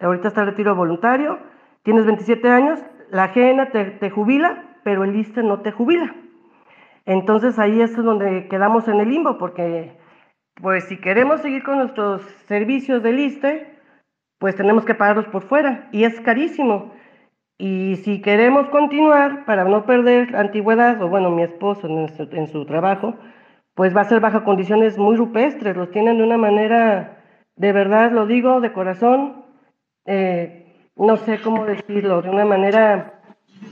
ahorita 0.00 0.28
está 0.28 0.42
el 0.42 0.48
retiro 0.48 0.74
voluntario, 0.74 1.38
tienes 1.82 2.06
27 2.06 2.48
años, 2.48 2.78
la 3.10 3.28
GENA 3.28 3.70
te, 3.70 3.84
te 3.84 4.10
jubila, 4.10 4.76
pero 4.84 5.04
el 5.04 5.16
ISTE 5.16 5.42
no 5.42 5.60
te 5.60 5.72
jubila. 5.72 6.14
Entonces 7.06 7.58
ahí 7.58 7.80
es 7.80 7.94
donde 7.96 8.48
quedamos 8.48 8.88
en 8.88 9.00
el 9.00 9.10
limbo 9.10 9.36
porque 9.36 9.98
pues 10.60 10.84
si 10.84 10.98
queremos 10.98 11.40
seguir 11.40 11.62
con 11.62 11.78
nuestros 11.78 12.22
servicios 12.46 13.02
de 13.02 13.12
ISTE, 13.12 13.74
pues 14.38 14.56
tenemos 14.56 14.84
que 14.84 14.94
pagarlos 14.94 15.26
por 15.26 15.42
fuera 15.42 15.88
y 15.92 16.04
es 16.04 16.20
carísimo. 16.20 16.92
Y 17.58 17.96
si 17.96 18.20
queremos 18.20 18.68
continuar 18.68 19.44
para 19.44 19.64
no 19.64 19.86
perder 19.86 20.34
antigüedad, 20.34 21.00
o 21.02 21.08
bueno, 21.08 21.30
mi 21.30 21.42
esposo 21.42 21.86
en 21.86 22.48
su, 22.48 22.66
trabajo, 22.66 23.14
pues 23.74 23.96
va 23.96 24.02
a 24.02 24.04
ser 24.04 24.20
bajo 24.20 24.44
condiciones 24.44 24.98
muy 24.98 25.16
rupestres, 25.16 25.76
los 25.76 25.90
tienen 25.90 26.18
de 26.18 26.24
una 26.24 26.36
manera, 26.36 27.22
de 27.56 27.72
verdad 27.72 28.12
lo 28.12 28.26
digo, 28.26 28.60
de 28.60 28.72
corazón, 28.72 29.44
eh, 30.04 30.90
no 30.96 31.16
sé 31.16 31.40
cómo 31.40 31.64
decirlo, 31.64 32.22
de 32.22 32.30
una 32.30 32.44
manera 32.44 33.20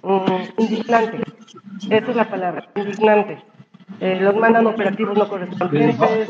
mm, 0.03 0.61
indignante. 0.63 1.19
Esa 1.91 2.11
es 2.11 2.17
la 2.17 2.29
palabra, 2.29 2.69
indignante. 2.77 3.52
Eh, 4.01 4.19
los 4.21 4.37
mandan 4.37 4.67
operativos 4.67 5.17
no 5.17 5.29
correspondientes, 5.29 6.29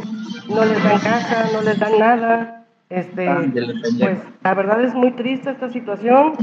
no 0.48 0.64
les 0.64 0.84
dan 0.84 0.98
casa, 1.01 1.51
no 1.52 1.62
les 1.62 1.78
dan 1.78 1.98
nada. 1.98 2.59
Este, 2.90 3.26
pues 3.98 4.18
la 4.44 4.55
verdad 4.55 4.84
es 4.84 4.93
muy 4.93 5.12
triste 5.12 5.51
esta 5.51 5.70
situación, 5.70 6.34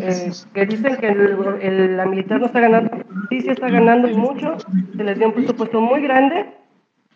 eh, 0.00 0.30
que 0.54 0.64
dicen 0.64 0.96
que 0.96 1.08
el, 1.08 1.96
la 1.98 2.06
militar 2.06 2.40
no 2.40 2.46
está 2.46 2.60
ganando, 2.60 2.90
sí, 3.28 3.42
sí 3.42 3.50
está 3.50 3.68
ganando 3.68 4.08
mucho, 4.16 4.56
se 4.96 5.04
les 5.04 5.18
dio 5.18 5.26
un 5.26 5.34
presupuesto 5.34 5.82
muy 5.82 6.00
grande 6.00 6.46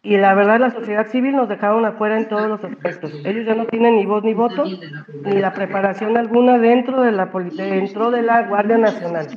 y 0.05 0.17
la 0.17 0.35
verdad 0.35 0.59
la 0.59 0.73
sociedad 0.73 1.07
civil 1.07 1.37
nos 1.37 1.49
dejaron 1.49 1.85
afuera 1.85 2.19
en 2.19 2.29
todos 2.29 2.49
los 2.49 2.65
aspectos. 2.65 3.13
Ellos 3.25 3.47
ya 3.47 3.55
no 3.55 3.67
tienen 3.67 3.97
ni 3.97 4.05
voz 4.05 4.25
ni 4.25 4.35
voto, 4.35 4.65
ni 5.25 5.39
la 5.39 5.53
preparación 5.53 6.17
alguna 6.17 6.59
dentro 6.59 7.03
de 7.03 7.13
la 7.13 7.27
dentro 7.27 8.11
de 8.11 8.23
la 8.23 8.43
Guardia 8.49 8.79
Nacional. 8.79 9.29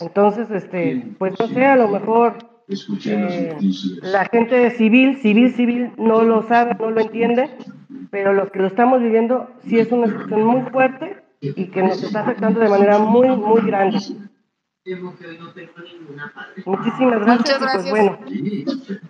Entonces, 0.00 0.50
este, 0.52 1.14
pues 1.18 1.34
no 1.38 1.48
sé, 1.48 1.66
a 1.66 1.74
lo 1.74 1.88
mejor 1.88 2.34
Eh, 3.04 3.56
la 4.02 4.26
gente 4.26 4.70
civil, 4.70 5.18
civil, 5.18 5.52
civil, 5.54 5.92
no 5.96 6.22
lo 6.22 6.46
sabe, 6.46 6.76
no 6.78 6.90
lo 6.90 7.00
entiende, 7.00 7.50
pero 8.10 8.32
los 8.32 8.50
que 8.50 8.60
lo 8.60 8.68
estamos 8.68 9.02
viviendo 9.02 9.50
sí 9.66 9.78
es 9.78 9.90
una 9.90 10.06
situación 10.06 10.44
muy 10.44 10.62
fuerte 10.70 11.22
y 11.40 11.66
que 11.66 11.82
nos 11.82 12.00
está 12.02 12.20
afectando 12.20 12.60
de 12.60 12.68
manera 12.68 12.98
muy, 12.98 13.28
muy 13.28 13.62
grande. 13.62 13.98
Muchísimas 16.64 17.20
gracias. 17.20 17.38
Muchas 17.38 17.60
gracias. 17.60 17.86
Y 17.86 18.64
pues 18.64 19.04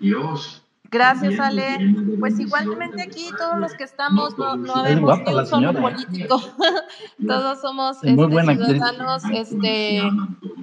bueno. 0.00 0.67
Gracias, 0.90 1.38
Ale. 1.38 1.94
Pues 2.18 2.38
igualmente 2.38 3.02
aquí 3.02 3.28
todos 3.36 3.58
los 3.58 3.74
que 3.74 3.84
estamos 3.84 4.38
no, 4.38 4.56
no 4.56 4.82
vemos 4.82 5.18
ni 5.26 5.34
un 5.34 5.46
solo 5.46 5.74
político. 5.74 6.40
todos 7.26 7.60
somos 7.60 7.98
este, 8.02 8.16
ciudadanos. 8.16 9.22
Este, 9.32 10.02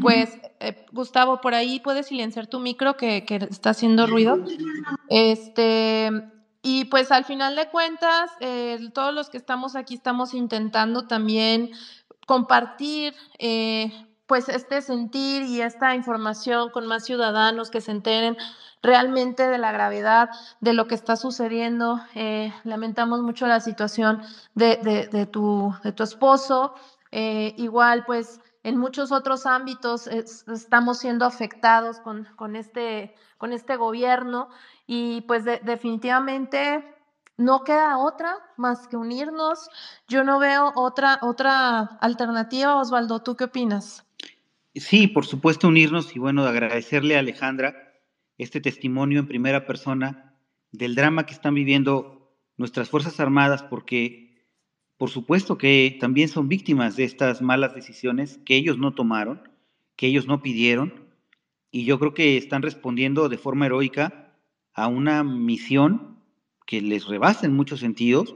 pues, 0.02 0.38
eh, 0.60 0.86
Gustavo, 0.92 1.42
por 1.42 1.54
ahí 1.54 1.80
puedes 1.80 2.08
silenciar 2.08 2.48
tu 2.48 2.60
micro 2.60 2.98
que, 2.98 3.24
que 3.26 3.36
está 3.36 3.72
haciendo 3.72 4.08
ruido. 4.08 4.40
Este, 5.10 6.12
y 6.64 6.86
pues 6.86 7.12
al 7.12 7.26
final 7.26 7.56
de 7.56 7.70
cuentas, 7.70 8.32
eh, 8.40 8.80
todos 8.96 9.14
los 9.14 9.30
que 9.30 9.38
estamos 9.38 9.76
aquí 9.76 9.94
estamos 9.94 10.34
intentando 10.34 11.06
también 11.06 11.70
compartir 12.26 13.14
eh, 13.38 13.92
pues 14.26 14.50
este 14.50 14.82
sentir 14.82 15.44
y 15.44 15.62
esta 15.62 15.94
información 15.94 16.72
con 16.72 16.88
más 16.88 17.06
ciudadanos 17.06 17.70
que 17.70 17.82
se 17.82 17.92
enteren 17.92 18.36
realmente 18.86 19.48
de 19.48 19.58
la 19.58 19.72
gravedad 19.72 20.30
de 20.62 20.74
lo 20.74 20.88
que 20.88 20.96
está 20.96 21.16
sucediendo. 21.16 22.00
Eh, 22.14 22.54
lamentamos 22.64 23.22
mucho 23.22 23.48
la 23.48 23.60
situación 23.60 24.22
de, 24.54 25.08
de, 25.12 25.26
tu, 25.26 25.74
de 25.84 25.92
tu 25.92 26.04
esposo. 26.04 26.76
Eh, 27.12 27.54
igual, 27.58 28.06
pues 28.06 28.40
en 28.64 28.78
muchos 28.78 29.12
otros 29.12 29.46
ámbitos 29.46 30.08
estamos 30.08 31.00
siendo 31.00 31.26
afectados 31.26 32.00
con, 32.00 32.28
con, 32.36 32.56
este, 32.56 33.16
con 33.38 33.54
este 33.54 33.76
gobierno 33.76 34.50
y 34.88 35.22
pues 35.22 35.44
definitivamente 35.44 36.84
no 37.38 37.64
queda 37.64 37.98
otra 37.98 38.38
más 38.58 38.88
que 38.88 38.98
unirnos. 38.98 39.70
Yo 40.08 40.24
no 40.24 40.40
veo 40.40 40.72
otra, 40.76 41.20
otra 41.22 41.98
alternativa. 42.02 42.78
Osvaldo, 42.78 43.22
¿tú 43.22 43.36
qué 43.36 43.46
opinas? 43.46 44.06
Sí, 44.74 45.08
por 45.08 45.26
supuesto, 45.26 45.68
unirnos 45.68 46.16
y 46.16 46.20
bueno, 46.20 46.44
agradecerle 46.44 47.16
a 47.16 47.20
Alejandra 47.20 47.85
este 48.38 48.62
testimonio 48.62 49.20
en 49.20 49.28
primera 49.28 49.66
persona 49.66 50.36
del 50.72 50.96
drama 50.96 51.26
que 51.26 51.34
están 51.34 51.56
viviendo 51.56 52.36
nuestras 52.58 52.90
Fuerzas 52.90 53.20
Armadas, 53.20 53.64
porque 53.64 54.44
por 54.98 55.10
supuesto 55.10 55.58
que 55.58 55.98
también 56.00 56.30
son 56.30 56.48
víctimas 56.48 56.96
de 56.96 57.04
estas 57.04 57.42
malas 57.42 57.76
decisiones 57.76 58.40
que 58.46 58.56
ellos 58.56 58.78
no 58.78 58.94
tomaron, 58.94 59.42
que 59.96 60.08
ellos 60.08 60.28
no 60.28 60.42
pidieron, 60.42 61.06
y 61.72 61.84
yo 61.84 62.00
creo 62.00 62.14
que 62.14 62.38
están 62.38 62.62
respondiendo 62.62 63.28
de 63.28 63.38
forma 63.38 63.66
heroica 63.66 64.38
a 64.74 64.88
una 64.88 65.24
misión 65.24 66.20
que 66.66 66.82
les 66.82 67.08
rebasa 67.08 67.46
en 67.46 67.54
muchos 67.54 67.82
sentidos 67.82 68.36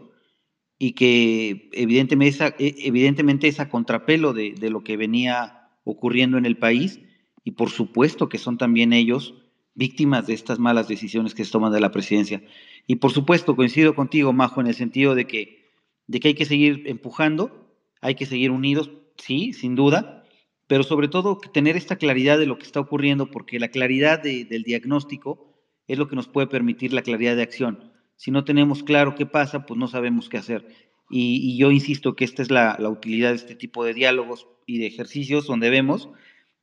y 0.78 0.94
que 0.94 1.70
evidentemente, 1.74 2.56
evidentemente 2.58 3.48
es 3.48 3.60
a 3.60 3.70
contrapelo 3.70 4.34
de 4.34 4.70
lo 4.70 4.84
que 4.84 4.98
venía 4.98 5.70
ocurriendo 5.84 6.38
en 6.38 6.46
el 6.46 6.58
país 6.58 7.00
y 7.44 7.52
por 7.52 7.70
supuesto 7.70 8.30
que 8.30 8.38
son 8.38 8.58
también 8.58 8.94
ellos 8.94 9.36
víctimas 9.76 10.28
de 10.28 10.34
estas 10.34 10.60
malas 10.60 10.88
decisiones 10.88 11.34
que 11.34 11.46
se 11.46 11.52
toman 11.52 11.72
de 11.72 11.80
la 11.80 11.92
presidencia. 11.92 12.44
Y 12.88 12.98
por 12.98 13.12
supuesto 13.12 13.56
coincido 13.56 13.96
contigo, 13.96 14.34
Majo, 14.34 14.62
en 14.62 14.68
el 14.68 14.76
sentido 14.76 15.16
de 15.16 15.26
que, 15.26 15.72
de 16.08 16.20
que 16.20 16.30
hay 16.30 16.34
que 16.34 16.46
seguir 16.46 16.84
empujando, 16.86 17.76
hay 18.02 18.16
que 18.16 18.26
seguir 18.26 18.52
unidos, 18.52 18.92
sí, 19.18 19.54
sin 19.54 19.76
duda, 19.76 20.24
pero 20.68 20.84
sobre 20.84 21.08
todo 21.08 21.40
tener 21.54 21.78
esta 21.78 21.96
claridad 21.96 22.38
de 22.38 22.46
lo 22.46 22.58
que 22.58 22.66
está 22.66 22.80
ocurriendo, 22.80 23.32
porque 23.32 23.60
la 23.60 23.70
claridad 23.70 24.22
del 24.22 24.64
diagnóstico 24.64 25.56
es 25.88 25.98
lo 25.98 26.08
que 26.08 26.16
nos 26.16 26.28
puede 26.28 26.48
permitir 26.48 26.94
la 26.94 27.02
claridad 27.02 27.36
de 27.36 27.42
acción. 27.42 27.92
Si 28.16 28.32
no 28.32 28.44
tenemos 28.44 28.84
claro 28.84 29.16
qué 29.16 29.26
pasa, 29.26 29.66
pues 29.66 29.80
no 29.80 29.88
sabemos 29.88 30.30
qué 30.30 30.38
hacer. 30.38 30.68
Y, 31.10 31.58
yo 31.58 31.72
insisto 31.72 32.16
que 32.16 32.24
esta 32.24 32.44
es 32.44 32.52
la, 32.52 32.76
la, 32.78 32.90
utilidad 32.90 33.30
de 33.30 33.38
este 33.38 33.56
tipo 33.56 33.84
de 33.84 33.96
diálogos 33.96 34.48
y 34.68 34.78
de 34.78 34.86
ejercicios 34.86 35.48
donde 35.48 35.72
vemos 35.72 36.10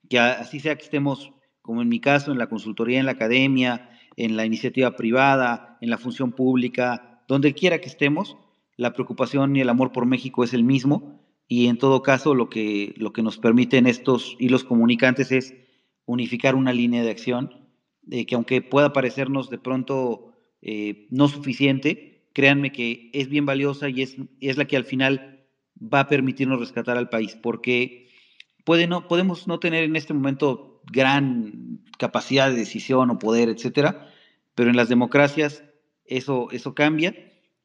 que 0.09 0.19
así 0.19 0.61
sea 0.61 0.77
que 0.77 0.85
estemos, 0.85 1.33
como 1.67 1.83
en 1.83 1.89
mi 1.89 2.01
caso, 2.01 2.33
en 2.33 2.39
la 2.39 2.49
consultoría, 2.49 3.01
en 3.01 3.07
la 3.07 3.13
academia, 3.13 3.91
en 4.17 4.37
la 4.37 4.47
iniciativa 4.47 4.97
privada, 4.97 5.77
en 5.81 5.91
la 5.91 5.99
función 5.99 6.33
pública, 6.33 7.23
donde 7.29 7.53
quiera 7.53 7.81
que 7.81 7.89
estemos, 7.89 8.37
la 8.77 8.93
preocupación 8.93 9.57
y 9.57 9.61
el 9.61 9.69
amor 9.69 9.93
por 9.93 10.07
México 10.07 10.45
es 10.45 10.55
el 10.55 10.65
mismo 10.65 11.21
y 11.49 11.67
en 11.67 11.79
todo 11.79 12.03
caso 12.03 12.35
lo 12.35 12.49
que, 12.49 12.95
lo 12.97 13.13
que 13.13 13.23
nos 13.23 13.39
permiten 13.39 13.87
estos 13.87 14.37
hilos 14.39 14.65
comunicantes 14.65 15.33
es 15.33 15.55
unificar 16.05 16.55
una 16.55 16.73
línea 16.73 17.03
de 17.03 17.11
acción 17.11 17.67
que 18.09 18.35
aunque 18.35 18.63
pueda 18.63 18.93
parecernos 18.93 19.51
de 19.51 19.59
pronto 19.59 20.33
eh, 20.63 21.09
no 21.11 21.27
suficiente, 21.27 22.29
créanme 22.33 22.71
que 22.71 23.11
es 23.13 23.29
bien 23.29 23.47
valiosa 23.47 23.89
y 23.89 24.03
es, 24.03 24.17
es 24.41 24.57
la 24.57 24.67
que 24.67 24.77
al 24.77 24.85
final 24.85 25.45
va 25.83 26.01
a 26.01 26.09
permitirnos 26.09 26.61
rescatar 26.61 26.97
al 26.97 27.09
país, 27.09 27.37
porque 27.43 28.09
puede 28.65 28.87
no, 28.87 29.09
podemos 29.09 29.49
no 29.49 29.59
tener 29.59 29.85
en 29.85 29.97
este 29.97 30.15
momento 30.15 30.76
gran 30.91 31.81
capacidad 31.99 32.51
de 32.51 32.57
decisión 32.57 33.11
o 33.11 33.19
poder, 33.19 33.49
etcétera, 33.49 34.09
pero 34.55 34.71
en 34.71 34.77
las 34.77 34.89
democracias 34.89 35.63
eso, 36.07 36.49
eso 36.51 36.75
cambia 36.75 37.15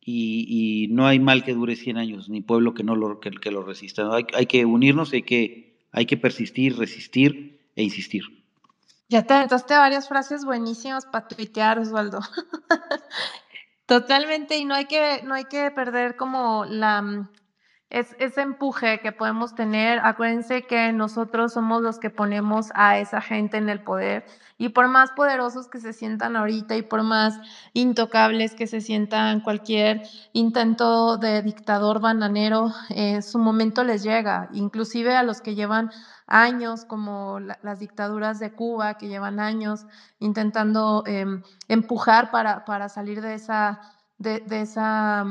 y, 0.04 0.88
no 0.92 1.06
hay 1.06 1.20
mal 1.20 1.44
que 1.44 1.54
dure 1.54 1.76
100 1.76 1.98
años, 1.98 2.30
ni 2.30 2.42
pueblo 2.42 2.74
que 2.74 2.84
no 2.84 2.96
lo, 2.96 3.20
que, 3.20 3.52
lo 3.52 3.64
resista. 3.64 4.14
Hay, 4.14 4.26
hay, 4.34 4.46
que 4.48 4.66
unirnos, 4.66 5.14
hay 5.14 5.24
que, 5.24 5.78
hay 5.92 6.06
que 6.06 6.18
persistir, 6.18 6.78
resistir 6.78 7.60
e 7.76 7.84
insistir. 7.84 8.24
Ya 9.10 9.24
te 9.24 9.34
aventaste 9.34 9.76
varias 9.76 10.08
frases 10.08 10.44
buenísimas 10.44 11.06
para 11.06 11.28
tuitear, 11.28 11.78
Osvaldo. 11.80 12.20
Totalmente, 13.86 14.58
y 14.58 14.66
no 14.66 14.74
hay 14.74 14.86
que, 14.86 15.22
no 15.24 15.34
hay 15.34 15.46
que 15.46 15.70
perder 15.72 16.16
como 16.16 16.66
la, 16.66 17.30
es 17.92 18.16
ese 18.20 18.42
empuje 18.42 19.02
que 19.02 19.12
podemos 19.12 19.54
tener. 19.54 20.00
Acuérdense 20.04 20.64
que 20.64 20.94
nosotros 20.94 21.54
somos 21.54 21.82
los 21.82 22.00
que 22.00 22.10
ponemos 22.10 22.72
a 22.74 22.98
esa 22.98 23.22
gente 23.22 23.58
en 23.58 23.70
el 23.70 23.84
poder 23.84 24.26
y 24.58 24.70
por 24.70 24.88
más 24.88 25.12
poderosos 25.12 25.68
que 25.68 25.80
se 25.80 25.92
sientan 25.92 26.36
ahorita 26.36 26.78
y 26.78 26.84
por 26.84 27.04
más 27.04 27.40
intocables 27.74 28.56
que 28.56 28.66
se 28.66 28.80
sientan 28.80 29.42
cualquier 29.42 30.04
intento 30.34 31.18
de 31.18 31.42
dictador 31.42 32.00
bananero, 32.00 32.72
eh, 32.90 33.22
su 33.22 33.40
momento 33.40 33.84
les 33.84 34.04
llega, 34.04 34.50
inclusive 34.54 35.16
a 35.16 35.24
los 35.24 35.42
que 35.42 35.56
llevan 35.56 35.92
años, 36.28 36.86
como 36.86 37.40
las 37.40 37.80
dictaduras 37.80 38.40
de 38.40 38.54
Cuba, 38.54 39.00
que 39.00 39.10
llevan 39.10 39.40
años 39.40 39.86
intentando 40.20 41.04
em, 41.08 41.42
empujar 41.68 42.32
para, 42.32 42.64
para, 42.64 42.88
salir 42.88 43.22
de 43.22 43.34
esa, 43.34 43.82
de, 44.18 44.40
de 44.42 44.62
esa, 44.62 45.26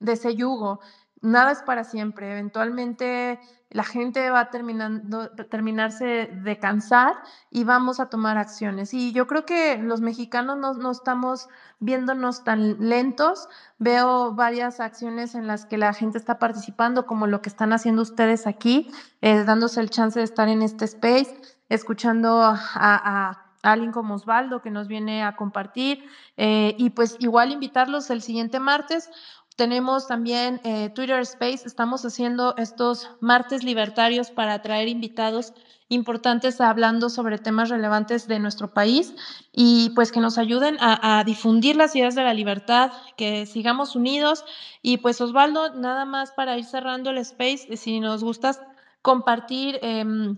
de 0.00 0.12
ese 0.12 0.34
yugo 0.34 0.80
nada 1.26 1.52
es 1.52 1.62
para 1.62 1.84
siempre. 1.84 2.32
Eventualmente 2.32 3.38
la 3.70 3.84
gente 3.84 4.30
va 4.30 4.50
terminando, 4.50 5.28
terminarse 5.30 6.30
de 6.32 6.58
cansar 6.58 7.14
y 7.50 7.64
vamos 7.64 8.00
a 8.00 8.08
tomar 8.08 8.38
acciones. 8.38 8.94
Y 8.94 9.12
yo 9.12 9.26
creo 9.26 9.44
que 9.44 9.76
los 9.78 10.00
mexicanos 10.00 10.78
no, 10.78 10.90
estamos 10.90 11.48
viéndonos 11.80 12.44
tan 12.44 12.88
lentos. 12.88 13.48
Veo 13.78 14.34
varias 14.34 14.80
acciones 14.80 15.34
en 15.34 15.46
las 15.46 15.66
que 15.66 15.78
la 15.78 15.92
gente 15.92 16.16
está 16.16 16.38
participando, 16.38 17.06
como 17.06 17.26
lo 17.26 17.42
que 17.42 17.48
están 17.48 17.72
haciendo 17.72 18.02
ustedes 18.02 18.46
aquí, 18.46 18.90
eh, 19.20 19.42
dándose 19.44 19.80
el 19.80 19.90
chance 19.90 20.18
de 20.18 20.24
estar 20.24 20.48
en 20.48 20.62
este 20.62 20.84
space, 20.84 21.36
escuchando 21.68 22.40
a, 22.42 23.42
alguien 23.62 23.90
como 23.90 24.14
Osvaldo 24.14 24.62
que 24.62 24.70
nos 24.70 24.86
viene 24.86 25.24
a 25.24 25.34
compartir 25.34 26.04
eh, 26.36 26.76
y 26.78 26.90
pues 26.90 27.16
igual 27.18 27.50
invitarlos 27.50 28.10
el 28.10 28.22
siguiente 28.22 28.60
martes 28.60 29.10
tenemos 29.56 30.06
también 30.06 30.60
eh, 30.64 30.90
Twitter 30.90 31.20
Space, 31.20 31.66
estamos 31.66 32.04
haciendo 32.04 32.54
estos 32.56 33.10
martes 33.20 33.64
libertarios 33.64 34.30
para 34.30 34.60
traer 34.62 34.88
invitados 34.88 35.54
importantes 35.88 36.60
hablando 36.60 37.08
sobre 37.08 37.38
temas 37.38 37.68
relevantes 37.68 38.26
de 38.26 38.38
nuestro 38.38 38.74
país 38.74 39.14
y 39.52 39.90
pues 39.94 40.12
que 40.12 40.20
nos 40.20 40.36
ayuden 40.36 40.76
a, 40.80 41.22
difundir 41.24 41.76
las 41.76 41.94
ideas 41.94 42.14
de 42.14 42.24
la 42.24 42.34
libertad, 42.34 42.92
que 43.16 43.46
sigamos 43.46 43.94
unidos. 43.94 44.44
Y 44.82 44.98
pues 44.98 45.20
Osvaldo, 45.20 45.74
nada 45.74 46.04
más 46.04 46.32
para 46.32 46.58
ir 46.58 46.64
cerrando 46.64 47.10
el 47.10 47.18
space, 47.18 47.76
si 47.76 48.00
nos 48.00 48.24
gustas 48.24 48.60
compartir 49.00 49.78
em, 49.82 50.36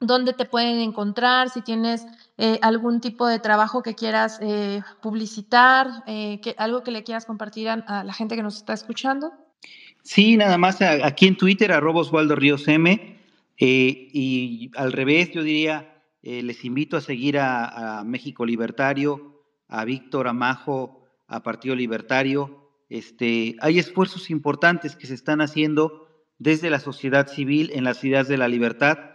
dónde 0.00 0.32
te 0.34 0.44
pueden 0.44 0.80
encontrar, 0.80 1.48
si 1.48 1.62
tienes 1.62 2.06
eh, 2.42 2.58
algún 2.62 3.02
tipo 3.02 3.26
de 3.26 3.38
trabajo 3.38 3.82
que 3.82 3.94
quieras 3.94 4.38
eh, 4.40 4.80
publicitar, 5.02 6.02
eh, 6.06 6.40
algo 6.56 6.82
que 6.82 6.90
le 6.90 7.02
quieras 7.02 7.26
compartir 7.26 7.68
a, 7.68 8.02
la 8.02 8.14
gente 8.14 8.34
que 8.34 8.42
nos 8.42 8.56
está 8.56 8.72
escuchando. 8.72 9.30
Sí, 10.02 10.38
nada 10.38 10.56
más 10.56 10.80
aquí 10.80 11.26
en 11.26 11.36
Twitter, 11.36 11.70
arroba 11.70 12.00
Osvaldo 12.00 12.34
Ríos 12.34 12.66
M. 12.66 13.18
y 13.58 14.70
al 14.74 14.92
revés, 14.92 15.32
yo 15.32 15.42
diría, 15.42 16.02
les 16.22 16.64
invito 16.64 16.96
a 16.96 17.02
seguir 17.02 17.36
a, 17.38 18.04
México 18.06 18.46
Libertario, 18.46 19.42
a 19.68 19.84
Víctor 19.84 20.26
Amajo, 20.26 21.04
a 21.28 21.42
Partido 21.42 21.74
Libertario. 21.74 22.70
Este, 22.88 23.56
hay 23.60 23.78
esfuerzos 23.78 24.30
importantes 24.30 24.96
que 24.96 25.06
se 25.06 25.12
están 25.12 25.42
haciendo 25.42 26.08
desde 26.38 26.70
la 26.70 26.80
sociedad 26.80 27.26
civil 27.28 27.70
en 27.74 27.84
las 27.84 28.02
ideas 28.02 28.28
de 28.28 28.38
la 28.38 28.48
libertad 28.48 29.09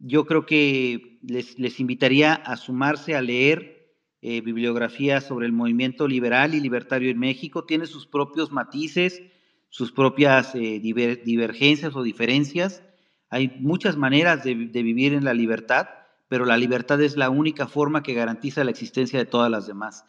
yo 0.00 0.26
creo 0.26 0.44
que 0.46 1.18
les, 1.22 1.58
les 1.58 1.78
invitaría 1.78 2.34
a 2.34 2.56
sumarse 2.56 3.14
a 3.14 3.22
leer 3.22 3.80
eh, 4.22 4.42
bibliografía 4.42 5.22
sobre 5.22 5.46
el 5.46 5.52
movimiento 5.52 6.06
liberal 6.06 6.54
y 6.54 6.60
libertario 6.60 7.10
en 7.10 7.18
México. 7.18 7.64
Tiene 7.64 7.86
sus 7.86 8.06
propios 8.06 8.52
matices, 8.52 9.22
sus 9.70 9.92
propias 9.92 10.54
eh, 10.54 10.78
divergencias 10.78 11.96
o 11.96 12.02
diferencias. 12.02 12.82
Hay 13.30 13.56
muchas 13.60 13.96
maneras 13.96 14.44
de, 14.44 14.54
vivir 14.54 15.14
en 15.14 15.24
la 15.24 15.32
libertad, 15.32 15.88
pero 16.28 16.44
la 16.44 16.58
libertad 16.58 17.00
es 17.00 17.16
la 17.16 17.30
única 17.30 17.66
forma 17.66 18.02
que 18.02 18.12
garantiza 18.12 18.62
la 18.62 18.72
existencia 18.72 19.18
de 19.18 19.24
todas 19.24 19.50
las 19.50 19.66
demás. 19.66 20.04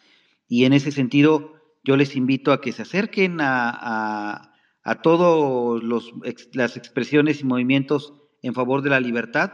Y 0.49 0.65
en 0.65 0.73
ese 0.73 0.91
sentido, 0.91 1.53
yo 1.85 1.95
les 1.95 2.18
invito 2.18 2.51
a 2.51 2.59
que 2.59 2.73
se 2.73 2.81
acerquen 2.81 3.39
a, 3.39 4.51
a, 4.84 5.01
todas 5.01 5.81
las 6.51 6.76
expresiones 6.76 7.39
y 7.39 7.45
movimientos 7.45 8.13
en 8.41 8.53
favor 8.53 8.81
de 8.81 8.89
la 8.89 8.99
libertad. 8.99 9.53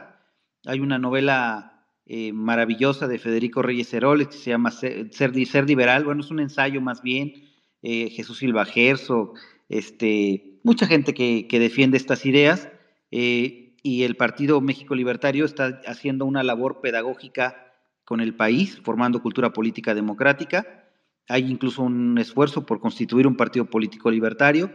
Hay 0.67 0.81
una 0.81 0.99
novela 0.99 1.85
eh, 2.05 2.33
maravillosa 2.33 3.07
de 3.07 3.19
Federico 3.19 3.61
Reyes 3.61 3.93
Heroles 3.93 4.27
que 4.27 4.37
se 4.37 4.49
llama 4.49 4.71
Ser, 4.71 5.13
Ser, 5.13 5.65
Liberal. 5.65 6.03
Bueno, 6.03 6.21
es 6.21 6.29
un 6.29 6.41
ensayo 6.41 6.81
más 6.81 7.01
bien. 7.01 7.33
Eh, 7.81 8.09
Jesús 8.09 8.39
Silva 8.39 8.65
Gerso, 8.65 9.33
este, 9.69 10.59
mucha 10.63 10.85
gente 10.85 11.13
que, 11.13 11.47
defiende 11.49 11.95
estas 11.95 12.25
ideas 12.25 12.69
eh, 13.11 13.77
y 13.81 14.03
el 14.03 14.17
Partido 14.17 14.59
México 14.59 14.93
Libertario 14.93 15.45
está 15.45 15.79
haciendo 15.85 16.25
una 16.25 16.43
labor 16.43 16.81
pedagógica 16.81 17.71
con 18.03 18.19
el 18.19 18.35
país, 18.35 18.81
formando 18.83 19.21
cultura 19.21 19.53
política 19.53 19.95
democrática. 19.95 20.89
Hay 21.29 21.49
incluso 21.49 21.83
un 21.83 22.17
esfuerzo 22.17 22.65
por 22.65 22.81
constituir 22.81 23.25
un 23.25 23.37
partido 23.37 23.69
político 23.69 24.11
libertario 24.11 24.71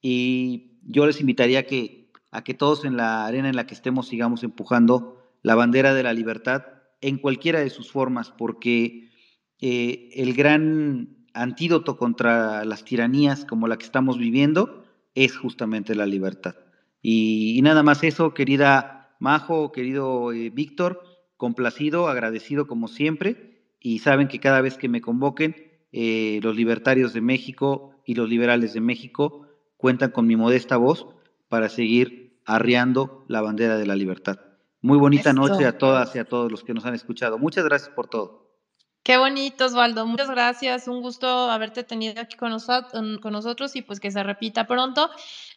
y 0.00 0.78
yo 0.86 1.06
les 1.06 1.20
invitaría 1.20 1.66
que, 1.66 2.10
a 2.30 2.42
que 2.44 2.54
todos 2.54 2.86
en 2.86 2.96
la 2.96 3.26
arena 3.26 3.50
en 3.50 3.56
la 3.56 3.66
que 3.66 3.74
estemos 3.74 4.08
sigamos 4.08 4.42
empujando 4.42 5.20
la 5.44 5.54
bandera 5.54 5.94
de 5.94 6.02
la 6.02 6.14
libertad 6.14 6.64
en 7.02 7.18
cualquiera 7.18 7.60
de 7.60 7.68
sus 7.70 7.92
formas, 7.92 8.32
porque 8.32 9.10
eh, 9.60 10.08
el 10.14 10.32
gran 10.32 11.26
antídoto 11.34 11.98
contra 11.98 12.64
las 12.64 12.84
tiranías 12.84 13.44
como 13.44 13.68
la 13.68 13.76
que 13.76 13.84
estamos 13.84 14.18
viviendo 14.18 14.84
es 15.14 15.36
justamente 15.36 15.94
la 15.94 16.06
libertad. 16.06 16.56
Y, 17.02 17.60
nada 17.62 17.82
más 17.82 18.02
eso, 18.02 18.32
querida 18.32 19.14
Majo, 19.20 19.70
querido 19.70 20.32
eh, 20.32 20.48
Víctor, 20.48 21.02
complacido, 21.36 22.08
agradecido 22.08 22.66
como 22.66 22.88
siempre, 22.88 23.66
y 23.78 23.98
saben 23.98 24.28
que 24.28 24.40
cada 24.40 24.62
vez 24.62 24.78
que 24.78 24.88
me 24.88 25.02
convoquen, 25.02 25.56
eh, 25.92 26.40
los 26.42 26.56
libertarios 26.56 27.12
de 27.12 27.20
México 27.20 28.00
y 28.06 28.14
los 28.14 28.30
liberales 28.30 28.72
de 28.72 28.80
México 28.80 29.46
cuentan 29.76 30.10
con 30.10 30.26
mi 30.26 30.36
modesta 30.36 30.78
voz 30.78 31.06
para 31.48 31.68
seguir 31.68 32.40
arriando 32.46 33.26
la 33.28 33.42
bandera 33.42 33.76
de 33.76 33.86
la 33.86 33.94
libertad. 33.94 34.53
Muy 34.84 34.98
bonita 34.98 35.32
noche 35.32 35.64
a 35.64 35.78
todas 35.78 36.14
y 36.14 36.18
a 36.18 36.26
todos 36.26 36.52
los 36.52 36.62
que 36.62 36.74
nos 36.74 36.84
han 36.84 36.92
escuchado. 36.94 37.38
Muchas 37.38 37.64
gracias 37.64 37.88
por 37.88 38.06
todo. 38.06 38.50
Qué 39.02 39.16
bonito, 39.16 39.64
Osvaldo. 39.64 40.04
Muchas 40.04 40.28
gracias. 40.28 40.88
Un 40.88 41.00
gusto 41.00 41.26
haberte 41.26 41.84
tenido 41.84 42.20
aquí 42.20 42.36
con, 42.36 42.54
con 43.18 43.32
nosotros 43.32 43.76
y 43.76 43.80
pues 43.80 43.98
que 43.98 44.10
se 44.10 44.22
repita 44.22 44.66
pronto. 44.66 45.08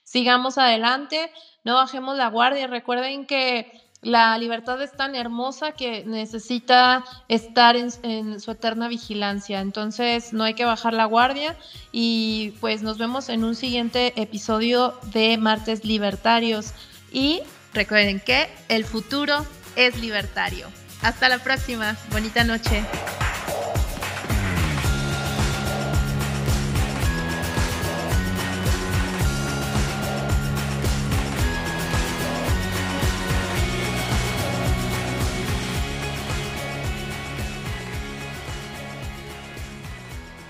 Sigamos 0.02 0.58
adelante, 0.58 1.30
no 1.66 1.76
bajemos 1.76 2.16
la 2.16 2.30
guardia. 2.30 2.68
Recuerden 2.68 3.26
que 3.26 3.70
la 4.02 4.38
libertad 4.38 4.82
es 4.82 4.94
tan 4.94 5.14
hermosa 5.14 5.74
que 5.74 6.06
necesita 6.06 7.04
estar 7.28 7.76
en, 7.76 7.90
en, 8.04 8.40
su 8.40 8.52
eterna 8.52 8.88
vigilancia. 8.88 9.60
Entonces 9.60 10.32
no 10.32 10.46
hay 10.46 10.54
que 10.54 10.64
bajar 10.64 10.94
la 10.94 11.04
guardia 11.04 11.58
y 11.92 12.54
pues 12.62 12.82
nos 12.82 12.98
vemos 12.98 13.28
en 13.28 13.44
un 13.44 13.56
siguiente 13.56 14.14
episodio 14.16 14.94
de 15.12 15.38
Martes 15.38 15.84
Libertarios. 15.84 16.72
Y 17.12 17.42
recuerden 17.78 18.20
que 18.20 18.50
el 18.70 18.84
futuro 18.84 19.46
es 19.76 19.98
libertario. 20.00 20.68
Hasta 21.02 21.30
la 21.30 21.38
próxima. 21.38 21.96
Bonita 22.12 22.44
noche. 22.44 22.84